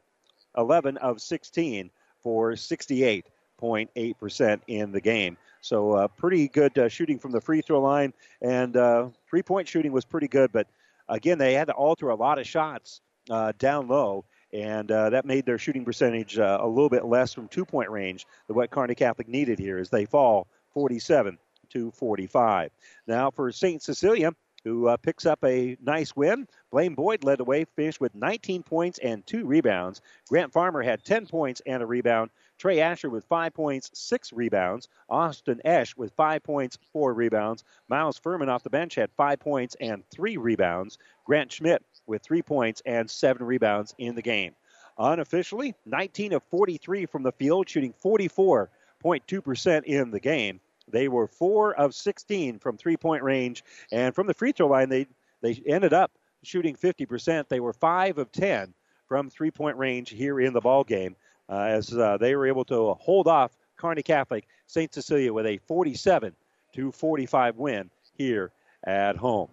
11 0.57 0.97
of 0.97 1.22
16 1.22 1.91
for 2.22 2.53
68.8% 2.53 4.61
in 4.68 4.91
the 4.91 5.01
game. 5.01 5.38
So 5.61 5.93
uh, 5.93 6.07
pretty 6.07 6.47
good 6.47 6.77
uh, 6.77 6.89
shooting 6.89 7.19
from 7.19 7.31
the 7.31 7.41
free 7.41 7.61
throw 7.61 7.81
line. 7.81 8.14
And 8.41 8.76
uh, 8.76 9.10
three 9.30 9.43
point 9.43 9.68
shooting 9.68 9.91
was 9.91 10.06
pretty 10.06 10.27
good. 10.27 10.51
But 10.51 10.68
again, 11.07 11.38
they 11.38 11.53
had 11.53 11.68
to 11.68 11.73
alter 11.73 12.10
a 12.10 12.15
lot 12.15 12.39
of 12.39 12.47
shots 12.47 13.01
uh, 13.30 13.53
down 13.57 13.88
low. 13.88 14.26
And 14.51 14.91
uh, 14.91 15.11
that 15.11 15.26
made 15.26 15.45
their 15.45 15.60
shooting 15.60 15.85
percentage 15.85 16.39
uh, 16.39 16.57
a 16.60 16.68
little 16.68 16.89
bit 16.89 17.06
less 17.06 17.34
from 17.34 17.47
two 17.47 17.65
point 17.65 17.91
range 17.91 18.26
than 18.47 18.56
what 18.56 18.72
Kearney 18.72 18.95
Catholic 18.95 19.27
needed 19.27 19.60
here 19.60 19.77
as 19.77 19.89
they 19.89 20.06
fall 20.06 20.47
47 20.73 21.38
to 21.70 21.91
45. 21.91 22.72
Now 23.08 23.32
for 23.32 23.52
St. 23.52 23.82
Cecilia, 23.82 24.34
who 24.64 24.88
uh, 24.88 24.98
picks 24.98 25.26
up 25.26 25.44
a 25.44 25.78
nice 25.82 26.16
win. 26.16 26.48
Blaine 26.72 26.96
Boyd 26.96 27.24
led 27.24 27.40
the 27.40 27.44
way, 27.44 27.66
finished 27.76 28.02
with 28.02 28.14
19 28.16 28.64
points 28.64 29.00
and 29.00 29.26
two 29.26 29.46
rebounds. 29.46 30.02
Grant 30.28 30.52
Farmer 30.52 30.82
had 30.82 31.04
10 31.04 31.28
points 31.28 31.62
and 31.66 31.82
a 31.82 31.86
rebound. 31.86 32.30
Trey 32.58 32.82
Asher 32.82 33.10
with 33.10 33.24
five 33.26 33.54
points, 33.54 33.90
six 33.94 34.34
rebounds. 34.34 34.90
Austin 35.10 35.62
Esch 35.64 35.96
with 35.96 36.12
five 36.14 36.44
points, 36.44 36.78
four 36.91 37.14
rebounds. 37.14 37.64
Miles 37.88 38.20
Furman 38.20 38.50
off 38.50 38.64
the 38.64 38.70
bench 38.70 38.96
had 38.96 39.10
five 39.16 39.40
points 39.40 39.76
and 39.80 40.04
three 40.10 40.36
rebounds. 40.36 40.98
Grant 41.26 41.52
Schmidt 41.52 41.84
with 42.06 42.22
three 42.22 42.41
points 42.41 42.82
and 42.86 43.10
seven 43.10 43.48
rebounds 43.48 43.96
in 43.98 44.16
the 44.16 44.22
game. 44.22 44.56
Unofficially, 44.98 45.74
19 45.86 46.34
of 46.34 46.44
43 46.44 47.06
from 47.06 47.24
the 47.24 47.32
field, 47.32 47.70
shooting 47.70 47.94
44.2% 48.04 49.84
in 49.86 50.12
the 50.12 50.20
game. 50.20 50.60
They 50.91 51.07
were 51.07 51.28
four 51.28 51.74
of 51.76 51.94
16 51.94 52.60
from 52.60 52.78
three 52.78 52.98
point 52.98 53.24
range, 53.24 53.64
and 53.91 54.14
from 54.14 54.28
the 54.28 54.34
free 54.34 54.52
throw 54.52 54.68
line, 54.68 54.90
they 54.90 55.07
they 55.41 55.61
ended 55.66 55.94
up 55.94 56.11
shooting 56.44 56.76
50%. 56.76 57.48
They 57.48 57.60
were 57.60 57.74
5 57.74 58.18
of 58.18 58.32
10 58.32 58.74
from 59.07 59.30
three 59.30 59.52
point 59.52 59.78
range 59.78 60.10
here 60.10 60.40
in 60.40 60.53
the 60.53 60.61
ball 60.61 60.84
game 60.84 61.16
uh, 61.49 61.61
as 61.61 61.95
uh, 61.98 62.18
they 62.18 62.36
were 62.36 62.48
able 62.48 62.66
to 62.66 62.94
hold 62.94 63.28
off 63.28 63.57
Kearney 63.78 64.03
Catholic 64.03 64.48
St. 64.68 64.94
Cecilia 64.94 65.34
with 65.34 65.45
a 65.45 65.57
47 65.60 66.36
to 66.74 66.91
45 66.91 67.57
win 67.57 67.90
here 68.18 68.52
at 68.86 69.16
home. 69.16 69.49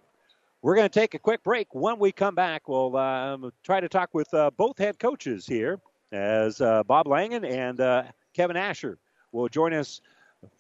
We're 0.63 0.75
going 0.75 0.89
to 0.89 1.01
take 1.01 1.15
a 1.15 1.19
quick 1.19 1.43
break. 1.43 1.75
When 1.75 1.99
we 1.99 2.13
come 2.13 2.35
back, 2.35 2.69
we'll 2.69 2.97
um, 2.97 3.53
try 3.63 3.81
to 3.81 3.89
talk 3.89 4.11
with 4.13 4.33
uh, 4.35 4.51
both 4.57 4.79
head 4.79 4.99
coaches 4.99 5.47
here 5.47 5.79
as 6.13 6.61
uh, 6.61 6.83
Bob 6.83 7.07
Langen 7.07 7.45
and 7.45 7.81
uh, 7.81 8.05
Kevin 8.35 8.57
Asher 8.57 8.99
will 9.33 9.49
join 9.49 9.73
us 9.73 10.01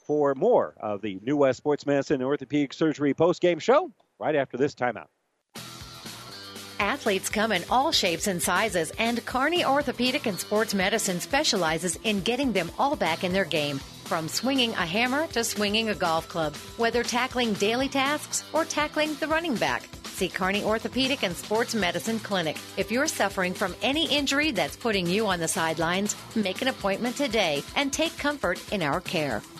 for 0.07 0.35
more 0.35 0.74
of 0.81 1.03
the 1.03 1.19
New 1.23 1.36
West 1.36 1.59
Sports 1.59 1.86
Medicine 1.86 2.16
and 2.16 2.24
Orthopedic 2.24 2.73
Surgery 2.73 3.15
post-game 3.15 3.59
show 3.59 3.90
right 4.19 4.35
after 4.36 4.57
this 4.57 4.74
timeout. 4.74 5.07
Athletes 6.78 7.31
come 7.31 7.53
in 7.53 7.65
all 7.70 7.90
shapes 7.90 8.27
and 8.27 8.43
sizes, 8.43 8.93
and 8.98 9.24
Kearney 9.24 9.65
Orthopedic 9.65 10.27
and 10.27 10.39
Sports 10.39 10.74
Medicine 10.74 11.20
specializes 11.20 11.98
in 12.05 12.20
getting 12.20 12.53
them 12.53 12.70
all 12.78 12.97
back 12.97 13.24
in 13.24 13.32
their 13.32 13.44
game. 13.44 13.78
From 14.05 14.28
swinging 14.28 14.70
a 14.73 14.86
hammer 14.86 15.27
to 15.28 15.43
swinging 15.43 15.89
a 15.89 15.94
golf 15.94 16.28
club, 16.28 16.55
whether 16.77 17.03
tackling 17.03 17.55
daily 17.55 17.89
tasks 17.89 18.44
or 18.53 18.65
tackling 18.65 19.15
the 19.16 19.27
running 19.27 19.57
back. 19.57 19.89
See 20.05 20.28
Kearney 20.28 20.62
Orthopedic 20.62 21.24
and 21.24 21.36
Sports 21.36 21.74
Medicine 21.74 22.20
Clinic. 22.20 22.57
If 22.77 22.90
you're 22.90 23.09
suffering 23.09 23.53
from 23.53 23.74
any 23.82 24.09
injury 24.15 24.51
that's 24.53 24.77
putting 24.77 25.07
you 25.07 25.27
on 25.27 25.40
the 25.40 25.48
sidelines, 25.48 26.15
make 26.35 26.62
an 26.62 26.69
appointment 26.69 27.16
today 27.16 27.65
and 27.74 27.93
take 27.93 28.16
comfort 28.16 28.61
in 28.73 28.82
our 28.82 29.01
care. 29.01 29.43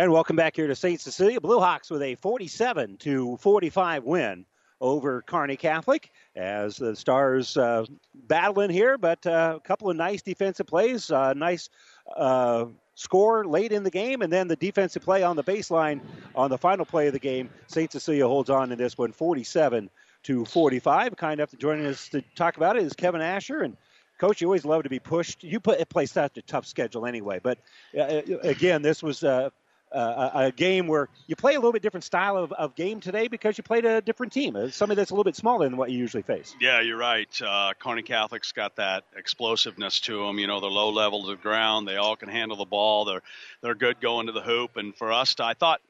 And 0.00 0.10
welcome 0.12 0.34
back 0.34 0.56
here 0.56 0.66
to 0.66 0.74
St. 0.74 0.98
Cecilia. 0.98 1.42
Blue 1.42 1.60
Hawks 1.60 1.90
with 1.90 2.00
a 2.00 2.14
47 2.14 2.96
to 3.00 3.36
45 3.36 4.04
win 4.04 4.46
over 4.80 5.20
Kearney 5.20 5.58
Catholic 5.58 6.10
as 6.34 6.76
the 6.76 6.96
Stars 6.96 7.54
uh, 7.58 7.84
battling 8.14 8.70
here, 8.70 8.96
but 8.96 9.26
uh, 9.26 9.58
a 9.58 9.60
couple 9.60 9.90
of 9.90 9.98
nice 9.98 10.22
defensive 10.22 10.66
plays, 10.66 11.10
uh, 11.10 11.34
nice 11.34 11.68
uh, 12.16 12.64
score 12.94 13.44
late 13.44 13.72
in 13.72 13.82
the 13.82 13.90
game, 13.90 14.22
and 14.22 14.32
then 14.32 14.48
the 14.48 14.56
defensive 14.56 15.02
play 15.02 15.22
on 15.22 15.36
the 15.36 15.44
baseline 15.44 16.00
on 16.34 16.48
the 16.48 16.56
final 16.56 16.86
play 16.86 17.08
of 17.08 17.12
the 17.12 17.18
game. 17.18 17.50
St. 17.66 17.92
Cecilia 17.92 18.26
holds 18.26 18.48
on 18.48 18.72
in 18.72 18.78
this 18.78 18.96
one 18.96 19.12
47 19.12 19.90
to 20.22 20.46
45. 20.46 21.14
Kind 21.18 21.40
enough 21.40 21.50
to 21.50 21.58
join 21.58 21.84
us 21.84 22.08
to 22.08 22.22
talk 22.36 22.56
about 22.56 22.78
it 22.78 22.84
is 22.84 22.94
Kevin 22.94 23.20
Asher 23.20 23.60
and 23.60 23.76
Coach, 24.16 24.42
you 24.42 24.48
always 24.48 24.66
love 24.66 24.82
to 24.82 24.90
be 24.90 24.98
pushed. 24.98 25.42
You 25.42 25.60
put 25.60 25.86
play 25.88 26.04
such 26.04 26.36
a 26.36 26.42
tough 26.42 26.66
schedule 26.66 27.06
anyway, 27.06 27.40
but 27.42 27.58
uh, 27.98 28.20
again, 28.42 28.82
this 28.82 29.02
was 29.02 29.24
uh, 29.92 29.96
uh, 29.96 30.30
a 30.34 30.52
game 30.52 30.86
where 30.86 31.08
you 31.26 31.34
play 31.34 31.54
a 31.54 31.58
little 31.58 31.72
bit 31.72 31.82
different 31.82 32.04
style 32.04 32.36
of, 32.36 32.52
of 32.52 32.74
game 32.74 33.00
today 33.00 33.28
because 33.28 33.58
you 33.58 33.64
played 33.64 33.84
a 33.84 34.00
different 34.00 34.32
team, 34.32 34.54
uh, 34.54 34.70
somebody 34.70 34.96
that's 34.96 35.10
a 35.10 35.14
little 35.14 35.24
bit 35.24 35.36
smaller 35.36 35.68
than 35.68 35.76
what 35.76 35.90
you 35.90 35.98
usually 35.98 36.22
face. 36.22 36.54
Yeah, 36.60 36.80
you're 36.80 36.96
right. 36.96 37.28
Uh, 37.40 37.72
Kearney 37.78 38.02
Catholic's 38.02 38.52
got 38.52 38.76
that 38.76 39.04
explosiveness 39.16 40.00
to 40.00 40.24
them. 40.26 40.38
You 40.38 40.46
know, 40.46 40.60
they're 40.60 40.70
low 40.70 40.90
level 40.90 41.24
to 41.24 41.30
the 41.30 41.36
ground. 41.36 41.88
They 41.88 41.96
all 41.96 42.16
can 42.16 42.28
handle 42.28 42.56
the 42.56 42.64
ball. 42.64 43.04
They're 43.04 43.22
they're 43.62 43.74
good 43.74 44.00
going 44.00 44.26
to 44.26 44.32
the 44.32 44.42
hoop. 44.42 44.76
And 44.76 44.94
for 44.94 45.12
us, 45.12 45.34
to, 45.36 45.44
I 45.44 45.54
thought 45.54 45.80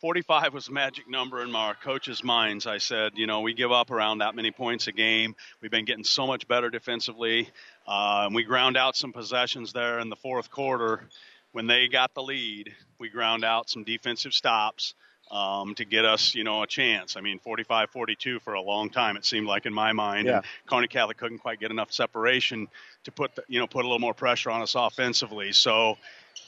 45 0.00 0.54
was 0.54 0.68
a 0.68 0.72
magic 0.72 1.08
number 1.10 1.42
in 1.42 1.54
our 1.54 1.74
coaches' 1.74 2.24
minds. 2.24 2.66
I 2.66 2.78
said, 2.78 3.12
you 3.16 3.26
know, 3.26 3.40
we 3.40 3.52
give 3.52 3.70
up 3.70 3.90
around 3.90 4.18
that 4.18 4.34
many 4.34 4.50
points 4.50 4.86
a 4.86 4.92
game. 4.92 5.36
We've 5.60 5.70
been 5.70 5.84
getting 5.84 6.04
so 6.04 6.26
much 6.26 6.48
better 6.48 6.70
defensively. 6.70 7.50
Uh, 7.86 8.22
and 8.24 8.34
we 8.34 8.42
ground 8.44 8.78
out 8.78 8.96
some 8.96 9.12
possessions 9.12 9.74
there 9.74 9.98
in 9.98 10.08
the 10.08 10.16
fourth 10.16 10.50
quarter 10.50 11.06
when 11.52 11.66
they 11.66 11.88
got 11.88 12.14
the 12.14 12.22
lead, 12.22 12.74
we 12.98 13.08
ground 13.08 13.44
out 13.44 13.68
some 13.68 13.84
defensive 13.84 14.32
stops 14.32 14.94
um, 15.30 15.74
to 15.76 15.84
get 15.84 16.04
us, 16.04 16.34
you 16.34 16.44
know, 16.44 16.62
a 16.62 16.66
chance. 16.66 17.16
I 17.16 17.20
mean, 17.20 17.38
45-42 17.46 18.40
for 18.40 18.54
a 18.54 18.60
long 18.60 18.90
time 18.90 19.16
it 19.16 19.24
seemed 19.24 19.46
like 19.46 19.66
in 19.66 19.72
my 19.72 19.92
mind. 19.92 20.26
Yeah. 20.26 20.38
And 20.38 20.44
Kearney 20.66 20.88
Catholic 20.88 21.18
couldn't 21.18 21.38
quite 21.38 21.60
get 21.60 21.70
enough 21.70 21.92
separation 21.92 22.68
to 23.04 23.12
put, 23.12 23.34
the, 23.36 23.44
you 23.48 23.60
know, 23.60 23.66
put 23.66 23.84
a 23.84 23.88
little 23.88 24.00
more 24.00 24.14
pressure 24.14 24.50
on 24.50 24.62
us 24.62 24.74
offensively. 24.76 25.52
So 25.52 25.96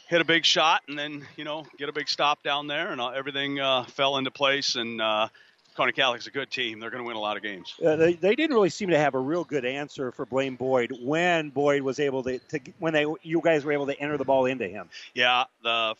hit 0.08 0.20
a 0.20 0.24
big 0.24 0.44
shot 0.44 0.82
and 0.88 0.98
then, 0.98 1.26
you 1.36 1.44
know, 1.44 1.64
get 1.78 1.88
a 1.88 1.92
big 1.92 2.08
stop 2.08 2.42
down 2.42 2.66
there 2.66 2.90
and 2.90 3.00
uh, 3.00 3.10
everything 3.10 3.60
uh, 3.60 3.84
fell 3.84 4.16
into 4.16 4.30
place 4.30 4.74
and. 4.74 5.00
Uh, 5.00 5.28
Kearney 5.77 5.93
Catholic's 5.93 6.27
a 6.27 6.31
good 6.31 6.51
team. 6.51 6.81
They're 6.81 6.90
going 6.90 7.03
to 7.03 7.07
win 7.07 7.16
a 7.16 7.20
lot 7.20 7.36
of 7.36 7.43
games. 7.43 7.74
Uh, 7.85 7.97
they, 7.97 8.15
they 8.15 8.35
didn't 8.35 8.55
really 8.55 8.70
seem 8.70 8.90
to 8.90 8.99
have 8.99 9.15
a 9.15 9.19
real 9.19 9.44
good 9.44 9.65
answer 9.65 10.12
for 10.12 10.27
Blaine 10.27 10.57
Boyd 10.57 10.93
when 11.01 11.51
Boyd 11.51 11.82
was 11.82 11.99
able 11.99 12.23
to, 12.24 12.39
to 12.39 12.61
when 12.78 12.93
they 12.93 13.07
you 13.23 13.40
guys 13.43 13.65
were 13.65 13.73
able 13.73 13.86
to 13.86 13.99
enter 13.99 14.16
the 14.16 14.24
ball 14.24 14.47
into 14.47 14.69
him. 14.69 14.89
Yeah, 15.15 15.44
the 15.62 15.94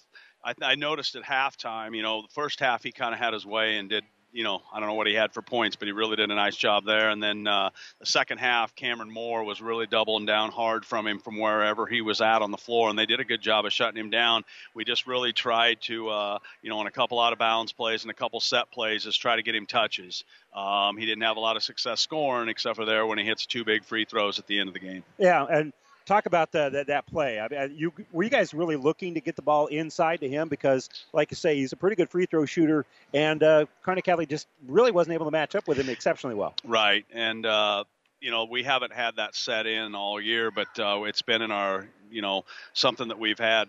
I, 0.45 0.55
I 0.63 0.75
noticed 0.75 1.17
at 1.17 1.23
halftime. 1.23 1.97
You 1.97 2.03
know, 2.03 2.23
the 2.23 2.29
first 2.29 2.61
half 2.61 2.83
he 2.83 2.93
kind 2.93 3.15
of 3.15 3.21
had 3.21 3.33
his 3.33 3.47
way 3.47 3.79
and 3.79 3.89
did. 3.89 4.05
You 4.33 4.45
know, 4.45 4.63
I 4.73 4.81
don't 4.81 4.89
know 4.89 4.95
what 4.95 5.07
he 5.07 5.15
had 5.15 5.33
for 5.33 5.43
points, 5.43 5.77
but 5.77 5.87
he 5.87 5.93
really 5.93 6.17
did 6.17 6.31
a 6.31 6.35
nice 6.35 6.57
job 6.57 6.85
there. 6.87 7.11
And 7.11 7.23
then 7.23 7.47
uh, 7.47 7.71
the 8.01 8.07
second 8.07 8.39
half, 8.39 8.75
Cameron 8.75 9.11
Moore 9.11 9.45
was 9.45 9.61
really 9.61 9.87
doubling 9.87 10.25
down 10.25 10.51
hard 10.51 10.87
from 10.87 11.07
him 11.07 11.19
from 11.19 11.39
wherever 11.39 11.87
he 11.87 12.01
was 12.01 12.21
at 12.21 12.41
on 12.41 12.51
the 12.51 12.57
floor, 12.57 12.89
and 12.89 12.99
they 12.99 13.07
did 13.07 13.21
a 13.21 13.25
good 13.25 13.43
job 13.43 13.67
of 13.67 13.73
shutting 13.73 14.01
him 14.01 14.11
down. 14.11 14.43
We 14.75 14.85
just 14.85 15.07
really 15.07 15.33
tried 15.33 15.83
to, 15.83 16.09
uh, 16.09 16.39
you 16.63 16.71
know, 16.71 16.79
on 16.79 16.87
a 16.87 16.91
couple 16.91 17.21
out 17.21 17.33
of 17.33 17.39
bounds 17.39 17.73
plays 17.73 18.03
and 18.03 18.11
a 18.11 18.15
couple 18.15 18.41
set 18.41 18.71
plays, 18.71 19.05
just 19.05 19.21
try 19.21 19.37
to 19.37 19.43
get 19.43 19.55
him 19.55 19.67
touches. 19.67 20.25
Um, 20.55 20.97
he 20.97 21.05
didn't 21.05 21.23
have 21.23 21.37
a 21.37 21.41
lot 21.41 21.57
of 21.57 21.63
success 21.63 22.01
scoring, 22.01 22.49
except 22.49 22.77
for 22.77 22.85
there 22.85 23.07
when 23.07 23.19
he 23.19 23.25
hits 23.25 23.47
two 23.47 23.65
big 23.65 23.85
free 23.85 24.05
throws 24.05 24.39
at 24.39 24.47
the 24.47 24.59
end 24.59 24.69
of 24.69 24.75
the 24.75 24.81
game. 24.81 25.05
Yeah, 25.19 25.45
and 25.45 25.73
talk 26.05 26.27
about 26.27 26.53
the, 26.53 26.71
that 26.71 26.87
that 26.89 27.07
play. 27.07 27.41
I 27.41 27.49
mean, 27.49 27.77
you 27.77 27.93
were 28.13 28.23
you 28.23 28.31
guys 28.31 28.55
really 28.55 28.77
looking 28.77 29.15
to 29.15 29.21
get 29.21 29.37
the 29.37 29.43
ball 29.43 29.67
inside 29.67 30.21
to 30.21 30.29
him 30.29 30.49
because, 30.49 30.89
like 31.13 31.31
you 31.31 31.37
say, 31.37 31.57
he's 31.57 31.73
a 31.73 31.77
pretty 31.77 31.97
good 31.97 32.11
free 32.11 32.27
throw 32.27 32.45
shooter, 32.47 32.85
and 33.15 33.43
uh, 33.43 33.67
Catholic 33.85 34.29
just 34.29 34.47
really 34.67 34.91
wasn't 34.91 35.15
able 35.15 35.27
to 35.27 35.31
match 35.31 35.55
up 35.55 35.67
with 35.69 35.79
him 35.79 35.89
exceptionally 35.89 36.37
well. 36.37 36.55
Right, 36.65 37.05
and 37.13 37.45
uh, 37.47 37.85
you 38.21 38.31
know 38.31 38.45
we 38.45 38.63
haven't 38.63 38.93
had 38.93 39.17
that 39.17 39.35
set 39.35 39.67
in 39.67 39.95
all 39.95 40.21
year, 40.21 40.51
but 40.51 40.79
uh, 40.79 41.03
it's 41.05 41.23
been 41.23 41.43
in 41.43 41.51
our 41.51 41.89
you 42.11 42.23
know 42.23 42.45
something 42.73 43.09
that 43.09 43.19
we've 43.19 43.39
had 43.39 43.69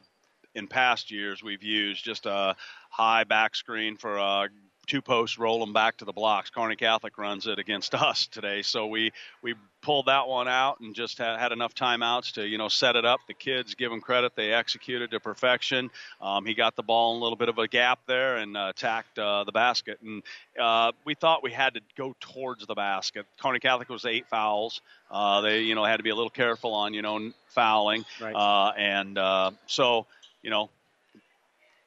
in 0.56 0.68
past 0.68 1.12
years. 1.12 1.44
We've 1.44 1.64
used 1.64 2.04
just 2.04 2.26
a 2.26 2.56
high 2.90 3.24
back 3.24 3.56
screen 3.56 3.98
for 3.98 4.18
a 4.18 4.50
two 4.88 5.02
posts, 5.02 5.38
roll 5.38 5.60
them 5.60 5.74
back 5.74 5.98
to 5.98 6.06
the 6.06 6.14
blocks. 6.14 6.50
Kearney 6.50 6.76
Catholic 6.76 7.18
runs 7.18 7.48
it 7.48 7.60
against 7.60 7.94
us 7.96 8.28
today, 8.28 8.62
so 8.62 8.88
we 8.88 9.12
we 9.42 9.56
pulled 9.82 10.06
that 10.06 10.28
one 10.30 10.48
out 10.48 10.80
and 10.80 10.96
just 10.96 11.18
had, 11.18 11.38
had 11.40 11.52
enough 11.52 11.76
timeouts 11.76 12.34
to 12.34 12.48
you 12.48 12.58
know 12.58 12.68
set 12.68 12.96
it 12.96 13.06
up. 13.06 13.20
The 13.28 13.34
kids 13.34 13.76
give 13.76 13.92
them 13.92 14.02
credit; 14.02 14.34
they 14.36 14.52
executed 14.52 15.12
to 15.12 15.20
perfection. 15.20 15.90
Um, 16.22 16.46
he 16.46 16.54
got 16.54 16.76
the 16.76 16.84
ball 16.84 17.16
in 17.16 17.20
a 17.22 17.24
little 17.24 17.38
bit 17.38 17.50
of 17.50 17.58
a 17.58 17.68
gap 17.68 18.00
there 18.08 18.38
and 18.38 18.56
uh, 18.58 18.68
attacked 18.70 19.18
uh, 19.20 19.44
the 19.44 19.52
basket, 19.52 20.00
and 20.02 20.24
uh, 20.60 20.92
we 21.06 21.14
thought 21.16 21.44
we 21.44 21.52
had 21.52 21.76
to 21.76 21.82
go 21.98 22.16
towards 22.20 22.66
the 22.66 22.76
basket. 22.76 23.26
Kearney 23.42 23.60
Catholic 23.60 23.90
was 23.90 24.06
eight 24.06 24.28
fouls. 24.28 24.82
Uh, 25.10 25.42
they 25.42 25.62
you 25.62 25.76
know 25.76 25.84
had 25.86 25.98
to 25.98 26.04
be 26.04 26.10
a 26.10 26.16
little 26.16 26.30
careful 26.30 26.74
on 26.74 26.94
you 26.94 27.02
know 27.02 27.32
fouling, 27.48 28.06
Right. 28.22 28.34
uh, 28.36 28.72
and 28.78 29.18
uh, 29.18 29.52
so 29.68 30.08
you 30.42 30.50
know 30.50 30.70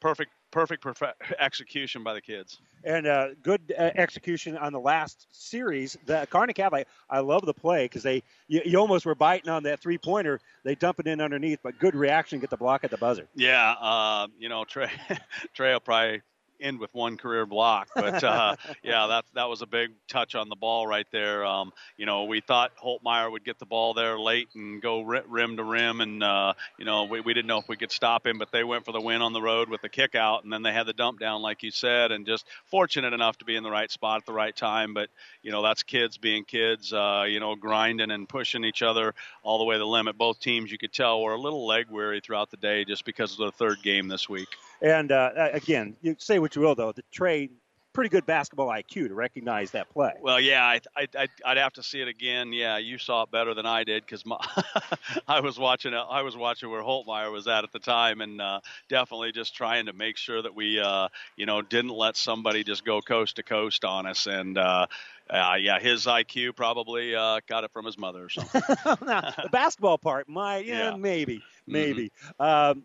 perfect 0.00 0.30
perfect 0.50 0.82
perfe- 0.82 1.12
execution 1.38 2.02
by 2.02 2.14
the 2.14 2.20
kids. 2.20 2.60
And 2.84 3.06
uh, 3.06 3.28
good 3.42 3.74
uh, 3.76 3.90
execution 3.94 4.56
on 4.56 4.72
the 4.72 4.80
last 4.80 5.26
series. 5.32 5.96
The 6.06 6.26
Kearney 6.30 6.52
Catholic, 6.52 6.86
I 7.10 7.20
love 7.20 7.44
the 7.44 7.54
play 7.54 7.84
because 7.86 8.02
they 8.02 8.22
you, 8.48 8.62
you 8.64 8.78
almost 8.78 9.06
were 9.06 9.14
biting 9.14 9.50
on 9.50 9.64
that 9.64 9.80
three 9.80 9.98
pointer. 9.98 10.40
They 10.64 10.74
dump 10.74 11.00
it 11.00 11.06
in 11.06 11.20
underneath, 11.20 11.58
but 11.62 11.78
good 11.78 11.94
reaction, 11.94 12.38
get 12.38 12.50
the 12.50 12.56
block 12.56 12.84
at 12.84 12.90
the 12.90 12.96
buzzer. 12.96 13.28
Yeah, 13.34 13.72
uh, 13.72 14.28
you 14.38 14.48
know, 14.48 14.64
Trey, 14.64 14.90
Trey 15.54 15.72
will 15.72 15.80
probably 15.80 16.22
end 16.60 16.80
with 16.80 16.94
one 16.94 17.16
career 17.16 17.46
block, 17.46 17.88
but 17.94 18.22
uh, 18.22 18.56
yeah, 18.82 19.06
that 19.06 19.24
that 19.34 19.48
was 19.48 19.62
a 19.62 19.66
big 19.66 19.90
touch 20.08 20.34
on 20.34 20.48
the 20.48 20.56
ball 20.56 20.86
right 20.86 21.06
there. 21.12 21.44
Um, 21.44 21.72
you 21.96 22.06
know, 22.06 22.24
we 22.24 22.40
thought 22.40 22.72
Holtmeyer 22.82 23.30
would 23.30 23.44
get 23.44 23.58
the 23.58 23.66
ball 23.66 23.94
there 23.94 24.18
late 24.18 24.48
and 24.54 24.80
go 24.80 25.02
rim 25.02 25.56
to 25.56 25.64
rim, 25.64 26.00
and 26.00 26.22
uh, 26.22 26.54
you 26.78 26.84
know, 26.84 27.04
we, 27.04 27.20
we 27.20 27.34
didn't 27.34 27.46
know 27.46 27.58
if 27.58 27.68
we 27.68 27.76
could 27.76 27.92
stop 27.92 28.26
him, 28.26 28.38
but 28.38 28.50
they 28.52 28.64
went 28.64 28.84
for 28.84 28.92
the 28.92 29.00
win 29.00 29.22
on 29.22 29.32
the 29.32 29.42
road 29.42 29.68
with 29.68 29.82
the 29.82 29.88
kick 29.88 30.14
out, 30.14 30.44
and 30.44 30.52
then 30.52 30.62
they 30.62 30.72
had 30.72 30.86
the 30.86 30.92
dump 30.92 31.20
down, 31.20 31.42
like 31.42 31.62
you 31.62 31.70
said, 31.70 32.12
and 32.12 32.26
just 32.26 32.46
fortunate 32.66 33.12
enough 33.12 33.38
to 33.38 33.44
be 33.44 33.56
in 33.56 33.62
the 33.62 33.70
right 33.70 33.90
spot 33.90 34.18
at 34.18 34.26
the 34.26 34.32
right 34.32 34.54
time. 34.54 34.94
But 34.94 35.08
you 35.42 35.52
know, 35.52 35.62
that's 35.62 35.82
kids 35.82 36.18
being 36.18 36.44
kids, 36.44 36.92
uh, 36.92 37.24
you 37.28 37.40
know, 37.40 37.54
grinding 37.56 38.10
and 38.10 38.28
pushing 38.28 38.64
each 38.64 38.82
other 38.82 39.14
all 39.42 39.58
the 39.58 39.64
way 39.64 39.74
to 39.74 39.78
the 39.78 39.86
limit. 39.86 40.18
Both 40.18 40.40
teams, 40.40 40.70
you 40.70 40.78
could 40.78 40.92
tell, 40.92 41.22
were 41.22 41.34
a 41.34 41.40
little 41.40 41.66
leg 41.66 41.86
weary 41.90 42.20
throughout 42.20 42.50
the 42.50 42.56
day 42.56 42.84
just 42.84 43.04
because 43.04 43.32
of 43.32 43.38
the 43.38 43.52
third 43.52 43.82
game 43.82 44.08
this 44.08 44.28
week. 44.28 44.48
And 44.82 45.12
uh, 45.12 45.30
again, 45.52 45.96
you 46.02 46.16
say 46.18 46.38
what 46.38 46.54
you 46.56 46.62
will, 46.62 46.74
though, 46.74 46.92
the 46.92 47.02
trade 47.12 47.50
pretty 47.96 48.10
good 48.10 48.26
basketball 48.26 48.68
IQ 48.68 49.08
to 49.08 49.14
recognize 49.14 49.70
that 49.70 49.88
play. 49.88 50.12
Well, 50.20 50.38
yeah, 50.38 50.62
I, 50.62 50.80
I, 50.94 51.06
I'd, 51.18 51.30
I'd 51.46 51.56
have 51.56 51.72
to 51.72 51.82
see 51.82 52.02
it 52.02 52.08
again. 52.08 52.52
Yeah, 52.52 52.76
you 52.76 52.98
saw 52.98 53.22
it 53.22 53.30
better 53.30 53.54
than 53.54 53.64
I 53.64 53.84
did 53.84 54.04
because 54.04 54.22
I 55.28 55.40
was 55.40 55.58
watching. 55.58 55.94
I 55.94 56.20
was 56.20 56.36
watching 56.36 56.68
where 56.68 56.82
Holtmeyer 56.82 57.32
was 57.32 57.48
at 57.48 57.64
at 57.64 57.72
the 57.72 57.78
time, 57.78 58.20
and 58.20 58.38
uh, 58.38 58.60
definitely 58.90 59.32
just 59.32 59.54
trying 59.56 59.86
to 59.86 59.94
make 59.94 60.18
sure 60.18 60.42
that 60.42 60.54
we, 60.54 60.78
uh, 60.78 61.08
you 61.36 61.46
know, 61.46 61.62
didn't 61.62 61.90
let 61.90 62.18
somebody 62.18 62.64
just 62.64 62.84
go 62.84 63.00
coast 63.00 63.36
to 63.36 63.42
coast 63.42 63.82
on 63.82 64.04
us. 64.04 64.26
And 64.26 64.58
uh, 64.58 64.88
uh, 65.30 65.56
yeah, 65.58 65.80
his 65.80 66.04
IQ 66.04 66.54
probably 66.54 67.14
uh, 67.14 67.40
got 67.48 67.64
it 67.64 67.72
from 67.72 67.86
his 67.86 67.96
mother 67.96 68.24
or 68.24 68.28
something. 68.28 68.60
now, 69.06 69.32
the 69.42 69.48
basketball 69.50 69.96
part, 69.96 70.28
my 70.28 70.58
yeah, 70.66 70.90
Yeah. 70.90 70.96
maybe, 70.96 71.42
maybe. 71.66 72.12
Um, 72.38 72.82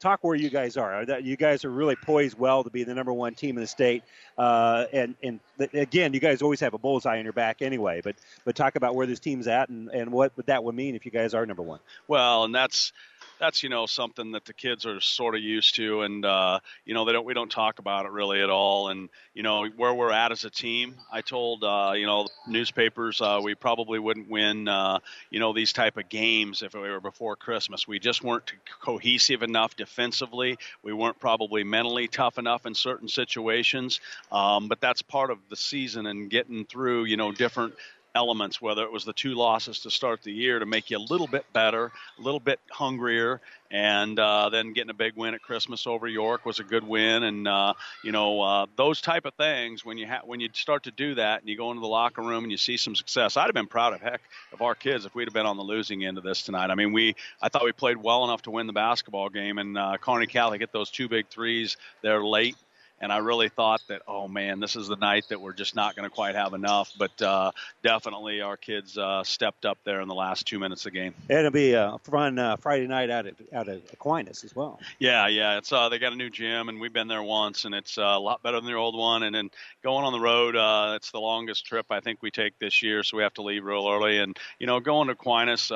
talk 0.00 0.22
where 0.22 0.34
you 0.34 0.50
guys 0.50 0.76
are. 0.76 1.04
You 1.20 1.36
guys 1.36 1.64
are 1.64 1.70
really 1.70 1.96
poised 1.96 2.38
well 2.38 2.64
to 2.64 2.70
be 2.70 2.84
the 2.84 2.94
number 2.94 3.12
one 3.12 3.34
team 3.34 3.56
in 3.56 3.62
the 3.62 3.66
state. 3.66 4.02
Uh, 4.38 4.86
and 4.92 5.14
and 5.22 5.40
again, 5.72 6.12
you 6.14 6.20
guys 6.20 6.42
always 6.42 6.60
have 6.60 6.74
a 6.74 6.78
bullseye 6.78 7.18
on 7.18 7.24
your 7.24 7.32
back 7.32 7.62
anyway. 7.62 8.00
But 8.02 8.16
but 8.44 8.56
talk 8.56 8.76
about 8.76 8.94
where 8.94 9.06
this 9.06 9.20
team's 9.20 9.46
at 9.46 9.68
and, 9.68 9.88
and 9.90 10.12
what 10.12 10.32
that 10.46 10.64
would 10.64 10.74
mean 10.74 10.94
if 10.94 11.04
you 11.04 11.10
guys 11.10 11.34
are 11.34 11.46
number 11.46 11.62
one. 11.62 11.80
Well, 12.08 12.44
and 12.44 12.54
that's 12.54 12.92
that's 13.38 13.62
you 13.62 13.68
know 13.68 13.86
something 13.86 14.32
that 14.32 14.44
the 14.44 14.52
kids 14.52 14.86
are 14.86 15.00
sort 15.00 15.34
of 15.34 15.42
used 15.42 15.76
to, 15.76 16.02
and 16.02 16.24
uh, 16.24 16.60
you 16.84 16.94
know 16.94 17.04
they 17.04 17.12
don't 17.12 17.24
we 17.26 17.34
don't 17.34 17.50
talk 17.50 17.78
about 17.78 18.06
it 18.06 18.12
really 18.12 18.42
at 18.42 18.50
all. 18.50 18.88
And 18.88 19.08
you 19.34 19.42
know 19.42 19.66
where 19.76 19.92
we're 19.94 20.12
at 20.12 20.32
as 20.32 20.44
a 20.44 20.50
team, 20.50 20.94
I 21.12 21.20
told 21.20 21.64
uh, 21.64 21.92
you 21.96 22.06
know 22.06 22.28
newspapers 22.46 23.20
uh, 23.20 23.40
we 23.42 23.54
probably 23.54 23.98
wouldn't 23.98 24.28
win 24.28 24.68
uh, 24.68 24.98
you 25.30 25.40
know 25.40 25.52
these 25.52 25.72
type 25.72 25.96
of 25.96 26.08
games 26.08 26.62
if 26.62 26.74
we 26.74 26.80
were 26.80 27.00
before 27.00 27.36
Christmas. 27.36 27.86
We 27.86 27.98
just 27.98 28.22
weren't 28.22 28.52
cohesive 28.80 29.42
enough 29.42 29.76
defensively. 29.76 30.58
We 30.82 30.92
weren't 30.92 31.18
probably 31.18 31.64
mentally 31.64 32.08
tough 32.08 32.38
enough 32.38 32.66
in 32.66 32.74
certain 32.74 33.08
situations. 33.08 34.00
Um, 34.32 34.68
but 34.68 34.80
that's 34.80 35.02
part 35.02 35.30
of 35.30 35.38
the 35.50 35.56
season 35.56 36.06
and 36.06 36.30
getting 36.30 36.64
through 36.64 37.04
you 37.04 37.16
know 37.16 37.32
different 37.32 37.74
elements, 38.16 38.62
whether 38.62 38.82
it 38.82 38.90
was 38.90 39.04
the 39.04 39.12
two 39.12 39.34
losses 39.34 39.80
to 39.80 39.90
start 39.90 40.22
the 40.22 40.32
year 40.32 40.58
to 40.58 40.64
make 40.64 40.90
you 40.90 40.96
a 40.96 41.06
little 41.10 41.26
bit 41.26 41.44
better, 41.52 41.92
a 42.18 42.22
little 42.22 42.40
bit 42.40 42.58
hungrier, 42.70 43.42
and 43.70 44.18
uh, 44.18 44.48
then 44.48 44.72
getting 44.72 44.88
a 44.88 44.94
big 44.94 45.14
win 45.16 45.34
at 45.34 45.42
Christmas 45.42 45.86
over 45.86 46.08
York 46.08 46.46
was 46.46 46.58
a 46.58 46.64
good 46.64 46.82
win. 46.82 47.24
And 47.24 47.46
uh, 47.46 47.74
you 48.02 48.12
know 48.12 48.40
uh, 48.40 48.66
those 48.76 49.02
type 49.02 49.26
of 49.26 49.34
things 49.34 49.84
when 49.84 49.98
you 49.98 50.06
ha- 50.06 50.22
when 50.24 50.40
you 50.40 50.48
start 50.54 50.84
to 50.84 50.90
do 50.90 51.14
that 51.16 51.40
and 51.40 51.48
you 51.48 51.58
go 51.58 51.70
into 51.70 51.82
the 51.82 51.86
locker 51.86 52.22
room 52.22 52.44
and 52.44 52.50
you 52.50 52.56
see 52.56 52.78
some 52.78 52.96
success. 52.96 53.36
I'd 53.36 53.44
have 53.44 53.54
been 53.54 53.66
proud 53.66 53.92
of 53.92 54.00
heck 54.00 54.22
of 54.52 54.62
our 54.62 54.74
kids 54.74 55.04
if 55.04 55.14
we'd 55.14 55.28
have 55.28 55.34
been 55.34 55.46
on 55.46 55.58
the 55.58 55.64
losing 55.64 56.06
end 56.06 56.16
of 56.16 56.24
this 56.24 56.42
tonight. 56.42 56.70
I 56.70 56.74
mean, 56.74 56.92
we 56.92 57.14
I 57.42 57.50
thought 57.50 57.64
we 57.64 57.72
played 57.72 57.98
well 57.98 58.24
enough 58.24 58.42
to 58.42 58.50
win 58.50 58.66
the 58.66 58.72
basketball 58.72 59.28
game, 59.28 59.58
and 59.58 59.76
uh, 59.76 59.98
Kearney 60.00 60.26
Catholic 60.26 60.60
hit 60.60 60.72
those 60.72 60.90
two 60.90 61.08
big 61.08 61.28
threes 61.28 61.76
there 62.00 62.24
late 62.24 62.56
and 63.00 63.12
I 63.12 63.18
really 63.18 63.48
thought 63.48 63.82
that, 63.88 64.02
oh 64.08 64.26
man, 64.26 64.60
this 64.60 64.74
is 64.74 64.88
the 64.88 64.96
night 64.96 65.26
that 65.28 65.40
we're 65.40 65.52
just 65.52 65.74
not 65.74 65.96
going 65.96 66.08
to 66.08 66.14
quite 66.14 66.34
have 66.34 66.54
enough. 66.54 66.92
But 66.98 67.20
uh, 67.20 67.52
definitely, 67.82 68.40
our 68.40 68.56
kids 68.56 68.96
uh, 68.96 69.22
stepped 69.22 69.66
up 69.66 69.78
there 69.84 70.00
in 70.00 70.08
the 70.08 70.14
last 70.14 70.46
two 70.46 70.58
minutes 70.58 70.86
of 70.86 70.92
the 70.92 70.98
game. 70.98 71.14
And 71.28 71.38
it'll 71.38 71.50
be 71.50 71.72
a 71.72 71.98
fun 72.04 72.38
uh, 72.38 72.56
Friday 72.56 72.86
night 72.86 73.10
out 73.10 73.26
at 73.26 73.34
out 73.52 73.68
at 73.68 73.82
Aquinas 73.92 74.44
as 74.44 74.56
well. 74.56 74.80
Yeah, 74.98 75.26
yeah, 75.28 75.58
it's 75.58 75.72
uh, 75.72 75.88
they 75.88 75.98
got 75.98 76.12
a 76.12 76.16
new 76.16 76.30
gym, 76.30 76.68
and 76.68 76.80
we've 76.80 76.92
been 76.92 77.08
there 77.08 77.22
once, 77.22 77.64
and 77.64 77.74
it's 77.74 77.98
uh, 77.98 78.02
a 78.02 78.18
lot 78.18 78.42
better 78.42 78.58
than 78.58 78.66
their 78.66 78.78
old 78.78 78.96
one. 78.96 79.22
And 79.22 79.34
then 79.34 79.50
going 79.82 80.04
on 80.04 80.12
the 80.12 80.20
road, 80.20 80.56
uh, 80.56 80.94
it's 80.96 81.10
the 81.10 81.20
longest 81.20 81.66
trip 81.66 81.86
I 81.90 82.00
think 82.00 82.22
we 82.22 82.30
take 82.30 82.58
this 82.58 82.82
year, 82.82 83.02
so 83.02 83.16
we 83.16 83.22
have 83.22 83.34
to 83.34 83.42
leave 83.42 83.64
real 83.64 83.86
early. 83.88 84.18
And 84.18 84.36
you 84.58 84.66
know, 84.66 84.80
going 84.80 85.08
to 85.08 85.12
Aquinas. 85.12 85.70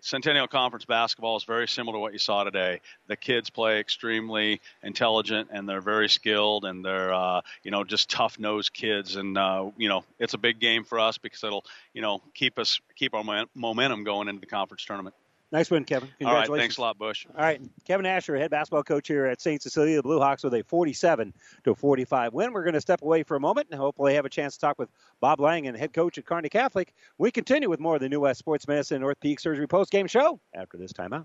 Centennial 0.00 0.46
Conference 0.46 0.84
basketball 0.84 1.36
is 1.36 1.44
very 1.44 1.66
similar 1.66 1.96
to 1.96 2.00
what 2.00 2.12
you 2.12 2.18
saw 2.18 2.44
today. 2.44 2.80
The 3.08 3.16
kids 3.16 3.50
play 3.50 3.80
extremely 3.80 4.60
intelligent 4.82 5.48
and 5.52 5.68
they're 5.68 5.80
very 5.80 6.08
skilled 6.08 6.64
and 6.64 6.84
they're 6.84 7.12
uh, 7.12 7.40
you 7.64 7.70
know 7.70 7.84
just 7.84 8.08
tough 8.08 8.38
nosed 8.38 8.72
kids 8.72 9.16
and 9.16 9.36
uh, 9.36 9.70
you 9.76 9.88
know 9.88 10.04
it's 10.18 10.34
a 10.34 10.38
big 10.38 10.60
game 10.60 10.84
for 10.84 11.00
us 11.00 11.18
because 11.18 11.42
it'll 11.42 11.64
you 11.94 12.02
know 12.02 12.22
keep 12.34 12.58
us 12.58 12.80
keep 12.94 13.14
our 13.14 13.24
mo- 13.24 13.46
momentum 13.54 14.04
going 14.04 14.28
into 14.28 14.40
the 14.40 14.46
conference 14.46 14.84
tournament. 14.84 15.14
Nice 15.50 15.70
win, 15.70 15.84
Kevin. 15.84 16.08
All 16.08 16.12
right, 16.12 16.18
Congratulations. 16.18 16.62
thanks 16.62 16.76
a 16.76 16.80
lot, 16.82 16.98
Bush. 16.98 17.26
All 17.34 17.42
right, 17.42 17.60
Kevin 17.86 18.04
Asher, 18.04 18.36
head 18.36 18.50
basketball 18.50 18.82
coach 18.82 19.08
here 19.08 19.24
at 19.24 19.40
St. 19.40 19.62
Cecilia. 19.62 19.96
The 19.96 20.02
Blue 20.02 20.20
Hawks 20.20 20.44
with 20.44 20.52
a 20.52 20.62
47 20.62 21.32
to 21.64 21.74
45 21.74 22.34
win. 22.34 22.52
We're 22.52 22.64
going 22.64 22.74
to 22.74 22.80
step 22.82 23.00
away 23.00 23.22
for 23.22 23.36
a 23.36 23.40
moment 23.40 23.68
and 23.70 23.80
hopefully 23.80 24.14
have 24.14 24.26
a 24.26 24.30
chance 24.30 24.54
to 24.54 24.60
talk 24.60 24.78
with 24.78 24.90
Bob 25.20 25.40
Lang 25.40 25.66
and 25.66 25.76
head 25.76 25.94
coach 25.94 26.18
at 26.18 26.26
Kearney 26.26 26.50
Catholic. 26.50 26.92
We 27.16 27.30
continue 27.30 27.70
with 27.70 27.80
more 27.80 27.94
of 27.94 28.02
the 28.02 28.10
New 28.10 28.20
West 28.20 28.40
Sports 28.40 28.68
Medicine 28.68 28.96
and 28.96 29.04
Orthopedic 29.04 29.40
Surgery 29.40 29.66
post 29.66 29.90
game 29.90 30.06
show 30.06 30.38
after 30.54 30.76
this 30.76 30.92
timeout. 30.92 31.24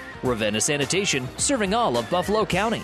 Ravenna 0.23 0.61
Sanitation, 0.61 1.27
serving 1.37 1.73
all 1.73 1.97
of 1.97 2.09
Buffalo 2.09 2.45
County. 2.45 2.83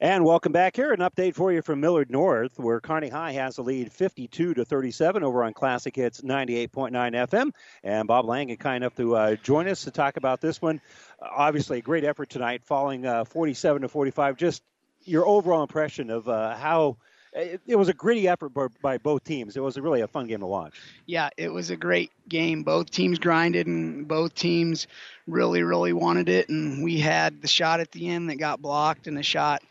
And 0.00 0.24
welcome 0.24 0.52
back 0.52 0.76
here. 0.76 0.92
An 0.92 1.00
update 1.00 1.34
for 1.34 1.52
you 1.52 1.60
from 1.60 1.80
Millard 1.80 2.08
North, 2.08 2.56
where 2.56 2.78
Kearney 2.78 3.08
High 3.08 3.32
has 3.32 3.56
the 3.56 3.62
lead 3.62 3.90
52 3.90 4.54
to 4.54 4.64
37 4.64 5.24
over 5.24 5.42
on 5.42 5.52
Classic 5.52 5.96
Hits 5.96 6.20
98.9 6.20 6.92
FM. 6.92 7.50
And 7.82 8.06
Bob 8.06 8.24
Lang 8.24 8.48
is 8.48 8.58
kind 8.58 8.84
enough 8.84 8.94
to 8.94 9.16
uh, 9.16 9.34
join 9.34 9.66
us 9.66 9.82
to 9.84 9.90
talk 9.90 10.16
about 10.16 10.40
this 10.40 10.62
one. 10.62 10.80
Obviously, 11.20 11.78
a 11.78 11.82
great 11.82 12.04
effort 12.04 12.30
tonight, 12.30 12.62
falling 12.62 13.06
uh, 13.06 13.24
47 13.24 13.82
to 13.82 13.88
45. 13.88 14.36
Just 14.36 14.62
your 15.02 15.26
overall 15.26 15.62
impression 15.62 16.10
of 16.10 16.28
uh, 16.28 16.54
how 16.54 16.98
it, 17.32 17.60
it, 17.66 17.76
was 17.76 17.88
a 17.88 17.94
gritty 17.94 18.28
effort 18.28 18.50
by, 18.50 18.66
by 18.82 18.98
both 18.98 19.24
teams. 19.24 19.56
It 19.56 19.60
was 19.60 19.78
really 19.78 20.00
a 20.00 20.08
fun 20.08 20.26
game 20.26 20.40
to 20.40 20.46
watch. 20.46 20.80
Yeah, 21.06 21.30
it 21.36 21.48
was 21.48 21.70
a 21.70 21.76
great 21.76 22.10
game. 22.28 22.62
Both 22.62 22.90
teams 22.90 23.18
grinded, 23.18 23.66
and 23.66 24.06
both 24.06 24.34
teams 24.34 24.86
really, 25.26 25.62
really 25.62 25.92
wanted 25.92 26.28
it. 26.28 26.48
And 26.48 26.82
we 26.82 26.98
had 26.98 27.42
the 27.42 27.48
shot 27.48 27.80
at 27.80 27.92
the 27.92 28.08
end 28.08 28.30
that 28.30 28.36
got 28.36 28.62
blocked, 28.62 29.06
and 29.06 29.18
a 29.18 29.22
shot 29.22 29.62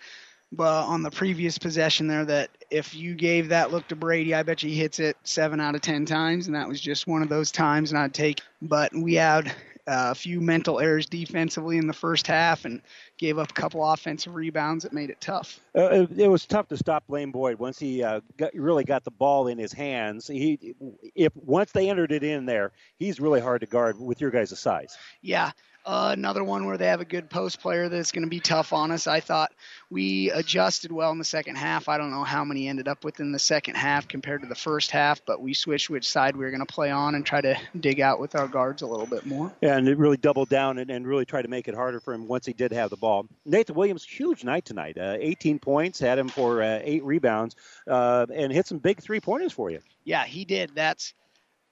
but 0.51 0.85
on 0.85 1.03
the 1.03 1.11
previous 1.11 1.57
possession 1.57 2.07
there 2.07 2.25
that 2.25 2.49
if 2.69 2.95
you 2.95 3.15
gave 3.15 3.49
that 3.49 3.71
look 3.71 3.87
to 3.89 3.95
Brady, 3.95 4.33
I 4.33 4.43
bet 4.43 4.63
you 4.63 4.69
he 4.69 4.75
hits 4.75 4.99
it 4.99 5.17
seven 5.23 5.59
out 5.59 5.75
of 5.75 5.81
ten 5.81 6.05
times, 6.05 6.47
and 6.47 6.55
that 6.55 6.67
was 6.67 6.79
just 6.79 7.07
one 7.07 7.21
of 7.21 7.29
those 7.29 7.51
times, 7.51 7.91
and 7.91 7.99
I'd 7.99 8.13
take. 8.13 8.41
But 8.61 8.93
we 8.95 9.15
had 9.15 9.47
uh, 9.87 10.11
a 10.11 10.15
few 10.15 10.39
mental 10.41 10.79
errors 10.79 11.05
defensively 11.05 11.77
in 11.77 11.87
the 11.87 11.93
first 11.93 12.27
half, 12.27 12.65
and 12.65 12.81
gave 13.17 13.37
up 13.37 13.51
a 13.51 13.53
couple 13.53 13.85
offensive 13.85 14.35
rebounds 14.35 14.83
that 14.83 14.93
made 14.93 15.09
it 15.09 15.19
tough. 15.19 15.59
Uh, 15.77 15.89
it, 15.91 16.19
it, 16.21 16.27
was 16.27 16.45
tough 16.47 16.67
to 16.69 16.77
stop 16.77 17.05
Blaine 17.05 17.31
Boyd 17.31 17.59
once 17.59 17.77
he 17.77 18.01
uh, 18.01 18.21
got, 18.35 18.51
really 18.55 18.83
got 18.83 19.03
the 19.03 19.11
ball 19.11 19.47
in 19.47 19.59
his 19.59 19.71
hands. 19.71 20.27
He, 20.27 20.73
if 21.13 21.31
once 21.35 21.71
they 21.71 21.89
entered 21.89 22.11
it 22.11 22.23
in 22.23 22.47
there, 22.47 22.71
he's 22.97 23.19
really 23.19 23.39
hard 23.39 23.61
to 23.61 23.67
guard 23.67 23.99
with 23.99 24.19
your 24.19 24.31
guys' 24.31 24.57
size. 24.59 24.97
Yeah, 25.21 25.51
uh, 25.87 26.09
another 26.11 26.43
one 26.43 26.65
where 26.65 26.77
they 26.77 26.87
have 26.87 26.99
a 26.99 27.05
good 27.05 27.29
post 27.29 27.61
player 27.61 27.87
that's 27.87 28.11
going 28.11 28.25
to 28.25 28.29
be 28.29 28.41
tough 28.41 28.73
on 28.73 28.91
us. 28.91 29.07
I 29.07 29.21
thought 29.21 29.53
we 29.89 30.29
adjusted 30.31 30.91
well 30.91 31.13
in 31.13 31.17
the 31.17 31.23
second 31.23 31.55
half. 31.55 31.87
I 31.87 31.97
don't 31.97 32.11
know 32.11 32.25
how 32.25 32.43
many 32.43 32.67
ended 32.67 32.89
up 32.89 33.05
within 33.05 33.31
the 33.31 33.39
second 33.39 33.75
half 33.75 34.05
compared 34.05 34.41
to 34.41 34.49
the 34.49 34.55
first 34.55 34.91
half, 34.91 35.21
but 35.25 35.41
we 35.41 35.53
switched 35.53 35.89
which 35.89 36.07
side 36.07 36.35
we 36.35 36.43
were 36.43 36.51
going 36.51 36.65
to 36.65 36.65
play 36.65 36.91
on 36.91 37.15
and 37.15 37.25
try 37.25 37.39
to 37.39 37.57
dig 37.79 38.01
out 38.01 38.19
with 38.19 38.35
our 38.35 38.49
guards 38.49 38.81
a 38.81 38.85
little 38.85 39.05
bit 39.05 39.25
more. 39.25 39.53
Yeah, 39.61 39.77
and 39.77 39.87
it 39.87 39.97
really 39.97 40.17
doubled 40.17 40.49
down 40.49 40.77
and, 40.77 40.91
and 40.91 41.07
really 41.07 41.23
tried 41.23 41.43
to 41.43 41.47
make 41.47 41.69
it 41.69 41.73
harder 41.73 42.01
for 42.01 42.13
him 42.13 42.27
once 42.27 42.45
he 42.45 42.51
did 42.51 42.73
have 42.73 42.89
the 42.89 42.97
ball. 42.97 43.25
Nathan 43.45 43.73
Williams, 43.73 44.03
huge 44.03 44.43
night 44.43 44.65
tonight. 44.65 44.97
Uh, 44.97 45.15
18 45.17 45.59
points, 45.67 45.99
had 45.99 46.17
him 46.17 46.29
for 46.29 46.63
uh, 46.63 46.79
eight 46.81 47.03
rebounds, 47.03 47.57
uh, 47.87 48.25
and 48.33 48.53
hit 48.53 48.65
some 48.65 48.77
big 48.77 49.01
three 49.01 49.19
pointers 49.19 49.51
for 49.51 49.69
you. 49.69 49.81
Yeah, 50.05 50.23
he 50.23 50.45
did. 50.45 50.71
That's 50.73 51.13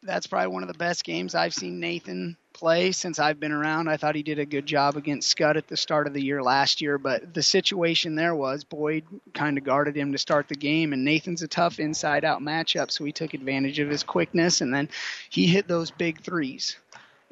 that's 0.04 0.28
probably 0.28 0.50
one 0.50 0.64
of 0.64 0.68
the 0.68 0.78
best 0.78 1.06
games 1.06 1.34
I've 1.34 1.54
seen 1.54 1.80
Nathan 1.80 2.36
play 2.54 2.92
since 2.92 3.20
I've 3.20 3.40
been 3.40 3.54
around. 3.54 3.88
I 3.88 3.96
thought 3.96 4.16
he 4.16 4.22
did 4.22 4.38
a 4.38 4.46
good 4.46 4.66
job 4.66 4.98
against 4.98 5.30
Scott 5.30 5.56
at 5.56 5.70
the 5.70 5.78
start 5.78 6.08
of 6.08 6.14
the 6.14 6.22
year 6.22 6.44
last 6.44 6.82
year, 6.82 6.98
but 6.98 7.34
the 7.34 7.42
situation 7.42 8.16
there 8.16 8.36
was 8.36 8.66
Boyd 8.66 9.06
kind 9.34 9.58
of 9.58 9.64
guarded 9.64 9.96
him 9.96 10.12
to 10.12 10.18
start 10.18 10.50
the 10.50 10.56
game, 10.56 10.92
and 10.92 11.06
Nathan's 11.06 11.42
a 11.42 11.48
tough 11.48 11.80
inside 11.80 12.26
out 12.26 12.42
matchup, 12.42 12.92
so 12.92 13.06
he 13.06 13.14
took 13.14 13.34
advantage 13.34 13.80
of 13.80 13.90
his 13.90 14.04
quickness, 14.04 14.60
and 14.60 14.74
then 14.74 14.90
he 15.30 15.48
hit 15.48 15.70
those 15.70 15.90
big 15.90 16.22
threes. 16.22 16.76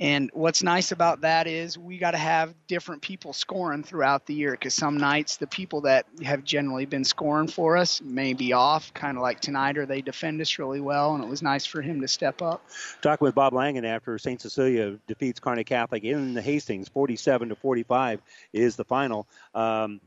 And 0.04 0.30
what's 0.34 0.62
nice 0.62 0.92
about 0.92 1.22
that 1.22 1.48
is 1.48 1.78
we 1.78 1.98
got 1.98 2.12
to 2.12 2.18
have 2.18 2.54
different 2.68 3.02
people 3.02 3.32
scoring 3.32 3.84
throughout 3.84 4.26
the 4.26 4.34
year 4.34 4.52
because 4.52 4.74
some 4.74 4.98
nights 4.98 5.38
the 5.38 5.48
people 5.48 5.80
that 5.82 6.06
have 6.22 6.44
generally 6.44 6.86
been 6.86 7.06
scoring 7.06 7.48
for 7.48 7.78
us 7.78 8.02
may 8.02 8.34
be 8.34 8.52
off, 8.52 8.94
kind 8.94 9.16
of 9.16 9.24
like 9.24 9.40
tonight, 9.40 9.78
or 9.78 9.86
they 9.86 10.02
defend 10.02 10.42
us 10.42 10.60
really 10.60 10.82
well. 10.82 11.16
And 11.16 11.24
it 11.24 11.30
was 11.30 11.42
nice 11.42 11.66
for 11.66 11.82
him 11.82 12.02
to 12.02 12.10
step 12.10 12.42
up. 12.42 12.66
Talking 13.02 13.24
with 13.24 13.34
Bob 13.34 13.54
Langen 13.54 13.86
after 13.86 14.18
St. 14.18 14.42
Cecilia 14.42 15.00
defeats 15.08 15.40
Kearney 15.40 15.64
Catholic 15.64 16.04
in 16.04 16.34
the 16.34 16.42
Hastings, 16.42 16.90
47 16.90 17.48
to 17.48 17.56
45 17.56 18.22
is 18.52 18.76
the 18.76 18.84
final. 18.84 19.26
Um, 19.56 20.02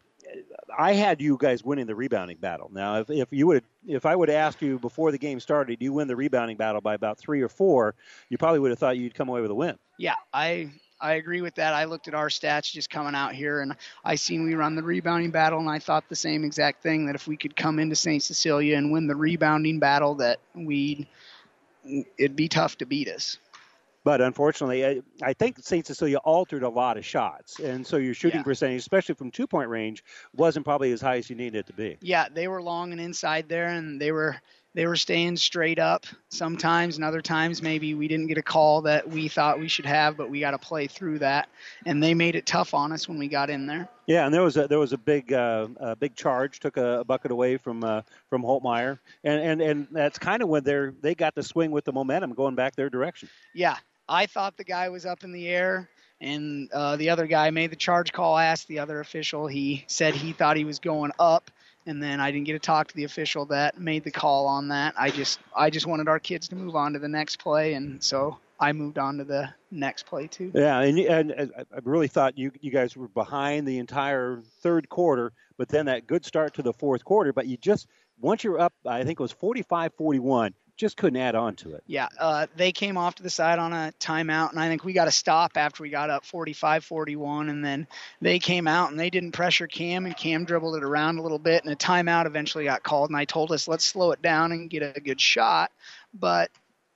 I 0.76 0.92
had 0.92 1.20
you 1.20 1.36
guys 1.38 1.64
winning 1.64 1.86
the 1.86 1.94
rebounding 1.94 2.38
battle. 2.38 2.70
Now, 2.72 3.00
if, 3.00 3.10
if 3.10 3.28
you 3.30 3.46
would, 3.46 3.64
if 3.86 4.06
I 4.06 4.16
would 4.16 4.30
asked 4.30 4.60
you 4.62 4.78
before 4.78 5.10
the 5.10 5.18
game 5.18 5.40
started, 5.40 5.78
do 5.78 5.84
you 5.84 5.92
win 5.92 6.08
the 6.08 6.16
rebounding 6.16 6.56
battle 6.56 6.80
by 6.80 6.94
about 6.94 7.18
three 7.18 7.40
or 7.40 7.48
four, 7.48 7.94
you 8.28 8.38
probably 8.38 8.60
would 8.60 8.70
have 8.70 8.78
thought 8.78 8.96
you'd 8.96 9.14
come 9.14 9.28
away 9.28 9.40
with 9.40 9.50
a 9.50 9.54
win. 9.54 9.78
Yeah, 9.98 10.14
I 10.32 10.70
I 11.00 11.14
agree 11.14 11.42
with 11.42 11.54
that. 11.56 11.74
I 11.74 11.84
looked 11.84 12.08
at 12.08 12.14
our 12.14 12.28
stats 12.28 12.70
just 12.70 12.90
coming 12.90 13.14
out 13.14 13.34
here, 13.34 13.60
and 13.60 13.76
I 14.04 14.14
seen 14.14 14.44
we 14.44 14.54
run 14.54 14.74
the 14.74 14.82
rebounding 14.82 15.30
battle, 15.30 15.58
and 15.58 15.68
I 15.68 15.78
thought 15.78 16.08
the 16.08 16.16
same 16.16 16.44
exact 16.44 16.82
thing 16.82 17.06
that 17.06 17.14
if 17.14 17.26
we 17.26 17.36
could 17.36 17.54
come 17.54 17.78
into 17.78 17.96
St. 17.96 18.22
Cecilia 18.22 18.76
and 18.76 18.90
win 18.90 19.06
the 19.06 19.16
rebounding 19.16 19.78
battle, 19.78 20.14
that 20.16 20.40
we'd 20.54 21.06
it'd 22.18 22.36
be 22.36 22.48
tough 22.48 22.76
to 22.78 22.86
beat 22.86 23.08
us. 23.08 23.38
But 24.06 24.20
unfortunately, 24.20 24.86
I, 24.86 25.02
I 25.20 25.32
think 25.32 25.58
St. 25.58 25.84
Cecilia 25.84 26.18
altered 26.18 26.62
a 26.62 26.68
lot 26.68 26.96
of 26.96 27.04
shots, 27.04 27.58
and 27.58 27.84
so 27.84 27.96
your 27.96 28.14
shooting 28.14 28.38
yeah. 28.38 28.44
percentage, 28.44 28.78
especially 28.78 29.16
from 29.16 29.32
two 29.32 29.48
point 29.48 29.68
range, 29.68 30.04
wasn't 30.32 30.64
probably 30.64 30.92
as 30.92 31.00
high 31.00 31.16
as 31.16 31.28
you 31.28 31.34
needed 31.34 31.56
it 31.56 31.66
to 31.66 31.72
be. 31.72 31.96
Yeah, 32.00 32.28
they 32.32 32.46
were 32.46 32.62
long 32.62 32.92
and 32.92 33.00
inside 33.00 33.48
there, 33.48 33.66
and 33.66 34.00
they 34.00 34.12
were 34.12 34.36
they 34.74 34.86
were 34.86 34.94
staying 34.94 35.38
straight 35.38 35.80
up 35.80 36.06
sometimes, 36.28 36.94
and 36.94 37.04
other 37.04 37.20
times 37.20 37.62
maybe 37.62 37.94
we 37.94 38.06
didn't 38.06 38.28
get 38.28 38.38
a 38.38 38.42
call 38.42 38.82
that 38.82 39.08
we 39.08 39.26
thought 39.26 39.58
we 39.58 39.66
should 39.66 39.86
have, 39.86 40.16
but 40.16 40.30
we 40.30 40.38
got 40.38 40.52
to 40.52 40.58
play 40.58 40.86
through 40.86 41.18
that, 41.18 41.48
and 41.84 42.00
they 42.00 42.14
made 42.14 42.36
it 42.36 42.46
tough 42.46 42.74
on 42.74 42.92
us 42.92 43.08
when 43.08 43.18
we 43.18 43.26
got 43.26 43.50
in 43.50 43.66
there. 43.66 43.88
Yeah, 44.06 44.24
and 44.24 44.32
there 44.32 44.42
was 44.42 44.56
a 44.56 44.68
there 44.68 44.78
was 44.78 44.92
a 44.92 44.98
big 44.98 45.32
uh, 45.32 45.66
a 45.78 45.96
big 45.96 46.14
charge, 46.14 46.60
took 46.60 46.76
a, 46.76 47.00
a 47.00 47.04
bucket 47.04 47.32
away 47.32 47.56
from 47.56 47.82
uh, 47.82 48.02
from 48.30 48.42
Holtmeyer, 48.44 49.00
and 49.24 49.40
and 49.40 49.60
and 49.60 49.88
that's 49.90 50.20
kind 50.20 50.44
of 50.44 50.48
when 50.48 50.62
they 50.62 50.90
they 51.00 51.16
got 51.16 51.34
the 51.34 51.42
swing 51.42 51.72
with 51.72 51.84
the 51.84 51.92
momentum 51.92 52.34
going 52.34 52.54
back 52.54 52.76
their 52.76 52.88
direction. 52.88 53.28
Yeah, 53.52 53.76
I 54.08 54.26
thought 54.26 54.56
the 54.56 54.64
guy 54.64 54.88
was 54.88 55.06
up 55.06 55.24
in 55.24 55.32
the 55.32 55.48
air, 55.48 55.88
and 56.20 56.70
uh, 56.72 56.96
the 56.96 57.10
other 57.10 57.26
guy 57.26 57.50
made 57.50 57.70
the 57.70 57.76
charge 57.76 58.12
call. 58.12 58.38
Asked 58.38 58.68
the 58.68 58.78
other 58.78 59.00
official. 59.00 59.46
He 59.46 59.84
said 59.88 60.14
he 60.14 60.32
thought 60.32 60.56
he 60.56 60.64
was 60.64 60.78
going 60.78 61.12
up, 61.18 61.50
and 61.86 62.02
then 62.02 62.20
I 62.20 62.30
didn't 62.30 62.46
get 62.46 62.52
to 62.54 62.58
talk 62.58 62.88
to 62.88 62.96
the 62.96 63.04
official 63.04 63.46
that 63.46 63.78
made 63.78 64.04
the 64.04 64.10
call 64.10 64.46
on 64.46 64.68
that. 64.68 64.94
I 64.98 65.10
just 65.10 65.40
I 65.54 65.70
just 65.70 65.86
wanted 65.86 66.08
our 66.08 66.18
kids 66.18 66.48
to 66.48 66.56
move 66.56 66.76
on 66.76 66.92
to 66.92 66.98
the 66.98 67.08
next 67.08 67.38
play, 67.38 67.74
and 67.74 68.02
so 68.02 68.38
I 68.58 68.72
moved 68.72 68.98
on 68.98 69.18
to 69.18 69.24
the 69.24 69.52
next 69.70 70.06
play 70.06 70.26
too. 70.26 70.52
Yeah, 70.54 70.80
and, 70.80 70.98
and, 70.98 71.30
and 71.30 71.52
I 71.56 71.78
really 71.82 72.08
thought 72.08 72.38
you 72.38 72.52
you 72.60 72.70
guys 72.70 72.96
were 72.96 73.08
behind 73.08 73.66
the 73.66 73.78
entire 73.78 74.42
third 74.62 74.88
quarter, 74.88 75.32
but 75.58 75.68
then 75.68 75.86
that 75.86 76.06
good 76.06 76.24
start 76.24 76.54
to 76.54 76.62
the 76.62 76.72
fourth 76.72 77.04
quarter. 77.04 77.32
But 77.32 77.46
you 77.46 77.56
just 77.56 77.88
once 78.20 78.44
you're 78.44 78.60
up, 78.60 78.72
I 78.86 79.04
think 79.04 79.20
it 79.20 79.22
was 79.22 79.34
45-41 79.34 80.52
just 80.76 80.96
couldn't 80.96 81.18
add 81.18 81.34
on 81.34 81.56
to 81.56 81.74
it. 81.74 81.82
Yeah, 81.86 82.08
uh, 82.18 82.46
they 82.56 82.72
came 82.72 82.98
off 82.98 83.16
to 83.16 83.22
the 83.22 83.30
side 83.30 83.58
on 83.58 83.72
a 83.72 83.92
timeout, 83.98 84.50
and 84.50 84.60
I 84.60 84.68
think 84.68 84.84
we 84.84 84.92
got 84.92 85.08
a 85.08 85.12
stop 85.12 85.52
after 85.56 85.82
we 85.82 85.88
got 85.88 86.10
up 86.10 86.24
45 86.24 86.84
41. 86.84 87.48
And 87.48 87.64
then 87.64 87.86
they 88.20 88.38
came 88.38 88.68
out 88.68 88.90
and 88.90 89.00
they 89.00 89.10
didn't 89.10 89.32
pressure 89.32 89.66
Cam, 89.66 90.04
and 90.06 90.16
Cam 90.16 90.44
dribbled 90.44 90.76
it 90.76 90.84
around 90.84 91.18
a 91.18 91.22
little 91.22 91.38
bit, 91.38 91.64
and 91.64 91.72
a 91.72 91.76
timeout 91.76 92.26
eventually 92.26 92.64
got 92.64 92.82
called. 92.82 93.10
And 93.10 93.16
I 93.16 93.24
told 93.24 93.52
us, 93.52 93.66
let's 93.66 93.84
slow 93.84 94.12
it 94.12 94.20
down 94.20 94.52
and 94.52 94.68
get 94.68 94.82
a 94.82 95.00
good 95.00 95.20
shot, 95.20 95.72
but 96.12 96.50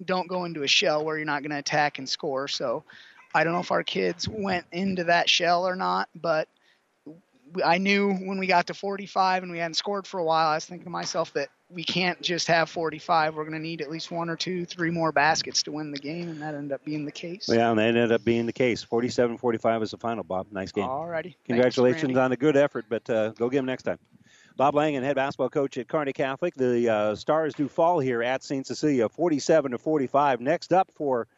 don't 0.04 0.28
go 0.28 0.44
into 0.44 0.62
a 0.62 0.68
shell 0.68 1.04
where 1.04 1.16
you're 1.16 1.26
not 1.26 1.42
going 1.42 1.50
to 1.50 1.58
attack 1.58 1.98
and 1.98 2.08
score. 2.08 2.48
So 2.48 2.84
I 3.34 3.44
don't 3.44 3.52
know 3.52 3.60
if 3.60 3.70
our 3.70 3.84
kids 3.84 4.28
went 4.28 4.66
into 4.72 5.04
that 5.04 5.28
shell 5.28 5.66
or 5.66 5.76
not, 5.76 6.08
but 6.14 6.48
I 7.64 7.78
knew 7.78 8.12
when 8.12 8.38
we 8.38 8.46
got 8.46 8.68
to 8.68 8.74
45 8.74 9.42
and 9.42 9.52
we 9.52 9.58
hadn't 9.58 9.74
scored 9.74 10.06
for 10.06 10.20
a 10.20 10.24
while, 10.24 10.48
I 10.48 10.54
was 10.54 10.66
thinking 10.66 10.84
to 10.84 10.90
myself 10.90 11.32
that 11.34 11.48
we 11.72 11.84
can't 11.84 12.20
just 12.20 12.46
have 12.48 12.68
45. 12.68 13.34
We're 13.34 13.44
going 13.44 13.54
to 13.54 13.60
need 13.60 13.80
at 13.80 13.90
least 13.90 14.10
one 14.10 14.28
or 14.28 14.36
two, 14.36 14.64
three 14.64 14.90
more 14.90 15.12
baskets 15.12 15.62
to 15.64 15.72
win 15.72 15.92
the 15.92 15.98
game, 15.98 16.28
and 16.28 16.42
that 16.42 16.54
ended 16.54 16.72
up 16.72 16.84
being 16.84 17.04
the 17.04 17.12
case. 17.12 17.48
Yeah, 17.48 17.70
and 17.70 17.78
that 17.78 17.88
ended 17.88 18.12
up 18.12 18.24
being 18.24 18.46
the 18.46 18.52
case. 18.52 18.82
47 18.82 19.38
45 19.38 19.82
is 19.82 19.90
the 19.92 19.98
final, 19.98 20.24
Bob. 20.24 20.48
Nice 20.50 20.72
game. 20.72 20.84
All 20.84 21.06
righty. 21.06 21.36
Congratulations 21.46 22.02
Thanks, 22.02 22.18
on 22.18 22.32
a 22.32 22.36
good 22.36 22.56
effort, 22.56 22.86
but 22.88 23.08
uh, 23.08 23.30
go 23.30 23.48
get 23.48 23.58
them 23.58 23.66
next 23.66 23.84
time. 23.84 23.98
Bob 24.56 24.74
Langen, 24.74 25.02
head 25.02 25.16
basketball 25.16 25.48
coach 25.48 25.78
at 25.78 25.88
Kearney 25.88 26.12
Catholic. 26.12 26.54
The 26.54 26.88
uh, 26.88 27.14
Stars 27.14 27.54
do 27.54 27.68
fall 27.68 27.98
here 27.98 28.22
at 28.22 28.42
St. 28.42 28.66
Cecilia, 28.66 29.08
47 29.08 29.70
to 29.70 29.78
45. 29.78 30.40
Next 30.40 30.72
up 30.72 30.90
for 30.92 31.28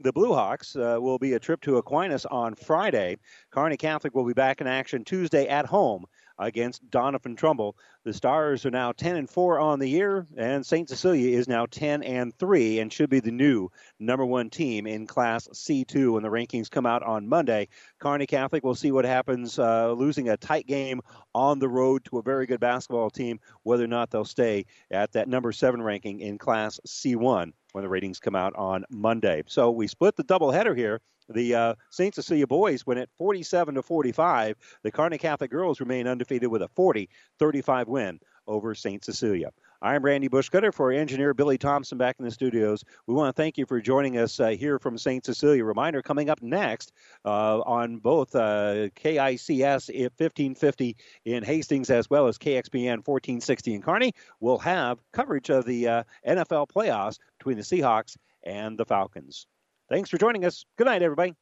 the 0.00 0.12
Blue 0.12 0.32
Hawks 0.32 0.76
uh, 0.76 0.98
will 1.00 1.18
be 1.18 1.32
a 1.32 1.40
trip 1.40 1.60
to 1.62 1.78
Aquinas 1.78 2.24
on 2.26 2.54
Friday. 2.54 3.16
Kearney 3.50 3.76
Catholic 3.76 4.14
will 4.14 4.26
be 4.26 4.32
back 4.32 4.60
in 4.60 4.66
action 4.66 5.04
Tuesday 5.04 5.48
at 5.48 5.66
home 5.66 6.04
against 6.38 6.88
Doniphan-Trumbull. 6.90 7.76
The 8.04 8.12
Stars 8.12 8.64
are 8.64 8.70
now 8.70 8.92
10 8.92 9.16
and 9.16 9.28
4 9.28 9.58
on 9.58 9.78
the 9.78 9.88
year, 9.88 10.26
and 10.36 10.64
St. 10.64 10.88
Cecilia 10.88 11.36
is 11.36 11.48
now 11.48 11.66
10 11.66 12.02
and 12.02 12.34
3 12.38 12.78
and 12.78 12.92
should 12.92 13.10
be 13.10 13.20
the 13.20 13.30
new 13.30 13.70
number 13.98 14.24
one 14.24 14.50
team 14.50 14.86
in 14.86 15.06
Class 15.06 15.48
C2 15.52 16.12
when 16.12 16.22
the 16.22 16.28
rankings 16.28 16.70
come 16.70 16.86
out 16.86 17.02
on 17.02 17.28
Monday. 17.28 17.68
Kearney 17.98 18.26
Catholic 18.26 18.64
will 18.64 18.74
see 18.74 18.92
what 18.92 19.04
happens, 19.04 19.58
uh, 19.58 19.92
losing 19.92 20.28
a 20.28 20.36
tight 20.36 20.66
game 20.66 21.00
on 21.34 21.58
the 21.58 21.68
road 21.68 22.04
to 22.06 22.18
a 22.18 22.22
very 22.22 22.46
good 22.46 22.60
basketball 22.60 23.10
team, 23.10 23.40
whether 23.64 23.84
or 23.84 23.88
not 23.88 24.10
they'll 24.10 24.24
stay 24.24 24.64
at 24.90 25.12
that 25.12 25.28
number 25.28 25.52
seven 25.52 25.82
ranking 25.82 26.20
in 26.20 26.38
Class 26.38 26.80
C1 26.86 27.52
when 27.72 27.82
the 27.82 27.88
ratings 27.88 28.20
come 28.20 28.34
out 28.34 28.54
on 28.56 28.84
Monday. 28.90 29.42
So 29.46 29.70
we 29.70 29.86
split 29.86 30.16
the 30.16 30.24
doubleheader 30.24 30.76
here. 30.76 31.00
The 31.28 31.54
uh, 31.54 31.74
St. 31.90 32.14
Cecilia 32.14 32.46
boys 32.46 32.86
win 32.86 32.98
at 32.98 33.10
47 33.16 33.74
to 33.74 33.82
45. 33.82 34.56
The 34.82 34.90
Kearney 34.90 35.18
Catholic 35.18 35.50
girls 35.50 35.80
remain 35.80 36.06
undefeated 36.06 36.50
with 36.50 36.62
a 36.62 36.68
40 36.68 37.08
35 37.38 37.88
win 37.88 38.20
over 38.46 38.74
St. 38.74 39.04
Cecilia. 39.04 39.52
I'm 39.80 40.02
Randy 40.02 40.28
Bushcutter 40.28 40.72
for 40.72 40.90
engineer 40.90 41.34
Billy 41.34 41.56
Thompson 41.56 41.98
back 41.98 42.16
in 42.18 42.24
the 42.24 42.32
studios. 42.32 42.82
We 43.06 43.14
want 43.14 43.34
to 43.34 43.40
thank 43.40 43.58
you 43.58 43.66
for 43.66 43.80
joining 43.80 44.18
us 44.18 44.40
uh, 44.40 44.48
here 44.48 44.80
from 44.80 44.98
St. 44.98 45.24
Cecilia. 45.24 45.64
Reminder 45.64 46.02
coming 46.02 46.30
up 46.30 46.42
next 46.42 46.92
uh, 47.24 47.60
on 47.60 47.98
both 47.98 48.34
uh, 48.34 48.88
KICS 48.96 49.88
1550 49.88 50.96
in 51.26 51.44
Hastings 51.44 51.90
as 51.90 52.10
well 52.10 52.26
as 52.26 52.38
KXPN 52.38 53.06
1460 53.06 53.74
in 53.74 53.82
Kearney. 53.82 54.14
We'll 54.40 54.58
have 54.58 54.98
coverage 55.12 55.50
of 55.50 55.64
the 55.64 55.86
uh, 55.86 56.02
NFL 56.26 56.70
playoffs 56.70 57.18
between 57.38 57.58
the 57.58 57.62
Seahawks 57.62 58.16
and 58.42 58.76
the 58.76 58.86
Falcons. 58.86 59.46
Thanks 59.88 60.10
for 60.10 60.18
joining 60.18 60.44
us. 60.44 60.64
Good 60.76 60.86
night, 60.86 61.02
everybody. 61.02 61.34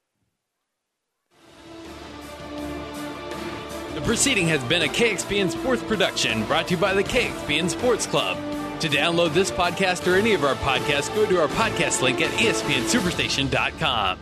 The 3.94 4.02
proceeding 4.02 4.46
has 4.48 4.62
been 4.64 4.82
a 4.82 4.88
KXPN 4.88 5.50
Sports 5.50 5.82
production 5.82 6.44
brought 6.44 6.68
to 6.68 6.74
you 6.74 6.80
by 6.80 6.92
the 6.92 7.02
KXPN 7.02 7.70
Sports 7.70 8.06
Club. 8.06 8.36
To 8.80 8.88
download 8.88 9.32
this 9.32 9.50
podcast 9.50 10.06
or 10.06 10.16
any 10.16 10.34
of 10.34 10.44
our 10.44 10.54
podcasts, 10.56 11.12
go 11.14 11.24
to 11.24 11.40
our 11.40 11.48
podcast 11.48 12.02
link 12.02 12.20
at 12.20 12.30
espnsuperstation.com. 12.32 14.18